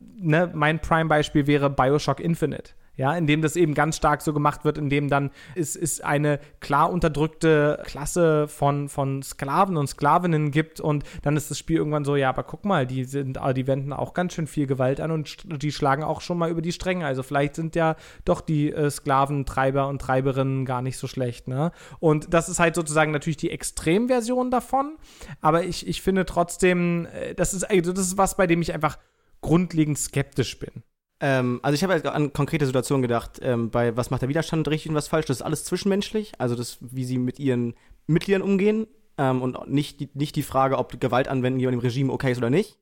Ne, 0.00 0.50
mein 0.54 0.80
Prime-Beispiel 0.80 1.46
wäre 1.46 1.70
Bioshock 1.70 2.20
Infinite. 2.20 2.72
Ja, 2.98 3.14
in 3.14 3.28
dem 3.28 3.42
das 3.42 3.54
eben 3.54 3.74
ganz 3.74 3.96
stark 3.96 4.22
so 4.22 4.32
gemacht 4.32 4.64
wird, 4.64 4.76
in 4.76 4.90
dem 4.90 5.08
dann 5.08 5.30
es, 5.54 5.76
es 5.76 6.00
eine 6.00 6.40
klar 6.58 6.90
unterdrückte 6.90 7.80
Klasse 7.86 8.48
von, 8.48 8.88
von 8.88 9.22
Sklaven 9.22 9.76
und 9.76 9.86
Sklavinnen 9.86 10.50
gibt 10.50 10.80
und 10.80 11.04
dann 11.22 11.36
ist 11.36 11.48
das 11.48 11.60
Spiel 11.60 11.76
irgendwann 11.76 12.04
so, 12.04 12.16
ja, 12.16 12.28
aber 12.28 12.42
guck 12.42 12.64
mal, 12.64 12.88
die 12.88 13.04
sind, 13.04 13.38
die 13.56 13.66
wenden 13.68 13.92
auch 13.92 14.14
ganz 14.14 14.34
schön 14.34 14.48
viel 14.48 14.66
Gewalt 14.66 15.00
an 15.00 15.12
und 15.12 15.62
die 15.62 15.70
schlagen 15.70 16.02
auch 16.02 16.20
schon 16.20 16.38
mal 16.38 16.50
über 16.50 16.60
die 16.60 16.72
Stränge. 16.72 17.06
Also 17.06 17.22
vielleicht 17.22 17.54
sind 17.54 17.76
ja 17.76 17.94
doch 18.24 18.40
die 18.40 18.72
äh, 18.72 18.90
Sklaventreiber 18.90 19.86
und 19.86 20.02
Treiberinnen 20.02 20.64
gar 20.64 20.82
nicht 20.82 20.98
so 20.98 21.06
schlecht, 21.06 21.46
ne? 21.46 21.70
Und 22.00 22.34
das 22.34 22.48
ist 22.48 22.58
halt 22.58 22.74
sozusagen 22.74 23.12
natürlich 23.12 23.36
die 23.36 23.52
Extremversion 23.52 24.50
davon, 24.50 24.96
aber 25.40 25.62
ich, 25.62 25.86
ich 25.86 26.02
finde 26.02 26.26
trotzdem, 26.26 27.06
äh, 27.06 27.36
das 27.36 27.54
ist, 27.54 27.62
also 27.62 27.92
das 27.92 28.06
ist 28.08 28.18
was, 28.18 28.36
bei 28.36 28.48
dem 28.48 28.60
ich 28.60 28.74
einfach 28.74 28.98
grundlegend 29.40 29.98
skeptisch 29.98 30.58
bin. 30.58 30.82
Ähm, 31.20 31.58
also 31.62 31.74
ich 31.74 31.82
habe 31.82 31.94
halt 31.94 32.06
an 32.06 32.32
konkrete 32.32 32.64
Situationen 32.66 33.02
gedacht, 33.02 33.40
ähm, 33.42 33.70
bei 33.70 33.96
was 33.96 34.10
macht 34.10 34.22
der 34.22 34.28
Widerstand 34.28 34.68
richtig 34.68 34.90
und 34.90 34.94
was 34.94 35.08
falsch. 35.08 35.26
Das 35.26 35.38
ist 35.38 35.42
alles 35.42 35.64
zwischenmenschlich, 35.64 36.32
also 36.38 36.54
das, 36.54 36.78
wie 36.80 37.04
sie 37.04 37.18
mit 37.18 37.38
ihren 37.40 37.74
Mitgliedern 38.06 38.42
umgehen. 38.42 38.86
ähm, 39.18 39.42
und 39.42 39.68
nicht 39.68 39.98
die, 40.00 40.08
nicht 40.14 40.36
die 40.36 40.44
Frage, 40.44 40.78
ob 40.78 41.00
Gewalt 41.00 41.26
anwenden 41.28 41.58
gegenüber 41.58 41.80
dem 41.80 41.84
Regime 41.84 42.12
okay 42.12 42.30
ist 42.30 42.38
oder 42.38 42.50
nicht. 42.50 42.78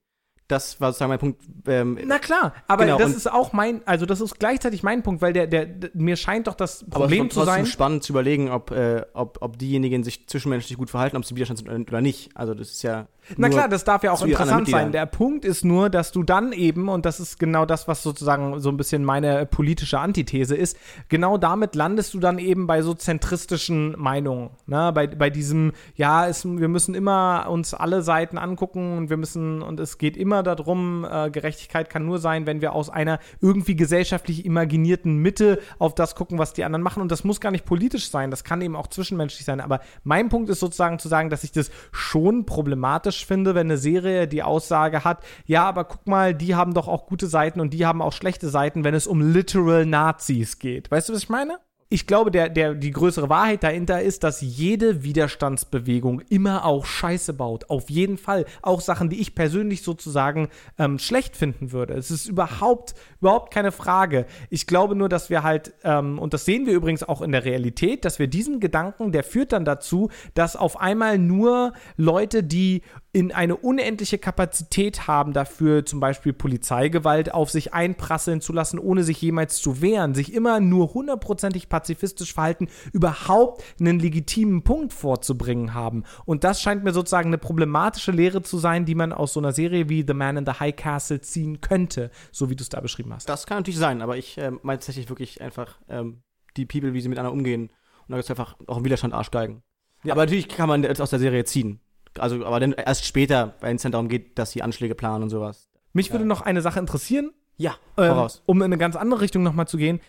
Das 0.49 0.81
war 0.81 0.93
sozusagen 0.93 1.09
mein 1.09 1.19
Punkt. 1.19 1.43
Ähm, 1.67 1.99
Na 2.05 2.19
klar, 2.21 2.55
aber 2.69 2.85
Genau, 2.85 2.99
das 2.99 3.17
ist 3.17 3.27
auch 3.29 3.53
mein, 3.53 3.81
also 3.85 4.07
das 4.07 4.21
ist 4.21 4.39
gleichzeitig 4.39 4.85
mein 4.85 5.03
Punkt, 5.03 5.21
weil 5.21 5.33
der, 5.33 5.47
der, 5.49 5.67
der 5.67 5.91
mir 5.95 6.15
scheint 6.17 6.47
doch 6.47 6.55
das 6.55 6.83
aber 6.85 7.01
Problem 7.01 7.27
es 7.27 7.35
zu 7.35 7.43
sein. 7.43 7.67
spannend 7.67 8.05
zu 8.05 8.13
überlegen, 8.13 8.51
ob, 8.51 8.71
äh, 8.71 9.03
ob, 9.15 9.39
ob 9.41 9.59
diejenigen 9.59 10.05
sich 10.05 10.29
zwischenmenschlich 10.29 10.79
gut 10.79 10.89
verhalten, 10.91 11.17
ob 11.17 11.25
sie 11.25 11.35
Widerstand 11.35 11.59
sind 11.59 11.89
oder 11.89 12.01
nicht. 12.01 12.31
Also 12.37 12.55
das 12.55 12.71
ist 12.71 12.83
ja. 12.83 13.09
Na 13.37 13.49
klar, 13.49 13.69
das 13.69 13.85
darf 13.85 14.03
ja 14.03 14.13
auch 14.13 14.25
interessant 14.25 14.69
sein. 14.69 14.93
Der 14.93 15.07
Punkt 15.07 15.45
ist 15.45 15.65
nur, 15.65 15.91
dass 15.91 16.13
du 16.13 16.23
dann 16.23 16.53
eben, 16.53 16.89
und 16.89 17.05
das 17.05 17.21
ist 17.21 17.39
genau 17.39 17.67
das, 17.67 17.89
was 17.89 18.03
sozusagen 18.03 18.61
so 18.61 18.69
ein 18.69 18.77
bisschen 18.77 19.05
meine 19.05 19.47
politische 19.47 19.99
Antithese 19.99 20.55
ist, 20.55 20.77
genau 21.09 21.37
damit 21.37 21.75
landest 21.75 22.15
du 22.15 22.21
dann 22.21 22.39
eben 22.39 22.67
bei 22.67 22.83
so 22.83 22.95
zentristischen 22.95 23.95
Meinungen. 23.99 24.51
Ne? 24.67 24.93
Bei, 24.95 25.07
bei 25.07 25.31
diesem, 25.31 25.73
ja, 25.97 26.27
es, 26.29 26.45
wir 26.45 26.69
müssen 26.69 26.95
immer 26.95 27.47
uns 27.49 27.75
alle 27.75 28.03
Seiten 28.03 28.39
angucken 28.39 28.97
und 28.97 29.11
wir 29.11 29.17
müssen, 29.17 29.63
und 29.63 29.81
es 29.81 29.99
geht 29.99 30.17
immer 30.17 30.43
darum, 30.43 31.05
äh, 31.11 31.31
Gerechtigkeit 31.31 31.91
kann 31.91 32.07
nur 32.07 32.19
sein, 32.19 32.47
wenn 32.47 32.61
wir 32.61 32.73
aus 32.73 32.91
einer 32.91 33.19
irgendwie 33.41 33.77
gesellschaftlich 33.77 34.45
imaginierten 34.45 35.17
Mitte 35.19 35.61
auf 35.79 35.95
das 35.95 36.15
gucken, 36.15 36.39
was 36.39 36.53
die 36.53 36.65
anderen 36.65 36.83
machen. 36.83 37.03
Und 37.03 37.11
das 37.11 37.25
muss 37.25 37.41
gar 37.41 37.51
nicht 37.51 37.65
politisch 37.65 38.11
sein, 38.11 38.31
das 38.31 38.45
kann 38.45 38.61
eben 38.61 38.77
auch 38.77 38.87
zwischenmenschlich 38.87 39.45
sein. 39.45 39.61
Aber 39.61 39.81
mein 40.05 40.29
Punkt 40.29 40.49
ist 40.49 40.61
sozusagen 40.61 40.99
zu 40.99 41.09
sagen, 41.09 41.31
dass 41.31 41.45
ich 41.45 41.53
das 41.53 41.71
schon 41.91 42.47
problematisch 42.47 43.16
finde, 43.25 43.55
wenn 43.55 43.69
eine 43.69 43.79
Serie 43.79 44.29
die 44.29 44.43
Aussage 44.43 45.05
hat, 45.05 45.25
ja, 45.47 45.65
aber 45.65 45.85
guck 45.85 46.07
mal, 46.07 46.35
die 46.35 46.55
haben 46.55 46.75
doch 46.75 46.89
auch 46.89 47.07
gute 47.07 47.27
Seiten 47.27 47.61
und 47.61 47.73
die 47.73 47.87
haben 47.87 48.03
auch 48.03 48.13
schlechte 48.13 48.49
Seiten, 48.49 48.85
wenn 48.85 48.95
es 48.95 49.07
um 49.07 49.21
literal 49.21 49.87
Nazis 49.87 50.59
geht. 50.59 50.91
Weißt 50.91 51.09
du, 51.09 51.15
was 51.15 51.23
ich 51.23 51.29
meine? 51.29 51.59
Ich 51.89 52.09
glaube, 52.09 52.33
der, 52.33 52.49
der, 52.49 52.75
die 52.75 52.91
größere 52.91 53.29
Wahrheit 53.29 53.63
dahinter 53.63 54.03
ist, 54.03 54.25
dass 54.25 54.41
jede 54.41 55.05
Widerstandsbewegung 55.05 56.21
immer 56.29 56.65
auch 56.65 56.85
Scheiße 56.85 57.33
baut. 57.33 57.71
Auf 57.71 57.91
jeden 57.91 58.19
Fall. 58.19 58.45
Auch 58.61 58.81
Sachen, 58.81 59.09
die 59.09 59.21
ich 59.21 59.37
persönlich 59.37 59.83
sozusagen 59.83 60.49
ähm, 60.79 60.99
schlecht 60.99 61.37
finden 61.37 61.71
würde. 61.71 61.95
Es 61.95 62.11
ist 62.11 62.27
überhaupt, 62.27 62.97
überhaupt 63.21 63.55
keine 63.55 63.71
Frage. 63.71 64.27
Ich 64.51 64.67
glaube 64.67 64.97
nur, 64.97 65.09
dass 65.09 65.31
wir 65.31 65.45
halt, 65.45 65.75
ähm, 65.85 66.19
und 66.19 66.35
das 66.35 66.45
sehen 66.45 66.67
wir 66.67 66.75
übrigens 66.75 67.05
auch 67.05 67.23
in 67.23 67.31
der 67.31 67.45
Realität, 67.45 68.05
dass 68.05 68.19
wir 68.19 68.27
diesen 68.27 68.59
Gedanken, 68.59 69.13
der 69.13 69.23
führt 69.23 69.53
dann 69.53 69.65
dazu, 69.65 70.11
dass 70.35 70.57
auf 70.57 70.81
einmal 70.81 71.19
nur 71.19 71.73
Leute, 71.97 72.43
die 72.43 72.83
in 73.17 73.33
eine 73.33 73.57
unendliche 73.57 74.19
Kapazität 74.19 75.07
haben, 75.09 75.33
dafür 75.33 75.87
zum 75.87 76.01
Beispiel 76.01 76.35
Polizeigewalt 76.35 77.33
auf 77.33 77.51
sich 77.51 77.73
einprasseln 77.73 78.43
zu 78.43 78.53
lassen, 78.53 78.79
ohne 78.79 79.05
sich 79.05 79.23
jemals 79.23 79.57
zu 79.57 79.81
wehren, 79.81 80.13
sich 80.15 80.35
immer 80.35 80.61
nur 80.61 80.93
hundertprozentig 80.93 81.71
pazifistisch 81.71 82.35
verhalten, 82.35 82.69
überhaupt 82.93 83.65
einen 83.81 84.01
legitimen 84.01 84.65
Punkt 84.65 84.93
vorzubringen 84.93 85.73
haben. 85.73 86.05
Und 86.27 86.45
das 86.45 86.61
scheint 86.61 86.85
mir 86.85 86.93
sozusagen 86.93 87.31
eine 87.31 87.39
problematische 87.39 88.13
Lehre 88.13 88.43
zu 88.43 88.59
sein, 88.59 88.85
die 88.85 88.95
man 88.95 89.15
aus 89.15 89.33
so 89.33 89.41
einer 89.41 89.53
Serie 89.53 89.89
wie 89.89 90.05
The 90.07 90.13
Man 90.13 90.37
in 90.37 90.45
the 90.45 90.61
High 90.61 90.77
Castle 90.77 91.23
ziehen 91.23 91.63
könnte, 91.63 92.11
so 92.33 92.51
wie 92.51 92.57
du 92.57 92.61
es 92.61 92.69
da 92.69 92.83
beschrieben 92.83 93.15
hast. 93.15 93.31
Das 93.31 93.47
kann 93.47 93.61
natürlich 93.61 93.79
sein, 93.79 94.03
aber 94.03 94.19
ich 94.19 94.37
ähm, 94.37 94.61
meine 94.63 94.79
tatsächlich 94.79 95.09
wirklich 95.09 95.41
einfach 95.41 95.79
ähm, 95.89 96.21
die 96.59 96.67
People, 96.67 96.93
wie 96.93 97.01
sie 97.01 97.09
miteinander 97.09 97.33
umgehen. 97.33 97.71
Und 98.09 98.13
da 98.13 98.19
ist 98.19 98.29
einfach 98.29 98.59
auch 98.67 98.77
im 98.77 98.85
Widerstand 98.85 99.15
Arschgeigen. 99.15 99.63
Ja. 100.05 100.13
Aber 100.13 100.21
natürlich 100.21 100.49
kann 100.49 100.69
man 100.69 100.83
das 100.83 101.01
aus 101.01 101.09
der 101.09 101.19
Serie 101.19 101.47
ziehen. 101.47 101.81
Also, 102.21 102.45
aber 102.45 102.61
dann 102.61 102.73
erst 102.73 103.05
später, 103.05 103.55
wenn 103.61 103.77
es 103.77 103.83
dann 103.83 103.93
darum 103.93 104.09
geht, 104.09 104.39
dass 104.39 104.51
sie 104.53 104.63
Anschläge 104.63 104.95
planen 104.95 105.25
und 105.25 105.31
sowas. 105.31 105.69
Mich 105.93 106.13
würde 106.13 106.25
noch 106.27 106.43
eine 106.43 106.61
Sache 106.61 106.79
interessieren, 106.79 107.31
Ja, 107.57 107.77
ähm, 107.97 108.09
voraus. 108.09 108.43
um 108.47 108.59
in 108.59 108.65
eine 108.65 108.79
ganz 108.79 108.97
andere 108.97 109.21
Richtung 109.23 109.43
nochmal 109.43 109.67
zu 109.69 109.77
gehen. 109.79 110.01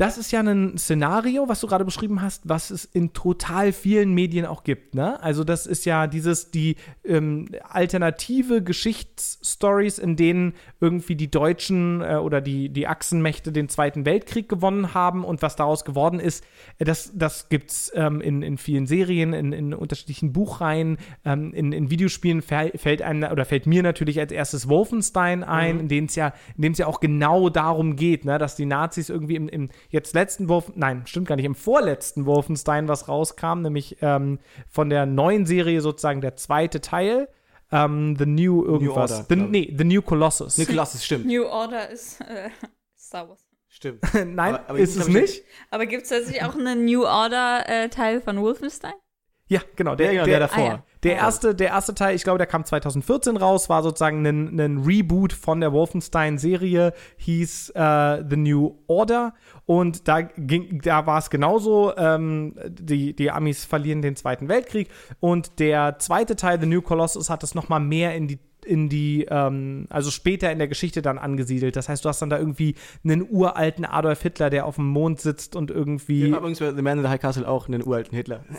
Das 0.00 0.16
ist 0.16 0.30
ja 0.32 0.40
ein 0.40 0.78
Szenario, 0.78 1.46
was 1.50 1.60
du 1.60 1.66
gerade 1.66 1.84
beschrieben 1.84 2.22
hast, 2.22 2.48
was 2.48 2.70
es 2.70 2.86
in 2.86 3.12
total 3.12 3.70
vielen 3.70 4.14
Medien 4.14 4.46
auch 4.46 4.64
gibt. 4.64 4.94
Ne? 4.94 5.22
Also 5.22 5.44
das 5.44 5.66
ist 5.66 5.84
ja 5.84 6.06
dieses, 6.06 6.50
die 6.50 6.76
ähm, 7.04 7.48
alternative 7.68 8.62
Geschichtsstories, 8.62 9.98
in 9.98 10.16
denen 10.16 10.54
irgendwie 10.80 11.16
die 11.16 11.30
Deutschen 11.30 12.00
äh, 12.00 12.14
oder 12.14 12.40
die, 12.40 12.70
die 12.70 12.86
Achsenmächte 12.86 13.52
den 13.52 13.68
Zweiten 13.68 14.06
Weltkrieg 14.06 14.48
gewonnen 14.48 14.94
haben 14.94 15.22
und 15.22 15.42
was 15.42 15.54
daraus 15.54 15.84
geworden 15.84 16.18
ist, 16.18 16.44
äh, 16.78 16.86
das, 16.86 17.12
das 17.14 17.50
gibt 17.50 17.70
es 17.70 17.92
ähm, 17.94 18.22
in, 18.22 18.40
in 18.40 18.56
vielen 18.56 18.86
Serien, 18.86 19.34
in, 19.34 19.52
in 19.52 19.74
unterschiedlichen 19.74 20.32
Buchreihen, 20.32 20.96
ähm, 21.26 21.52
in, 21.52 21.72
in 21.72 21.90
Videospielen 21.90 22.40
fäll- 22.40 22.78
fällt 22.78 23.02
einem 23.02 23.30
oder 23.30 23.44
fällt 23.44 23.66
mir 23.66 23.82
natürlich 23.82 24.18
als 24.18 24.32
erstes 24.32 24.66
Wolfenstein 24.66 25.44
ein, 25.44 25.78
in 25.78 25.88
dem 25.88 26.06
es 26.06 26.14
ja, 26.14 26.32
in 26.56 26.62
dem 26.62 26.72
es 26.72 26.78
ja 26.78 26.86
auch 26.86 27.00
genau 27.00 27.50
darum 27.50 27.96
geht, 27.96 28.24
ne, 28.24 28.38
dass 28.38 28.56
die 28.56 28.64
Nazis 28.64 29.10
irgendwie 29.10 29.36
im, 29.36 29.46
im 29.46 29.68
jetzt 29.90 30.14
letzten 30.14 30.48
Wolf, 30.48 30.72
nein, 30.74 31.02
stimmt 31.06 31.28
gar 31.28 31.36
nicht, 31.36 31.44
im 31.44 31.54
vorletzten 31.54 32.26
Wolfenstein 32.26 32.88
was 32.88 33.08
rauskam, 33.08 33.60
nämlich 33.62 33.98
ähm, 34.00 34.38
von 34.68 34.88
der 34.90 35.06
neuen 35.06 35.46
Serie 35.46 35.80
sozusagen 35.80 36.20
der 36.20 36.36
zweite 36.36 36.80
Teil. 36.80 37.28
Ähm, 37.72 38.16
The 38.18 38.26
New 38.26 38.64
irgendwas. 38.64 39.12
Order, 39.12 39.26
the, 39.28 39.36
nee, 39.36 39.74
The 39.76 39.84
New 39.84 40.02
Colossus. 40.02 40.58
Nikolas, 40.58 40.92
das 40.92 41.04
stimmt. 41.04 41.26
New 41.26 41.44
Order 41.44 41.88
ist 41.90 42.20
äh, 42.22 42.50
Star 42.98 43.28
Wars. 43.28 43.46
Stimmt. 43.68 44.00
Nein, 44.14 44.54
Aber- 44.56 44.70
aber 44.70 44.78
ist 44.80 44.96
es 44.96 45.06
nicht? 45.06 45.44
Aber 45.70 45.86
gibt 45.86 46.02
es 46.02 46.08
tatsächlich 46.08 46.42
auch 46.42 46.56
einen 46.56 46.84
New 46.84 47.04
Order-Teil 47.04 48.20
von 48.20 48.40
Wolfenstein? 48.40 48.94
Ja, 49.50 49.60
genau. 49.74 49.96
Der, 49.96 50.12
Der, 50.12 50.24
der, 50.24 50.26
der 50.26 50.40
davor. 50.40 50.62
ah, 50.62 50.66
ja. 50.66 50.84
Der 51.02 51.16
erste, 51.16 51.54
der 51.56 51.68
erste 51.68 51.94
Teil, 51.94 52.14
ich 52.14 52.22
glaube, 52.22 52.38
der 52.38 52.46
kam 52.46 52.64
2014 52.64 53.36
raus, 53.36 53.68
war 53.68 53.82
sozusagen 53.82 54.24
ein, 54.24 54.60
ein 54.60 54.78
Reboot 54.78 55.32
von 55.32 55.60
der 55.60 55.72
Wolfenstein-Serie, 55.72 56.92
hieß 57.16 57.70
äh, 57.70 58.22
The 58.28 58.36
New 58.36 58.76
Order. 58.86 59.34
Und 59.66 60.06
da 60.06 60.20
ging, 60.20 60.80
da 60.82 61.06
war 61.06 61.18
es 61.18 61.30
genauso, 61.30 61.96
ähm, 61.96 62.54
die, 62.68 63.16
die 63.16 63.30
Amis 63.30 63.64
verlieren 63.64 64.02
den 64.02 64.14
Zweiten 64.14 64.48
Weltkrieg. 64.48 64.88
Und 65.18 65.58
der 65.58 65.98
zweite 65.98 66.36
Teil, 66.36 66.60
The 66.60 66.66
New 66.66 66.82
Colossus, 66.82 67.28
hat 67.28 67.42
es 67.42 67.54
nochmal 67.56 67.80
mehr 67.80 68.14
in 68.14 68.28
die 68.28 68.38
in 68.64 68.88
die, 68.88 69.26
ähm, 69.28 69.86
also 69.90 70.10
später 70.10 70.50
in 70.50 70.58
der 70.58 70.68
Geschichte 70.68 71.02
dann 71.02 71.18
angesiedelt. 71.18 71.76
Das 71.76 71.88
heißt, 71.88 72.04
du 72.04 72.08
hast 72.08 72.22
dann 72.22 72.30
da 72.30 72.38
irgendwie 72.38 72.74
einen 73.04 73.26
uralten 73.28 73.84
Adolf 73.84 74.22
Hitler, 74.22 74.50
der 74.50 74.66
auf 74.66 74.76
dem 74.76 74.86
Mond 74.86 75.20
sitzt 75.20 75.56
und 75.56 75.70
irgendwie. 75.70 76.28
Ja, 76.28 76.38
übrigens 76.38 76.60
bei 76.60 76.72
The 76.72 76.82
Man 76.82 76.98
in 76.98 77.04
the 77.04 77.10
High 77.10 77.20
Castle 77.20 77.48
auch 77.48 77.68
einen 77.68 77.84
uralten 77.84 78.16
Hitler. 78.16 78.44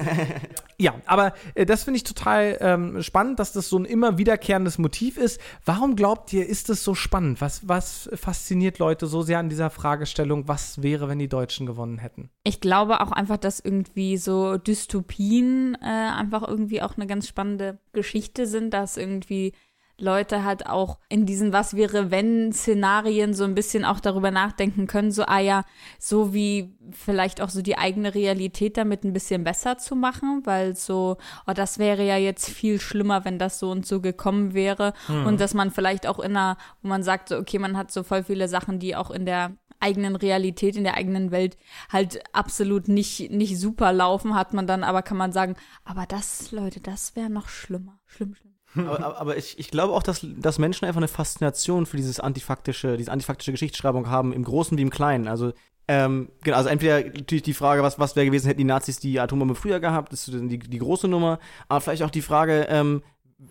Ja, 0.81 0.95
aber 1.05 1.33
äh, 1.53 1.67
das 1.67 1.83
finde 1.83 1.97
ich 1.97 2.03
total 2.03 2.57
ähm, 2.59 3.03
spannend, 3.03 3.39
dass 3.39 3.53
das 3.53 3.69
so 3.69 3.77
ein 3.77 3.85
immer 3.85 4.17
wiederkehrendes 4.17 4.79
Motiv 4.79 5.17
ist. 5.17 5.39
Warum 5.63 5.95
glaubt 5.95 6.33
ihr, 6.33 6.47
ist 6.47 6.71
es 6.71 6.83
so 6.83 6.95
spannend? 6.95 7.39
Was, 7.39 7.67
was 7.67 8.09
fasziniert 8.15 8.79
Leute 8.79 9.05
so 9.05 9.21
sehr 9.21 9.37
an 9.37 9.49
dieser 9.49 9.69
Fragestellung, 9.69 10.47
was 10.47 10.81
wäre, 10.81 11.07
wenn 11.07 11.19
die 11.19 11.27
Deutschen 11.27 11.67
gewonnen 11.67 11.99
hätten? 11.99 12.31
Ich 12.43 12.61
glaube 12.61 13.01
auch 13.01 13.11
einfach, 13.11 13.37
dass 13.37 13.59
irgendwie 13.59 14.17
so 14.17 14.57
Dystopien 14.57 15.77
äh, 15.83 15.85
einfach 15.85 16.47
irgendwie 16.47 16.81
auch 16.81 16.97
eine 16.97 17.05
ganz 17.05 17.27
spannende 17.27 17.77
Geschichte 17.93 18.47
sind, 18.47 18.73
dass 18.73 18.97
irgendwie 18.97 19.53
Leute 20.01 20.43
halt 20.43 20.67
auch 20.67 20.97
in 21.09 21.25
diesen 21.25 21.53
Was 21.53 21.75
wäre 21.75 22.11
wenn 22.11 22.51
Szenarien 22.51 23.33
so 23.33 23.43
ein 23.43 23.55
bisschen 23.55 23.85
auch 23.85 23.99
darüber 23.99 24.31
nachdenken 24.31 24.87
können, 24.87 25.11
so, 25.11 25.23
ah 25.25 25.39
ja, 25.39 25.63
so 25.99 26.33
wie 26.33 26.75
vielleicht 26.91 27.41
auch 27.41 27.49
so 27.49 27.61
die 27.61 27.77
eigene 27.77 28.13
Realität 28.13 28.77
damit 28.77 29.03
ein 29.03 29.13
bisschen 29.13 29.43
besser 29.43 29.77
zu 29.77 29.95
machen, 29.95 30.41
weil 30.45 30.75
so, 30.75 31.17
oh, 31.47 31.53
das 31.53 31.79
wäre 31.79 32.05
ja 32.05 32.17
jetzt 32.17 32.49
viel 32.49 32.79
schlimmer, 32.79 33.25
wenn 33.25 33.39
das 33.39 33.59
so 33.59 33.71
und 33.71 33.85
so 33.85 34.01
gekommen 34.01 34.53
wäre 34.53 34.93
und 35.25 35.39
dass 35.39 35.53
man 35.53 35.71
vielleicht 35.71 36.07
auch 36.07 36.19
in 36.19 36.35
einer, 36.35 36.57
wo 36.81 36.89
man 36.89 37.03
sagt, 37.03 37.29
so, 37.29 37.37
okay, 37.37 37.59
man 37.59 37.77
hat 37.77 37.91
so 37.91 38.03
voll 38.03 38.23
viele 38.23 38.47
Sachen, 38.47 38.79
die 38.79 38.95
auch 38.95 39.11
in 39.11 39.25
der 39.25 39.51
eigenen 39.81 40.15
Realität, 40.15 40.75
in 40.75 40.83
der 40.83 40.95
eigenen 40.95 41.31
Welt 41.31 41.57
halt 41.89 42.23
absolut 42.33 42.87
nicht, 42.87 43.31
nicht 43.31 43.59
super 43.59 43.91
laufen, 43.91 44.35
hat 44.35 44.53
man 44.53 44.67
dann, 44.67 44.83
aber 44.83 45.01
kann 45.01 45.17
man 45.17 45.31
sagen, 45.31 45.55
aber 45.83 46.05
das, 46.05 46.51
Leute, 46.51 46.79
das 46.79 47.15
wäre 47.15 47.29
noch 47.29 47.49
schlimmer. 47.49 47.99
Schlimm, 48.05 48.35
schlimm. 48.35 48.50
Aber, 48.75 49.19
aber- 49.19 49.37
ich, 49.37 49.57
ich 49.59 49.69
glaube 49.71 49.93
auch, 49.93 50.03
dass, 50.03 50.25
dass 50.37 50.59
Menschen 50.59 50.85
einfach 50.85 50.99
eine 50.99 51.07
Faszination 51.07 51.85
für 51.85 51.97
dieses 51.97 52.19
antifaktische, 52.19 52.97
diese 52.97 53.11
antifaktische 53.11 53.51
Geschichtsschreibung 53.51 54.09
haben, 54.09 54.33
im 54.33 54.43
Großen 54.43 54.77
wie 54.77 54.81
im 54.81 54.89
Kleinen. 54.89 55.27
Also, 55.27 55.53
ähm, 55.87 56.29
genau, 56.43 56.57
also 56.57 56.69
entweder 56.69 57.03
natürlich 57.03 57.43
die 57.43 57.53
Frage, 57.53 57.83
was, 57.83 57.99
was 57.99 58.15
wäre 58.15 58.25
gewesen, 58.25 58.47
hätten 58.47 58.59
die 58.59 58.63
Nazis 58.65 58.99
die 58.99 59.19
Atombombe 59.19 59.55
früher 59.55 59.79
gehabt, 59.79 60.13
das 60.13 60.27
ist 60.27 60.39
die, 60.39 60.59
die 60.59 60.77
große 60.79 61.07
Nummer, 61.07 61.39
aber 61.67 61.81
vielleicht 61.81 62.03
auch 62.03 62.11
die 62.11 62.21
Frage, 62.21 62.67
ähm, 62.69 63.01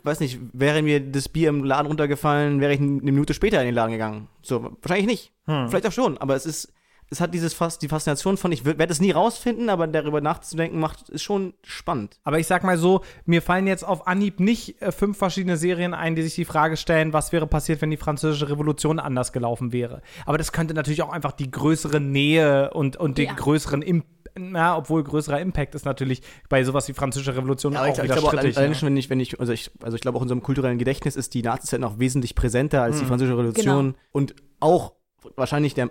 weiß 0.04 0.20
nicht, 0.20 0.38
wäre 0.52 0.80
mir 0.82 1.00
das 1.00 1.28
Bier 1.28 1.48
im 1.48 1.64
Laden 1.64 1.88
runtergefallen, 1.88 2.60
wäre 2.60 2.72
ich 2.72 2.80
eine 2.80 2.88
Minute 2.88 3.34
später 3.34 3.60
in 3.60 3.66
den 3.66 3.74
Laden 3.74 3.90
gegangen. 3.92 4.28
So, 4.40 4.76
wahrscheinlich 4.80 5.06
nicht. 5.06 5.32
Vielleicht 5.68 5.86
auch 5.86 5.92
schon, 5.92 6.16
aber 6.18 6.36
es 6.36 6.46
ist, 6.46 6.72
es 7.10 7.20
hat 7.20 7.34
dieses 7.34 7.54
Fas 7.54 7.78
die 7.78 7.88
Faszination 7.88 8.36
von, 8.36 8.52
ich 8.52 8.64
werde 8.64 8.86
es 8.92 9.00
nie 9.00 9.10
rausfinden, 9.10 9.68
aber 9.68 9.86
darüber 9.88 10.20
nachzudenken 10.20 10.78
macht, 10.78 11.08
ist 11.08 11.22
schon 11.22 11.54
spannend. 11.64 12.20
Aber 12.22 12.38
ich 12.38 12.46
sag 12.46 12.62
mal 12.62 12.78
so, 12.78 13.02
mir 13.24 13.42
fallen 13.42 13.66
jetzt 13.66 13.84
auf 13.84 14.06
Anhieb 14.06 14.38
nicht 14.38 14.80
äh, 14.80 14.92
fünf 14.92 15.18
verschiedene 15.18 15.56
Serien 15.56 15.92
ein, 15.92 16.14
die 16.14 16.22
sich 16.22 16.36
die 16.36 16.44
Frage 16.44 16.76
stellen, 16.76 17.12
was 17.12 17.32
wäre 17.32 17.48
passiert, 17.48 17.82
wenn 17.82 17.90
die 17.90 17.96
französische 17.96 18.48
Revolution 18.48 19.00
anders 19.00 19.32
gelaufen 19.32 19.72
wäre. 19.72 20.02
Aber 20.24 20.38
das 20.38 20.52
könnte 20.52 20.72
natürlich 20.72 21.02
auch 21.02 21.10
einfach 21.12 21.32
die 21.32 21.50
größere 21.50 22.00
Nähe 22.00 22.70
und, 22.70 22.96
und 22.96 23.18
den 23.18 23.26
Ja. 23.26 23.32
größeren 23.34 23.82
Impact 23.82 24.10
na, 24.38 24.76
obwohl 24.76 25.02
größerer 25.02 25.40
Impact 25.40 25.74
ist 25.74 25.84
natürlich 25.84 26.22
bei 26.48 26.62
sowas 26.62 26.86
wie 26.86 26.92
französische 26.92 27.36
Revolution 27.36 27.72
Ja, 27.72 27.82
auch 27.82 27.86
ich, 27.86 27.98
ich 27.98 28.04
wieder 28.04 28.14
glaube 28.14 28.28
auch, 28.28 28.32
strittig. 28.32 28.56
allein 28.56 28.70
ne? 28.70 28.76
schon, 28.76 28.86
wenn 28.86 28.96
ich, 28.96 29.10
wenn 29.10 29.18
ich, 29.18 29.40
also 29.40 29.52
ich, 29.52 29.72
also 29.82 29.96
ich 29.96 30.00
glaube 30.00 30.16
auch 30.16 30.22
in 30.22 30.26
unserem 30.26 30.42
kulturellen 30.42 30.78
Gedächtnis 30.78 31.16
ist 31.16 31.34
die 31.34 31.42
Nazizeit 31.42 31.80
noch 31.80 31.98
wesentlich 31.98 32.36
präsenter 32.36 32.80
als 32.82 33.00
die 33.00 33.06
französische 33.06 33.36
Revolution 33.36 33.96
und 34.12 34.36
auch 34.60 34.92
wahrscheinlich 35.34 35.74
der, 35.74 35.90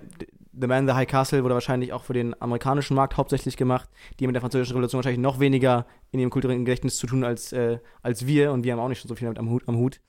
The 0.60 0.68
Man 0.68 0.80
in 0.80 0.88
the 0.88 0.94
High 0.94 1.08
Castle 1.08 1.44
wurde 1.44 1.54
wahrscheinlich 1.54 1.94
auch 1.94 2.04
für 2.04 2.14
den 2.14 2.40
amerikanischen 2.42 2.96
Markt 2.96 3.18
hauptsächlich 3.18 3.56
gemacht. 3.58 3.90
Die 4.20 4.24
haben 4.26 4.30
mit 4.30 4.36
der 4.36 4.42
französischen 4.42 4.74
Revolution 4.74 5.00
wahrscheinlich 5.00 5.22
noch 5.22 5.40
weniger 5.40 5.86
in 6.12 6.20
ihrem 6.20 6.30
kulturellen 6.30 6.66
Gedächtnis 6.66 6.98
zu 6.98 7.08
tun 7.08 7.24
als, 7.24 7.54
äh, 7.54 7.80
als 8.02 8.26
wir. 8.26 8.52
Und 8.52 8.64
wir 8.64 8.74
haben 8.74 8.80
auch 8.80 8.90
nicht 8.90 9.08
so 9.08 9.16
viel 9.16 9.26
damit 9.26 9.40
am 9.40 9.50
Hut. 9.50 9.64
Am 9.68 9.78
Hut. 9.78 10.02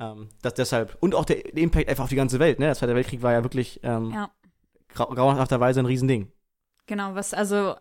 Ähm, 0.00 0.28
das 0.42 0.54
deshalb. 0.54 0.96
Und 1.00 1.14
auch 1.14 1.24
der, 1.24 1.54
Impact 1.56 1.88
einfach 1.88 2.04
auf 2.04 2.10
die 2.10 2.16
ganze 2.16 2.38
Welt. 2.38 2.58
Ne? 2.58 2.66
Der 2.66 2.74
Zweite 2.74 2.94
Weltkrieg 2.94 3.22
war 3.22 3.32
ja 3.32 3.42
wirklich 3.42 3.80
ähm, 3.82 4.12
Ja. 4.12 4.30
grau 4.88 5.06
grauenhafterweise 5.06 5.80
ein 5.80 5.86
Riesending. 5.86 6.30
Genau, 6.86 7.14
was 7.14 7.34
also, 7.34 7.74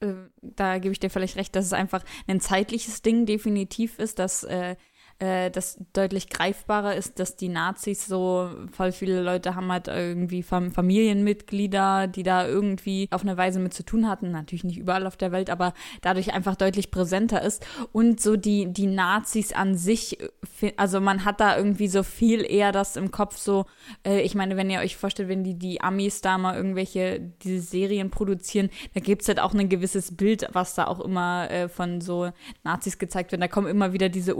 äh, 0.00 0.14
da 0.42 0.78
gebe 0.78 0.92
ich 0.92 0.98
dir 0.98 1.10
vielleicht 1.10 1.36
recht, 1.36 1.54
dass 1.54 1.66
es 1.66 1.72
einfach 1.72 2.02
ein 2.26 2.40
zeitliches 2.40 3.02
Ding 3.02 3.26
definitiv 3.26 3.98
ist, 3.98 4.18
dass 4.18 4.42
äh, 4.44 4.76
äh, 5.20 5.50
das 5.50 5.78
deutlich 5.92 6.30
greifbarer 6.30 6.94
ist, 6.94 7.18
dass 7.18 7.36
die 7.36 7.50
Nazis 7.50 8.06
so, 8.06 8.50
voll 8.72 8.90
viele 8.90 9.20
Leute 9.20 9.54
haben 9.54 9.70
halt 9.70 9.86
irgendwie 9.88 10.42
Fam 10.42 10.72
Familienmitglieder, 10.72 12.06
die 12.06 12.22
da 12.22 12.46
irgendwie 12.46 13.06
auf 13.10 13.20
eine 13.20 13.36
Weise 13.36 13.60
mit 13.60 13.74
zu 13.74 13.84
tun 13.84 14.08
hatten, 14.08 14.30
natürlich 14.30 14.64
nicht 14.64 14.78
überall 14.78 15.06
auf 15.06 15.18
der 15.18 15.30
Welt, 15.30 15.50
aber 15.50 15.74
dadurch 16.00 16.32
einfach 16.32 16.56
deutlich 16.56 16.90
präsenter 16.90 17.42
ist 17.42 17.66
und 17.92 18.20
so 18.20 18.36
die, 18.36 18.72
die 18.72 18.86
Nazis 18.86 19.52
an 19.52 19.76
sich, 19.76 20.20
äh, 20.62 20.72
also 20.78 21.00
man 21.00 21.26
hat 21.26 21.40
da 21.40 21.54
irgendwie 21.54 21.88
so 21.88 22.02
viel 22.02 22.50
eher 22.50 22.72
das 22.72 22.96
im 22.96 23.10
Kopf 23.10 23.36
so, 23.36 23.66
äh, 24.06 24.22
ich 24.22 24.34
meine, 24.34 24.56
wenn 24.56 24.70
ihr 24.70 24.80
euch 24.80 24.96
vorstellt, 24.96 25.28
wenn 25.28 25.44
die, 25.44 25.58
die 25.58 25.82
Amis 25.82 26.22
da 26.22 26.38
mal 26.38 26.56
irgendwelche, 26.56 27.20
diese 27.42 27.60
Serien 27.60 28.10
produzieren, 28.10 28.70
da 28.94 29.00
gibt's 29.00 29.28
halt 29.28 29.38
auch 29.38 29.52
ein 29.52 29.68
gewisses 29.68 30.16
Bild, 30.16 30.48
was 30.52 30.74
da 30.74 30.86
auch 30.86 31.00
immer 31.00 31.68
von 31.68 32.00
so 32.00 32.30
Nazis 32.64 32.98
gezeigt 32.98 33.32
wird. 33.32 33.42
Da 33.42 33.48
kommen 33.48 33.66
immer 33.66 33.92
wieder 33.92 34.08
diese 34.08 34.34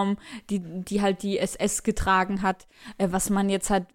Uniform, 0.00 0.16
die, 0.48 0.60
die 0.60 1.00
halt 1.00 1.22
die 1.22 1.38
SS 1.38 1.82
getragen 1.82 2.42
hat, 2.42 2.66
äh, 2.98 3.08
was 3.10 3.30
man 3.30 3.48
jetzt 3.48 3.70
halt 3.70 3.86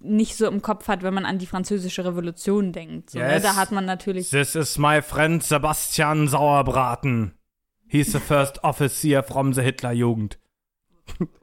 nicht 0.00 0.36
so 0.36 0.46
im 0.46 0.62
Kopf 0.62 0.88
hat, 0.88 1.02
wenn 1.02 1.14
man 1.14 1.24
an 1.24 1.38
die 1.38 1.46
französische 1.46 2.04
Revolution 2.04 2.72
denkt. 2.72 3.10
So, 3.10 3.18
ne? 3.18 3.34
Yes. 3.34 3.42
Da 3.42 3.56
hat 3.56 3.72
man 3.72 3.86
natürlich. 3.86 4.30
This 4.30 4.54
is 4.54 4.78
my 4.78 5.00
friend 5.00 5.42
Sebastian 5.42 6.28
Sauerbraten. 6.28 7.32
He's 7.86 8.12
the 8.12 8.20
first 8.20 8.62
officer 8.62 9.22
from 9.22 9.52
the 9.52 9.62
Hitlerjugend. 9.62 10.38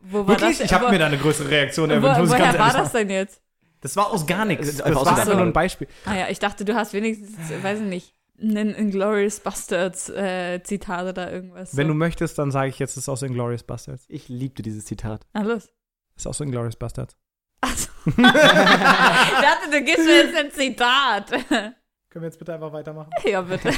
Wo 0.01 0.19
war 0.19 0.27
Wirklich? 0.27 0.59
das? 0.59 0.65
Ich 0.67 0.73
habe 0.73 0.85
wo, 0.85 0.91
mir 0.91 0.99
da 0.99 1.07
eine 1.07 1.17
größere 1.17 1.49
Reaktion 1.49 1.89
wo, 1.89 1.93
erwünscht, 1.93 2.31
ganz 2.31 2.31
Woher 2.31 2.59
war 2.59 2.73
das 2.73 2.91
denn 2.93 3.09
jetzt? 3.09 3.41
Das 3.81 3.95
war 3.95 4.11
aus 4.11 4.25
gar 4.25 4.45
nichts. 4.45 4.65
Das 4.65 4.75
ist 4.75 4.85
Das 4.85 4.95
war 4.95 5.07
einfach 5.07 5.33
nur 5.33 5.41
ein 5.41 5.53
Beispiel. 5.53 5.87
Ah 6.05 6.15
ja, 6.15 6.29
ich 6.29 6.39
dachte, 6.39 6.63
du 6.63 6.73
hast 6.73 6.93
wenigstens, 6.93 7.37
weiß 7.61 7.79
ich 7.79 7.85
nicht, 7.85 8.13
einen 8.39 8.75
Inglourious 8.75 9.39
Bastards 9.39 10.09
äh, 10.09 10.61
Zitat 10.63 11.07
oder 11.07 11.31
irgendwas. 11.31 11.75
Wenn 11.75 11.87
so. 11.87 11.93
du 11.93 11.97
möchtest, 11.97 12.37
dann 12.37 12.51
sage 12.51 12.69
ich 12.69 12.79
jetzt, 12.79 12.91
es 12.91 12.97
ist 12.97 13.09
aus 13.09 13.21
Inglourious 13.23 13.63
Bastards. 13.63 14.05
Ich 14.09 14.29
liebte 14.29 14.61
dieses 14.61 14.85
Zitat. 14.85 15.25
Ah, 15.33 15.41
los. 15.41 15.69
Es 16.15 16.23
ist 16.23 16.27
aus 16.27 16.39
Inglourious 16.39 16.75
Bastards. 16.75 17.15
Also. 17.61 17.89
ich 18.05 18.15
dachte, 18.15 19.71
du 19.71 19.81
gibst 19.83 20.05
mir 20.05 20.23
jetzt 20.23 20.35
ein 20.35 20.51
Zitat. 20.51 21.29
Können 21.29 22.23
wir 22.23 22.23
jetzt 22.23 22.39
bitte 22.39 22.53
einfach 22.53 22.71
weitermachen? 22.71 23.09
ja, 23.25 23.41
bitte. 23.41 23.71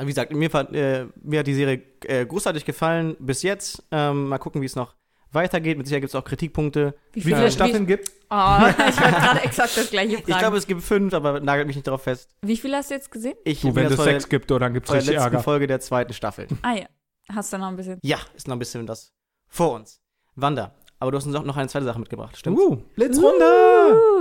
Wie 0.00 0.06
gesagt, 0.06 0.32
mir, 0.32 0.50
fand, 0.50 0.74
äh, 0.74 1.06
mir 1.22 1.40
hat 1.40 1.46
die 1.46 1.54
Serie 1.54 1.82
äh, 2.04 2.26
großartig 2.26 2.64
gefallen 2.64 3.16
bis 3.18 3.42
jetzt. 3.42 3.82
Ähm, 3.90 4.28
mal 4.28 4.38
gucken, 4.38 4.60
wie 4.60 4.66
es 4.66 4.76
noch 4.76 4.94
weitergeht. 5.32 5.78
Mit 5.78 5.86
Sicherheit 5.86 6.02
gibt 6.02 6.10
es 6.10 6.14
auch 6.14 6.24
Kritikpunkte. 6.24 6.94
Wie 7.12 7.20
viele 7.22 7.50
Staffeln 7.50 7.86
gibt? 7.86 8.10
Oh, 8.30 8.34
ich 8.68 9.00
wollte 9.00 9.20
gerade 9.20 9.40
exakt 9.42 9.76
das 9.76 9.90
gleiche 9.90 10.16
fragen. 10.18 10.30
Ich 10.30 10.38
glaube, 10.38 10.56
es 10.56 10.66
gibt 10.66 10.82
fünf, 10.82 11.14
aber 11.14 11.40
nagelt 11.40 11.66
mich 11.66 11.76
nicht 11.76 11.86
darauf 11.86 12.02
fest. 12.02 12.30
Wie 12.42 12.56
viele 12.56 12.76
hast 12.76 12.90
du 12.90 12.94
jetzt 12.94 13.10
gesehen? 13.10 13.34
Ich 13.44 13.60
Du, 13.60 13.68
bin 13.68 13.76
wenn 13.76 13.82
jetzt 13.84 13.98
es 13.98 14.04
der, 14.04 14.12
Sex 14.14 14.28
gibt, 14.28 14.50
oder 14.50 14.66
dann 14.66 14.74
gibt's 14.74 14.88
vor 14.88 14.94
der 14.96 15.02
richtig 15.02 15.14
letzten 15.16 15.32
Ärger. 15.34 15.42
Folge 15.42 15.66
der 15.66 15.80
zweiten 15.80 16.12
Staffel. 16.12 16.46
Ah 16.62 16.74
ja. 16.74 16.86
Hast 17.34 17.52
du 17.52 17.58
noch 17.58 17.68
ein 17.68 17.76
bisschen. 17.76 17.98
Ja, 18.02 18.18
ist 18.34 18.48
noch 18.48 18.56
ein 18.56 18.58
bisschen 18.58 18.86
das 18.86 19.12
vor 19.48 19.74
uns. 19.74 20.00
Wanda, 20.34 20.74
aber 21.00 21.10
du 21.10 21.18
hast 21.18 21.26
uns 21.26 21.34
auch 21.34 21.44
noch 21.44 21.56
eine 21.56 21.68
zweite 21.68 21.84
Sache 21.84 21.98
mitgebracht, 21.98 22.36
stimmt? 22.36 22.58
Uh, 22.58 22.76
Blitzrunde! 22.94 23.44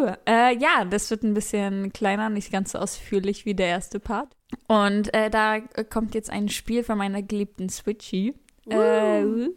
Uh, 0.04 0.12
äh, 0.26 0.58
ja, 0.58 0.84
das 0.86 1.10
wird 1.10 1.24
ein 1.24 1.34
bisschen 1.34 1.94
kleiner, 1.94 2.30
nicht 2.30 2.52
ganz 2.52 2.72
so 2.74 2.80
ausführlich 2.80 3.46
wie 3.46 3.54
der 3.56 3.68
erste 3.68 4.00
Part. 4.00 4.36
Und 4.68 5.14
äh, 5.14 5.30
da 5.30 5.60
kommt 5.90 6.16
jetzt 6.16 6.30
ein 6.30 6.50
Spiel 6.50 6.84
von 6.84 6.98
meiner 6.98 7.22
geliebten 7.22 7.70
Switchy. 7.70 8.34
Äh, 8.70 9.24
uh, 9.24 9.50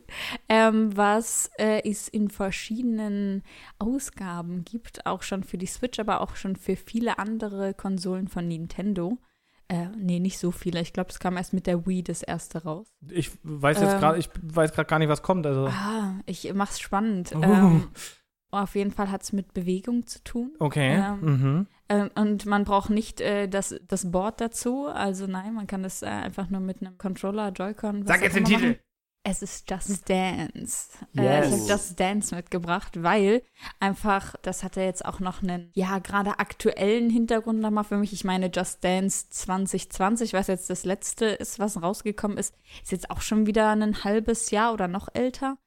ähm, 0.49 0.97
was 0.97 1.51
äh, 1.59 1.89
es 1.89 2.09
in 2.09 2.31
verschiedenen 2.31 3.43
Ausgaben 3.79 4.65
gibt, 4.65 5.07
auch 5.07 5.23
schon 5.23 5.45
für 5.45 5.59
die 5.59 5.67
Switch, 5.67 5.99
aber 5.99 6.21
auch 6.21 6.37
schon 6.37 6.57
für 6.57 6.77
viele 6.77 7.19
andere 7.19 7.75
Konsolen 7.75 8.29
von 8.29 8.47
Nintendo. 8.47 9.19
Äh, 9.69 9.87
nee, 9.97 10.19
nicht 10.19 10.39
so 10.39 10.51
viele. 10.51 10.81
Ich 10.81 10.93
glaube, 10.93 11.11
es 11.11 11.21
kam 11.21 11.37
erst 11.37 11.53
mit 11.53 11.69
der 11.69 11.87
Wii 11.87 12.03
das 12.03 12.23
erste 12.23 12.65
raus. 12.65 12.89
Ich 13.09 13.31
weiß 13.45 13.81
jetzt 13.81 13.93
Ähm. 13.95 14.01
gerade, 14.01 14.19
ich 14.19 14.29
weiß 14.43 14.73
gerade 14.73 14.89
gar 14.89 14.99
nicht, 14.99 15.09
was 15.09 15.23
kommt. 15.23 15.47
Also. 15.47 15.69
Ah, 15.69 16.15
ich 16.27 16.53
mach's 16.55 16.81
spannend. 16.81 17.33
Oh. 17.37 17.43
Ähm, 17.43 17.89
auf 18.51 18.75
jeden 18.75 18.91
Fall 18.91 19.13
hat 19.13 19.23
es 19.23 19.33
mit 19.33 19.55
Bewegung 19.55 20.09
zu 20.09 20.25
tun. 20.25 20.53
Okay. 20.59 20.95
Ja. 20.95 21.15
Mhm. 21.15 21.69
Ähm, 21.89 22.11
und 22.17 22.47
man 22.47 22.65
braucht 22.65 22.91
nicht 22.91 23.21
äh, 23.21 23.47
das, 23.49 23.77
das 23.87 24.11
Board 24.11 24.41
dazu. 24.41 24.89
Also 24.89 25.29
nein, 25.29 25.55
man 25.55 25.69
kann 25.69 25.85
das 25.85 26.03
äh, 26.03 26.07
einfach 26.07 26.51
nur 26.51 26.61
mit 26.61 26.81
einem 26.81 26.99
Controller, 26.99 27.51
Joy-Con. 27.51 28.01
was 28.01 28.09
Sag 28.09 28.23
jetzt 28.23 28.37
den 28.37 28.45
Titel. 28.45 28.77
Es 29.23 29.43
ist 29.43 29.71
Just 29.71 30.09
Dance. 30.09 30.89
Äh, 31.15 31.23
Yes. 31.23 31.47
ich 31.49 31.53
habe 31.61 31.69
Just 31.71 32.01
Dance 32.01 32.35
mitgebracht, 32.35 33.03
weil 33.03 33.43
einfach, 33.79 34.35
das 34.41 34.63
hat 34.65 34.77
ja 34.77 34.83
jetzt 34.85 35.05
auch 35.05 35.21
noch 35.21 35.43
einen, 35.43 35.71
ja, 35.75 35.99
gerade 35.99 36.39
aktuellen 36.39 37.11
Hintergrund 37.11 37.61
nochmal 37.61 37.85
für 37.85 37.99
mich. 37.99 38.15
Ich 38.15 38.25
meine, 38.25 38.47
Just 38.51 38.83
Dance 38.83 39.29
2020, 39.29 40.33
was 40.33 40.47
jetzt 40.47 40.71
das 40.71 40.85
letzte 40.87 41.27
ist, 41.27 41.59
was 41.59 41.83
rausgekommen 41.83 42.39
ist, 42.39 42.55
ist 42.83 42.93
jetzt 42.93 43.11
auch 43.11 43.21
schon 43.21 43.47
wieder 43.47 43.71
ein 43.71 44.05
halbes 44.05 44.51
Jahr 44.51 44.73
oder 44.73 44.89
noch 44.89 45.09
älter. 45.13 45.59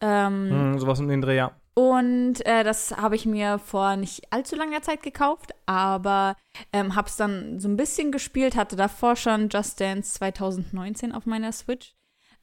Ähm, 0.00 0.72
Mhm, 0.72 0.78
sowas 0.78 1.00
um 1.00 1.08
den 1.08 1.20
Dreh, 1.20 1.36
ja. 1.36 1.50
und 1.74 2.46
äh, 2.46 2.62
das 2.64 2.96
habe 2.96 3.16
ich 3.16 3.26
mir 3.26 3.58
vor 3.58 3.96
nicht 3.96 4.32
allzu 4.32 4.54
langer 4.56 4.82
Zeit 4.82 5.02
gekauft, 5.02 5.50
aber 5.66 6.36
ähm, 6.72 6.94
habe 6.94 7.08
es 7.08 7.16
dann 7.16 7.58
so 7.58 7.68
ein 7.68 7.76
bisschen 7.76 8.12
gespielt, 8.12 8.54
hatte 8.56 8.76
davor 8.76 9.16
schon 9.16 9.48
Just 9.50 9.80
Dance 9.80 10.14
2019 10.14 11.12
auf 11.12 11.26
meiner 11.26 11.52
Switch. 11.52 11.92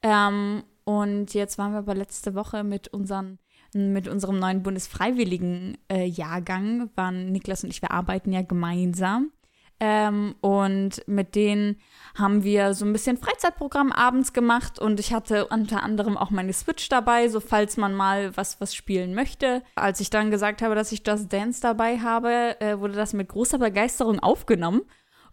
Ähm, 0.01 0.63
und 0.83 1.33
jetzt 1.33 1.57
waren 1.57 1.73
wir 1.73 1.79
aber 1.79 1.95
letzte 1.95 2.35
Woche 2.35 2.63
mit 2.63 2.87
unseren 2.89 3.39
mit 3.73 4.07
unserem 4.07 4.39
neuen 4.39 4.63
Bundesfreiwilligen 4.63 5.77
äh, 5.91 6.05
Jahrgang 6.05 6.89
waren 6.95 7.31
Niklas 7.31 7.63
und 7.63 7.69
ich, 7.69 7.81
wir 7.81 7.91
arbeiten 7.91 8.31
ja 8.31 8.41
gemeinsam. 8.41 9.31
Ähm, 9.79 10.35
und 10.41 11.07
mit 11.07 11.35
denen 11.35 11.77
haben 12.15 12.43
wir 12.43 12.73
so 12.73 12.83
ein 12.83 12.93
bisschen 12.93 13.17
Freizeitprogramm 13.17 13.91
abends 13.91 14.33
gemacht 14.33 14.79
und 14.79 14.99
ich 14.99 15.13
hatte 15.13 15.45
unter 15.47 15.83
anderem 15.83 16.17
auch 16.17 16.31
meine 16.31 16.53
Switch 16.53 16.89
dabei, 16.89 17.29
so 17.29 17.39
falls 17.39 17.77
man 17.77 17.93
mal 17.93 18.35
was, 18.35 18.59
was 18.59 18.73
spielen 18.73 19.13
möchte. 19.13 19.61
Als 19.75 19.99
ich 19.99 20.09
dann 20.09 20.31
gesagt 20.31 20.63
habe, 20.63 20.73
dass 20.73 20.91
ich 20.91 21.03
Just 21.05 21.31
Dance 21.31 21.61
dabei 21.61 21.99
habe, 21.99 22.59
äh, 22.59 22.79
wurde 22.79 22.93
das 22.93 23.13
mit 23.13 23.29
großer 23.29 23.59
Begeisterung 23.59 24.19
aufgenommen. 24.19 24.81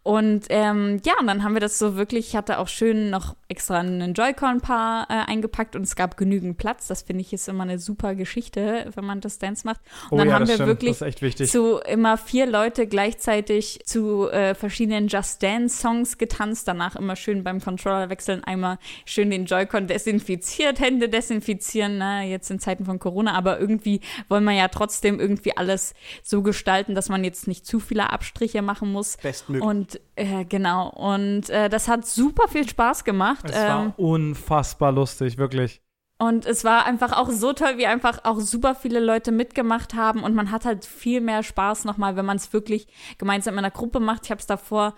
Und 0.04 0.44
ähm, 0.50 1.00
ja, 1.06 1.14
und 1.18 1.26
dann 1.26 1.42
haben 1.42 1.54
wir 1.54 1.60
das 1.60 1.78
so 1.78 1.96
wirklich, 1.96 2.28
ich 2.28 2.36
hatte 2.36 2.58
auch 2.58 2.68
schön 2.68 3.08
noch 3.08 3.36
extra 3.48 3.78
einen 3.80 4.12
Joy-Con-Paar 4.12 5.06
äh, 5.08 5.30
eingepackt 5.30 5.74
und 5.76 5.82
es 5.82 5.96
gab 5.96 6.18
genügend 6.18 6.58
Platz. 6.58 6.88
Das 6.88 7.00
finde 7.00 7.22
ich 7.22 7.32
ist 7.32 7.48
immer 7.48 7.62
eine 7.62 7.78
super 7.78 8.14
Geschichte, 8.14 8.90
wenn 8.94 9.04
man 9.06 9.22
das 9.22 9.38
Dance 9.38 9.66
macht. 9.66 9.80
Und 10.10 10.12
Oh 10.12 10.16
dann 10.18 10.28
ja, 10.28 10.34
haben 10.34 10.40
das 10.42 10.50
wir 10.50 10.54
stimmt. 10.56 10.68
wirklich 10.68 10.90
Das 10.90 11.00
ist 11.00 11.06
echt 11.06 11.22
wichtig. 11.22 11.50
zu 11.50 11.78
immer 11.78 12.18
vier 12.18 12.44
Leute 12.44 12.86
gleichzeitig 12.86 13.80
zu 13.86 14.28
äh, 14.28 14.54
verschiedenen 14.54 15.08
Just 15.08 15.42
Dance 15.42 15.78
Songs 15.80 16.18
getanzt, 16.18 16.68
danach 16.68 16.96
immer 16.96 17.16
schön 17.16 17.42
beim 17.42 17.62
Controller 17.62 18.10
wechseln, 18.10 18.44
einmal 18.44 18.76
schön 19.06 19.30
den 19.30 19.46
Joy-Con 19.46 19.86
desinfiziert, 19.86 20.80
Hände 20.80 21.08
desinfizieren, 21.08 21.96
na, 21.96 22.22
jetzt 22.24 22.50
in 22.50 22.58
Zeiten 22.58 22.84
von 22.84 22.98
Corona, 22.98 23.32
aber 23.32 23.58
irgendwie 23.58 24.00
wollen 24.28 24.44
wir 24.44 24.52
ja 24.52 24.68
trotzdem 24.68 25.18
irgendwie 25.18 25.56
alles 25.56 25.94
so 26.22 26.42
gestalten, 26.42 26.94
dass 26.94 27.08
man 27.08 27.24
jetzt 27.24 27.48
nicht 27.48 27.64
zu 27.64 27.80
viele 27.80 28.10
Abstriche 28.10 28.60
machen 28.60 28.92
muss. 28.92 29.16
Bestmöglich. 29.16 29.64
Und 29.64 29.93
äh, 30.16 30.44
genau, 30.44 30.88
und 30.90 31.48
äh, 31.50 31.68
das 31.68 31.88
hat 31.88 32.06
super 32.06 32.48
viel 32.48 32.68
Spaß 32.68 33.04
gemacht. 33.04 33.44
Es 33.48 33.56
Ähm, 33.56 33.68
war 33.68 33.98
unfassbar 33.98 34.92
lustig, 34.92 35.38
wirklich. 35.38 35.80
und 36.18 36.46
es 36.46 36.64
war 36.64 36.86
einfach 36.86 37.12
auch 37.12 37.28
so 37.30 37.52
toll, 37.52 37.76
wie 37.76 37.86
einfach 37.86 38.20
auch 38.24 38.38
super 38.40 38.74
viele 38.74 39.00
Leute 39.00 39.32
mitgemacht 39.32 39.94
haben. 39.94 40.22
Und 40.22 40.34
man 40.34 40.50
hat 40.50 40.64
halt 40.64 40.84
viel 40.84 41.20
mehr 41.20 41.42
Spaß 41.42 41.84
nochmal, 41.84 42.16
wenn 42.16 42.24
man 42.24 42.36
es 42.36 42.52
wirklich 42.52 42.86
gemeinsam 43.18 43.54
in 43.54 43.58
einer 43.58 43.70
Gruppe 43.70 44.00
macht. 44.00 44.24
Ich 44.24 44.30
habe 44.30 44.40
es 44.40 44.46
davor 44.46 44.94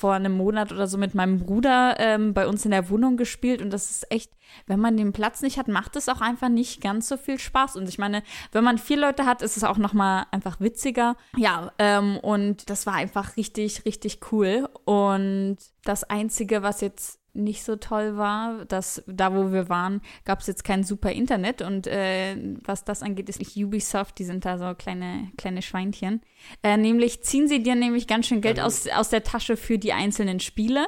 vor 0.00 0.14
einem 0.14 0.32
Monat 0.32 0.72
oder 0.72 0.86
so 0.86 0.96
mit 0.96 1.14
meinem 1.14 1.38
Bruder 1.38 1.96
ähm, 1.98 2.32
bei 2.32 2.48
uns 2.48 2.64
in 2.64 2.70
der 2.70 2.88
Wohnung 2.88 3.18
gespielt. 3.18 3.60
Und 3.60 3.70
das 3.70 3.90
ist 3.90 4.10
echt, 4.10 4.32
wenn 4.66 4.80
man 4.80 4.96
den 4.96 5.12
Platz 5.12 5.42
nicht 5.42 5.58
hat, 5.58 5.68
macht 5.68 5.94
es 5.94 6.08
auch 6.08 6.22
einfach 6.22 6.48
nicht 6.48 6.80
ganz 6.80 7.06
so 7.06 7.18
viel 7.18 7.38
Spaß. 7.38 7.76
Und 7.76 7.88
ich 7.88 7.98
meine, 7.98 8.22
wenn 8.52 8.64
man 8.64 8.78
vier 8.78 8.96
Leute 8.96 9.26
hat, 9.26 9.42
ist 9.42 9.58
es 9.58 9.64
auch 9.64 9.76
nochmal 9.76 10.24
einfach 10.30 10.58
witziger. 10.58 11.16
Ja, 11.36 11.70
ähm, 11.78 12.16
und 12.16 12.70
das 12.70 12.86
war 12.86 12.94
einfach 12.94 13.36
richtig, 13.36 13.84
richtig 13.84 14.20
cool. 14.32 14.68
Und 14.86 15.58
das 15.84 16.04
Einzige, 16.04 16.62
was 16.62 16.80
jetzt 16.80 17.19
nicht 17.32 17.62
so 17.64 17.76
toll 17.76 18.16
war, 18.16 18.64
dass 18.66 19.02
da, 19.06 19.34
wo 19.34 19.52
wir 19.52 19.68
waren, 19.68 20.00
gab 20.24 20.40
es 20.40 20.46
jetzt 20.46 20.64
kein 20.64 20.84
super 20.84 21.12
Internet 21.12 21.62
und 21.62 21.86
äh, 21.86 22.36
was 22.64 22.84
das 22.84 23.02
angeht, 23.02 23.28
ist 23.28 23.38
nicht 23.38 23.56
Ubisoft, 23.56 24.18
die 24.18 24.24
sind 24.24 24.44
da 24.44 24.58
so 24.58 24.74
kleine, 24.74 25.30
kleine 25.36 25.62
Schweinchen. 25.62 26.22
Äh, 26.62 26.76
nämlich 26.76 27.22
ziehen 27.22 27.48
sie 27.48 27.62
dir 27.62 27.74
nämlich 27.74 28.06
ganz 28.06 28.26
schön 28.26 28.40
Geld 28.40 28.60
aus, 28.60 28.86
aus 28.88 29.10
der 29.10 29.22
Tasche 29.22 29.56
für 29.56 29.78
die 29.78 29.92
einzelnen 29.92 30.40
Spiele. 30.40 30.86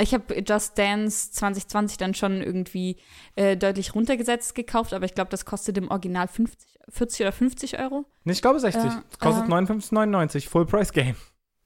Ich 0.00 0.14
habe 0.14 0.40
Just 0.40 0.78
Dance 0.78 1.32
2020 1.32 1.98
dann 1.98 2.14
schon 2.14 2.42
irgendwie 2.42 2.96
äh, 3.36 3.56
deutlich 3.56 3.94
runtergesetzt 3.94 4.54
gekauft, 4.54 4.94
aber 4.94 5.04
ich 5.04 5.14
glaube, 5.14 5.30
das 5.30 5.44
kostet 5.44 5.76
im 5.76 5.90
Original 5.90 6.28
50, 6.28 6.68
40 6.88 7.20
oder 7.20 7.32
50 7.32 7.78
Euro. 7.78 8.04
Nee, 8.24 8.32
Ich 8.32 8.42
glaube 8.42 8.60
60. 8.60 8.84
Ja, 8.84 9.02
Es 9.10 9.18
kostet 9.18 9.46
äh. 9.46 9.52
59,99. 9.52 10.48
Full 10.48 10.66
Price 10.66 10.92
Game. 10.92 11.16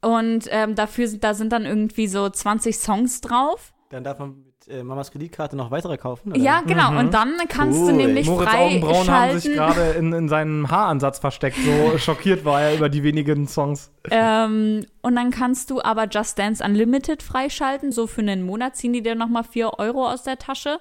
Und 0.00 0.46
ähm, 0.50 0.74
dafür 0.74 1.08
sind, 1.08 1.24
da 1.24 1.34
sind 1.34 1.52
dann 1.52 1.64
irgendwie 1.64 2.06
so 2.06 2.28
20 2.28 2.76
Songs 2.76 3.20
drauf. 3.20 3.72
Dann 3.90 4.04
darf 4.04 4.18
man 4.18 4.44
mit 4.44 4.68
äh, 4.68 4.82
Mamas 4.82 5.10
Kreditkarte 5.10 5.56
noch 5.56 5.70
weitere 5.70 5.96
kaufen. 5.96 6.32
Oder? 6.32 6.40
Ja, 6.40 6.60
genau. 6.60 6.98
Und 6.98 7.14
dann 7.14 7.36
kannst 7.48 7.80
Cool. 7.80 7.92
du 7.92 7.96
nämlich 7.96 8.26
Moritz 8.26 8.54
Augenbrauen 8.54 9.08
haben 9.08 9.38
sich 9.38 9.54
gerade 9.54 9.92
in, 9.92 10.12
in 10.12 10.28
seinem 10.28 10.70
Haaransatz 10.70 11.18
versteckt. 11.18 11.56
So 11.56 11.96
schockiert 11.98 12.44
war 12.44 12.60
er 12.60 12.74
über 12.74 12.90
die 12.90 13.02
wenigen 13.02 13.48
Songs. 13.48 13.90
Ähm, 14.10 14.84
und 15.00 15.16
dann 15.16 15.30
kannst 15.30 15.70
du 15.70 15.80
aber 15.80 16.06
Just 16.06 16.38
Dance 16.38 16.62
Unlimited 16.62 17.22
freischalten. 17.22 17.90
So 17.90 18.06
für 18.06 18.20
einen 18.20 18.42
Monat 18.42 18.76
ziehen 18.76 18.92
die 18.92 19.02
dir 19.02 19.14
nochmal 19.14 19.44
4 19.44 19.78
Euro 19.78 20.06
aus 20.06 20.22
der 20.22 20.38
Tasche. 20.38 20.80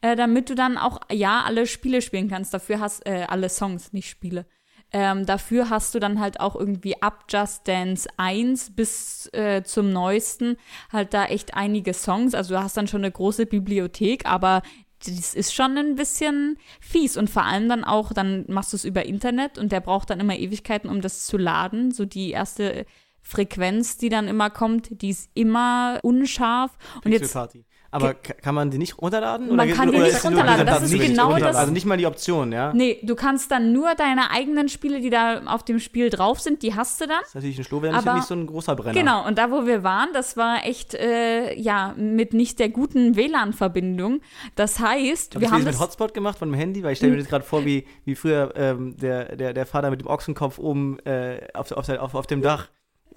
Äh, 0.00 0.16
damit 0.16 0.48
du 0.48 0.54
dann 0.54 0.78
auch, 0.78 1.00
ja, 1.10 1.42
alle 1.44 1.66
Spiele 1.66 2.00
spielen 2.02 2.30
kannst. 2.30 2.54
Dafür 2.54 2.80
hast, 2.80 3.04
äh, 3.06 3.26
alle 3.28 3.48
Songs, 3.48 3.92
nicht 3.92 4.08
Spiele. 4.08 4.46
Ähm, 4.90 5.26
dafür 5.26 5.68
hast 5.68 5.94
du 5.94 5.98
dann 5.98 6.18
halt 6.18 6.40
auch 6.40 6.56
irgendwie 6.56 7.00
ab 7.02 7.24
Just 7.28 7.68
Dance 7.68 8.08
1 8.16 8.74
bis 8.74 9.28
äh, 9.34 9.62
zum 9.62 9.92
neuesten 9.92 10.56
halt 10.90 11.12
da 11.12 11.26
echt 11.26 11.54
einige 11.54 11.92
Songs. 11.92 12.34
Also 12.34 12.54
du 12.54 12.62
hast 12.62 12.76
dann 12.76 12.88
schon 12.88 13.02
eine 13.02 13.12
große 13.12 13.44
Bibliothek, 13.46 14.24
aber 14.26 14.62
das 15.04 15.34
ist 15.34 15.54
schon 15.54 15.76
ein 15.76 15.94
bisschen 15.94 16.56
fies 16.80 17.16
und 17.16 17.30
vor 17.30 17.44
allem 17.44 17.68
dann 17.68 17.84
auch, 17.84 18.12
dann 18.12 18.44
machst 18.48 18.72
du 18.72 18.76
es 18.76 18.84
über 18.84 19.04
Internet 19.04 19.58
und 19.58 19.70
der 19.70 19.80
braucht 19.80 20.10
dann 20.10 20.20
immer 20.20 20.36
Ewigkeiten, 20.36 20.90
um 20.90 21.00
das 21.00 21.26
zu 21.26 21.36
laden. 21.36 21.92
So 21.92 22.04
die 22.04 22.30
erste 22.30 22.86
Frequenz, 23.20 23.98
die 23.98 24.08
dann 24.08 24.26
immer 24.26 24.50
kommt, 24.50 25.02
die 25.02 25.10
ist 25.10 25.30
immer 25.34 26.00
unscharf. 26.02 26.76
Und 27.04 27.12
jetzt 27.12 27.32
Party. 27.32 27.64
Aber 27.90 28.12
ka- 28.14 28.34
kann 28.34 28.54
man 28.54 28.70
die 28.70 28.76
nicht 28.76 28.98
runterladen? 29.00 29.56
Man 29.56 29.72
kann 29.72 29.90
die 29.90 29.98
nicht 29.98 30.22
runterladen. 30.22 30.66
Das 30.66 30.82
ist 30.82 30.98
genau 31.00 31.38
das- 31.38 31.56
Also 31.56 31.72
nicht 31.72 31.86
mal 31.86 31.96
die 31.96 32.04
Option, 32.06 32.52
ja? 32.52 32.72
Nee, 32.74 32.98
du 33.02 33.14
kannst 33.14 33.50
dann 33.50 33.72
nur 33.72 33.94
deine 33.94 34.30
eigenen 34.30 34.68
Spiele, 34.68 35.00
die 35.00 35.08
da 35.08 35.40
auf 35.46 35.62
dem 35.64 35.78
Spiel 35.80 36.10
drauf 36.10 36.38
sind, 36.40 36.62
die 36.62 36.74
hast 36.74 37.00
du 37.00 37.06
dann. 37.06 37.18
Das 37.20 37.28
ist 37.30 37.34
natürlich 37.36 37.58
ein 37.58 37.64
Schlowwer 37.64 37.88
nicht, 37.92 38.06
Aber- 38.06 38.14
nicht 38.16 38.26
so 38.26 38.34
ein 38.34 38.46
großer 38.46 38.76
Brenner. 38.76 38.92
Genau, 38.92 39.26
und 39.26 39.38
da, 39.38 39.50
wo 39.50 39.64
wir 39.66 39.82
waren, 39.84 40.10
das 40.12 40.36
war 40.36 40.66
echt, 40.66 40.94
äh, 40.94 41.54
ja, 41.58 41.94
mit 41.96 42.34
nicht 42.34 42.58
der 42.58 42.68
guten 42.68 43.16
WLAN-Verbindung. 43.16 44.20
Das 44.54 44.78
heißt, 44.80 45.34
Hab 45.36 45.40
wir 45.40 45.50
haben 45.50 45.64
das 45.64 45.74
mit 45.76 45.80
Hotspot 45.82 46.14
gemacht 46.14 46.38
von 46.38 46.50
dem 46.50 46.54
Handy? 46.58 46.82
Weil 46.82 46.92
ich 46.92 46.98
stelle 46.98 47.12
mir 47.12 47.18
das 47.18 47.28
gerade 47.28 47.44
vor, 47.44 47.64
wie, 47.64 47.86
wie 48.04 48.14
früher 48.14 48.52
ähm, 48.56 48.96
der, 48.96 49.36
der, 49.36 49.54
der 49.54 49.66
Vater 49.66 49.90
mit 49.90 50.00
dem 50.00 50.08
Ochsenkopf 50.08 50.58
oben 50.58 50.98
äh, 51.06 51.40
auf, 51.54 51.72
auf, 51.72 51.88
auf, 51.88 52.14
auf 52.14 52.26
dem 52.26 52.42
Dach 52.42 52.68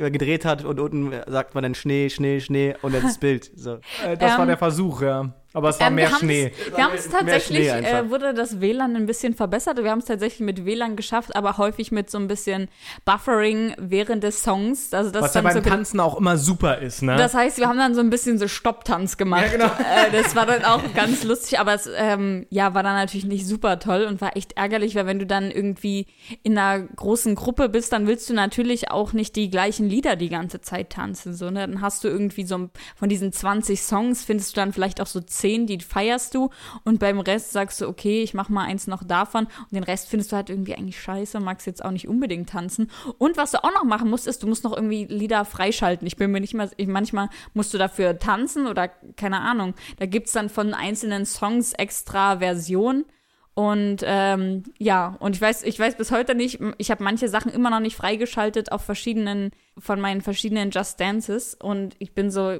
gedreht 0.09 0.45
hat 0.45 0.63
und 0.65 0.79
unten 0.79 1.13
sagt 1.27 1.53
man 1.53 1.63
dann 1.63 1.75
Schnee, 1.75 2.09
Schnee, 2.09 2.39
Schnee 2.39 2.75
und 2.81 2.93
dann 2.95 3.03
das 3.03 3.17
Bild. 3.19 3.51
So. 3.55 3.75
Äh, 4.05 4.17
das 4.17 4.33
Ähm, 4.33 4.37
war 4.39 4.45
der 4.45 4.57
Versuch, 4.57 5.01
ja. 5.01 5.33
Aber 5.53 5.69
es 5.69 5.79
war 5.79 5.87
Ähm, 5.87 5.95
mehr 5.95 6.09
wir 6.09 6.17
Schnee. 6.17 6.51
Wir 6.75 6.83
haben 6.83 6.93
es 6.95 7.09
tatsächlich, 7.09 7.67
äh, 7.67 8.09
wurde 8.09 8.33
das 8.33 8.61
WLAN 8.61 8.95
ein 8.95 9.05
bisschen 9.05 9.33
verbessert. 9.33 9.83
Wir 9.83 9.91
haben 9.91 9.99
es 9.99 10.05
tatsächlich 10.05 10.39
mit 10.39 10.65
WLAN 10.65 10.95
geschafft, 10.95 11.35
aber 11.35 11.57
häufig 11.57 11.91
mit 11.91 12.09
so 12.09 12.17
ein 12.17 12.27
bisschen 12.27 12.69
Buffering 13.05 13.73
während 13.77 14.23
des 14.23 14.43
Songs. 14.43 14.93
Also 14.93 15.11
das 15.11 15.23
Was 15.23 15.33
ja 15.33 15.41
dann 15.41 15.53
beim 15.53 15.63
so 15.63 15.69
Tanzen 15.69 15.99
auch 15.99 16.17
immer 16.17 16.37
super 16.37 16.77
ist, 16.77 17.01
ne? 17.01 17.15
Das 17.17 17.33
heißt, 17.33 17.57
wir 17.57 17.67
haben 17.67 17.77
dann 17.77 17.93
so 17.95 17.99
ein 18.01 18.09
bisschen 18.09 18.37
so 18.37 18.47
Stopptanz 18.47 19.17
gemacht. 19.17 19.43
Ja, 19.45 19.51
genau. 19.51 19.65
äh, 19.79 20.11
das 20.11 20.35
war 20.35 20.45
dann 20.45 20.63
auch 20.63 20.81
ganz 20.95 21.23
lustig, 21.23 21.59
aber 21.59 21.73
es 21.73 21.89
ähm, 21.93 22.45
ja, 22.49 22.73
war 22.73 22.83
dann 22.83 22.95
natürlich 22.95 23.25
nicht 23.25 23.45
super 23.45 23.79
toll 23.79 24.05
und 24.07 24.21
war 24.21 24.37
echt 24.37 24.53
ärgerlich, 24.57 24.95
weil 24.95 25.05
wenn 25.05 25.19
du 25.19 25.25
dann 25.25 25.51
irgendwie 25.51 26.07
in 26.43 26.57
einer 26.57 26.85
großen 26.85 27.35
Gruppe 27.35 27.67
bist, 27.69 27.91
dann 27.91 28.07
willst 28.07 28.29
du 28.29 28.33
natürlich 28.33 28.91
auch 28.91 29.13
nicht 29.13 29.35
die 29.35 29.49
gleichen 29.49 29.89
Lieder 29.89 30.15
die 30.15 30.29
ganze 30.29 30.61
Zeit 30.61 30.91
tanzen. 30.91 31.33
So, 31.33 31.49
ne? 31.49 31.67
Dann 31.67 31.81
hast 31.81 32.03
du 32.03 32.07
irgendwie 32.07 32.45
so 32.45 32.57
ein- 32.57 32.69
von 32.95 33.09
diesen 33.09 33.33
20 33.33 33.81
Songs, 33.81 34.23
findest 34.23 34.55
du 34.55 34.61
dann 34.61 34.71
vielleicht 34.73 35.01
auch 35.01 35.07
so 35.07 35.19
10, 35.19 35.40
die 35.41 35.79
feierst 35.79 36.35
du 36.35 36.49
und 36.83 36.99
beim 36.99 37.19
Rest 37.19 37.51
sagst 37.51 37.81
du, 37.81 37.87
okay, 37.87 38.23
ich 38.23 38.33
mach 38.33 38.49
mal 38.49 38.65
eins 38.65 38.87
noch 38.87 39.03
davon 39.03 39.45
und 39.45 39.73
den 39.73 39.83
Rest 39.83 40.09
findest 40.09 40.31
du 40.31 40.35
halt 40.35 40.49
irgendwie 40.49 40.75
eigentlich 40.75 41.01
scheiße, 41.01 41.39
magst 41.39 41.67
jetzt 41.67 41.83
auch 41.83 41.91
nicht 41.91 42.07
unbedingt 42.07 42.49
tanzen. 42.49 42.89
Und 43.17 43.37
was 43.37 43.51
du 43.51 43.63
auch 43.63 43.73
noch 43.73 43.83
machen 43.83 44.09
musst, 44.09 44.27
ist, 44.27 44.43
du 44.43 44.47
musst 44.47 44.63
noch 44.63 44.75
irgendwie 44.75 45.05
Lieder 45.05 45.45
freischalten. 45.45 46.07
Ich 46.07 46.15
bin 46.15 46.31
mir 46.31 46.41
nicht 46.41 46.53
mal, 46.53 46.69
ich, 46.77 46.87
manchmal 46.87 47.29
musst 47.53 47.73
du 47.73 47.77
dafür 47.77 48.19
tanzen 48.19 48.67
oder 48.67 48.87
keine 48.87 49.41
Ahnung. 49.41 49.73
Da 49.97 50.05
gibt's 50.05 50.31
dann 50.31 50.49
von 50.49 50.73
einzelnen 50.73 51.25
Songs 51.25 51.73
extra 51.73 52.37
Versionen. 52.37 53.05
Und 53.53 53.97
ähm, 54.05 54.63
ja, 54.77 55.17
und 55.19 55.35
ich 55.35 55.41
weiß, 55.41 55.63
ich 55.63 55.77
weiß 55.77 55.97
bis 55.97 56.11
heute 56.11 56.35
nicht, 56.35 56.59
ich 56.77 56.89
habe 56.89 57.03
manche 57.03 57.27
Sachen 57.27 57.51
immer 57.51 57.69
noch 57.69 57.81
nicht 57.81 57.97
freigeschaltet 57.97 58.71
auf 58.71 58.81
verschiedenen, 58.81 59.51
von 59.77 59.99
meinen 59.99 60.21
verschiedenen 60.21 60.71
Just 60.71 60.99
Dances. 60.99 61.55
Und 61.55 61.95
ich 61.99 62.13
bin 62.13 62.31
so, 62.31 62.59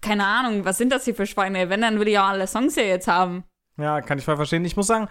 keine 0.00 0.24
Ahnung, 0.24 0.64
was 0.64 0.78
sind 0.78 0.92
das 0.92 1.04
hier 1.04 1.14
für 1.14 1.26
Schweine? 1.26 1.70
Wenn, 1.70 1.80
dann 1.80 2.00
will 2.00 2.08
ich 2.08 2.18
auch 2.18 2.28
alle 2.28 2.46
Songs 2.46 2.76
ja 2.76 2.82
jetzt 2.84 3.08
haben. 3.08 3.44
Ja, 3.78 4.00
kann 4.00 4.18
ich 4.18 4.24
voll 4.24 4.36
verstehen. 4.36 4.64
Ich 4.64 4.76
muss 4.76 4.88
sagen, 4.88 5.08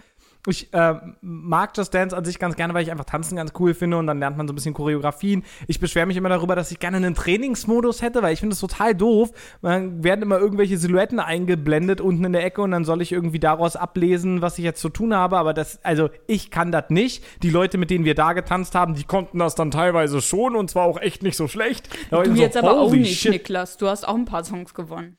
ich 0.47 0.73
äh, 0.73 0.95
mag 1.21 1.75
Just 1.75 1.93
Dance 1.93 2.15
an 2.15 2.25
sich 2.25 2.39
ganz 2.39 2.55
gerne, 2.55 2.73
weil 2.73 2.83
ich 2.83 2.91
einfach 2.91 3.05
Tanzen 3.05 3.35
ganz 3.35 3.51
cool 3.59 3.73
finde 3.73 3.97
und 3.97 4.07
dann 4.07 4.19
lernt 4.19 4.37
man 4.37 4.47
so 4.47 4.53
ein 4.53 4.55
bisschen 4.55 4.73
Choreografien. 4.73 5.43
Ich 5.67 5.79
beschwere 5.79 6.05
mich 6.05 6.17
immer 6.17 6.29
darüber, 6.29 6.55
dass 6.55 6.71
ich 6.71 6.79
gerne 6.79 6.97
einen 6.97 7.15
Trainingsmodus 7.15 8.01
hätte, 8.01 8.21
weil 8.21 8.33
ich 8.33 8.39
finde 8.39 8.53
es 8.53 8.59
total 8.59 8.95
doof. 8.95 9.31
Man 9.61 10.03
werden 10.03 10.21
immer 10.21 10.39
irgendwelche 10.39 10.77
Silhouetten 10.77 11.19
eingeblendet 11.19 12.01
unten 12.01 12.23
in 12.25 12.33
der 12.33 12.45
Ecke 12.45 12.61
und 12.61 12.71
dann 12.71 12.85
soll 12.85 13.01
ich 13.01 13.11
irgendwie 13.11 13.39
daraus 13.39 13.75
ablesen, 13.75 14.41
was 14.41 14.57
ich 14.57 14.63
jetzt 14.63 14.81
zu 14.81 14.89
tun 14.89 15.13
habe. 15.13 15.37
Aber 15.37 15.53
das, 15.53 15.83
also 15.83 16.09
ich 16.27 16.51
kann 16.51 16.71
das 16.71 16.89
nicht. 16.89 17.23
Die 17.43 17.49
Leute, 17.49 17.77
mit 17.77 17.89
denen 17.89 18.05
wir 18.05 18.15
da 18.15 18.33
getanzt 18.33 18.75
haben, 18.75 18.95
die 18.95 19.03
konnten 19.03 19.39
das 19.39 19.55
dann 19.55 19.71
teilweise 19.71 20.21
schon 20.21 20.55
und 20.55 20.69
zwar 20.69 20.85
auch 20.85 20.99
echt 20.99 21.23
nicht 21.23 21.35
so 21.35 21.47
schlecht. 21.47 21.89
Da 22.09 22.23
Du 22.23 22.35
so, 22.35 22.41
jetzt 22.41 22.57
aber 22.57 22.79
auch 22.79 22.91
nicht, 22.91 23.19
shit. 23.19 23.31
Niklas. 23.31 23.77
Du 23.77 23.87
hast 23.87 24.07
auch 24.07 24.15
ein 24.15 24.25
paar 24.25 24.43
Songs 24.43 24.73
gewonnen. 24.73 25.17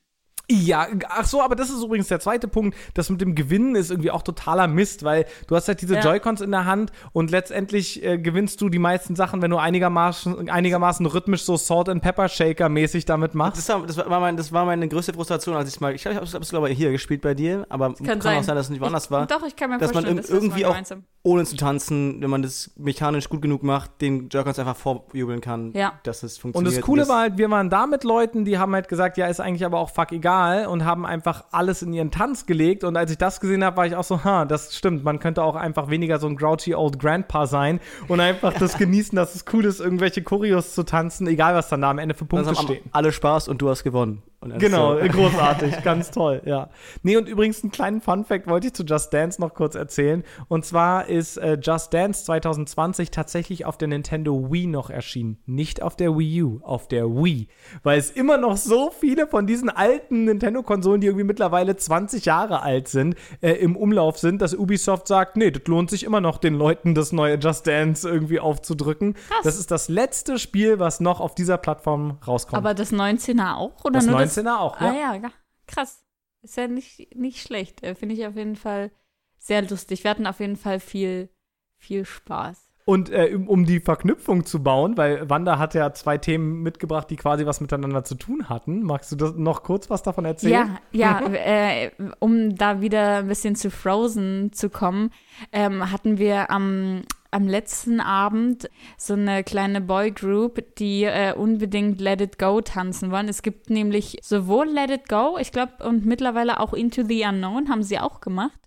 Ja, 0.51 0.86
ach 1.11 1.26
so, 1.26 1.42
aber 1.42 1.55
das 1.57 1.68
ist 1.68 1.82
übrigens 1.82 2.09
der 2.09 2.20
zweite 2.20 2.49
Punkt. 2.49 2.74
Das 2.94 3.11
mit 3.11 3.20
dem 3.20 3.34
Gewinnen 3.34 3.74
ist 3.76 3.90
irgendwie 3.90 4.11
auch 4.11 4.22
totaler 4.22 4.66
Mist, 4.66 5.05
weil 5.05 5.26
du 5.46 5.55
hast 5.55 5.68
halt 5.68 5.82
diese 5.82 5.96
Ja. 5.96 6.01
Joy-Cons 6.01 6.40
in 6.40 6.51
der 6.51 6.64
Hand 6.64 6.90
und 7.12 7.30
letztendlich 7.30 8.03
äh, 8.03 8.16
gewinnst 8.16 8.61
du 8.62 8.70
die 8.70 8.78
meisten 8.78 9.14
Sachen, 9.14 9.42
wenn 9.42 9.51
du 9.51 9.59
einigermaßen, 9.59 10.49
einigermaßen 10.49 11.05
rhythmisch 11.05 11.42
so 11.42 11.59
Salt 11.59 11.90
and 11.90 12.03
Pepper 12.03 12.28
Shaker 12.30 12.70
mäßig 12.70 13.05
damit 13.05 13.34
machst. 13.34 13.59
Das 13.59 13.68
war, 13.68 13.86
das, 13.86 13.96
war 13.99 14.20
mein, 14.20 14.38
das 14.38 14.51
war 14.53 14.64
meine 14.64 14.88
größte 14.88 15.12
Frustration, 15.12 15.55
als 15.55 15.68
ich 15.74 15.80
mal, 15.80 15.94
ich 15.94 16.01
glaube, 16.03 16.20
ich 16.24 16.32
habe 16.34 16.42
es 16.42 16.49
glaube 16.51 16.70
ich 16.70 16.78
hier 16.78 16.92
gespielt 16.92 17.20
bei 17.20 17.34
dir, 17.34 17.66
aber 17.68 17.92
kann, 17.94 18.20
sein. 18.22 18.38
auch 18.38 18.42
sein, 18.42 18.57
dass 18.57 18.66
es 18.66 18.70
nicht 18.70 18.80
woanders 18.80 19.11
war. 19.11 19.26
Doch, 19.26 19.42
ich 19.46 19.55
kann 19.55 19.68
mir 19.68 19.76
dass 19.78 19.92
man 19.92 20.05
vorstellen, 20.05 20.16
wir 20.16 20.22
das 20.22 20.30
irgendwie 20.30 20.64
auch 20.64 20.70
gemeinsam- 20.70 21.05
ohne 21.24 21.44
zu 21.44 21.57
tanzen, 21.57 22.22
wenn 22.22 22.30
man 22.30 22.40
das 22.42 22.70
mechanisch 22.76 23.28
gut 23.28 23.42
genug 23.42 23.62
macht, 23.62 24.01
den 24.01 24.30
Joy-Cons 24.30 24.59
einfach 24.61 24.76
vorjubeln 24.76 25.42
kann, 25.42 25.72
Ja. 25.74 25.92
dass 26.05 26.22
es 26.22 26.36
Und 26.36 26.40
funktioniert. 26.53 26.76
das 26.78 26.84
Coole 26.86 27.01
das, 27.03 27.09
war 27.11 27.20
halt, 27.20 27.36
wir 27.36 27.51
waren 27.51 27.68
da 27.68 27.86
mit 27.86 28.03
Leuten, 28.05 28.46
die 28.46 28.57
haben 28.57 28.72
halt 28.72 28.88
gesagt, 28.88 29.18
ja, 29.18 29.26
ist 29.26 29.40
eigentlich 29.40 29.66
aber 29.66 29.78
auch 29.78 29.90
fuck 29.90 30.12
egal 30.12 30.38
und 30.68 30.84
haben 30.84 31.05
einfach 31.07 31.45
alles 31.51 31.82
in 31.82 31.93
ihren 31.93 32.11
Tanz 32.11 32.47
gelegt. 32.47 32.84
Und 32.84 32.97
als 32.97 33.11
ich 33.11 33.18
das 33.18 33.41
gesehen 33.41 33.64
habe, 33.64 33.76
war 33.76 33.86
ich 33.86 33.97
auch 33.97 34.05
so, 34.05 34.24
ha, 34.24 34.45
das 34.45 34.74
stimmt, 34.74 35.05
man 35.05 35.18
könnte 35.18 35.43
auch 35.43 35.57
einfach 35.57 35.91
weniger 35.91 36.18
so 36.18 36.26
ein 36.26 36.36
grouchy 36.36 36.74
old 36.74 36.99
Grandpa 36.99 37.47
sein 37.47 37.80
und 38.09 38.20
einfach 38.20 38.53
das 38.55 38.76
genießen, 38.78 39.16
dass 39.16 39.34
es 39.34 39.45
cool 39.53 39.64
ist, 39.64 39.80
irgendwelche 39.80 40.22
Choreos 40.22 40.74
zu 40.74 40.82
tanzen, 40.82 41.26
egal 41.26 41.55
was 41.55 41.68
dann 41.68 41.82
da 41.82 41.91
am 41.91 41.99
Ende 41.99 42.14
für 42.14 42.24
Punkte 42.24 42.55
stehen. 42.55 42.84
alle 42.93 43.12
Spaß 43.12 43.49
und 43.49 43.62
du 43.62 43.68
hast 43.68 43.84
gewonnen. 43.84 44.22
Genau, 44.41 44.99
so- 45.01 45.09
großartig, 45.09 45.82
ganz 45.82 46.12
toll, 46.12 46.43
ja. 46.45 46.70
Nee, 47.03 47.16
und 47.16 47.28
übrigens 47.28 47.62
einen 47.64 47.72
kleinen 47.72 48.01
Fun-Fact 48.01 48.47
wollte 48.47 48.68
ich 48.68 48.72
zu 48.72 48.84
Just 48.84 49.12
Dance 49.12 49.41
noch 49.41 49.53
kurz 49.53 49.74
erzählen. 49.74 50.22
Und 50.47 50.64
zwar 50.64 51.09
ist 51.09 51.39
äh, 51.39 51.59
Just 51.61 51.93
Dance 51.93 52.24
2020 52.24 53.11
tatsächlich 53.11 53.64
auf 53.66 53.78
der 53.78 53.89
Nintendo 53.89 54.53
Wii 54.53 54.66
noch 54.68 54.91
erschienen. 54.91 55.39
Nicht 55.47 55.82
auf 55.82 55.97
der 55.97 56.16
Wii 56.16 56.43
U, 56.45 56.61
auf 56.62 56.86
der 56.86 57.07
Wii. 57.07 57.49
Weil 57.82 57.99
es 57.99 58.12
immer 58.12 58.39
noch 58.39 58.57
so 58.57 58.91
viele 58.91 59.26
von 59.26 59.49
diesen 59.49 59.70
alten 59.70 60.24
Nintendo-Konsolen, 60.26 61.01
die 61.01 61.09
irgendwie 61.09 61.24
mittlerweile 61.24 61.76
20 61.76 62.24
Jahre 62.24 62.62
alt 62.62 62.86
sind, 62.86 63.16
äh, 63.41 63.55
im 63.55 63.74
Umlauf 63.76 64.18
sind, 64.18 64.41
dass 64.41 64.55
Ubisoft 64.55 65.09
sagt, 65.09 65.36
nee, 65.36 65.51
das 65.51 65.66
lohnt 65.66 65.91
sich 65.91 66.05
immer 66.05 66.20
noch, 66.20 66.39
den 66.39 66.55
Leuten 66.55 66.95
das 66.95 67.11
neue 67.11 67.39
Just 67.39 67.66
Dance 67.66 68.09
irgendwie 68.09 68.39
aufzudrücken. 68.39 69.14
Krass. 69.14 69.41
Das 69.43 69.59
ist 69.59 69.72
das 69.72 69.89
letzte 69.89 70.39
Spiel, 70.39 70.78
was 70.78 71.01
noch 71.01 71.18
auf 71.20 71.34
dieser 71.34 71.59
Plattform 71.59 72.18
rauskommt. 72.24 72.57
Aber 72.57 72.74
das 72.74 72.93
19er 72.93 73.57
auch? 73.57 73.84
Oder 73.84 73.95
das 73.99 74.07
nur 74.07 74.16
19er 74.16 74.28
auch, 74.37 74.81
Ah 74.81 74.93
ja, 74.93 75.14
ja, 75.14 75.31
krass. 75.66 76.05
Ist 76.43 76.57
ja 76.57 76.68
nicht, 76.68 77.16
nicht 77.16 77.43
schlecht. 77.43 77.83
Äh, 77.83 77.95
Finde 77.95 78.14
ich 78.14 78.26
auf 78.26 78.37
jeden 78.37 78.57
Fall 78.57 78.91
sehr 79.39 79.62
lustig. 79.62 80.05
Wir 80.05 80.11
hatten 80.11 80.26
auf 80.26 80.41
jeden 80.41 80.57
Fall 80.57 80.81
viel, 80.81 81.31
viel 81.76 82.05
Spaß. 82.05 82.68
Und 82.89 83.11
äh, 83.11 83.35
um, 83.35 83.49
um 83.49 83.64
die 83.66 83.81
Verknüpfung 83.81 84.47
zu 84.47 84.62
bauen, 84.62 84.97
weil 84.97 85.29
Wanda 85.29 85.59
hat 85.59 85.74
ja 85.74 85.93
zwei 85.93 86.16
Themen 86.16 86.62
mitgebracht, 86.62 87.11
die 87.11 87.16
quasi 87.16 87.45
was 87.45 87.61
miteinander 87.61 88.03
zu 88.03 88.14
tun 88.14 88.49
hatten. 88.49 88.83
Magst 88.83 89.12
du 89.12 89.16
das 89.16 89.35
noch 89.35 89.62
kurz 89.62 89.91
was 89.91 90.03
davon 90.03 90.24
erzählen? 90.24 90.79
Ja, 90.93 91.20
ja, 91.20 91.33
äh, 91.35 91.91
um 92.18 92.57
da 92.57 92.81
wieder 92.81 93.18
ein 93.18 93.29
bisschen 93.29 93.57
zu 93.57 93.70
Frozen 93.70 94.55
zu 94.55 94.70
kommen, 94.70 95.11
ähm, 95.53 95.93
hatten 95.93 96.16
wir 96.16 96.50
am, 96.50 97.03
am 97.30 97.46
letzten 97.46 98.00
Abend 98.00 98.71
so 98.96 99.14
eine 99.14 99.45
kleine 99.45 99.80
Boygroup, 99.80 100.76
die 100.76 101.05
äh, 101.05 101.34
unbedingt 101.34 102.00
Let 102.00 102.21
It 102.21 102.38
Go 102.38 102.61
tanzen 102.61 103.11
wollen. 103.11 103.29
Es 103.29 103.42
gibt 103.42 103.71
nämlich 103.71 104.18
sowohl 104.22 104.68
Let 104.68 104.91
It 104.91 105.09
Go, 105.09 105.37
ich 105.38 105.53
glaube, 105.53 105.84
und 105.84 106.07
mittlerweile 106.07 106.61
auch 106.61 106.72
Into 106.72 107.03
the 107.05 107.25
Unknown 107.25 107.68
haben 107.68 107.83
sie 107.83 107.99
auch 107.99 108.21
gemacht. 108.21 108.59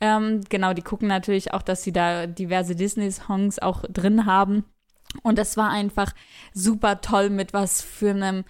Ähm, 0.00 0.42
genau, 0.48 0.74
die 0.74 0.82
gucken 0.82 1.08
natürlich 1.08 1.52
auch, 1.52 1.62
dass 1.62 1.82
sie 1.82 1.92
da 1.92 2.26
diverse 2.26 2.76
Disney-Songs 2.76 3.58
auch 3.58 3.82
drin 3.88 4.26
haben. 4.26 4.64
Und 5.22 5.38
das 5.38 5.56
war 5.56 5.70
einfach 5.70 6.12
super 6.52 7.00
toll 7.00 7.30
mit 7.30 7.52
was 7.52 7.82
für 7.82 8.10
einem 8.10 8.44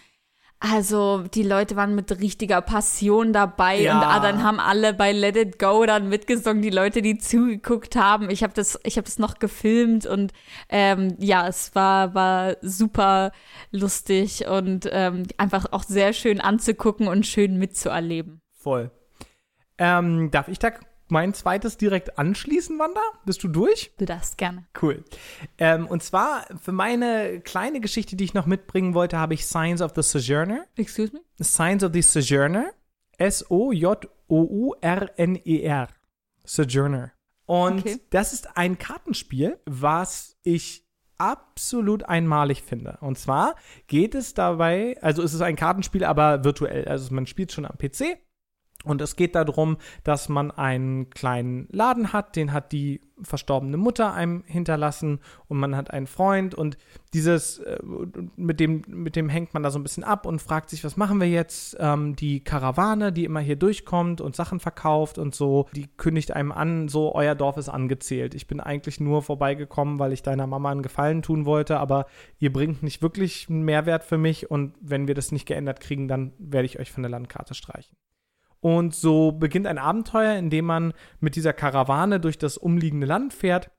Also, 0.61 1.23
die 1.23 1.45
Leute 1.45 1.77
waren 1.77 1.95
mit 1.95 2.11
richtiger 2.21 2.61
Passion 2.61 3.33
dabei 3.33 3.81
Ja. 3.81 3.97
und 3.97 4.05
ah, 4.05 4.19
dann 4.19 4.43
haben 4.43 4.59
alle 4.59 4.93
bei 4.93 5.13
Let 5.13 5.37
It 5.37 5.59
Go 5.61 5.87
dann 5.87 6.09
mitgesungen, 6.09 6.63
die 6.63 6.71
Leute, 6.71 7.01
die 7.01 7.17
zugeguckt 7.17 7.95
haben. 7.95 8.29
Ich 8.29 8.43
habe 8.43 8.55
das, 8.55 8.79
ich 8.83 8.97
habe 8.97 9.05
das 9.05 9.21
noch 9.21 9.39
gefilmt 9.39 10.05
und 10.05 10.33
ähm, 10.69 11.15
ja, 11.19 11.47
es 11.47 11.77
war, 11.77 12.13
war 12.15 12.57
super 12.61 13.31
lustig 13.71 14.49
und 14.49 14.89
ähm, 14.91 15.25
einfach 15.37 15.67
auch 15.71 15.85
sehr 15.85 16.13
schön 16.13 16.41
anzugucken 16.41 17.07
und 17.07 17.25
schön 17.25 17.57
mitzuerleben. 17.57 18.41
Voll. 18.53 18.91
Ähm, 19.79 20.33
darf 20.33 20.49
ich 20.49 20.59
da 20.59 20.73
mein 21.11 21.35
zweites 21.35 21.77
direkt 21.77 22.19
anschließen, 22.19 22.79
Wanda? 22.79 23.01
Bist 23.25 23.43
du 23.43 23.49
durch? 23.49 23.93
Du 23.99 24.05
darfst 24.05 24.37
gerne. 24.39 24.67
Cool. 24.81 25.05
Ähm, 25.59 25.87
und 25.87 26.03
zwar 26.03 26.45
für 26.61 26.73
meine 26.73 27.41
kleine 27.41 27.81
Geschichte, 27.81 28.17
die 28.17 28.25
ich 28.25 28.35
noch 28.35 28.47
mitbringen 28.47 28.95
wollte, 28.95 29.19
habe 29.19 29.35
ich 29.35 29.47
Signs 29.47 29.81
of 29.83 29.93
the 29.95 30.03
Sojourner. 30.03 30.65
Excuse 30.77 31.13
me? 31.13 31.21
Signs 31.41 31.83
of 31.85 31.93
the 31.93 32.03
Sojourner. 32.03 32.71
S-O-J-O-U-R-N-E-R. 34.59 35.89
Sojourner. 36.45 37.13
Und 37.47 37.81
Okay. 37.81 38.01
das 38.11 38.33
ist 38.33 38.57
ein 38.57 38.79
Kartenspiel, 38.79 39.59
was 39.67 40.37
ich 40.43 40.85
absolut 41.17 42.05
einmalig 42.05 42.63
finde. 42.63 42.99
Und 43.01 43.19
zwar 43.19 43.57
geht 43.87 44.15
es 44.15 44.35
dabei, 44.35 44.97
also 45.03 45.23
es 45.23 45.35
ist 45.35 45.41
ein 45.41 45.57
Kartenspiel, 45.57 46.05
aber 46.05 46.45
virtuell. 46.45 46.87
Also 46.87 47.13
man 47.15 47.27
spielt 47.27 47.51
schon 47.53 47.65
am 47.67 47.77
PC. 47.77 48.19
Und 48.85 49.01
es 49.03 49.17
geht 49.17 49.35
darum, 49.35 49.77
dass 50.05 50.29
man 50.29 50.53
einen 50.53 51.11
kleinen 51.11 51.67
Laden 51.71 52.13
hat, 52.13 52.37
den 52.37 52.53
hat 52.53 52.71
die 52.71 53.01
verstorbene 53.23 53.77
Mutter 53.77 54.13
einem 54.13 54.45
hinterlassen 54.47 55.19
und 55.49 55.59
man 55.59 55.77
hat 55.77 55.91
einen 55.91 56.07
Freund 56.07 56.55
und 56.55 56.79
dieses, 57.13 57.59
äh, 57.59 57.79
mit 58.37 58.61
dem, 58.61 58.85
mit 58.87 59.17
dem 59.17 59.29
hängt 59.29 59.53
man 59.53 59.65
da 59.65 59.73
so 59.73 59.79
ein 59.81 59.83
bisschen 59.83 60.05
ab 60.05 60.27
und 60.27 60.41
fragt 60.41 60.71
sich, 60.71 60.85
was 60.85 60.97
machen 60.97 61.21
wir 61.21 61.29
jetzt? 61.29 61.77
Ähm, 61.81 62.15
die 62.15 62.45
Karawane, 62.45 63.13
die 63.13 63.25
immer 63.25 63.41
hier 63.41 63.57
durchkommt 63.57 64.21
und 64.21 64.37
Sachen 64.37 64.61
verkauft 64.61 65.19
und 65.19 65.35
so, 65.35 65.67
die 65.75 65.89
kündigt 65.97 66.33
einem 66.33 66.53
an, 66.53 66.89
so, 66.89 67.15
euer 67.15 67.35
Dorf 67.35 67.57
ist 67.57 67.69
angezählt. 67.69 68.35
Ich 68.35 68.47
bin 68.47 68.61
eigentlich 68.61 69.01
nur 69.01 69.23
vorbeigekommen, 69.23 69.99
weil 69.99 70.13
ich 70.13 70.23
deiner 70.23 70.47
Mama 70.47 70.71
einen 70.71 70.83
Gefallen 70.83 71.23
tun 71.23 71.47
wollte, 71.47 71.81
aber 71.81 72.07
ihr 72.39 72.53
bringt 72.53 72.83
nicht 72.83 73.03
wirklich 73.03 73.49
einen 73.49 73.63
Mehrwert 73.63 74.05
für 74.05 74.19
mich 74.19 74.51
und 74.51 74.75
wenn 74.81 75.09
wir 75.09 75.15
das 75.15 75.33
nicht 75.33 75.47
geändert 75.47 75.81
kriegen, 75.81 76.07
dann 76.07 76.33
werde 76.39 76.67
ich 76.67 76.79
euch 76.79 76.93
von 76.93 77.03
der 77.03 77.11
Landkarte 77.11 77.55
streichen. 77.55 77.97
Und 78.61 78.95
so 78.95 79.33
beginnt 79.33 79.67
ein 79.67 79.79
Abenteuer, 79.79 80.37
in 80.37 80.51
dem 80.51 80.65
man 80.65 80.93
mit 81.21 81.37
dieser 81.37 81.53
Karawane 81.53 82.21
durch 82.21 82.39
das 82.39 82.57
umliegende 82.59 83.07
Land 83.07 83.33
fährt 83.33 83.71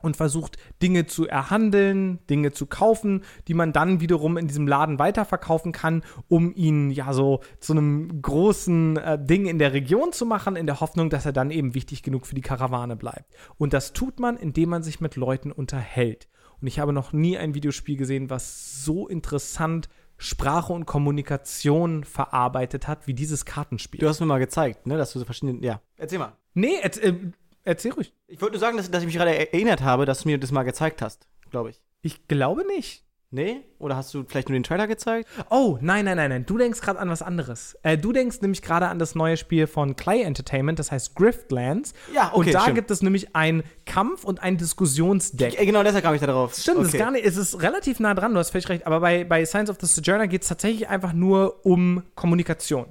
und 0.00 0.16
versucht, 0.16 0.56
Dinge 0.82 1.06
zu 1.06 1.26
erhandeln, 1.26 2.20
Dinge 2.28 2.52
zu 2.52 2.66
kaufen, 2.66 3.22
die 3.48 3.54
man 3.54 3.72
dann 3.72 4.00
wiederum 4.00 4.36
in 4.36 4.46
diesem 4.46 4.66
Laden 4.66 4.98
weiterverkaufen 4.98 5.72
kann, 5.72 6.02
um 6.28 6.54
ihn 6.54 6.90
ja 6.90 7.12
so 7.12 7.40
zu 7.58 7.72
einem 7.72 8.22
großen 8.22 8.96
äh, 8.96 9.18
Ding 9.24 9.46
in 9.46 9.58
der 9.58 9.72
Region 9.72 10.12
zu 10.12 10.26
machen, 10.26 10.56
in 10.56 10.66
der 10.66 10.80
Hoffnung, 10.80 11.10
dass 11.10 11.26
er 11.26 11.32
dann 11.32 11.50
eben 11.50 11.74
wichtig 11.74 12.02
genug 12.02 12.26
für 12.26 12.34
die 12.34 12.42
Karawane 12.42 12.96
bleibt. 12.96 13.34
Und 13.56 13.72
das 13.72 13.92
tut 13.92 14.20
man, 14.20 14.36
indem 14.36 14.70
man 14.70 14.82
sich 14.82 15.00
mit 15.00 15.16
Leuten 15.16 15.52
unterhält. 15.52 16.28
Und 16.60 16.66
ich 16.66 16.78
habe 16.80 16.92
noch 16.92 17.12
nie 17.12 17.38
ein 17.38 17.54
Videospiel 17.54 17.96
gesehen, 17.96 18.30
was 18.30 18.84
so 18.84 19.06
interessant 19.08 19.88
Sprache 20.18 20.72
und 20.72 20.84
Kommunikation 20.84 22.04
verarbeitet 22.04 22.88
hat 22.88 23.06
wie 23.06 23.14
dieses 23.14 23.44
Kartenspiel. 23.44 24.00
Du 24.00 24.08
hast 24.08 24.20
mir 24.20 24.26
mal 24.26 24.38
gezeigt, 24.38 24.86
ne, 24.86 24.98
dass 24.98 25.12
du 25.12 25.20
so 25.20 25.24
verschiedene. 25.24 25.64
Ja. 25.64 25.80
Erzähl 25.96 26.18
mal. 26.18 26.36
Nee, 26.54 26.76
erz 26.82 26.98
äh, 26.98 27.14
erzähl 27.62 27.92
ruhig. 27.92 28.12
Ich 28.26 28.40
wollte 28.40 28.54
nur 28.54 28.60
sagen, 28.60 28.76
dass, 28.76 28.90
dass 28.90 29.02
ich 29.02 29.06
mich 29.06 29.16
gerade 29.16 29.34
erinnert 29.34 29.80
habe, 29.80 30.06
dass 30.06 30.22
du 30.22 30.28
mir 30.28 30.38
das 30.38 30.50
mal 30.50 30.64
gezeigt 30.64 31.02
hast, 31.02 31.28
glaube 31.50 31.70
ich. 31.70 31.82
Ich 32.02 32.26
glaube 32.26 32.66
nicht. 32.66 33.04
Nee? 33.30 33.60
Oder 33.78 33.94
hast 33.94 34.14
du 34.14 34.24
vielleicht 34.26 34.48
nur 34.48 34.56
den 34.58 34.62
Trailer 34.62 34.86
gezeigt? 34.86 35.28
Oh, 35.50 35.76
nein, 35.82 36.06
nein, 36.06 36.16
nein, 36.16 36.30
nein. 36.30 36.46
Du 36.46 36.56
denkst 36.56 36.80
gerade 36.80 36.98
an 36.98 37.10
was 37.10 37.20
anderes. 37.20 37.76
Äh, 37.82 37.98
du 37.98 38.12
denkst 38.12 38.40
nämlich 38.40 38.62
gerade 38.62 38.88
an 38.88 38.98
das 38.98 39.14
neue 39.14 39.36
Spiel 39.36 39.66
von 39.66 39.96
Clay 39.96 40.22
Entertainment, 40.22 40.78
das 40.78 40.90
heißt 40.90 41.14
Griftlands. 41.14 41.92
Ja, 42.14 42.30
okay, 42.32 42.38
Und 42.38 42.54
da 42.54 42.60
stimmt. 42.62 42.76
gibt 42.76 42.90
es 42.90 43.02
nämlich 43.02 43.36
einen 43.36 43.64
Kampf 43.84 44.24
und 44.24 44.42
ein 44.42 44.56
Diskussionsdeck. 44.56 45.60
Äh, 45.60 45.66
genau, 45.66 45.82
deshalb 45.82 46.04
kam 46.04 46.14
ich 46.14 46.22
da 46.22 46.26
drauf. 46.26 46.54
Stimmt, 46.54 46.80
es 46.80 46.94
ist 46.94 46.98
gar 46.98 47.10
nicht, 47.10 47.26
es 47.26 47.36
ist 47.36 47.60
relativ 47.60 48.00
nah 48.00 48.14
dran, 48.14 48.32
du 48.32 48.38
hast 48.38 48.50
völlig 48.50 48.68
recht. 48.70 48.86
Aber 48.86 49.00
bei, 49.00 49.24
bei 49.24 49.44
Science 49.44 49.68
of 49.68 49.76
the 49.78 49.86
Sojourner 49.86 50.26
geht 50.26 50.42
es 50.42 50.48
tatsächlich 50.48 50.88
einfach 50.88 51.12
nur 51.12 51.66
um 51.66 52.02
Kommunikation. 52.14 52.86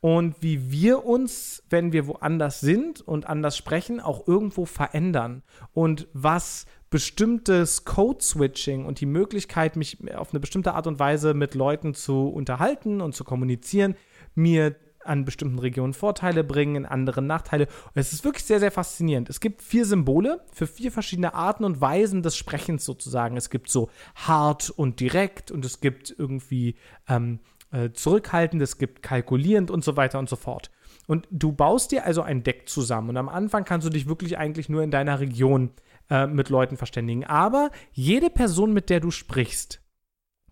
Und 0.00 0.42
wie 0.42 0.70
wir 0.70 1.04
uns, 1.04 1.62
wenn 1.70 1.92
wir 1.92 2.06
woanders 2.06 2.60
sind 2.60 3.00
und 3.00 3.26
anders 3.26 3.56
sprechen, 3.56 4.00
auch 4.00 4.26
irgendwo 4.26 4.64
verändern. 4.66 5.42
Und 5.72 6.08
was 6.12 6.66
bestimmtes 6.90 7.84
Code-Switching 7.84 8.84
und 8.84 9.00
die 9.00 9.06
Möglichkeit, 9.06 9.76
mich 9.76 9.98
auf 10.14 10.32
eine 10.32 10.40
bestimmte 10.40 10.74
Art 10.74 10.86
und 10.86 10.98
Weise 10.98 11.32
mit 11.32 11.54
Leuten 11.54 11.94
zu 11.94 12.28
unterhalten 12.28 13.00
und 13.00 13.14
zu 13.14 13.24
kommunizieren, 13.24 13.96
mir 14.34 14.76
an 15.04 15.24
bestimmten 15.24 15.58
Regionen 15.58 15.94
Vorteile 15.94 16.44
bringen, 16.44 16.76
in 16.76 16.86
anderen 16.86 17.26
Nachteile. 17.26 17.66
Es 17.94 18.12
ist 18.12 18.24
wirklich 18.24 18.44
sehr, 18.44 18.60
sehr 18.60 18.70
faszinierend. 18.70 19.28
Es 19.30 19.40
gibt 19.40 19.62
vier 19.62 19.84
Symbole 19.84 20.44
für 20.52 20.66
vier 20.66 20.92
verschiedene 20.92 21.34
Arten 21.34 21.64
und 21.64 21.80
Weisen 21.80 22.22
des 22.22 22.36
Sprechens 22.36 22.84
sozusagen. 22.84 23.36
Es 23.36 23.50
gibt 23.50 23.68
so 23.68 23.90
hart 24.14 24.70
und 24.70 25.00
direkt 25.00 25.50
und 25.50 25.64
es 25.64 25.80
gibt 25.80 26.14
irgendwie 26.16 26.76
ähm, 27.08 27.40
äh, 27.72 27.90
zurückhaltend, 27.92 28.62
es 28.62 28.78
gibt 28.78 29.02
kalkulierend 29.02 29.70
und 29.70 29.82
so 29.82 29.96
weiter 29.96 30.18
und 30.18 30.28
so 30.28 30.36
fort. 30.36 30.70
Und 31.06 31.26
du 31.30 31.52
baust 31.52 31.90
dir 31.90 32.04
also 32.06 32.22
ein 32.22 32.44
Deck 32.44 32.68
zusammen 32.68 33.10
und 33.10 33.16
am 33.16 33.28
Anfang 33.28 33.64
kannst 33.64 33.86
du 33.86 33.90
dich 33.90 34.06
wirklich 34.06 34.38
eigentlich 34.38 34.68
nur 34.68 34.82
in 34.82 34.90
deiner 34.90 35.18
Region 35.18 35.70
äh, 36.10 36.26
mit 36.26 36.48
Leuten 36.48 36.76
verständigen. 36.76 37.24
Aber 37.24 37.70
jede 37.92 38.30
Person, 38.30 38.72
mit 38.72 38.88
der 38.88 39.00
du 39.00 39.10
sprichst, 39.10 39.82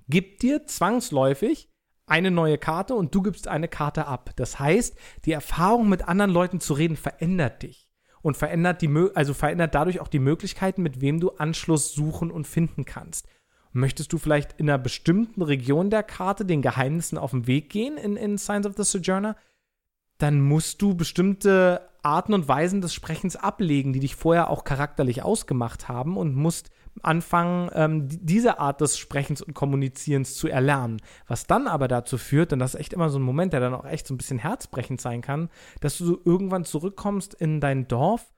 gibt 0.08 0.42
dir 0.42 0.66
zwangsläufig 0.66 1.68
eine 2.06 2.32
neue 2.32 2.58
Karte 2.58 2.94
und 2.94 3.14
du 3.14 3.22
gibst 3.22 3.46
eine 3.46 3.68
Karte 3.68 4.06
ab. 4.06 4.30
Das 4.34 4.58
heißt, 4.58 4.98
die 5.24 5.32
Erfahrung 5.32 5.88
mit 5.88 6.08
anderen 6.08 6.32
Leuten 6.32 6.60
zu 6.60 6.74
reden 6.74 6.96
verändert 6.96 7.62
dich 7.62 7.88
und 8.20 8.36
verändert 8.36 8.82
die 8.82 8.90
also 9.14 9.32
verändert 9.32 9.74
dadurch 9.74 10.00
auch 10.00 10.08
die 10.08 10.18
Möglichkeiten, 10.18 10.82
mit 10.82 11.00
wem 11.00 11.20
du 11.20 11.30
Anschluss 11.30 11.92
suchen 11.92 12.30
und 12.32 12.46
finden 12.46 12.84
kannst. 12.84 13.28
Möchtest 13.72 14.12
du 14.12 14.18
vielleicht 14.18 14.54
in 14.58 14.68
einer 14.68 14.78
bestimmten 14.78 15.42
Region 15.42 15.90
der 15.90 16.02
Karte 16.02 16.44
den 16.44 16.62
Geheimnissen 16.62 17.18
auf 17.18 17.30
den 17.30 17.46
Weg 17.46 17.70
gehen 17.70 17.96
in, 17.96 18.16
in 18.16 18.36
Signs 18.38 18.66
of 18.66 18.74
the 18.76 18.82
Sojourner? 18.84 19.36
Dann 20.18 20.40
musst 20.40 20.82
du 20.82 20.94
bestimmte 20.94 21.88
Arten 22.02 22.34
und 22.34 22.48
Weisen 22.48 22.80
des 22.80 22.92
Sprechens 22.94 23.36
ablegen, 23.36 23.92
die 23.92 24.00
dich 24.00 24.16
vorher 24.16 24.50
auch 24.50 24.64
charakterlich 24.64 25.22
ausgemacht 25.22 25.88
haben 25.88 26.16
und 26.16 26.34
musst 26.34 26.70
anfangen, 27.02 27.70
ähm, 27.74 28.08
die- 28.08 28.24
diese 28.26 28.58
Art 28.58 28.80
des 28.80 28.98
Sprechens 28.98 29.40
und 29.40 29.54
Kommunizierens 29.54 30.34
zu 30.34 30.48
erlernen. 30.48 31.00
Was 31.26 31.46
dann 31.46 31.66
aber 31.68 31.88
dazu 31.88 32.18
führt, 32.18 32.52
und 32.52 32.58
das 32.58 32.74
ist 32.74 32.80
echt 32.80 32.92
immer 32.92 33.08
so 33.10 33.18
ein 33.18 33.22
Moment, 33.22 33.52
der 33.52 33.60
dann 33.60 33.74
auch 33.74 33.84
echt 33.86 34.06
so 34.06 34.14
ein 34.14 34.18
bisschen 34.18 34.38
herzbrechend 34.38 35.00
sein 35.00 35.20
kann, 35.22 35.48
dass 35.80 35.96
du 35.98 36.04
so 36.04 36.20
irgendwann 36.24 36.64
zurückkommst 36.64 37.34
in 37.34 37.60
dein 37.60 37.86
Dorf 37.86 38.32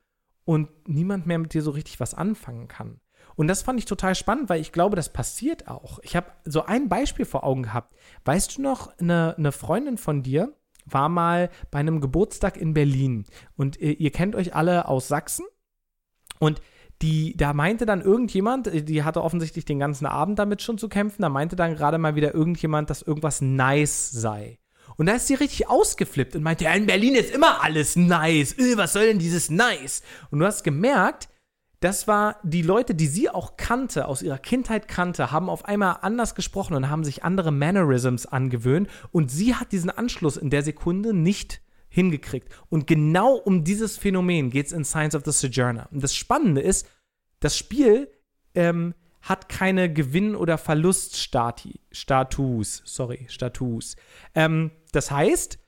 und 0.44 0.68
niemand 0.88 1.26
mehr 1.26 1.38
mit 1.38 1.54
dir 1.54 1.62
so 1.62 1.70
richtig 1.70 1.98
was 2.00 2.14
anfangen 2.14 2.68
kann. 2.68 3.00
Und 3.36 3.48
das 3.48 3.62
fand 3.62 3.78
ich 3.78 3.84
total 3.84 4.14
spannend, 4.14 4.48
weil 4.48 4.60
ich 4.60 4.72
glaube, 4.72 4.96
das 4.96 5.12
passiert 5.12 5.68
auch. 5.68 5.98
Ich 6.02 6.16
habe 6.16 6.26
so 6.44 6.64
ein 6.64 6.88
Beispiel 6.88 7.24
vor 7.24 7.44
Augen 7.44 7.62
gehabt. 7.62 7.94
Weißt 8.24 8.56
du 8.56 8.62
noch, 8.62 8.96
eine, 8.98 9.34
eine 9.36 9.52
Freundin 9.52 9.98
von 9.98 10.22
dir 10.22 10.54
war 10.84 11.08
mal 11.08 11.50
bei 11.70 11.78
einem 11.78 12.00
Geburtstag 12.00 12.56
in 12.56 12.74
Berlin 12.74 13.24
und 13.56 13.76
ihr, 13.76 14.00
ihr 14.00 14.10
kennt 14.10 14.34
euch 14.34 14.54
alle 14.54 14.88
aus 14.88 15.08
Sachsen 15.08 15.46
und 16.38 16.60
die, 17.02 17.36
da 17.36 17.52
meinte 17.52 17.84
dann 17.84 18.00
irgendjemand, 18.00 18.68
äh, 18.68 18.82
die 18.82 19.02
hatte 19.02 19.22
offensichtlich 19.22 19.64
den 19.64 19.78
ganzen 19.78 20.06
Abend 20.06 20.38
damit 20.38 20.62
schon 20.62 20.78
zu 20.78 20.88
kämpfen, 20.88 21.22
da 21.22 21.28
meinte 21.28 21.56
dann 21.56 21.74
gerade 21.74 21.98
mal 21.98 22.14
wieder 22.14 22.34
irgendjemand, 22.34 22.90
dass 22.90 23.02
irgendwas 23.02 23.40
nice 23.40 24.10
sei. 24.10 24.58
Und 24.96 25.06
da 25.06 25.14
ist 25.14 25.26
sie 25.26 25.34
richtig 25.34 25.68
ausgeflippt 25.68 26.36
und 26.36 26.42
meinte, 26.42 26.64
ja, 26.64 26.74
in 26.74 26.86
Berlin 26.86 27.14
ist 27.14 27.34
immer 27.34 27.62
alles 27.62 27.96
nice. 27.96 28.56
Äh, 28.58 28.76
was 28.76 28.92
soll 28.92 29.06
denn 29.06 29.18
dieses 29.18 29.50
nice? 29.50 30.02
Und 30.30 30.38
du 30.38 30.46
hast 30.46 30.62
gemerkt, 30.64 31.28
das 31.84 32.06
war 32.06 32.38
die 32.44 32.62
Leute, 32.62 32.94
die 32.94 33.08
sie 33.08 33.28
auch 33.28 33.56
kannte, 33.56 34.06
aus 34.06 34.22
ihrer 34.22 34.38
Kindheit 34.38 34.86
kannte, 34.86 35.32
haben 35.32 35.50
auf 35.50 35.64
einmal 35.64 35.96
anders 36.02 36.36
gesprochen 36.36 36.74
und 36.74 36.88
haben 36.88 37.02
sich 37.02 37.24
andere 37.24 37.50
Mannerisms 37.50 38.26
angewöhnt. 38.26 38.88
Und 39.10 39.32
sie 39.32 39.56
hat 39.56 39.72
diesen 39.72 39.90
Anschluss 39.90 40.36
in 40.36 40.48
der 40.48 40.62
Sekunde 40.62 41.12
nicht 41.12 41.60
hingekriegt. 41.88 42.48
Und 42.68 42.86
genau 42.86 43.34
um 43.34 43.64
dieses 43.64 43.98
Phänomen 43.98 44.50
geht 44.50 44.66
es 44.66 44.72
in 44.72 44.84
Science 44.84 45.16
of 45.16 45.24
the 45.24 45.32
Sojourner. 45.32 45.88
Und 45.90 46.02
das 46.02 46.14
Spannende 46.14 46.60
ist, 46.60 46.88
das 47.40 47.58
Spiel 47.58 48.08
ähm, 48.54 48.94
hat 49.20 49.48
keine 49.48 49.92
Gewinn- 49.92 50.36
oder 50.36 50.58
Verluststatus. 50.58 52.82
Sorry, 52.84 53.26
Status. 53.28 53.96
Ähm, 54.34 54.70
das 54.92 55.10
heißt, 55.10 55.58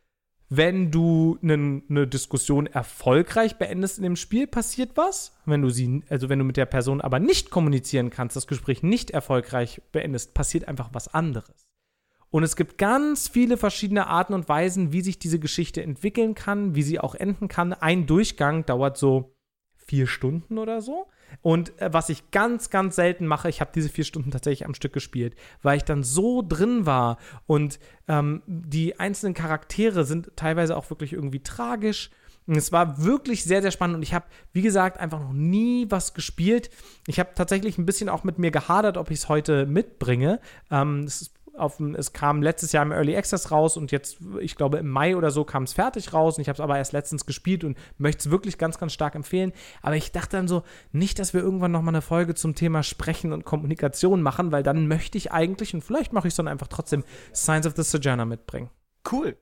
wenn 0.57 0.91
du 0.91 1.39
eine 1.43 1.83
ne 1.89 2.07
Diskussion 2.07 2.67
erfolgreich 2.67 3.57
beendest 3.57 3.99
in 3.99 4.05
dem 4.05 4.17
Spiel, 4.17 4.47
passiert 4.47 4.93
was. 4.97 5.37
Wenn 5.47 5.63
du 5.63 5.71
sie, 5.71 6.03
also 6.09 6.29
wenn 6.29 6.39
du 6.39 6.45
mit 6.45 6.57
der 6.57 6.67
Person 6.67 7.01
aber 7.01 7.19
nicht 7.19 7.51
kommunizieren 7.51 8.11
kannst, 8.11 8.37
das 8.37 8.47
Gespräch 8.47 8.83
nicht 8.83 9.11
erfolgreich 9.11 9.83
beendest, 9.93 10.35
passiert 10.35 10.69
einfach 10.69 10.91
was 10.93 11.13
anderes. 11.13 11.69
Und 12.31 12.43
es 12.43 12.57
gibt 12.57 12.79
ganz 12.79 13.29
viele 13.29 13.57
verschiedene 13.57 14.09
Arten 14.09 14.35
und 14.35 14.49
Weisen, 14.49 14.93
wie 14.93 15.03
sich 15.03 15.21
diese 15.21 15.39
Geschichte 15.39 15.83
entwickeln 15.83 16.35
kann, 16.35 16.75
wie 16.75 16.83
sie 16.83 16.99
auch 16.99 17.15
enden 17.15 17.47
kann. 17.47 17.73
Ein 17.73 18.07
Durchgang 18.07 18.67
dauert 18.67 18.97
so 18.97 19.37
vier 19.77 20.07
Stunden 20.09 20.59
oder 20.59 20.83
so. 20.83 21.07
Und 21.43 21.81
äh, 21.81 21.93
was 21.93 22.09
ich 22.09 22.31
ganz, 22.31 22.71
ganz 22.71 22.97
selten 22.97 23.27
mache, 23.27 23.49
ich 23.49 23.61
habe 23.61 23.71
diese 23.75 23.89
vier 23.89 24.05
Stunden 24.05 24.31
tatsächlich 24.31 24.67
am 24.67 24.75
Stück 24.75 24.93
gespielt, 24.93 25.35
weil 25.63 25.77
ich 25.77 25.85
dann 25.85 26.03
so 26.03 26.43
drin 26.43 26.87
war 26.87 27.19
und 27.47 27.79
ähm, 28.09 28.43
die 28.47 28.99
einzelnen 28.99 29.35
Charaktere 29.35 30.05
sind 30.05 30.31
teilweise 30.37 30.77
auch 30.77 30.91
wirklich 30.91 31.13
irgendwie 31.13 31.43
tragisch. 31.43 32.11
Und 32.47 32.57
es 32.57 32.73
war 32.73 33.03
wirklich 33.03 33.45
sehr, 33.45 33.63
sehr 33.63 33.71
spannend 33.71 33.97
und 33.97 34.03
ich 34.03 34.13
habe, 34.13 34.27
wie 34.53 34.61
gesagt, 34.61 35.01
einfach 35.01 35.19
noch 35.19 35.33
nie 35.33 35.87
was 35.89 36.13
gespielt. 36.13 36.69
Ich 37.07 37.19
habe 37.19 37.31
tatsächlich 37.35 37.79
ein 37.79 37.87
bisschen 37.87 38.11
auch 38.11 38.23
mit 38.23 38.39
mir 38.39 38.51
gehadert, 38.51 38.99
ob 38.99 39.11
ich 39.11 39.21
es 39.21 39.29
heute 39.31 39.65
mitbringe. 39.65 40.41
Ähm, 40.71 41.05
ist 41.07 41.33
auf, 41.57 41.77
dem- 41.79 41.95
es 41.95 42.13
kam 42.13 42.43
letztes 42.43 42.73
Jahr 42.73 42.85
im 42.85 42.93
Early 42.93 43.17
Access 43.17 43.51
raus 43.51 43.77
und 43.77 43.93
jetzt, 43.93 44.19
ich 44.41 44.57
glaube, 44.57 44.79
im 44.79 44.89
Mai 44.89 45.17
oder 45.17 45.31
so 45.31 45.45
kam 45.45 45.63
es 45.65 45.73
fertig 45.73 46.13
raus 46.13 46.37
und 46.37 46.43
ich 46.43 46.49
habe 46.49 46.55
es 46.57 46.61
aber 46.61 46.77
erst 46.79 46.93
letztens 46.93 47.27
gespielt 47.27 47.65
und 47.65 47.79
möchte 47.99 48.21
es 48.21 48.31
wirklich 48.31 48.59
ganz, 48.59 48.79
ganz 48.79 48.93
stark 48.93 49.15
empfehlen. 49.15 49.53
Aber 49.83 49.97
ich 49.97 50.13
dachte 50.13 50.37
dann 50.37 50.49
so, 50.49 50.63
nicht, 50.93 51.19
dass 51.19 51.35
wir 51.35 51.41
irgendwann 51.41 51.73
noch 51.73 51.83
mal 51.83 51.91
eine 51.93 52.03
Folge 52.03 52.35
zum 52.35 52.55
Thema 52.55 52.83
Sprechen 52.83 53.33
und 53.33 53.45
Kommunikation 53.45 54.23
machen, 54.23 54.53
weil 54.53 54.63
dann 54.63 54.89
möchte 54.89 55.19
ich 55.19 55.33
eigentlich, 55.33 55.75
und 55.75 55.83
vielleicht 55.83 56.13
mache 56.13 56.29
ich 56.29 56.33
es 56.33 56.37
dann 56.37 56.49
einfach 56.49 56.69
trotzdem, 56.69 57.05
Signs 57.33 57.67
of 57.67 57.75
the 57.77 57.83
Sojourner 57.83 58.25
mitbringen. 58.25 58.71
Cool. 59.11 59.37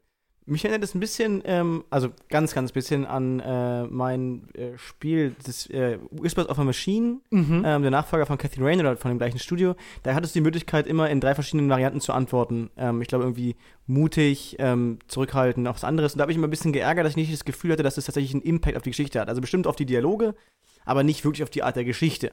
Mich 0.44 0.64
erinnert 0.64 0.82
es 0.82 0.94
ein 0.94 1.01
bisschen, 1.01 1.40
ähm, 1.44 1.85
also 1.89 2.09
ganz, 2.28 2.52
ganz 2.52 2.73
bisschen 2.73 3.06
an 3.06 3.39
äh, 3.40 3.85
mein 3.85 4.48
äh, 4.55 4.77
Spiel, 4.77 5.36
das 5.44 5.70
äh, 5.70 5.98
Whispers 6.10 6.48
of 6.48 6.59
a 6.59 6.64
Machine, 6.64 7.20
ähm, 7.64 7.82
der 7.82 7.90
Nachfolger 7.93 8.27
von 8.27 8.39
Cathy 8.39 8.60
Rain 8.60 8.81
oder 8.81 8.97
von 8.97 9.10
dem 9.10 9.19
gleichen 9.19 9.39
Studio. 9.39 9.77
Da 10.02 10.14
hattest 10.14 10.35
du 10.35 10.40
die 10.40 10.43
Möglichkeit, 10.43 10.89
immer 10.89 11.09
in 11.10 11.20
drei 11.20 11.35
verschiedenen 11.35 11.70
Varianten 11.70 12.01
zu 12.01 12.12
antworten. 12.12 12.70
Ähm, 12.77 13.01
ich 13.02 13.09
glaube, 13.09 13.24
irgendwie 13.24 13.55
mutig, 13.86 14.56
ähm, 14.59 14.98
zurückhaltend, 15.06 15.69
auch 15.69 15.74
was 15.74 15.85
anderes. 15.85 16.14
Und 16.14 16.19
da 16.19 16.23
habe 16.23 16.32
ich 16.32 16.39
immer 16.39 16.48
ein 16.48 16.51
bisschen 16.51 16.73
geärgert, 16.73 17.05
dass 17.05 17.12
ich 17.12 17.16
nicht 17.16 17.32
das 17.32 17.44
Gefühl 17.44 17.73
hatte, 17.73 17.85
dass 17.85 17.94
das 17.94 18.06
tatsächlich 18.06 18.35
einen 18.35 18.43
Impact 18.43 18.77
auf 18.77 18.82
die 18.82 18.90
Geschichte 18.90 19.20
hat. 19.20 19.28
Also 19.28 19.40
bestimmt 19.40 19.69
auf 19.69 19.77
die 19.77 19.86
Dialoge, 19.86 20.35
aber 20.85 21.05
nicht 21.05 21.24
wirklich 21.24 21.44
auf 21.44 21.51
die 21.51 21.62
Art 21.62 21.77
der 21.77 21.85
Geschichte. 21.85 22.32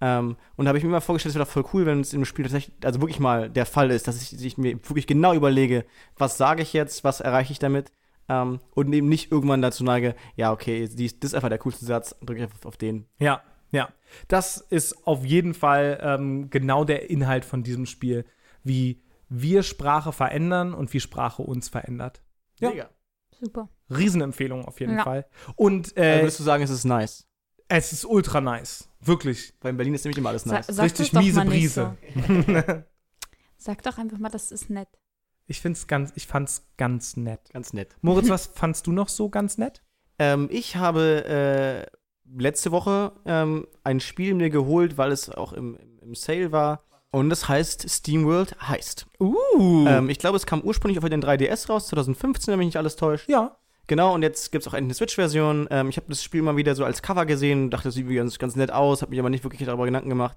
Ähm, 0.00 0.36
und 0.56 0.64
da 0.64 0.68
habe 0.68 0.78
ich 0.78 0.84
mir 0.84 0.90
immer 0.90 1.00
vorgestellt, 1.00 1.30
es 1.30 1.34
wäre 1.36 1.44
doch 1.44 1.50
voll 1.50 1.64
cool, 1.72 1.86
wenn 1.86 2.00
es 2.00 2.12
im 2.12 2.24
Spiel 2.24 2.44
tatsächlich, 2.44 2.74
also 2.84 3.00
wirklich 3.00 3.18
mal 3.18 3.50
der 3.50 3.66
Fall 3.66 3.90
ist, 3.90 4.06
dass 4.06 4.20
ich, 4.22 4.44
ich 4.44 4.56
mir 4.58 4.74
wirklich 4.74 5.06
genau 5.06 5.34
überlege, 5.34 5.84
was 6.16 6.36
sage 6.38 6.62
ich 6.62 6.72
jetzt, 6.72 7.02
was 7.04 7.20
erreiche 7.20 7.52
ich 7.52 7.58
damit. 7.58 7.90
Ähm, 8.28 8.60
und 8.74 8.92
eben 8.92 9.08
nicht 9.08 9.32
irgendwann 9.32 9.62
dazu 9.62 9.82
neige, 9.84 10.14
ja, 10.36 10.52
okay, 10.52 10.88
dies, 10.88 11.18
das 11.18 11.30
ist 11.30 11.34
einfach 11.34 11.48
der 11.48 11.58
coolste 11.58 11.84
Satz, 11.86 12.14
drücke 12.20 12.36
ich 12.36 12.42
einfach 12.42 12.64
auf 12.64 12.76
den. 12.76 13.06
Ja, 13.18 13.42
ja. 13.72 13.88
Das 14.28 14.58
ist 14.58 15.06
auf 15.06 15.24
jeden 15.24 15.54
Fall 15.54 15.98
ähm, 16.02 16.48
genau 16.50 16.84
der 16.84 17.10
Inhalt 17.10 17.44
von 17.44 17.62
diesem 17.62 17.86
Spiel, 17.86 18.24
wie 18.62 19.02
wir 19.28 19.62
Sprache 19.62 20.12
verändern 20.12 20.74
und 20.74 20.92
wie 20.92 21.00
Sprache 21.00 21.42
uns 21.42 21.68
verändert. 21.68 22.22
Ja. 22.60 22.70
Mega. 22.70 22.90
Super. 23.40 23.68
Riesenempfehlung 23.90 24.64
auf 24.64 24.80
jeden 24.80 24.96
Ja. 24.96 25.04
Fall. 25.04 25.26
Und 25.56 25.96
Also 25.96 26.00
äh, 26.00 26.20
würdest 26.22 26.40
du 26.40 26.44
sagen, 26.44 26.62
es 26.62 26.70
ist 26.70 26.84
nice? 26.84 27.26
es 27.68 27.92
ist 27.92 28.04
ultra 28.06 28.40
nice. 28.40 28.87
Wirklich. 29.00 29.54
Weil 29.60 29.70
in 29.70 29.76
Berlin 29.76 29.94
ist 29.94 30.04
nämlich 30.04 30.18
immer 30.18 30.30
alles 30.30 30.44
Sa 30.44 30.54
nice. 30.54 30.66
sag 30.68 30.84
Richtig 30.84 31.12
miese 31.12 31.44
Brise. 31.44 31.96
So. 32.14 32.82
Sag 33.56 33.82
doch 33.82 33.98
einfach 33.98 34.18
mal, 34.18 34.28
das 34.28 34.52
ist 34.52 34.70
nett. 34.70 34.88
Ich 35.46 35.60
find's 35.60 35.86
ganz, 35.86 36.12
ich 36.14 36.26
fand's 36.26 36.68
ganz 36.76 37.16
nett. 37.16 37.40
Ganz 37.52 37.72
nett. 37.72 37.96
Moritz, 38.02 38.28
was 38.30 38.46
fandst 38.46 38.86
du 38.86 38.92
noch 38.92 39.08
so 39.08 39.28
ganz 39.28 39.58
nett? 39.58 39.82
Ähm, 40.18 40.48
ich 40.50 40.76
habe 40.76 41.24
äh, 41.26 41.96
letzte 42.40 42.70
Woche 42.70 43.12
ähm, 43.24 43.66
ein 43.82 44.00
Spiel 44.00 44.34
mir 44.34 44.50
geholt, 44.50 44.96
weil 44.96 45.10
es 45.10 45.30
auch 45.30 45.52
im, 45.52 45.76
im, 46.02 46.14
Sale 46.14 46.52
war. 46.52 46.84
Und 47.10 47.30
das 47.30 47.48
heißt 47.48 47.88
SteamWorld 47.88 48.68
Heist. 48.68 49.06
Uh. 49.18 49.86
Ähm, 49.86 50.10
ich 50.10 50.18
glaube, 50.18 50.36
es 50.36 50.46
kam 50.46 50.60
ursprünglich 50.60 50.98
auf 51.02 51.08
den 51.08 51.22
3DS 51.22 51.68
raus, 51.68 51.88
2015, 51.88 52.52
wenn 52.52 52.58
mich 52.58 52.66
nicht 52.66 52.76
alles 52.76 52.96
täuscht. 52.96 53.28
ja. 53.28 53.57
Genau, 53.88 54.14
und 54.14 54.22
jetzt 54.22 54.52
gibt 54.52 54.62
es 54.62 54.68
auch 54.68 54.74
endlich 54.74 54.90
eine 54.90 54.94
Switch-Version. 54.94 55.66
Ähm, 55.70 55.88
ich 55.88 55.96
habe 55.96 56.06
das 56.08 56.22
Spiel 56.22 56.42
mal 56.42 56.56
wieder 56.56 56.74
so 56.74 56.84
als 56.84 57.02
Cover 57.02 57.26
gesehen, 57.26 57.70
dachte, 57.70 57.88
das 57.88 57.94
sieht 57.94 58.08
ganz, 58.08 58.38
ganz 58.38 58.54
nett 58.54 58.70
aus, 58.70 59.00
habe 59.02 59.10
mich 59.10 59.18
aber 59.18 59.30
nicht 59.30 59.44
wirklich 59.44 59.64
darüber 59.64 59.86
Gedanken 59.86 60.10
gemacht, 60.10 60.36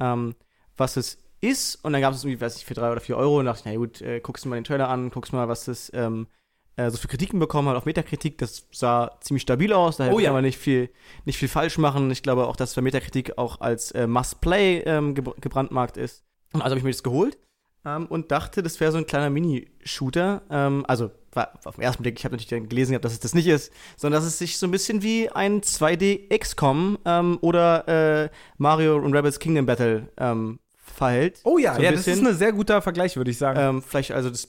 ähm, 0.00 0.34
was 0.76 0.96
es 0.96 1.18
ist. 1.40 1.76
Und 1.84 1.92
dann 1.92 2.02
gab 2.02 2.12
es 2.12 2.24
irgendwie, 2.24 2.40
weiß 2.40 2.56
ich, 2.56 2.66
für 2.66 2.74
drei 2.74 2.90
oder 2.90 3.00
vier 3.00 3.16
Euro 3.16 3.38
und 3.38 3.46
dachte 3.46 3.60
ich, 3.60 3.64
na 3.72 3.76
gut, 3.76 4.02
äh, 4.02 4.20
guckst 4.20 4.44
du 4.44 4.48
mal 4.48 4.56
den 4.56 4.64
Trailer 4.64 4.88
an, 4.88 5.10
guckst 5.10 5.32
mal, 5.32 5.48
was 5.48 5.66
das 5.66 5.90
ähm, 5.94 6.26
äh, 6.74 6.90
so 6.90 6.98
für 6.98 7.06
Kritiken 7.06 7.38
bekommen 7.38 7.68
hat, 7.68 7.76
auf 7.76 7.84
Metakritik. 7.84 8.38
Das 8.38 8.66
sah 8.72 9.16
ziemlich 9.20 9.42
stabil 9.42 9.72
aus, 9.72 9.98
daher 9.98 10.12
Oh 10.12 10.18
ja. 10.18 10.26
kann 10.26 10.34
man 10.34 10.44
nicht 10.44 10.58
viel, 10.58 10.90
nicht 11.26 11.38
viel 11.38 11.48
falsch 11.48 11.78
machen. 11.78 12.10
Ich 12.10 12.24
glaube 12.24 12.48
auch, 12.48 12.56
dass 12.56 12.74
für 12.74 12.82
Metakritik 12.82 13.38
auch 13.38 13.60
als 13.60 13.92
äh, 13.92 14.08
Must-Play 14.08 14.80
ähm, 14.80 15.14
gebr 15.14 15.34
gebrandmarkt 15.40 15.96
ist. 15.96 16.24
Und 16.52 16.62
also 16.62 16.72
habe 16.72 16.78
ich 16.78 16.84
mir 16.84 16.90
das 16.90 17.04
geholt 17.04 17.38
ähm, 17.84 18.06
und 18.06 18.32
dachte, 18.32 18.64
das 18.64 18.80
wäre 18.80 18.90
so 18.90 18.98
ein 18.98 19.06
kleiner 19.06 19.30
Mini-Shooter. 19.30 20.42
Ähm, 20.50 20.84
also 20.88 21.12
war 21.32 21.58
auf 21.64 21.76
den 21.76 21.82
ersten 21.82 22.02
Blick, 22.02 22.18
ich 22.18 22.24
habe 22.24 22.34
natürlich 22.34 22.48
dann 22.50 22.68
gelesen, 22.68 22.92
gehabt, 22.92 23.04
dass 23.04 23.12
es 23.12 23.20
das 23.20 23.34
nicht 23.34 23.46
ist, 23.46 23.72
sondern 23.96 24.20
dass 24.20 24.26
es 24.26 24.38
sich 24.38 24.58
so 24.58 24.66
ein 24.66 24.70
bisschen 24.70 25.02
wie 25.02 25.28
ein 25.28 25.60
2D 25.60 26.36
XCOM 26.36 26.98
ähm, 27.04 27.38
oder 27.40 28.24
äh, 28.24 28.30
Mario 28.58 28.96
und 28.96 29.14
Rebels 29.14 29.38
Kingdom 29.38 29.66
Battle 29.66 30.08
ähm, 30.18 30.58
verhält. 30.76 31.40
Oh 31.44 31.58
ja, 31.58 31.74
So 31.74 31.82
ja, 31.82 31.92
das 31.92 32.06
ist 32.06 32.24
ein 32.24 32.34
sehr 32.36 32.52
guter 32.52 32.82
Vergleich, 32.82 33.16
würde 33.16 33.30
ich 33.30 33.38
sagen. 33.38 33.58
Ähm, 33.60 33.82
vielleicht 33.82 34.12
also 34.12 34.30
das, 34.30 34.48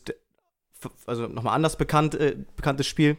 also 1.05 1.27
nochmal 1.27 1.55
anders 1.55 1.75
bekannt, 1.77 2.15
äh, 2.15 2.35
bekanntes 2.55 2.87
Spiel. 2.87 3.17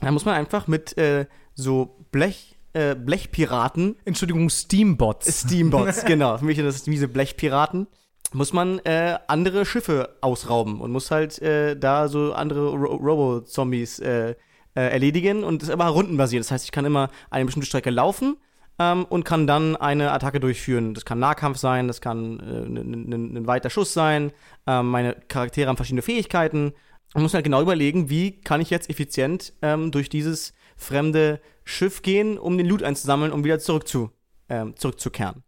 Da 0.00 0.10
muss 0.10 0.24
man 0.24 0.34
einfach 0.34 0.66
mit 0.66 0.96
äh, 0.98 1.26
so 1.54 2.04
Blech, 2.10 2.56
äh, 2.72 2.94
Blechpiraten 2.94 3.96
Entschuldigung, 4.04 4.50
Steambots. 4.50 5.42
Steambots, 5.42 6.04
genau. 6.06 6.38
Für 6.38 6.44
mich 6.44 6.56
sind 6.56 6.66
das 6.66 6.82
diese 6.82 7.08
Blechpiraten. 7.08 7.86
Muss 8.32 8.52
man 8.52 8.78
äh, 8.80 9.18
andere 9.26 9.64
Schiffe 9.64 10.16
ausrauben 10.20 10.80
und 10.80 10.92
muss 10.92 11.10
halt 11.10 11.40
äh, 11.40 11.76
da 11.76 12.08
so 12.08 12.34
andere 12.34 12.70
Ro 12.70 12.94
Robo-Zombies 12.96 14.00
äh, 14.00 14.30
äh, 14.30 14.36
erledigen 14.74 15.44
und 15.44 15.62
ist 15.62 15.70
immer 15.70 15.86
rundenbasiert. 15.86 16.44
Das 16.44 16.50
heißt, 16.50 16.64
ich 16.64 16.72
kann 16.72 16.84
immer 16.84 17.10
eine 17.30 17.46
bestimmte 17.46 17.66
Strecke 17.66 17.90
laufen 17.90 18.36
ähm, 18.78 19.06
und 19.06 19.24
kann 19.24 19.46
dann 19.46 19.76
eine 19.76 20.12
Attacke 20.12 20.40
durchführen. 20.40 20.94
Das 20.94 21.04
kann 21.04 21.18
Nahkampf 21.18 21.58
sein, 21.58 21.88
das 21.88 22.00
kann 22.00 22.40
äh, 22.40 22.66
ein 22.66 23.36
ein 23.36 23.46
weiter 23.46 23.70
Schuss 23.70 23.92
sein. 23.92 24.32
Ähm, 24.66 24.88
meine 24.88 25.14
Charaktere 25.28 25.68
haben 25.68 25.76
verschiedene 25.76 26.02
Fähigkeiten. 26.02 26.74
Man 27.14 27.22
muss 27.22 27.34
halt 27.34 27.44
genau 27.44 27.62
überlegen, 27.62 28.10
wie 28.10 28.40
kann 28.40 28.60
ich 28.60 28.70
jetzt 28.70 28.90
effizient 28.90 29.54
ähm, 29.62 29.90
durch 29.90 30.08
dieses 30.10 30.52
fremde 30.76 31.40
Schiff 31.64 32.02
gehen, 32.02 32.38
um 32.38 32.56
den 32.56 32.66
Loot 32.66 32.82
einzusammeln, 32.82 33.32
um 33.32 33.44
wieder 33.44 33.58
zurück 33.58 33.88
zu, 33.88 34.10
ähm, 34.48 34.76
zurückzukehren. 34.76 35.42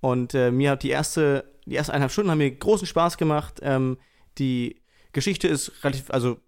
Und 0.00 0.34
äh, 0.34 0.50
mir 0.50 0.72
hat 0.72 0.82
die 0.82 0.90
erste, 0.90 1.44
die 1.68 1.76
ersten 1.76 1.92
eineinhalb 1.92 2.12
Stunden 2.12 2.30
haben 2.30 2.38
mir 2.38 2.50
großen 2.50 2.86
Spaß 2.86 3.16
gemacht. 3.16 3.60
Ähm, 3.62 3.98
die 4.38 4.80
Geschichte 5.12 5.48
ist 5.48 5.84
relativ, 5.84 6.10
also 6.10 6.38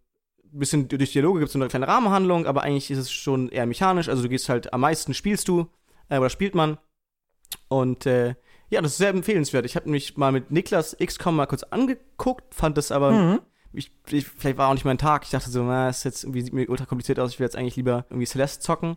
ein 0.53 0.59
bisschen 0.59 0.89
durch 0.89 1.13
Dialoge 1.13 1.41
gibt 1.41 1.51
es 1.51 1.57
eine 1.57 1.69
kleine 1.69 1.89
Rahmenhandlung, 1.89 2.47
aber 2.47 2.63
eigentlich 2.63 2.91
ist 2.91 2.99
es 2.99 3.13
schon 3.13 3.49
eher 3.51 3.67
mechanisch. 3.67 4.09
Also 4.09 4.23
du 4.23 4.29
gehst 4.29 4.49
halt 4.49 4.73
am 4.73 4.81
meisten 4.81 5.15
spielst 5.15 5.49
du 5.49 5.69
äh, 6.09 6.19
oder 6.19 6.31
spielt 6.31 6.55
man. 6.55 6.79
Und 7.69 8.07
äh, 8.07 8.35
ja, 8.69 8.81
das 8.81 8.93
ist 8.93 8.99
sehr 8.99 9.11
empfehlenswert. 9.11 9.65
Ich 9.67 9.77
habe 9.77 9.91
mich 9.91 10.17
mal 10.17 10.33
mit 10.33 10.51
Niklas 10.51 10.97
XCOM 11.05 11.37
mal 11.37 11.47
kurz 11.47 11.63
angeguckt, 11.65 12.55
fand 12.55 12.77
das 12.79 12.93
aber 12.93 13.11
Mhm. 13.11 13.41
ich, 13.73 13.91
ich, 14.11 14.27
vielleicht 14.27 14.59
war 14.59 14.69
auch 14.69 14.75
nicht 14.75 14.85
mein 14.85 14.99
Tag. 14.99 15.25
Ich 15.25 15.31
dachte 15.31 15.51
so, 15.51 15.63
na, 15.63 15.89
ist 15.89 16.05
jetzt 16.05 16.25
irgendwie 16.25 16.43
sieht 16.43 16.53
mir 16.53 16.69
ultra 16.69 16.87
kompliziert 16.87 17.19
aus. 17.19 17.33
Ich 17.33 17.39
will 17.39 17.47
jetzt 17.47 17.57
eigentlich 17.57 17.77
lieber 17.77 18.07
irgendwie 18.11 18.27
Celeste 18.27 18.61
zocken. 18.61 18.97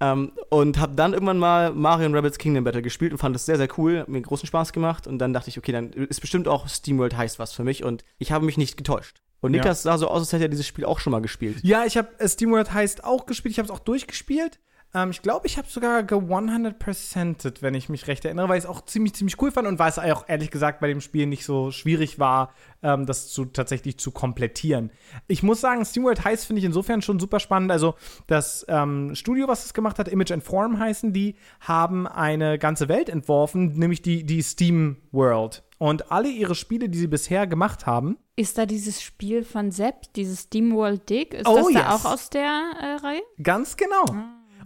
Ähm, 0.00 0.32
und 0.50 0.78
habe 0.78 0.94
dann 0.94 1.12
irgendwann 1.12 1.38
mal 1.38 1.72
Mario 1.72 2.06
und 2.06 2.14
Rabbits 2.14 2.38
Kingdom 2.38 2.64
Battle 2.64 2.82
gespielt 2.82 3.12
und 3.12 3.18
fand 3.18 3.34
das 3.34 3.46
sehr, 3.46 3.56
sehr 3.56 3.68
cool. 3.78 4.00
Hat 4.00 4.08
mir 4.08 4.20
großen 4.20 4.46
Spaß 4.46 4.72
gemacht. 4.72 5.06
Und 5.06 5.18
dann 5.18 5.32
dachte 5.32 5.48
ich, 5.50 5.58
okay, 5.58 5.72
dann 5.72 5.92
ist 5.92 6.20
bestimmt 6.20 6.46
auch 6.46 6.68
SteamWorld 6.68 7.16
heißt 7.16 7.38
was 7.38 7.52
für 7.52 7.64
mich. 7.64 7.82
Und 7.84 8.04
ich 8.18 8.30
habe 8.32 8.44
mich 8.44 8.56
nicht 8.56 8.76
getäuscht. 8.76 9.20
Und 9.40 9.54
Ja. 9.54 9.58
Niklas 9.58 9.82
sah 9.82 9.98
so 9.98 10.08
aus, 10.08 10.20
als 10.20 10.32
hätte 10.32 10.44
er 10.44 10.48
dieses 10.48 10.66
Spiel 10.66 10.84
auch 10.84 11.00
schon 11.00 11.10
mal 11.10 11.20
gespielt. 11.20 11.58
Ja, 11.62 11.84
ich 11.84 11.96
habe 11.96 12.08
äh, 12.18 12.28
SteamWorld 12.28 12.72
heißt 12.72 13.04
auch 13.04 13.26
gespielt. 13.26 13.52
Ich 13.52 13.58
habe 13.58 13.66
es 13.66 13.72
auch 13.72 13.80
durchgespielt. 13.80 14.60
Ähm, 14.94 15.10
ich 15.10 15.22
glaube, 15.22 15.46
ich 15.46 15.58
habe 15.58 15.68
sogar 15.68 16.02
ge 16.02 16.18
100%ed, 16.18 17.62
wenn 17.62 17.74
ich 17.74 17.88
mich 17.88 18.06
recht 18.06 18.24
erinnere, 18.24 18.48
weil 18.48 18.58
ich 18.58 18.64
es 18.64 18.70
auch 18.70 18.84
ziemlich, 18.84 19.14
ziemlich 19.14 19.40
cool 19.42 19.50
fand 19.50 19.68
und 19.68 19.78
weil 19.78 19.90
es 19.90 19.98
auch 19.98 20.24
ehrlich 20.28 20.50
gesagt 20.50 20.80
bei 20.80 20.88
dem 20.88 21.00
Spiel 21.00 21.26
nicht 21.26 21.44
so 21.44 21.70
schwierig 21.70 22.18
war, 22.18 22.52
ähm, 22.82 23.06
das 23.06 23.28
zu, 23.28 23.44
tatsächlich 23.44 23.98
zu 23.98 24.10
komplettieren. 24.10 24.90
Ich 25.26 25.42
muss 25.42 25.60
sagen, 25.60 25.84
SteamWorld 25.84 26.24
heißt, 26.24 26.46
finde 26.46 26.60
ich 26.60 26.64
insofern 26.64 27.02
schon 27.02 27.18
super 27.20 27.40
spannend. 27.40 27.70
Also, 27.70 27.94
das 28.26 28.64
ähm, 28.68 29.14
Studio, 29.14 29.48
was 29.48 29.64
es 29.66 29.74
gemacht 29.74 29.98
hat, 29.98 30.08
Image 30.08 30.32
and 30.32 30.42
Form 30.42 30.78
heißen 30.78 31.12
die, 31.12 31.36
haben 31.60 32.06
eine 32.06 32.58
ganze 32.58 32.88
Welt 32.88 33.08
entworfen, 33.08 33.78
nämlich 33.78 34.02
die, 34.02 34.24
die 34.24 34.42
Steam 34.42 34.96
World. 35.12 35.64
Und 35.78 36.10
alle 36.10 36.28
ihre 36.28 36.54
Spiele, 36.56 36.88
die 36.88 36.98
sie 36.98 37.06
bisher 37.06 37.46
gemacht 37.46 37.86
haben, 37.86 38.16
Ist 38.34 38.58
da 38.58 38.66
dieses 38.66 39.00
Spiel 39.02 39.44
von 39.44 39.70
Sepp, 39.70 40.12
dieses 40.14 40.42
SteamWorld 40.42 41.08
Dig? 41.08 41.34
Ist 41.34 41.46
Oh, 41.46 41.56
das 41.56 41.66
da 41.72 41.78
yes. 41.78 41.88
auch 41.88 42.04
aus 42.12 42.30
der 42.30 42.42
äh, 42.80 42.94
Reihe? 43.06 43.22
ganz 43.42 43.76
genau. 43.76 44.04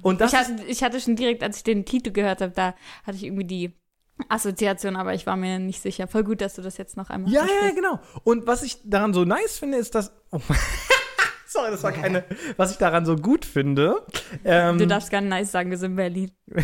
Und 0.02 0.20
das 0.20 0.32
Ich 0.32 0.38
ist 0.38 0.48
hatte, 0.48 0.64
ich 0.64 0.82
hatte 0.82 1.00
schon 1.00 1.16
direkt, 1.16 1.42
als 1.42 1.58
ich 1.58 1.64
den 1.64 1.84
Titel 1.84 2.10
gehört 2.10 2.40
habe, 2.40 2.52
da 2.52 2.74
hatte 3.04 3.16
ich 3.16 3.24
irgendwie 3.24 3.44
die 3.44 3.72
Assoziation, 4.28 4.96
aber 4.96 5.14
ich 5.14 5.26
war 5.26 5.36
mir 5.36 5.58
nicht 5.58 5.80
sicher. 5.80 6.06
Voll 6.06 6.24
gut, 6.24 6.40
dass 6.40 6.54
du 6.54 6.62
das 6.62 6.76
jetzt 6.76 6.96
noch 6.96 7.10
einmal 7.10 7.32
Ja, 7.32 7.46
ja, 7.46 7.70
genau. 7.74 8.00
Und 8.24 8.46
was 8.46 8.62
ich 8.62 8.78
daran 8.84 9.14
so 9.14 9.24
nice 9.24 9.58
finde, 9.58 9.78
ist, 9.78 9.94
dass. 9.94 10.12
Oh. 10.30 10.40
Sorry, 11.46 11.70
das 11.70 11.82
war 11.82 11.92
keine. 11.92 12.24
Was 12.56 12.72
ich 12.72 12.78
daran 12.78 13.04
so 13.04 13.16
gut 13.16 13.44
finde, 13.44 14.06
ähm, 14.44 14.78
Du 14.78 14.86
darfst 14.86 15.10
gar 15.10 15.20
nicht 15.20 15.30
nice 15.30 15.52
sagen, 15.52 15.70
wir 15.70 15.78
sind 15.78 15.92
in 15.92 15.96
Berlin. 15.96 16.30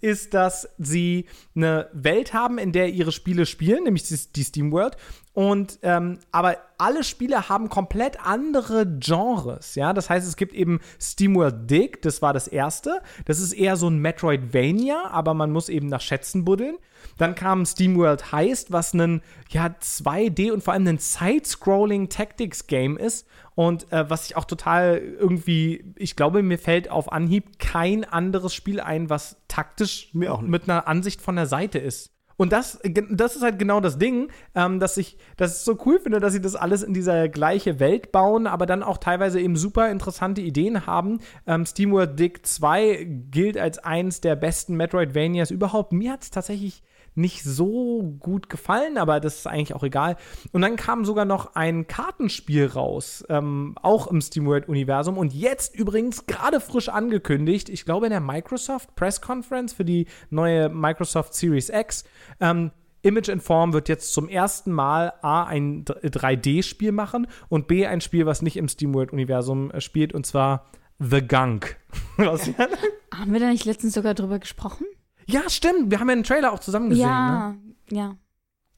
ist, 0.00 0.34
dass 0.34 0.68
sie 0.78 1.26
eine 1.54 1.88
Welt 1.92 2.32
haben, 2.32 2.58
in 2.58 2.72
der 2.72 2.90
ihre 2.90 3.12
Spiele 3.12 3.46
spielen, 3.46 3.84
nämlich 3.84 4.04
die, 4.04 4.18
die 4.34 4.42
Steam 4.42 4.72
World. 4.72 4.96
Und 5.32 5.78
ähm, 5.82 6.18
aber 6.32 6.56
alle 6.76 7.04
Spiele 7.04 7.48
haben 7.48 7.68
komplett 7.68 8.24
andere 8.26 8.84
Genres, 8.84 9.76
ja. 9.76 9.92
Das 9.92 10.10
heißt, 10.10 10.26
es 10.26 10.36
gibt 10.36 10.54
eben 10.54 10.80
SteamWorld 11.00 11.70
Dig, 11.70 12.02
das 12.02 12.20
war 12.20 12.32
das 12.32 12.48
erste. 12.48 13.00
Das 13.26 13.38
ist 13.38 13.52
eher 13.52 13.76
so 13.76 13.88
ein 13.88 13.98
Metroidvania, 13.98 15.08
aber 15.10 15.34
man 15.34 15.52
muss 15.52 15.68
eben 15.68 15.86
nach 15.86 16.00
Schätzen 16.00 16.44
buddeln. 16.44 16.78
Dann 17.16 17.36
kam 17.36 17.64
SteamWorld 17.64 18.32
Heist, 18.32 18.72
was 18.72 18.92
ein 18.92 19.22
ja 19.50 19.66
2D 19.66 20.50
und 20.50 20.64
vor 20.64 20.74
allem 20.74 20.86
ein 20.86 20.98
Side-Scrolling 20.98 22.08
Tactics 22.08 22.66
Game 22.66 22.96
ist 22.96 23.26
und 23.54 23.92
äh, 23.92 24.08
was 24.10 24.26
ich 24.26 24.36
auch 24.36 24.44
total 24.44 24.98
irgendwie, 24.98 25.84
ich 25.96 26.16
glaube, 26.16 26.42
mir 26.42 26.58
fällt 26.58 26.90
auf 26.90 27.12
Anhieb 27.12 27.58
kein 27.58 28.04
anderes 28.04 28.54
Spiel 28.54 28.80
ein, 28.80 29.10
was 29.10 29.36
taktisch 29.48 30.08
Mir 30.12 30.32
auch 30.32 30.40
mit 30.40 30.64
einer 30.64 30.88
Ansicht 30.88 31.20
von 31.20 31.36
der 31.36 31.46
Seite 31.46 31.78
ist. 31.78 32.10
Und 32.40 32.54
das, 32.54 32.78
das 33.10 33.36
ist 33.36 33.42
halt 33.42 33.58
genau 33.58 33.80
das 33.80 33.98
Ding, 33.98 34.30
ähm, 34.54 34.80
dass 34.80 34.96
ich 34.96 35.18
das 35.36 35.62
so 35.62 35.76
cool 35.84 36.00
finde, 36.00 36.20
dass 36.20 36.32
sie 36.32 36.40
das 36.40 36.54
alles 36.56 36.82
in 36.82 36.94
dieser 36.94 37.28
gleiche 37.28 37.80
Welt 37.80 38.12
bauen, 38.12 38.46
aber 38.46 38.64
dann 38.64 38.82
auch 38.82 38.96
teilweise 38.96 39.38
eben 39.38 39.56
super 39.56 39.90
interessante 39.90 40.40
Ideen 40.40 40.86
haben. 40.86 41.20
Ähm, 41.46 41.66
SteamWorld 41.66 42.18
Dig 42.18 42.46
2 42.46 43.06
gilt 43.30 43.58
als 43.58 43.76
eins 43.76 44.22
der 44.22 44.36
besten 44.36 44.74
Metroidvanias 44.74 45.50
überhaupt. 45.50 45.92
Mir 45.92 46.12
hat 46.12 46.22
es 46.22 46.30
tatsächlich 46.30 46.82
nicht 47.14 47.42
so 47.42 48.16
gut 48.18 48.48
gefallen, 48.48 48.98
aber 48.98 49.20
das 49.20 49.38
ist 49.38 49.46
eigentlich 49.46 49.74
auch 49.74 49.82
egal. 49.82 50.16
Und 50.52 50.62
dann 50.62 50.76
kam 50.76 51.04
sogar 51.04 51.24
noch 51.24 51.54
ein 51.54 51.86
Kartenspiel 51.86 52.66
raus, 52.66 53.24
ähm, 53.28 53.74
auch 53.82 54.06
im 54.06 54.20
SteamWorld-Universum 54.20 55.18
und 55.18 55.32
jetzt 55.32 55.74
übrigens 55.74 56.26
gerade 56.26 56.60
frisch 56.60 56.88
angekündigt, 56.88 57.68
ich 57.68 57.84
glaube 57.84 58.06
in 58.06 58.10
der 58.10 58.20
Microsoft 58.20 58.94
Press 58.94 59.20
Conference 59.20 59.72
für 59.72 59.84
die 59.84 60.06
neue 60.30 60.68
Microsoft 60.68 61.34
Series 61.34 61.68
X. 61.68 62.04
Ähm, 62.40 62.70
Image 63.02 63.28
Inform 63.28 63.72
wird 63.72 63.88
jetzt 63.88 64.12
zum 64.12 64.28
ersten 64.28 64.72
Mal 64.72 65.14
A 65.22 65.44
ein 65.44 65.84
3D-Spiel 65.84 66.92
machen 66.92 67.26
und 67.48 67.66
B 67.66 67.86
ein 67.86 68.00
Spiel, 68.00 68.26
was 68.26 68.42
nicht 68.42 68.56
im 68.56 68.68
SteamWorld-Universum 68.68 69.70
äh, 69.70 69.80
spielt, 69.80 70.12
und 70.12 70.26
zwar 70.26 70.66
The 70.98 71.26
Gunk. 71.26 71.76
Haben 72.18 73.32
wir 73.32 73.40
da 73.40 73.48
nicht 73.48 73.64
letztens 73.64 73.94
sogar 73.94 74.14
drüber 74.14 74.38
gesprochen? 74.38 74.84
Ja, 75.30 75.48
stimmt. 75.48 75.90
Wir 75.90 76.00
haben 76.00 76.08
ja 76.08 76.12
einen 76.14 76.24
Trailer 76.24 76.52
auch 76.52 76.58
zusammen 76.58 76.90
gesehen. 76.90 77.06
Ne? 77.06 77.58
ja, 77.90 77.96
ja. 77.96 78.16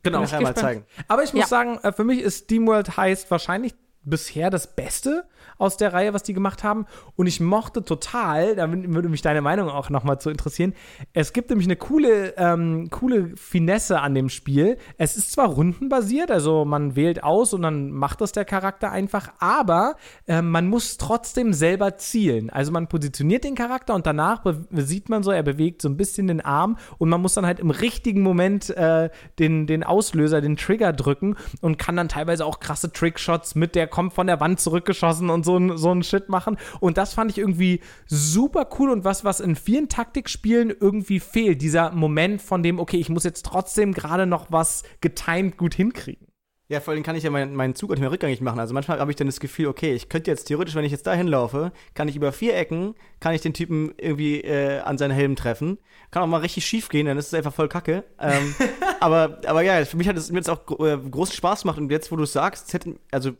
Genau. 0.02 0.20
Nachher 0.22 0.40
mal 0.40 0.54
zeigen. 0.56 0.84
Aber 1.08 1.22
ich 1.22 1.32
muss 1.32 1.42
Ja. 1.42 1.46
sagen, 1.46 1.78
äh, 1.82 1.92
für 1.92 2.04
mich 2.04 2.20
ist 2.20 2.44
SteamWorld 2.44 2.96
heißt 2.96 3.30
wahrscheinlich 3.30 3.74
bisher 4.04 4.50
das 4.50 4.74
Beste 4.74 5.24
aus 5.58 5.76
der 5.76 5.92
Reihe, 5.92 6.12
was 6.12 6.22
die 6.22 6.34
gemacht 6.34 6.64
haben. 6.64 6.86
Und 7.16 7.26
ich 7.26 7.40
mochte 7.40 7.84
total, 7.84 8.56
da 8.56 8.70
würde 8.70 9.08
mich 9.08 9.22
deine 9.22 9.42
Meinung 9.42 9.68
auch 9.68 9.90
nochmal 9.90 10.20
zu 10.20 10.30
interessieren. 10.30 10.74
Es 11.12 11.32
gibt 11.32 11.50
nämlich 11.50 11.68
eine 11.68 11.76
coole, 11.76 12.34
ähm, 12.36 12.88
coole 12.90 13.36
Finesse 13.36 14.00
an 14.00 14.14
dem 14.14 14.28
Spiel. 14.28 14.76
Es 14.98 15.16
ist 15.16 15.32
zwar 15.32 15.48
rundenbasiert, 15.48 16.30
also 16.30 16.64
man 16.64 16.96
wählt 16.96 17.22
aus 17.22 17.52
und 17.52 17.62
dann 17.62 17.90
macht 17.90 18.20
das 18.20 18.32
der 18.32 18.44
Charakter 18.44 18.90
einfach, 18.90 19.32
aber 19.38 19.96
ähm, 20.26 20.50
man 20.50 20.68
muss 20.68 20.96
trotzdem 20.96 21.52
selber 21.52 21.96
zielen. 21.96 22.50
Also 22.50 22.72
man 22.72 22.88
positioniert 22.88 23.44
den 23.44 23.54
Charakter 23.54 23.94
und 23.94 24.06
danach 24.06 24.44
sieht 24.72 25.08
man 25.08 25.22
so, 25.22 25.30
er 25.30 25.42
bewegt 25.42 25.82
so 25.82 25.88
ein 25.88 25.96
bisschen 25.96 26.26
den 26.26 26.40
Arm 26.40 26.76
und 26.98 27.08
man 27.08 27.20
muss 27.20 27.34
dann 27.34 27.46
halt 27.46 27.60
im 27.60 27.70
richtigen 27.70 28.22
Moment 28.22 28.70
äh, 28.70 29.10
den, 29.38 29.66
den 29.66 29.84
Auslöser, 29.84 30.40
den 30.40 30.56
Trigger 30.56 30.92
drücken 30.92 31.36
und 31.60 31.78
kann 31.78 31.96
dann 31.96 32.08
teilweise 32.08 32.44
auch 32.44 32.60
krasse 32.60 32.92
Trickshots 32.92 33.54
mit, 33.54 33.74
der 33.74 33.86
kommt 33.93 34.12
von 34.12 34.27
der 34.27 34.40
Wand 34.40 34.59
zurückgeschossen 34.59 35.31
und 35.31 35.44
so, 35.44 35.56
ein- 35.56 35.77
so 35.78 35.93
ein 35.94 36.02
Shit 36.02 36.28
machen. 36.28 36.56
Und 36.81 36.98
das 36.98 37.14
fand 37.14 37.31
ich 37.31 37.39
irgendwie 37.39 37.78
super 38.06 38.69
cool 38.78 38.90
und 38.90 39.05
was, 39.05 39.24
was 39.24 39.39
in 39.39 39.55
vielen 39.55 39.89
Taktikspielen 39.89 40.70
irgendwie 40.81 41.20
fehlt. 41.20 41.62
Dieser 41.62 41.93
Moment 41.93 42.43
von 42.43 42.64
dem, 42.64 42.81
okay, 42.81 42.97
ich 42.97 43.09
muss 43.09 43.23
jetzt 43.23 43.44
trotzdem 43.47 43.93
gerade 43.93 44.27
noch 44.27 44.47
was 44.51 44.82
getimed 45.01 45.56
gut 45.56 45.74
hinkriegen. 45.74 46.27
Ja, 46.69 46.81
vor 46.81 46.94
allem 46.94 47.02
kann 47.02 47.16
ich 47.16 47.23
ja 47.24 47.28
meinen, 47.28 47.55
meinen 47.55 47.74
Zug 47.74 47.90
auch 47.90 47.94
nicht 47.97 48.01
mehr 48.01 48.10
rückgängig 48.10 48.40
machen. 48.40 48.59
Also 48.59 48.73
manchmal 48.73 48.98
habe 48.98 49.10
ich 49.10 49.16
dann 49.16 49.27
das 49.27 49.40
Gefühl, 49.40 49.66
okay, 49.66 49.93
ich 49.93 50.09
könnte 50.09 50.31
jetzt 50.31 50.44
theoretisch, 50.44 50.74
wenn 50.74 50.86
ich 50.86 50.93
jetzt 50.93 51.06
da 51.06 51.12
hinlaufe, 51.12 51.70
kann 51.93 52.09
ich 52.09 52.16
über 52.16 52.32
vier 52.32 52.56
Ecken, 52.56 52.94
kann 53.20 53.35
ich 53.35 53.43
den 53.43 53.52
Typen 53.52 53.93
irgendwie 53.98 54.40
äh, 54.40 54.78
an 54.81 54.97
seinen 54.97 55.10
Helm 55.10 55.36
treffen. 55.36 55.77
Kann 56.10 56.23
auch 56.23 56.27
mal 56.28 56.39
richtig 56.40 56.64
schief 56.64 56.89
gehen, 56.89 57.05
dann 57.05 57.19
ist 57.19 57.27
es 57.27 57.35
einfach 57.35 57.52
voll 57.52 57.69
kacke. 57.69 58.05
Ähm, 58.19 58.55
aber, 59.01 59.40
aber 59.47 59.60
ja, 59.60 59.85
für 59.85 59.98
mich 59.98 60.09
hat 60.09 60.16
es 60.16 60.31
mir 60.32 60.39
jetzt 60.39 60.48
auch 60.48 60.62
äh, 60.81 60.97
großen 60.97 61.35
Spaß 61.35 61.62
gemacht. 61.62 61.77
Und 61.78 61.90
jetzt, 61.90 62.10
wo 62.10 62.16
du 62.16 62.23
es 62.23 62.32
sagst, 62.32 62.73
hätte, 62.73 62.94
also 63.10 63.32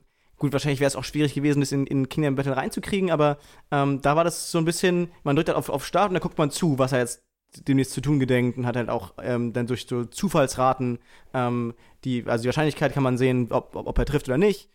gut, 0.43 0.53
wahrscheinlich 0.53 0.81
wäre 0.81 0.89
es 0.89 0.97
auch 0.97 1.05
schwierig 1.05 1.35
gewesen, 1.35 1.61
das 1.61 1.71
in, 1.71 1.87
in 1.87 2.09
Kingdom 2.09 2.35
Battle 2.35 2.57
reinzukriegen, 2.57 3.13
aber 3.13 3.39
ähm, 3.71 4.03
da 4.03 4.17
war 4.17 4.25
das 4.25 4.51
so 4.51 4.59
ein 4.59 4.65
bisschen, 4.65 5.13
man 5.23 5.37
drückt 5.37 5.49
halt 5.49 5.57
auf, 5.57 5.69
auf 5.69 5.87
Start 5.87 6.09
und 6.09 6.15
dann 6.15 6.23
guckt 6.23 6.37
man 6.37 6.51
zu, 6.51 6.81
was 6.81 6.91
er 6.91 6.99
jetzt 6.99 7.23
demnächst 7.69 7.93
zu 7.93 8.01
tun 8.01 8.19
gedenkt 8.19 8.59
und 8.59 8.67
hat 8.67 8.75
halt 8.75 8.89
auch 8.89 9.15
ähm, 9.23 9.53
dann 9.53 9.69
durch 9.69 9.87
so 9.87 10.05
Zufallsraten 10.05 10.99
ähm, 11.33 11.75
die, 12.05 12.25
also 12.27 12.43
die 12.43 12.49
Wahrscheinlichkeit 12.49 12.93
kann 12.93 13.05
man 13.05 13.19
sehen, 13.19 13.53
ob, 13.53 13.77
ob, 13.77 13.87
ob 13.87 13.99
er 13.99 14.05
trifft 14.05 14.29
oder 14.29 14.37
nicht. 14.37 14.69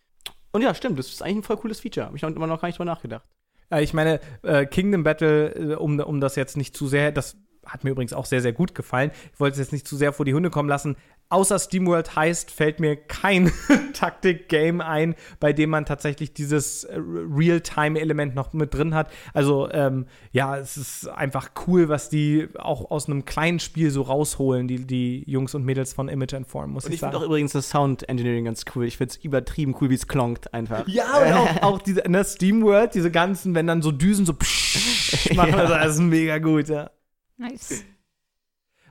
Und 0.54 0.62
ja, 0.62 0.74
stimmt, 0.74 0.98
das 0.98 1.08
ist 1.08 1.22
eigentlich 1.22 1.38
ein 1.38 1.44
voll 1.44 1.58
cooles 1.58 1.82
Feature. 1.82 2.08
Hab 2.08 2.16
ich 2.16 2.22
noch 2.22 2.30
immer 2.30 2.48
noch 2.48 2.62
gar 2.62 2.70
nicht 2.70 2.78
drüber 2.78 2.86
nachgedacht. 2.86 3.26
Äh, 3.70 3.84
ich 3.84 3.94
meine, 3.94 4.22
äh, 4.44 4.66
Kingdom 4.66 5.04
Battle, 5.04 5.50
äh, 5.50 5.76
um, 5.76 6.00
um 6.00 6.22
das 6.22 6.38
jetzt 6.38 6.56
nicht 6.56 6.78
zu 6.78 6.88
sehr, 6.88 7.12
das 7.12 7.36
hat 7.66 7.84
mir 7.84 7.90
übrigens 7.90 8.14
auch 8.14 8.26
sehr, 8.26 8.42
sehr 8.42 8.54
gut 8.54 8.74
gefallen. 8.74 9.12
Ich 9.34 9.40
wollte 9.42 9.56
es 9.56 9.60
jetzt 9.60 9.74
nicht 9.74 9.86
zu 9.86 9.98
sehr 9.98 10.14
vor 10.14 10.26
die 10.26 10.34
Hunde 10.34 10.50
kommen 10.50 10.70
lassen. 10.70 10.96
Außer 11.30 11.60
SteamWorld 11.60 12.16
heißt, 12.16 12.52
fällt 12.52 12.80
mir 12.80 12.96
kein 12.96 13.52
Taktik-Game 13.94 14.80
ein, 14.80 15.16
bei 15.42 15.52
dem 15.52 15.70
man 15.70 15.86
tatsächlich 15.86 16.34
dieses 16.34 16.86
äh, 16.86 16.98
Real-Time-Element 16.98 18.34
noch 18.34 18.54
mit 18.54 18.74
drin 18.74 18.96
hat. 18.96 19.12
Also, 19.34 19.70
ähm, 19.72 20.06
ja, 20.32 20.58
es 20.58 20.78
ist 20.78 21.10
einfach 21.10 21.52
cool, 21.68 21.90
was 21.90 22.10
die 22.10 22.48
auch 22.58 22.92
aus 22.92 23.08
einem 23.08 23.26
kleinen 23.26 23.60
Spiel 23.60 23.92
so 23.92 24.04
rausholen, 24.04 24.70
die, 24.70 24.86
die 24.86 25.24
Jungs 25.30 25.54
und 25.54 25.66
Mädels 25.66 25.94
von 25.94 26.08
Image 26.08 26.34
and 26.34 26.48
Form, 26.48 26.72
muss 26.72 26.86
Und 26.86 26.92
ich, 26.92 26.96
ich 26.96 27.00
finde 27.02 27.16
sagen. 27.16 27.26
auch 27.26 27.28
übrigens 27.28 27.52
das 27.52 27.70
Sound 27.70 28.08
Engineering 28.08 28.46
ganz 28.46 28.64
cool. 28.74 28.86
Ich 28.86 28.96
finde 28.96 29.14
es 29.14 29.24
übertrieben 29.24 29.76
cool, 29.82 29.90
wie 29.90 29.96
es 29.96 30.08
klonkt 30.08 30.54
einfach. 30.54 30.88
Ja, 30.88 31.18
und 31.18 31.34
auch, 31.34 31.62
auch 31.64 31.82
diese, 31.82 32.02
in 32.02 32.14
der 32.14 32.24
SteamWorld, 32.24 32.94
diese 32.94 33.12
ganzen, 33.12 33.54
wenn 33.54 33.68
dann 33.68 33.82
so 33.82 33.92
Düsen 33.92 34.26
so 34.26 34.34
psch 34.40 35.34
machen, 35.36 35.56
also 35.56 35.74
das 35.74 35.96
ist 35.96 36.02
mega 36.02 36.38
gut, 36.38 36.70
ja. 36.70 36.90
Nice. 37.36 37.84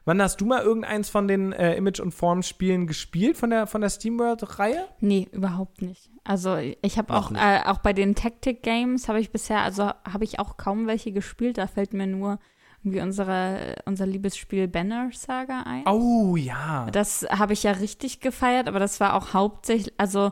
Wann 0.06 0.22
hast 0.22 0.40
du 0.40 0.46
mal 0.46 0.62
irgendeins 0.62 1.08
von 1.08 1.26
den 1.26 1.52
äh, 1.52 1.74
Image- 1.74 1.98
und 1.98 2.12
Form-Spielen 2.12 2.86
gespielt 2.86 3.36
von 3.36 3.50
der, 3.50 3.66
von 3.66 3.80
der 3.80 3.90
SteamWorld-Reihe? 3.90 4.86
Nee, 5.00 5.28
überhaupt 5.32 5.82
nicht. 5.82 6.10
Also 6.22 6.56
ich 6.56 6.96
habe 6.96 7.12
Auch 7.12 7.32
auch, 7.32 7.36
äh, 7.36 7.60
auch 7.66 7.78
bei 7.78 7.92
den 7.92 8.14
Tactic 8.14 8.62
Games 8.62 9.08
habe 9.08 9.18
ich 9.18 9.32
bisher, 9.32 9.62
also 9.62 9.90
habe 10.04 10.22
ich 10.22 10.38
auch 10.38 10.56
kaum 10.56 10.86
welche 10.86 11.10
gespielt. 11.10 11.58
Da 11.58 11.66
fällt 11.66 11.92
mir 11.92 12.06
nur 12.06 12.38
irgendwie 12.84 13.00
unsere, 13.00 13.82
unser 13.84 14.06
Liebesspiel 14.06 14.68
Banner 14.68 15.10
Saga 15.12 15.64
ein. 15.66 15.82
Oh, 15.88 16.36
ja. 16.36 16.88
Das 16.92 17.26
habe 17.28 17.52
ich 17.52 17.64
ja 17.64 17.72
richtig 17.72 18.20
gefeiert, 18.20 18.68
aber 18.68 18.78
das 18.78 19.00
war 19.00 19.14
auch 19.14 19.34
hauptsächlich, 19.34 19.92
also 19.98 20.30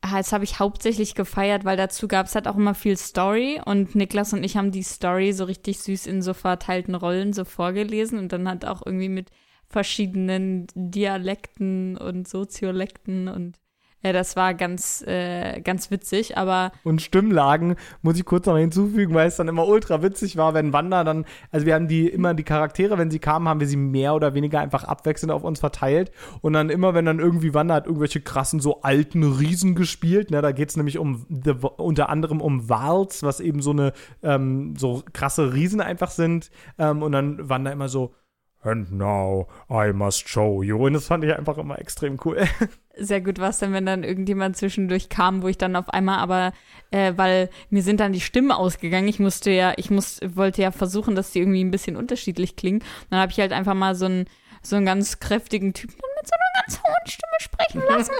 das 0.00 0.32
habe 0.32 0.44
ich 0.44 0.58
hauptsächlich 0.58 1.14
gefeiert, 1.14 1.64
weil 1.64 1.76
dazu 1.76 2.08
gab 2.08 2.26
es 2.26 2.34
halt 2.34 2.46
auch 2.46 2.56
immer 2.56 2.74
viel 2.74 2.96
Story 2.96 3.60
und 3.64 3.94
Niklas 3.94 4.32
und 4.32 4.44
ich 4.44 4.56
haben 4.56 4.70
die 4.70 4.82
Story 4.82 5.32
so 5.32 5.44
richtig 5.44 5.80
süß 5.80 6.06
in 6.06 6.22
so 6.22 6.34
verteilten 6.34 6.94
Rollen 6.94 7.32
so 7.32 7.44
vorgelesen 7.44 8.18
und 8.18 8.32
dann 8.32 8.48
hat 8.48 8.64
auch 8.64 8.82
irgendwie 8.84 9.08
mit 9.08 9.30
verschiedenen 9.66 10.66
Dialekten 10.74 11.96
und 11.96 12.26
Soziolekten 12.28 13.28
und 13.28 13.58
ja, 14.02 14.12
das 14.12 14.36
war 14.36 14.54
ganz, 14.54 15.02
äh, 15.06 15.60
ganz 15.60 15.90
witzig, 15.90 16.38
aber 16.38 16.70
Und 16.84 17.02
Stimmlagen 17.02 17.74
muss 18.00 18.16
ich 18.16 18.24
kurz 18.24 18.46
noch 18.46 18.56
hinzufügen, 18.56 19.12
weil 19.14 19.26
es 19.26 19.36
dann 19.36 19.48
immer 19.48 19.66
ultra 19.66 20.02
witzig 20.02 20.36
war, 20.36 20.54
wenn 20.54 20.72
Wanda 20.72 21.02
dann, 21.02 21.26
also 21.50 21.66
wir 21.66 21.74
haben 21.74 21.88
die 21.88 22.08
immer 22.08 22.34
die 22.34 22.44
Charaktere, 22.44 22.96
wenn 22.96 23.10
sie 23.10 23.18
kamen, 23.18 23.48
haben 23.48 23.58
wir 23.58 23.66
sie 23.66 23.76
mehr 23.76 24.14
oder 24.14 24.34
weniger 24.34 24.60
einfach 24.60 24.84
abwechselnd 24.84 25.32
auf 25.32 25.42
uns 25.42 25.58
verteilt. 25.58 26.12
Und 26.42 26.52
dann 26.52 26.70
immer, 26.70 26.94
wenn 26.94 27.06
dann 27.06 27.18
irgendwie 27.18 27.54
Wanda 27.54 27.74
hat 27.74 27.86
irgendwelche 27.86 28.20
krassen, 28.20 28.60
so 28.60 28.82
alten 28.82 29.24
Riesen 29.24 29.74
gespielt, 29.74 30.30
ne, 30.30 30.42
da 30.42 30.52
geht 30.52 30.70
es 30.70 30.76
nämlich 30.76 30.98
um 30.98 31.26
the, 31.28 31.54
unter 31.76 32.08
anderem 32.08 32.40
um 32.40 32.68
Wals, 32.68 33.24
was 33.24 33.40
eben 33.40 33.62
so 33.62 33.70
eine 33.70 33.92
ähm, 34.22 34.76
so 34.76 35.02
krasse 35.12 35.54
Riesen 35.54 35.80
einfach 35.80 36.10
sind. 36.10 36.50
Ähm, 36.78 37.02
und 37.02 37.10
dann 37.12 37.48
Wanda 37.48 37.72
immer 37.72 37.88
so. 37.88 38.14
And 38.60 38.90
now 38.90 39.46
I 39.70 39.92
must 39.92 40.28
show 40.28 40.62
you. 40.62 40.84
Und 40.84 40.94
das 40.94 41.06
fand 41.06 41.24
ich 41.24 41.32
einfach 41.32 41.58
immer 41.58 41.78
extrem 41.78 42.18
cool. 42.24 42.44
sehr 42.96 43.20
gut 43.20 43.38
war 43.38 43.50
es 43.50 43.58
dann, 43.58 43.72
wenn 43.72 43.86
dann 43.86 44.02
irgendjemand 44.02 44.56
zwischendurch 44.56 45.08
kam, 45.08 45.42
wo 45.42 45.48
ich 45.48 45.58
dann 45.58 45.76
auf 45.76 45.88
einmal 45.90 46.18
aber, 46.18 46.52
äh, 46.90 47.12
weil 47.16 47.50
mir 47.70 47.82
sind 47.82 48.00
dann 48.00 48.12
die 48.12 48.20
Stimmen 48.20 48.50
ausgegangen. 48.50 49.06
Ich 49.06 49.20
musste 49.20 49.50
ja, 49.50 49.74
ich 49.76 49.90
muss, 49.90 50.20
wollte 50.24 50.62
ja 50.62 50.72
versuchen, 50.72 51.14
dass 51.14 51.30
die 51.30 51.38
irgendwie 51.38 51.62
ein 51.62 51.70
bisschen 51.70 51.96
unterschiedlich 51.96 52.56
klingen. 52.56 52.82
Dann 53.10 53.20
habe 53.20 53.30
ich 53.30 53.38
halt 53.38 53.52
einfach 53.52 53.74
mal 53.74 53.94
so 53.94 54.06
einen, 54.06 54.26
so 54.62 54.74
einen 54.74 54.86
ganz 54.86 55.20
kräftigen 55.20 55.72
Typen 55.72 55.94
mit 55.94 56.26
so 56.26 56.34
einer 56.34 56.62
ganz 56.64 56.82
hohen 56.82 57.06
Stimme 57.06 57.36
sprechen 57.38 57.82
lassen. 57.88 58.14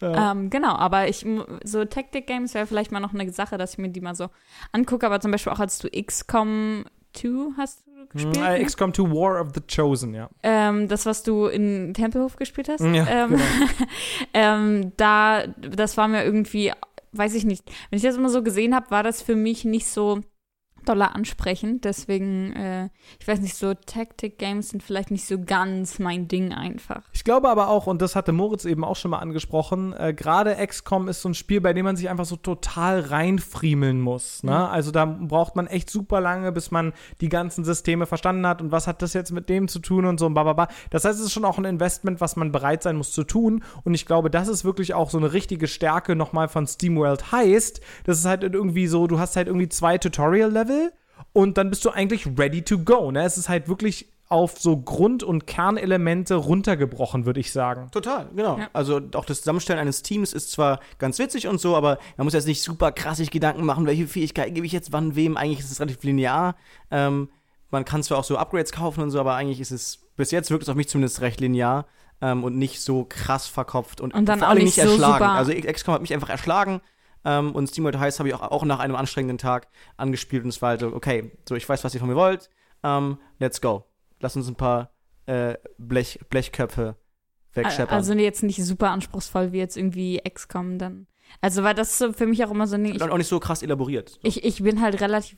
ja. 0.00 0.32
Ähm, 0.32 0.48
genau, 0.48 0.76
aber 0.76 1.08
ich, 1.08 1.26
so 1.64 1.84
Tactic 1.84 2.28
Games 2.28 2.54
wäre 2.54 2.66
vielleicht 2.66 2.92
mal 2.92 3.00
noch 3.00 3.12
eine 3.12 3.28
Sache, 3.32 3.58
dass 3.58 3.72
ich 3.72 3.78
mir 3.78 3.88
die 3.88 4.00
mal 4.00 4.14
so 4.14 4.28
angucke, 4.70 5.04
aber 5.04 5.20
zum 5.20 5.32
Beispiel 5.32 5.52
auch 5.52 5.60
als 5.60 5.78
du 5.78 5.88
XCOM 5.90 6.84
2 7.14 7.28
hast 7.56 7.86
du 7.86 7.95
gespielt. 8.10 8.38
Ne? 8.38 8.64
XCOM 8.64 8.92
2 8.92 9.02
War 9.10 9.40
of 9.40 9.48
the 9.54 9.60
Chosen, 9.60 10.14
ja. 10.14 10.28
Ähm, 10.42 10.88
das, 10.88 11.06
was 11.06 11.22
du 11.22 11.46
in 11.46 11.94
Tempelhof 11.94 12.36
gespielt 12.36 12.68
hast. 12.68 12.80
Ja, 12.80 13.06
ähm, 13.08 13.30
genau. 13.30 13.42
ähm, 14.34 14.92
da, 14.96 15.46
das 15.46 15.96
war 15.96 16.08
mir 16.08 16.24
irgendwie, 16.24 16.72
weiß 17.12 17.34
ich 17.34 17.44
nicht, 17.44 17.64
wenn 17.90 17.96
ich 17.96 18.02
das 18.02 18.16
immer 18.16 18.30
so 18.30 18.42
gesehen 18.42 18.74
habe, 18.74 18.90
war 18.90 19.02
das 19.02 19.22
für 19.22 19.36
mich 19.36 19.64
nicht 19.64 19.86
so 19.86 20.20
doller 20.88 21.14
ansprechen. 21.14 21.80
Deswegen, 21.80 22.52
äh, 22.52 22.88
ich 23.20 23.26
weiß 23.26 23.40
nicht, 23.40 23.56
so 23.56 23.74
Tactic-Games 23.74 24.70
sind 24.70 24.82
vielleicht 24.82 25.10
nicht 25.10 25.26
so 25.26 25.38
ganz 25.42 25.98
mein 25.98 26.28
Ding 26.28 26.52
einfach. 26.52 27.02
Ich 27.12 27.24
glaube 27.24 27.48
aber 27.48 27.68
auch, 27.68 27.86
und 27.86 28.02
das 28.02 28.16
hatte 28.16 28.32
Moritz 28.32 28.64
eben 28.64 28.84
auch 28.84 28.96
schon 28.96 29.10
mal 29.10 29.18
angesprochen, 29.18 29.92
äh, 29.92 30.14
gerade 30.14 30.54
XCOM 30.54 31.08
ist 31.08 31.22
so 31.22 31.28
ein 31.28 31.34
Spiel, 31.34 31.60
bei 31.60 31.72
dem 31.72 31.84
man 31.84 31.96
sich 31.96 32.08
einfach 32.08 32.24
so 32.24 32.36
total 32.36 33.00
reinfriemeln 33.00 34.00
muss. 34.00 34.42
Ne? 34.42 34.52
Mhm. 34.52 34.56
Also 34.56 34.90
da 34.90 35.04
braucht 35.04 35.56
man 35.56 35.66
echt 35.66 35.90
super 35.90 36.20
lange, 36.20 36.52
bis 36.52 36.70
man 36.70 36.92
die 37.20 37.28
ganzen 37.28 37.64
Systeme 37.64 38.06
verstanden 38.06 38.46
hat 38.46 38.60
und 38.60 38.72
was 38.72 38.86
hat 38.86 39.02
das 39.02 39.12
jetzt 39.12 39.32
mit 39.32 39.48
dem 39.48 39.68
zu 39.68 39.78
tun 39.78 40.04
und 40.04 40.18
so 40.18 40.26
und 40.26 40.34
bababa. 40.34 40.68
Das 40.90 41.04
heißt, 41.04 41.18
es 41.18 41.26
ist 41.26 41.32
schon 41.32 41.44
auch 41.44 41.58
ein 41.58 41.64
Investment, 41.64 42.20
was 42.20 42.36
man 42.36 42.52
bereit 42.52 42.82
sein 42.82 42.96
muss 42.96 43.12
zu 43.12 43.24
tun. 43.24 43.64
Und 43.84 43.94
ich 43.94 44.06
glaube, 44.06 44.30
das 44.30 44.48
ist 44.48 44.64
wirklich 44.64 44.94
auch 44.94 45.10
so 45.10 45.18
eine 45.18 45.32
richtige 45.32 45.66
Stärke 45.66 46.16
nochmal 46.16 46.48
von 46.48 46.66
SteamWorld 46.66 47.32
heißt. 47.32 47.80
Das 48.04 48.18
ist 48.18 48.24
halt 48.24 48.42
irgendwie 48.42 48.86
so, 48.86 49.06
du 49.06 49.18
hast 49.18 49.36
halt 49.36 49.46
irgendwie 49.48 49.68
zwei 49.68 49.98
Tutorial-Level 49.98 50.75
und 51.32 51.58
dann 51.58 51.70
bist 51.70 51.84
du 51.84 51.90
eigentlich 51.90 52.26
ready 52.38 52.62
to 52.62 52.78
go. 52.78 53.10
Ne? 53.10 53.22
Es 53.24 53.36
ist 53.38 53.48
halt 53.48 53.68
wirklich 53.68 54.06
auf 54.28 54.58
so 54.58 54.76
Grund- 54.76 55.22
und 55.22 55.46
Kernelemente 55.46 56.34
runtergebrochen, 56.34 57.26
würde 57.26 57.38
ich 57.38 57.52
sagen. 57.52 57.88
Total, 57.92 58.28
genau. 58.34 58.58
Ja. 58.58 58.68
Also 58.72 59.00
auch 59.14 59.24
das 59.24 59.38
Zusammenstellen 59.38 59.78
eines 59.80 60.02
Teams 60.02 60.32
ist 60.32 60.50
zwar 60.50 60.80
ganz 60.98 61.18
witzig 61.20 61.46
und 61.46 61.60
so, 61.60 61.76
aber 61.76 61.98
man 62.16 62.24
muss 62.24 62.34
jetzt 62.34 62.46
nicht 62.48 62.60
super 62.62 62.90
krass 62.90 63.18
sich 63.18 63.30
Gedanken 63.30 63.64
machen, 63.64 63.86
welche 63.86 64.08
Fähigkeiten 64.08 64.54
gebe 64.54 64.66
ich 64.66 64.72
jetzt 64.72 64.92
wann 64.92 65.14
wem. 65.14 65.36
Eigentlich 65.36 65.60
ist 65.60 65.70
es 65.70 65.78
relativ 65.80 66.02
linear. 66.02 66.56
Ähm, 66.90 67.28
man 67.70 67.84
kann 67.84 68.02
zwar 68.02 68.18
auch 68.18 68.24
so 68.24 68.36
Upgrades 68.36 68.72
kaufen 68.72 69.00
und 69.02 69.10
so, 69.12 69.20
aber 69.20 69.34
eigentlich 69.36 69.60
ist 69.60 69.70
es, 69.70 69.98
bis 70.16 70.32
jetzt 70.32 70.50
wirkt 70.50 70.64
es 70.64 70.68
auf 70.68 70.74
mich 70.76 70.88
zumindest 70.88 71.20
recht 71.20 71.40
linear 71.40 71.86
ähm, 72.20 72.42
und 72.42 72.56
nicht 72.58 72.80
so 72.80 73.06
krass 73.08 73.46
verkopft 73.46 74.00
und, 74.00 74.12
Und 74.12 74.28
dann 74.28 74.40
vor 74.40 74.48
auch 74.48 74.52
allem 74.52 74.64
nicht 74.64 74.76
nicht 74.76 74.84
so 74.86 74.92
erschlagen. 74.92 75.18
super- 75.24 75.30
Also 75.32 75.52
XCOM 75.52 75.94
hat 75.94 76.00
mich 76.02 76.14
einfach 76.14 76.30
erschlagen. 76.30 76.80
Ähm, 77.26 77.52
und 77.52 77.66
SteamWorld 77.66 77.98
Heist 77.98 78.20
habe 78.20 78.28
ich 78.28 78.34
auch, 78.36 78.40
auch 78.40 78.64
nach 78.64 78.78
einem 78.78 78.94
anstrengenden 78.94 79.36
Tag 79.36 79.66
angespielt 79.96 80.44
und 80.44 80.50
es 80.50 80.62
war 80.62 80.70
halt 80.70 80.80
so, 80.80 80.94
okay, 80.94 81.32
so 81.46 81.56
ich 81.56 81.68
weiß, 81.68 81.82
was 81.82 81.92
ihr 81.92 81.98
von 81.98 82.08
mir 82.08 82.14
wollt. 82.14 82.48
Ähm, 82.84 83.18
let's 83.40 83.60
go. 83.60 83.84
Lass 84.20 84.36
uns 84.36 84.46
ein 84.46 84.54
paar 84.54 84.92
äh, 85.26 85.54
Blech, 85.76 86.20
Blechköpfe 86.30 86.94
wegscheppern. 87.52 87.96
Also 87.96 88.14
jetzt 88.14 88.44
nicht 88.44 88.64
super 88.64 88.90
anspruchsvoll 88.90 89.50
wie 89.50 89.58
jetzt 89.58 89.76
irgendwie 89.76 90.22
XCOM 90.22 90.78
dann. 90.78 91.08
Also 91.40 91.64
war 91.64 91.74
das 91.74 91.98
so 91.98 92.12
für 92.12 92.26
mich 92.26 92.44
auch 92.44 92.52
immer 92.52 92.68
so 92.68 92.76
ein 92.76 92.84
Ding. 92.84 92.94
Ich, 92.94 93.02
und 93.02 93.10
auch 93.10 93.18
nicht 93.18 93.26
so 93.26 93.40
krass 93.40 93.62
elaboriert. 93.62 94.10
So. 94.10 94.18
ich, 94.22 94.44
ich 94.44 94.62
bin 94.62 94.80
halt 94.80 95.00
relativ 95.00 95.36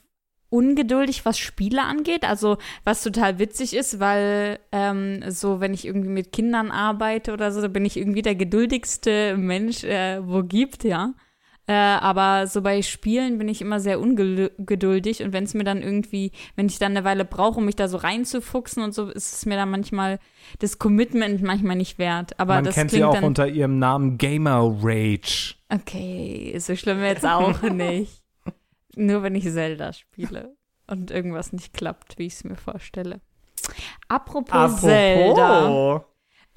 ungeduldig, 0.49 1.25
was 1.25 1.39
Spiele 1.39 1.81
angeht. 1.83 2.23
Also 2.23 2.57
was 2.83 3.01
total 3.01 3.39
witzig 3.39 3.75
ist, 3.75 3.99
weil 3.99 4.59
ähm, 4.71 5.23
so, 5.29 5.59
wenn 5.59 5.73
ich 5.73 5.85
irgendwie 5.85 6.09
mit 6.09 6.31
Kindern 6.31 6.69
arbeite 6.69 7.33
oder 7.33 7.51
so, 7.51 7.67
bin 7.67 7.85
ich 7.85 7.97
irgendwie 7.97 8.21
der 8.21 8.35
geduldigste 8.35 9.35
Mensch, 9.37 9.83
äh, 9.83 10.21
wo 10.23 10.43
gibt, 10.43 10.83
ja. 10.83 11.15
Äh, 11.69 11.73
aber 11.73 12.47
so 12.47 12.63
bei 12.63 12.81
Spielen 12.81 13.37
bin 13.37 13.47
ich 13.47 13.61
immer 13.61 13.79
sehr 13.79 13.99
ungeduldig 13.99 15.21
und 15.21 15.33
wenn 15.33 15.43
es 15.43 15.53
mir 15.53 15.63
dann 15.63 15.83
irgendwie, 15.83 16.31
wenn 16.55 16.65
ich 16.65 16.79
dann 16.79 16.93
eine 16.93 17.03
Weile 17.03 17.25
brauche, 17.25 17.59
um 17.59 17.65
mich 17.65 17.75
da 17.75 17.87
so 17.87 17.97
reinzufuchsen 17.97 18.81
und 18.81 18.95
so, 18.95 19.07
ist 19.11 19.33
es 19.35 19.45
mir 19.45 19.55
dann 19.55 19.69
manchmal 19.69 20.17
das 20.57 20.79
Commitment 20.79 21.43
manchmal 21.43 21.75
nicht 21.75 21.99
wert. 21.99 22.39
Aber 22.39 22.55
Man 22.55 22.63
das 22.63 22.73
kennt 22.73 22.89
klingt 22.89 23.03
sie 23.03 23.05
auch 23.05 23.13
dann, 23.13 23.23
unter 23.23 23.47
ihrem 23.47 23.77
Namen 23.77 24.17
Gamer 24.17 24.77
Rage. 24.81 25.53
Okay, 25.71 26.57
so 26.57 26.75
schlimm 26.75 27.03
jetzt 27.03 27.27
auch 27.27 27.61
nicht. 27.71 28.23
Nur 28.95 29.21
wenn 29.21 29.35
ich 29.35 29.43
Zelda 29.43 29.93
spiele 29.93 30.55
und 30.87 31.11
irgendwas 31.11 31.53
nicht 31.53 31.75
klappt, 31.75 32.17
wie 32.17 32.25
ich 32.25 32.33
es 32.33 32.43
mir 32.45 32.55
vorstelle. 32.55 33.21
Apropos, 34.07 34.81
Zelda. 34.81 36.03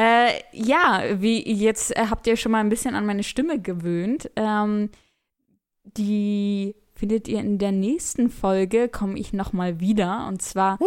Äh, 0.03 0.43
ja, 0.51 1.05
wie 1.21 1.49
jetzt 1.53 1.97
äh, 1.97 2.07
habt 2.11 2.27
ihr 2.27 2.37
schon 2.37 2.51
mal 2.51 2.59
ein 2.59 2.69
bisschen 2.69 2.97
an 2.97 3.07
meine 3.07 3.23
Stimme 3.23 3.61
gewöhnt. 3.61 4.31
Ähm, 4.35 4.91
die 5.85 6.75
findet 6.93 7.29
ihr 7.29 7.39
in 7.39 7.59
der 7.59 7.71
nächsten 7.71 8.29
Folge, 8.29 8.89
komme 8.89 9.17
ich 9.17 9.33
noch 9.33 9.53
mal 9.53 9.79
wieder. 9.79 10.27
Und 10.27 10.43
zwar 10.43 10.81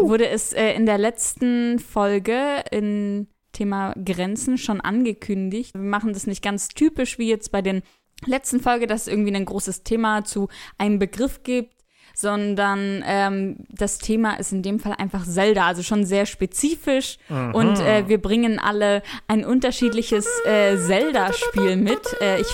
wurde 0.00 0.26
es 0.26 0.54
äh, 0.54 0.72
in 0.72 0.86
der 0.86 0.96
letzten 0.96 1.80
Folge 1.80 2.64
in 2.70 3.26
Thema 3.52 3.92
Grenzen 4.02 4.56
schon 4.56 4.80
angekündigt. 4.80 5.74
Wir 5.74 5.82
machen 5.82 6.14
das 6.14 6.26
nicht 6.26 6.42
ganz 6.42 6.68
typisch 6.68 7.18
wie 7.18 7.28
jetzt 7.28 7.52
bei 7.52 7.60
den 7.60 7.82
letzten 8.24 8.60
Folge, 8.60 8.86
dass 8.86 9.02
es 9.02 9.08
irgendwie 9.08 9.34
ein 9.34 9.44
großes 9.44 9.82
Thema 9.82 10.24
zu 10.24 10.48
einem 10.78 10.98
Begriff 10.98 11.42
gibt, 11.42 11.81
sondern 12.14 13.02
ähm, 13.06 13.56
das 13.68 13.98
Thema 13.98 14.34
ist 14.34 14.52
in 14.52 14.62
dem 14.62 14.78
Fall 14.80 14.94
einfach 14.98 15.24
Zelda, 15.26 15.66
also 15.66 15.82
schon 15.82 16.04
sehr 16.04 16.26
spezifisch. 16.26 17.18
Und 17.52 17.78
äh, 17.80 18.08
wir 18.08 18.20
bringen 18.20 18.58
alle 18.58 19.02
ein 19.28 19.44
unterschiedliches 19.44 20.26
äh, 20.44 20.76
Zelda-Spiel 20.76 21.76
mit. 21.76 22.00
Äh, 22.20 22.40
ich 22.40 22.48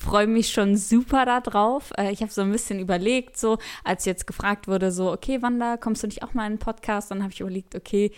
freue 0.00 0.26
mich 0.26 0.50
schon 0.50 0.76
super 0.76 1.24
darauf. 1.24 1.92
Äh, 1.98 2.10
ich 2.12 2.22
habe 2.22 2.32
so 2.32 2.42
ein 2.42 2.52
bisschen 2.52 2.78
überlegt, 2.80 3.36
so 3.36 3.58
als 3.84 4.04
jetzt 4.04 4.26
gefragt 4.26 4.66
wurde, 4.66 4.90
so, 4.92 5.12
okay, 5.12 5.42
Wanda, 5.42 5.76
kommst 5.76 6.02
du 6.02 6.06
nicht 6.06 6.22
auch 6.22 6.34
mal 6.34 6.42
in 6.42 6.52
einen 6.52 6.58
Podcast? 6.58 7.10
Dann 7.10 7.22
habe 7.22 7.32
ich 7.32 7.40
überlegt, 7.40 7.74
okay, 7.74 8.12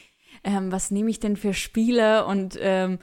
ähm, 0.44 0.72
was 0.72 0.90
nehme 0.90 1.10
ich 1.10 1.20
denn 1.20 1.36
für 1.36 1.54
Spiele? 1.54 2.24
Und 2.26 2.56
ähm, 2.60 2.98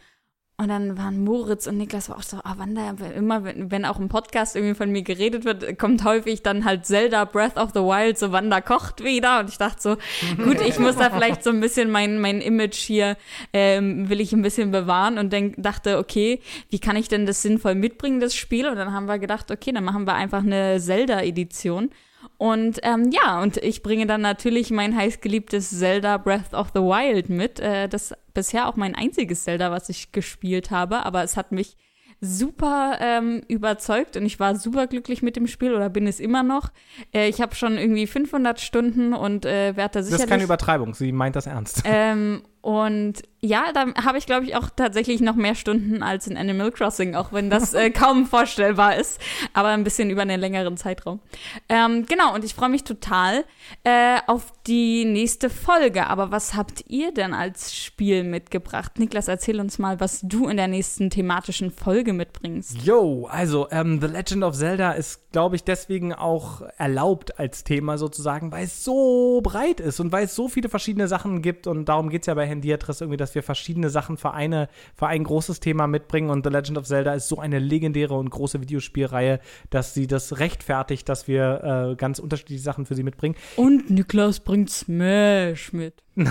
und 0.59 0.67
dann 0.67 0.97
waren 0.97 1.23
Moritz 1.23 1.67
und 1.67 1.77
Niklas 1.77 2.09
auch 2.09 2.21
so, 2.21 2.35
ah, 2.43 2.55
Wanda, 2.57 2.93
immer, 3.15 3.45
wenn, 3.45 3.71
wenn 3.71 3.85
auch 3.85 3.97
im 3.97 4.09
Podcast 4.09 4.57
irgendwie 4.57 4.75
von 4.75 4.91
mir 4.91 5.03
geredet 5.03 5.45
wird, 5.45 5.79
kommt 5.79 6.03
häufig 6.03 6.43
dann 6.43 6.65
halt 6.65 6.85
Zelda 6.85 7.23
Breath 7.23 7.55
of 7.55 7.69
the 7.73 7.79
Wild, 7.79 8.17
so 8.17 8.33
Wanda 8.33 8.59
kocht 8.59 9.01
wieder. 9.01 9.39
Und 9.39 9.49
ich 9.49 9.57
dachte 9.57 9.81
so, 9.81 9.95
gut, 10.43 10.59
ich 10.59 10.77
muss 10.77 10.97
da 10.97 11.11
vielleicht 11.11 11.45
so 11.45 11.49
ein 11.51 11.61
bisschen 11.61 11.89
mein, 11.89 12.19
mein 12.19 12.41
Image 12.41 12.75
hier, 12.75 13.15
ähm, 13.53 14.09
will 14.09 14.19
ich 14.19 14.33
ein 14.33 14.41
bisschen 14.41 14.71
bewahren 14.71 15.17
und 15.17 15.31
denk, 15.31 15.55
dachte, 15.57 15.97
okay, 15.97 16.41
wie 16.69 16.79
kann 16.79 16.97
ich 16.97 17.07
denn 17.07 17.25
das 17.25 17.41
sinnvoll 17.41 17.75
mitbringen, 17.75 18.19
das 18.19 18.35
Spiel? 18.35 18.67
Und 18.67 18.75
dann 18.75 18.91
haben 18.91 19.05
wir 19.05 19.17
gedacht, 19.17 19.51
okay, 19.51 19.71
dann 19.71 19.85
machen 19.85 20.05
wir 20.05 20.15
einfach 20.15 20.43
eine 20.43 20.77
Zelda-Edition. 20.81 21.89
Und 22.39 22.79
ähm, 22.83 23.11
ja, 23.11 23.41
und 23.41 23.57
ich 23.57 23.83
bringe 23.83 24.07
dann 24.07 24.21
natürlich 24.21 24.71
mein 24.71 24.95
heißgeliebtes 24.95 25.77
Zelda 25.77 26.17
Breath 26.17 26.53
of 26.53 26.69
the 26.73 26.79
Wild 26.79 27.27
mit. 27.27 27.59
Äh, 27.59 27.89
das 27.89 28.13
bisher 28.33 28.69
auch 28.69 28.77
mein 28.77 28.95
einziges 28.95 29.43
Zelda, 29.43 29.71
was 29.71 29.89
ich 29.89 30.13
gespielt 30.13 30.71
habe, 30.71 31.05
aber 31.05 31.21
es 31.21 31.35
hat 31.35 31.51
mich 31.51 31.75
super 32.21 32.97
ähm, 33.01 33.41
überzeugt 33.49 34.15
und 34.15 34.25
ich 34.25 34.39
war 34.39 34.55
super 34.55 34.87
glücklich 34.87 35.21
mit 35.21 35.35
dem 35.35 35.47
Spiel 35.47 35.73
oder 35.73 35.89
bin 35.89 36.07
es 36.07 36.21
immer 36.21 36.41
noch. 36.43 36.69
Äh, 37.13 37.27
ich 37.27 37.41
habe 37.41 37.55
schon 37.55 37.77
irgendwie 37.77 38.07
500 38.07 38.61
Stunden 38.61 39.13
und 39.13 39.45
äh, 39.45 39.75
werde 39.75 39.93
da 39.93 39.99
Das 39.99 40.05
sicherlich 40.05 40.23
ist 40.23 40.29
keine 40.29 40.43
Übertreibung, 40.43 40.93
sie 40.93 41.11
meint 41.11 41.35
das 41.35 41.45
ernst. 41.45 41.81
ähm, 41.83 42.41
und 42.61 43.23
ja, 43.41 43.71
da 43.73 43.85
habe 44.03 44.17
ich, 44.17 44.25
glaube 44.25 44.45
ich, 44.45 44.55
auch 44.55 44.69
tatsächlich 44.75 45.21
noch 45.21 45.35
mehr 45.35 45.55
Stunden 45.55 46.03
als 46.03 46.27
in 46.27 46.35
Animal 46.35 46.71
Crossing, 46.71 47.15
auch 47.15 47.31
wenn 47.31 47.49
das 47.49 47.73
äh, 47.73 47.89
kaum 47.91 48.25
vorstellbar 48.25 48.97
ist, 48.97 49.21
aber 49.53 49.69
ein 49.69 49.85
bisschen 49.85 50.09
über 50.09 50.23
einen 50.23 50.41
längeren 50.41 50.75
Zeitraum. 50.75 51.21
Ähm, 51.69 52.05
genau, 52.05 52.35
und 52.35 52.43
ich 52.43 52.53
freue 52.53 52.67
mich 52.67 52.83
total 52.83 53.45
äh, 53.85 54.17
auf 54.27 54.51
die 54.67 55.05
nächste 55.05 55.49
Folge. 55.49 56.07
Aber 56.07 56.31
was 56.31 56.53
habt 56.53 56.83
ihr 56.89 57.13
denn 57.13 57.33
als 57.33 57.73
Spiel 57.73 58.25
mitgebracht? 58.25 58.99
Niklas, 58.99 59.29
erzähl 59.29 59.61
uns 59.61 59.79
mal, 59.79 60.01
was 60.01 60.19
du 60.21 60.49
in 60.49 60.57
der 60.57 60.67
nächsten 60.67 61.09
thematischen 61.09 61.71
Folge 61.71 62.11
mitbringst. 62.11 62.81
Yo, 62.83 63.27
also 63.31 63.69
ähm, 63.71 64.01
The 64.01 64.07
Legend 64.07 64.43
of 64.43 64.55
Zelda 64.55 64.91
ist, 64.91 65.31
glaube 65.31 65.55
ich, 65.55 65.63
deswegen 65.63 66.13
auch 66.13 66.61
erlaubt 66.77 67.39
als 67.39 67.63
Thema 67.63 67.97
sozusagen, 67.97 68.51
weil 68.51 68.65
es 68.65 68.83
so 68.83 69.39
breit 69.41 69.79
ist 69.79 70.01
und 70.01 70.11
weil 70.11 70.25
es 70.25 70.35
so 70.35 70.49
viele 70.49 70.67
verschiedene 70.67 71.07
Sachen 71.07 71.41
gibt 71.41 71.67
und 71.67 71.85
darum 71.85 72.09
geht 72.09 72.23
es 72.23 72.27
ja 72.27 72.33
bei 72.33 72.48
Handiatris 72.49 73.01
irgendwie, 73.01 73.17
dass 73.17 73.35
wir 73.35 73.43
verschiedene 73.43 73.89
Sachen 73.89 74.17
für, 74.17 74.33
eine, 74.33 74.67
für 74.95 75.07
ein 75.07 75.23
großes 75.23 75.59
Thema 75.59 75.87
mitbringen 75.87 76.29
und 76.29 76.45
The 76.45 76.51
Legend 76.51 76.77
of 76.77 76.85
Zelda 76.85 77.13
ist 77.13 77.27
so 77.27 77.39
eine 77.39 77.59
legendäre 77.59 78.15
und 78.15 78.29
große 78.29 78.61
Videospielreihe, 78.61 79.39
dass 79.69 79.93
sie 79.93 80.07
das 80.07 80.39
rechtfertigt, 80.39 81.07
dass 81.07 81.27
wir 81.27 81.91
äh, 81.91 81.95
ganz 81.95 82.19
unterschiedliche 82.19 82.61
Sachen 82.61 82.85
für 82.85 82.95
sie 82.95 83.03
mitbringen. 83.03 83.35
Und 83.55 83.89
Niklas 83.89 84.39
bringt 84.39 84.69
Smash 84.69 85.73
mit. 85.73 86.03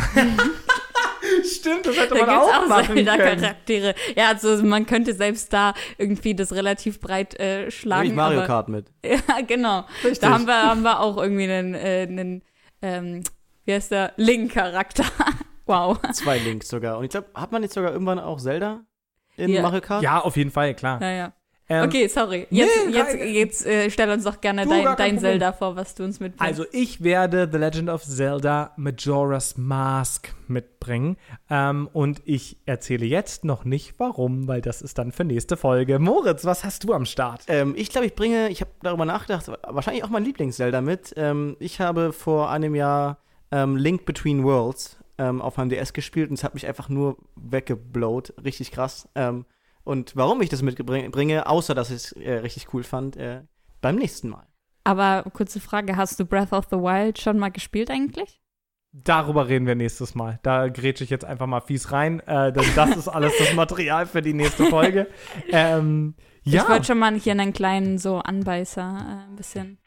Stimmt, 1.45 1.87
das 1.87 1.97
hätte 1.97 2.15
Da 2.15 2.21
gibt's 2.21 2.73
auch 2.73 2.87
Zelda-Charaktere. 2.87 3.95
Ja, 4.17 4.29
also 4.29 4.63
man 4.65 4.87
könnte 4.87 5.15
selbst 5.15 5.53
da 5.53 5.75
irgendwie 5.97 6.35
das 6.35 6.53
relativ 6.53 7.01
breit 7.01 7.39
äh, 7.39 7.59
Nehme 7.59 7.71
schlagen. 7.71 8.09
ich 8.09 8.15
Mario 8.15 8.39
aber, 8.39 8.47
Kart 8.47 8.69
mit. 8.69 8.87
Ja, 9.05 9.41
genau. 9.47 9.85
Richtig. 10.03 10.21
Da 10.21 10.31
haben 10.31 10.47
wir, 10.47 10.63
haben 10.63 10.83
wir 10.83 11.01
auch 11.01 11.17
irgendwie 11.17 11.45
einen, 11.45 11.75
äh, 11.75 12.07
einen 12.09 12.43
ähm, 12.83 13.23
wie 13.65 13.73
heißt 13.75 13.91
der, 13.91 14.13
Link-Charakter. 14.17 15.05
Wow. 15.69 15.99
Zwei 16.13 16.39
Links 16.39 16.69
sogar. 16.69 16.99
Und 16.99 17.05
ich 17.05 17.11
glaube, 17.11 17.29
hat 17.35 17.53
man 17.53 17.63
jetzt 17.63 17.75
sogar 17.75 17.93
irgendwann 17.93 18.19
auch 18.19 18.41
Zelda 18.41 18.81
in 19.37 19.51
Ja. 19.51 19.63
Mario 19.63 19.81
Kart? 19.81 20.03
Ja, 20.03 20.21
auf 20.21 20.37
jeden 20.37 20.51
Fall, 20.51 20.75
klar. 20.75 21.01
Ja, 21.01 21.11
ja. 21.13 21.33
Ähm, 21.71 21.85
Okay, 21.87 22.09
sorry. 22.09 22.47
Jetzt, 22.49 22.71
nee, 22.87 22.93
jetzt, 22.97 23.15
jetzt 23.15 23.67
äh, 23.67 23.91
stell 23.91 24.11
uns 24.11 24.25
doch 24.25 24.41
gerne 24.41 24.65
Du, 24.65 24.71
dein, 24.71 24.97
dein. 24.97 25.19
Zelda 25.19 25.53
vor, 25.53 25.77
was 25.77 25.95
du 25.95 26.03
uns 26.03 26.19
mitbringst. 26.19 26.41
Also 26.43 26.65
ich 26.73 27.05
werde 27.05 27.47
The 27.53 27.59
Legend 27.59 27.91
of 27.91 28.03
Zelda 28.03 28.73
Majora's 28.79 29.59
Mask 29.59 30.35
mitbringen. 30.47 31.19
Ähm, 31.51 31.91
und 31.93 32.23
ich 32.25 32.57
erzähle 32.65 33.05
jetzt 33.05 33.45
noch 33.45 33.67
nicht 33.67 33.95
warum, 33.99 34.49
weil 34.49 34.63
das 34.63 34.81
ist 34.81 34.97
dann 34.97 35.13
für 35.13 35.25
nächste 35.25 35.59
Folge. 35.59 35.99
Moritz, 35.99 36.47
was 36.47 36.65
hast 36.65 36.85
du 36.85 36.95
am 36.95 37.05
Start? 37.05 37.43
Ähm, 37.49 37.75
ich 37.77 37.91
glaube, 37.91 38.07
ich 38.07 38.15
bringe, 38.15 38.49
ich 38.49 38.63
habe 38.63 38.71
darüber 38.83 39.05
nachgedacht, 39.05 39.51
wahrscheinlich 39.69 40.05
auch 40.05 40.09
mein 40.09 40.25
Lieblings-Zelda 40.25 40.81
mit. 40.81 41.13
Ähm, 41.19 41.55
ich 41.61 41.81
habe 41.83 42.15
vor 42.15 42.51
einem 42.51 42.75
Jahr 42.75 43.19
ähm, 43.53 43.77
Link 43.77 44.07
Between 44.07 44.43
Worlds 44.43 44.97
ähm, 45.19 45.43
auf 45.43 45.57
meinem 45.57 45.69
DS 45.69 45.93
gespielt 45.93 46.31
und 46.31 46.39
es 46.39 46.45
hat 46.45 46.55
mich 46.55 46.67
einfach 46.67 46.89
nur 46.89 47.19
weggeblowt. 47.37 48.35
Richtig 48.45 48.71
krass. 48.73 49.09
Ähm, 49.15 49.45
und 49.85 50.17
warum 50.17 50.41
ich 50.43 50.49
das 50.49 50.63
mitbringe, 50.63 51.47
außer 51.47 51.75
dass 51.75 51.91
ich 51.91 51.97
es 51.97 52.13
äh, 52.13 52.35
richtig 52.35 52.73
cool 52.75 52.83
fand, 52.83 53.17
äh, 53.17 53.43
beim 53.81 53.97
nächsten 53.97 54.29
Mal. 54.29 54.47
Aber 54.85 55.25
kurze 55.33 55.61
Frage, 55.61 55.97
hast 55.97 56.19
du 56.19 56.25
Breath 56.25 56.53
of 56.53 56.67
the 56.71 56.77
Wild 56.77 57.19
schon 57.19 57.39
mal 57.39 57.51
gespielt 57.51 57.91
eigentlich? 57.91 58.41
Darüber 58.93 59.49
reden 59.49 59.67
wir 59.67 59.75
nächstes 59.75 60.15
Mal. 60.15 60.41
Da 60.43 60.69
grätsche 60.69 61.05
ich 61.05 61.11
jetzt 61.11 61.25
einfach 61.25 61.47
mal 61.47 61.61
fies 61.61 61.93
rein, 61.93 62.21
äh, 62.21 62.53
denn 62.53 62.65
das 62.75 62.97
ist 62.97 63.09
alles 63.09 63.33
das 63.39 63.53
Material 63.55 64.07
für 64.07 64.23
die 64.23 64.33
nächste 64.33 64.67
Folge. 64.67 65.09
Ähm, 65.51 66.15
ja, 66.43 66.63
Ich 66.63 66.69
wollte 66.69 66.87
schon 66.87 66.99
mal 66.99 67.15
hier 67.15 67.33
einen 67.33 67.53
kleinen 67.53 67.99
so 67.99 68.19
Anbeißer 68.19 68.81
äh, 68.83 69.31
ein 69.31 69.37
bisschen. 69.37 69.78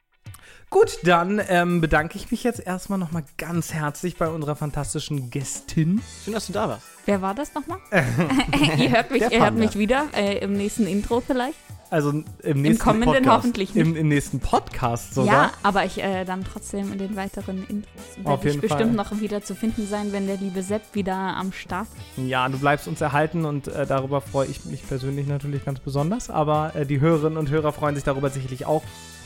Gut, 0.71 0.97
dann 1.03 1.39
ähm, 1.47 1.81
bedanke 1.81 2.17
ich 2.17 2.31
mich 2.31 2.43
jetzt 2.43 2.59
erstmal 2.59 2.97
nochmal 2.97 3.23
ganz 3.37 3.73
herzlich 3.73 4.17
bei 4.17 4.27
unserer 4.27 4.55
fantastischen 4.55 5.29
Gästin. 5.29 6.01
Schön, 6.23 6.33
dass 6.33 6.47
du 6.47 6.53
da 6.53 6.67
warst. 6.67 6.87
Wer 7.05 7.21
war 7.21 7.35
das 7.35 7.53
nochmal? 7.53 7.77
ihr 8.79 8.89
hört 8.89 9.11
mich, 9.11 9.21
ihr 9.29 9.43
hört 9.43 9.53
mich 9.53 9.77
wieder 9.77 10.07
äh, 10.15 10.39
im 10.39 10.53
nächsten 10.53 10.87
Intro 10.87 11.21
vielleicht. 11.21 11.57
Also 11.91 12.23
im 12.43 12.61
nächsten 12.61 12.81
kommenden 12.81 13.11
Podcast. 13.15 13.37
hoffentlich 13.37 13.75
nicht. 13.75 13.85
Im, 13.85 13.97
Im 13.97 14.07
nächsten 14.07 14.39
Podcast 14.39 15.13
sogar. 15.13 15.33
Ja, 15.33 15.51
aber 15.61 15.83
ich 15.83 16.01
äh, 16.01 16.23
dann 16.23 16.45
trotzdem 16.45 16.93
in 16.93 16.97
den 16.97 17.17
weiteren 17.17 17.67
Intros. 17.67 17.93
Auf 18.23 18.45
Werde 18.45 18.55
ich 18.55 18.61
bestimmt 18.61 18.95
Fall. 18.95 19.05
noch 19.05 19.19
wieder 19.19 19.43
zu 19.43 19.55
finden 19.55 19.85
sein, 19.85 20.13
wenn 20.13 20.25
der 20.25 20.37
liebe 20.37 20.63
Sepp 20.63 20.83
wieder 20.93 21.15
am 21.15 21.51
Start 21.51 21.87
ist. 22.15 22.25
Ja, 22.29 22.47
du 22.47 22.57
bleibst 22.57 22.87
uns 22.87 23.01
erhalten 23.01 23.43
und 23.43 23.67
äh, 23.67 23.85
darüber 23.85 24.21
freue 24.21 24.47
ich 24.47 24.63
mich 24.63 24.87
persönlich 24.87 25.27
natürlich 25.27 25.65
ganz 25.65 25.81
besonders. 25.81 26.29
Aber 26.29 26.73
äh, 26.77 26.85
die 26.85 27.01
Hörerinnen 27.01 27.37
und 27.37 27.49
Hörer 27.49 27.73
freuen 27.73 27.95
sich 27.95 28.05
darüber 28.05 28.29
sicherlich 28.29 28.65
auch. 28.65 28.83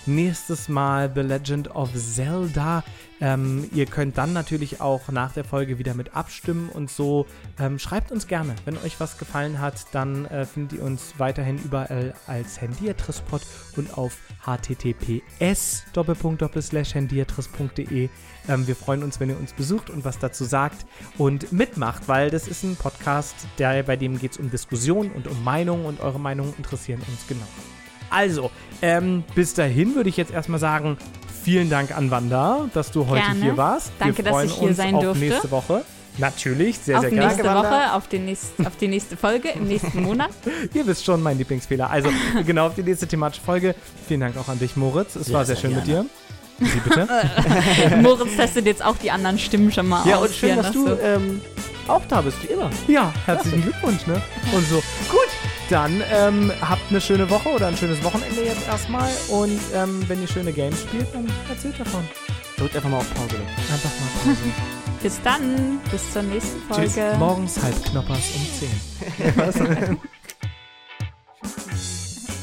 Nächstes 0.07 0.69
Mal 0.69 1.11
The 1.13 1.21
Legend 1.21 1.75
of 1.75 1.89
Zelda. 1.93 2.83
Ähm, 3.21 3.69
ihr 3.73 3.85
könnt 3.85 4.17
dann 4.17 4.33
natürlich 4.33 4.81
auch 4.81 5.09
nach 5.09 5.31
der 5.31 5.43
Folge 5.43 5.79
wieder 5.79 5.93
mit 5.93 6.15
abstimmen 6.15 6.69
und 6.69 6.91
so. 6.91 7.25
Ähm, 7.59 7.79
schreibt 7.79 8.11
uns 8.11 8.27
gerne, 8.27 8.55
wenn 8.65 8.77
euch 8.77 8.99
was 8.99 9.17
gefallen 9.17 9.59
hat, 9.59 9.85
dann 9.93 10.25
äh, 10.25 10.45
findet 10.45 10.79
ihr 10.79 10.85
uns 10.85 11.13
weiterhin 11.17 11.57
überall 11.63 12.13
als 12.27 12.61
Handiatrispod 12.61 13.41
und 13.77 13.97
auf 13.97 14.17
https 14.45 15.85
handiatris.de. 15.95 18.09
Ähm, 18.47 18.67
wir 18.67 18.75
freuen 18.75 19.01
uns, 19.01 19.19
wenn 19.19 19.29
ihr 19.29 19.39
uns 19.39 19.53
besucht 19.53 19.89
und 19.89 20.05
was 20.05 20.19
dazu 20.19 20.43
sagt 20.43 20.85
und 21.17 21.51
mitmacht, 21.51 22.07
weil 22.07 22.29
das 22.29 22.47
ist 22.47 22.63
ein 22.63 22.75
Podcast, 22.75 23.35
der, 23.57 23.81
bei 23.83 23.95
dem 23.95 24.19
geht 24.19 24.33
es 24.33 24.37
um 24.37 24.51
Diskussion 24.51 25.11
und 25.11 25.27
um 25.27 25.43
Meinungen 25.43 25.85
und 25.85 26.01
eure 26.01 26.19
Meinungen 26.19 26.53
interessieren 26.57 27.01
uns 27.07 27.25
genau. 27.27 27.47
Also, 28.09 28.51
ähm, 28.81 29.23
bis 29.35 29.53
dahin 29.53 29.95
würde 29.95 30.09
ich 30.09 30.17
jetzt 30.17 30.31
erstmal 30.31 30.59
sagen, 30.59 30.97
vielen 31.43 31.69
Dank 31.69 31.95
an 31.95 32.11
Wanda, 32.11 32.65
dass 32.73 32.91
du 32.91 33.07
heute 33.07 33.21
Gerne. 33.25 33.41
hier 33.41 33.57
warst. 33.57 33.91
Danke, 33.99 34.17
wir 34.17 34.23
dass 34.25 34.33
freuen 34.33 34.47
ich 34.49 34.55
hier 34.55 34.67
uns 34.69 34.77
sein 34.77 34.95
auf 34.95 35.03
durfte. 35.03 35.23
nächste 35.25 35.51
Woche. 35.51 35.81
Natürlich, 36.17 36.79
sehr, 36.79 36.95
auf 36.95 37.01
sehr 37.01 37.09
gerne. 37.11 37.27
nächste 37.27 37.43
Wanda. 37.43 37.69
Woche, 37.69 37.93
auf, 37.93 38.07
den 38.07 38.25
nächst, 38.25 38.51
auf 38.65 38.77
die 38.77 38.87
nächste 38.87 39.17
Folge, 39.17 39.49
im 39.49 39.67
nächsten 39.67 40.01
Monat. 40.01 40.29
Ihr 40.73 40.87
wisst 40.87 41.03
schon, 41.03 41.21
mein 41.21 41.37
Lieblingsfehler. 41.37 41.89
Also, 41.89 42.09
genau 42.45 42.67
auf 42.67 42.75
die 42.75 42.83
nächste 42.83 43.05
thematische 43.07 43.41
Folge. 43.43 43.75
Vielen 44.07 44.21
Dank 44.21 44.37
auch 44.37 44.47
an 44.47 44.57
dich, 44.57 44.77
Moritz. 44.77 45.15
Es 45.17 45.27
Ja, 45.27 45.33
war 45.35 45.45
sehr 45.45 45.55
sehr 45.57 45.69
schön 45.69 45.75
mit 45.75 45.87
dir. 45.87 46.05
Sie 46.57 46.79
bitte? 46.79 47.05
Moritz 48.01 48.35
testet 48.37 48.65
jetzt 48.65 48.83
auch 48.83 48.95
die 48.95 49.11
anderen 49.11 49.37
Stimmen 49.37 49.73
schon 49.73 49.87
mal 49.89 50.07
Ja, 50.07 50.15
aus. 50.17 50.27
und 50.29 50.35
schön, 50.35 50.55
dass 50.55 50.67
das 50.67 50.73
du 50.73 50.87
so- 50.87 50.97
ähm, 51.01 51.41
auch 51.87 52.01
da 52.07 52.21
bist, 52.21 52.37
wie 52.43 52.53
immer. 52.53 52.69
Ja, 52.87 53.13
herzlichen 53.25 53.61
Glückwunsch, 53.61 54.07
ne? 54.07 54.21
Und 54.53 54.65
so. 54.69 54.75
Gut, 55.09 55.27
dann 55.69 56.03
ähm, 56.11 56.51
habt 56.61 56.89
eine 56.89 57.01
schöne 57.01 57.29
Woche 57.29 57.49
oder 57.49 57.67
ein 57.67 57.77
schönes 57.77 58.03
Wochenende 58.03 58.43
jetzt 58.43 58.67
erstmal. 58.67 59.11
Und 59.29 59.59
ähm, 59.73 60.03
wenn 60.07 60.21
ihr 60.21 60.27
schöne 60.27 60.51
Games 60.53 60.81
spielt, 60.81 61.13
dann 61.13 61.31
erzählt 61.49 61.79
davon. 61.79 62.07
Drückt 62.57 62.75
einfach 62.75 62.89
mal 62.89 62.97
auf 62.97 63.13
Pause. 63.13 63.35
Einfach 63.71 63.89
mal 63.99 64.09
Pause. 64.23 64.37
Bis 65.03 65.21
dann, 65.21 65.79
bis 65.91 66.13
zur 66.13 66.23
nächsten 66.23 66.59
Folge. 66.61 66.89
Tschüss. 66.89 67.17
Morgens 67.19 67.61
halb 67.61 67.75
Knoppers 67.85 68.31
um 68.33 68.47
10. 68.59 68.69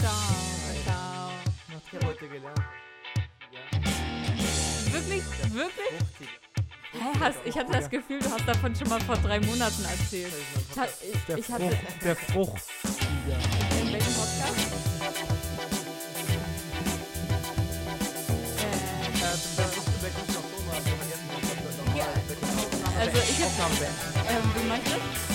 Ciao, 0.00 0.12
ciao. 0.84 1.30
Ich 1.68 1.94
habe 1.94 2.06
heute 2.06 2.28
gelernt. 2.28 2.62
Wirklich? 4.92 5.22
Wirklich? 5.52 6.28
Hä, 7.02 7.18
hast, 7.18 7.38
ich 7.44 7.58
hatte 7.58 7.72
das 7.72 7.90
Gefühl, 7.90 8.20
du 8.20 8.30
hast 8.30 8.46
davon 8.46 8.76
schon 8.76 8.88
mal 8.88 9.00
vor 9.00 9.16
drei 9.16 9.40
Monaten 9.40 9.84
erzählt. 9.84 10.32
Ich, 10.70 10.78
hat, 10.78 10.88
Der 11.26 11.36
ich, 11.36 11.48
ich 11.48 11.52
hatte. 11.52 11.64
Frucht. 11.64 12.04
Der 12.04 12.16
Frucht. 12.16 12.62
In 13.80 13.92
welchem 13.92 14.14
Podcast? 14.14 14.56
Äh, 21.94 23.00
also 23.00 23.18
ich 23.18 23.42
hab, 23.42 23.70
ähm, 24.30 24.52
wie 24.54 24.68
meinst 24.68 24.86
du 24.86 24.92
das? 24.92 25.31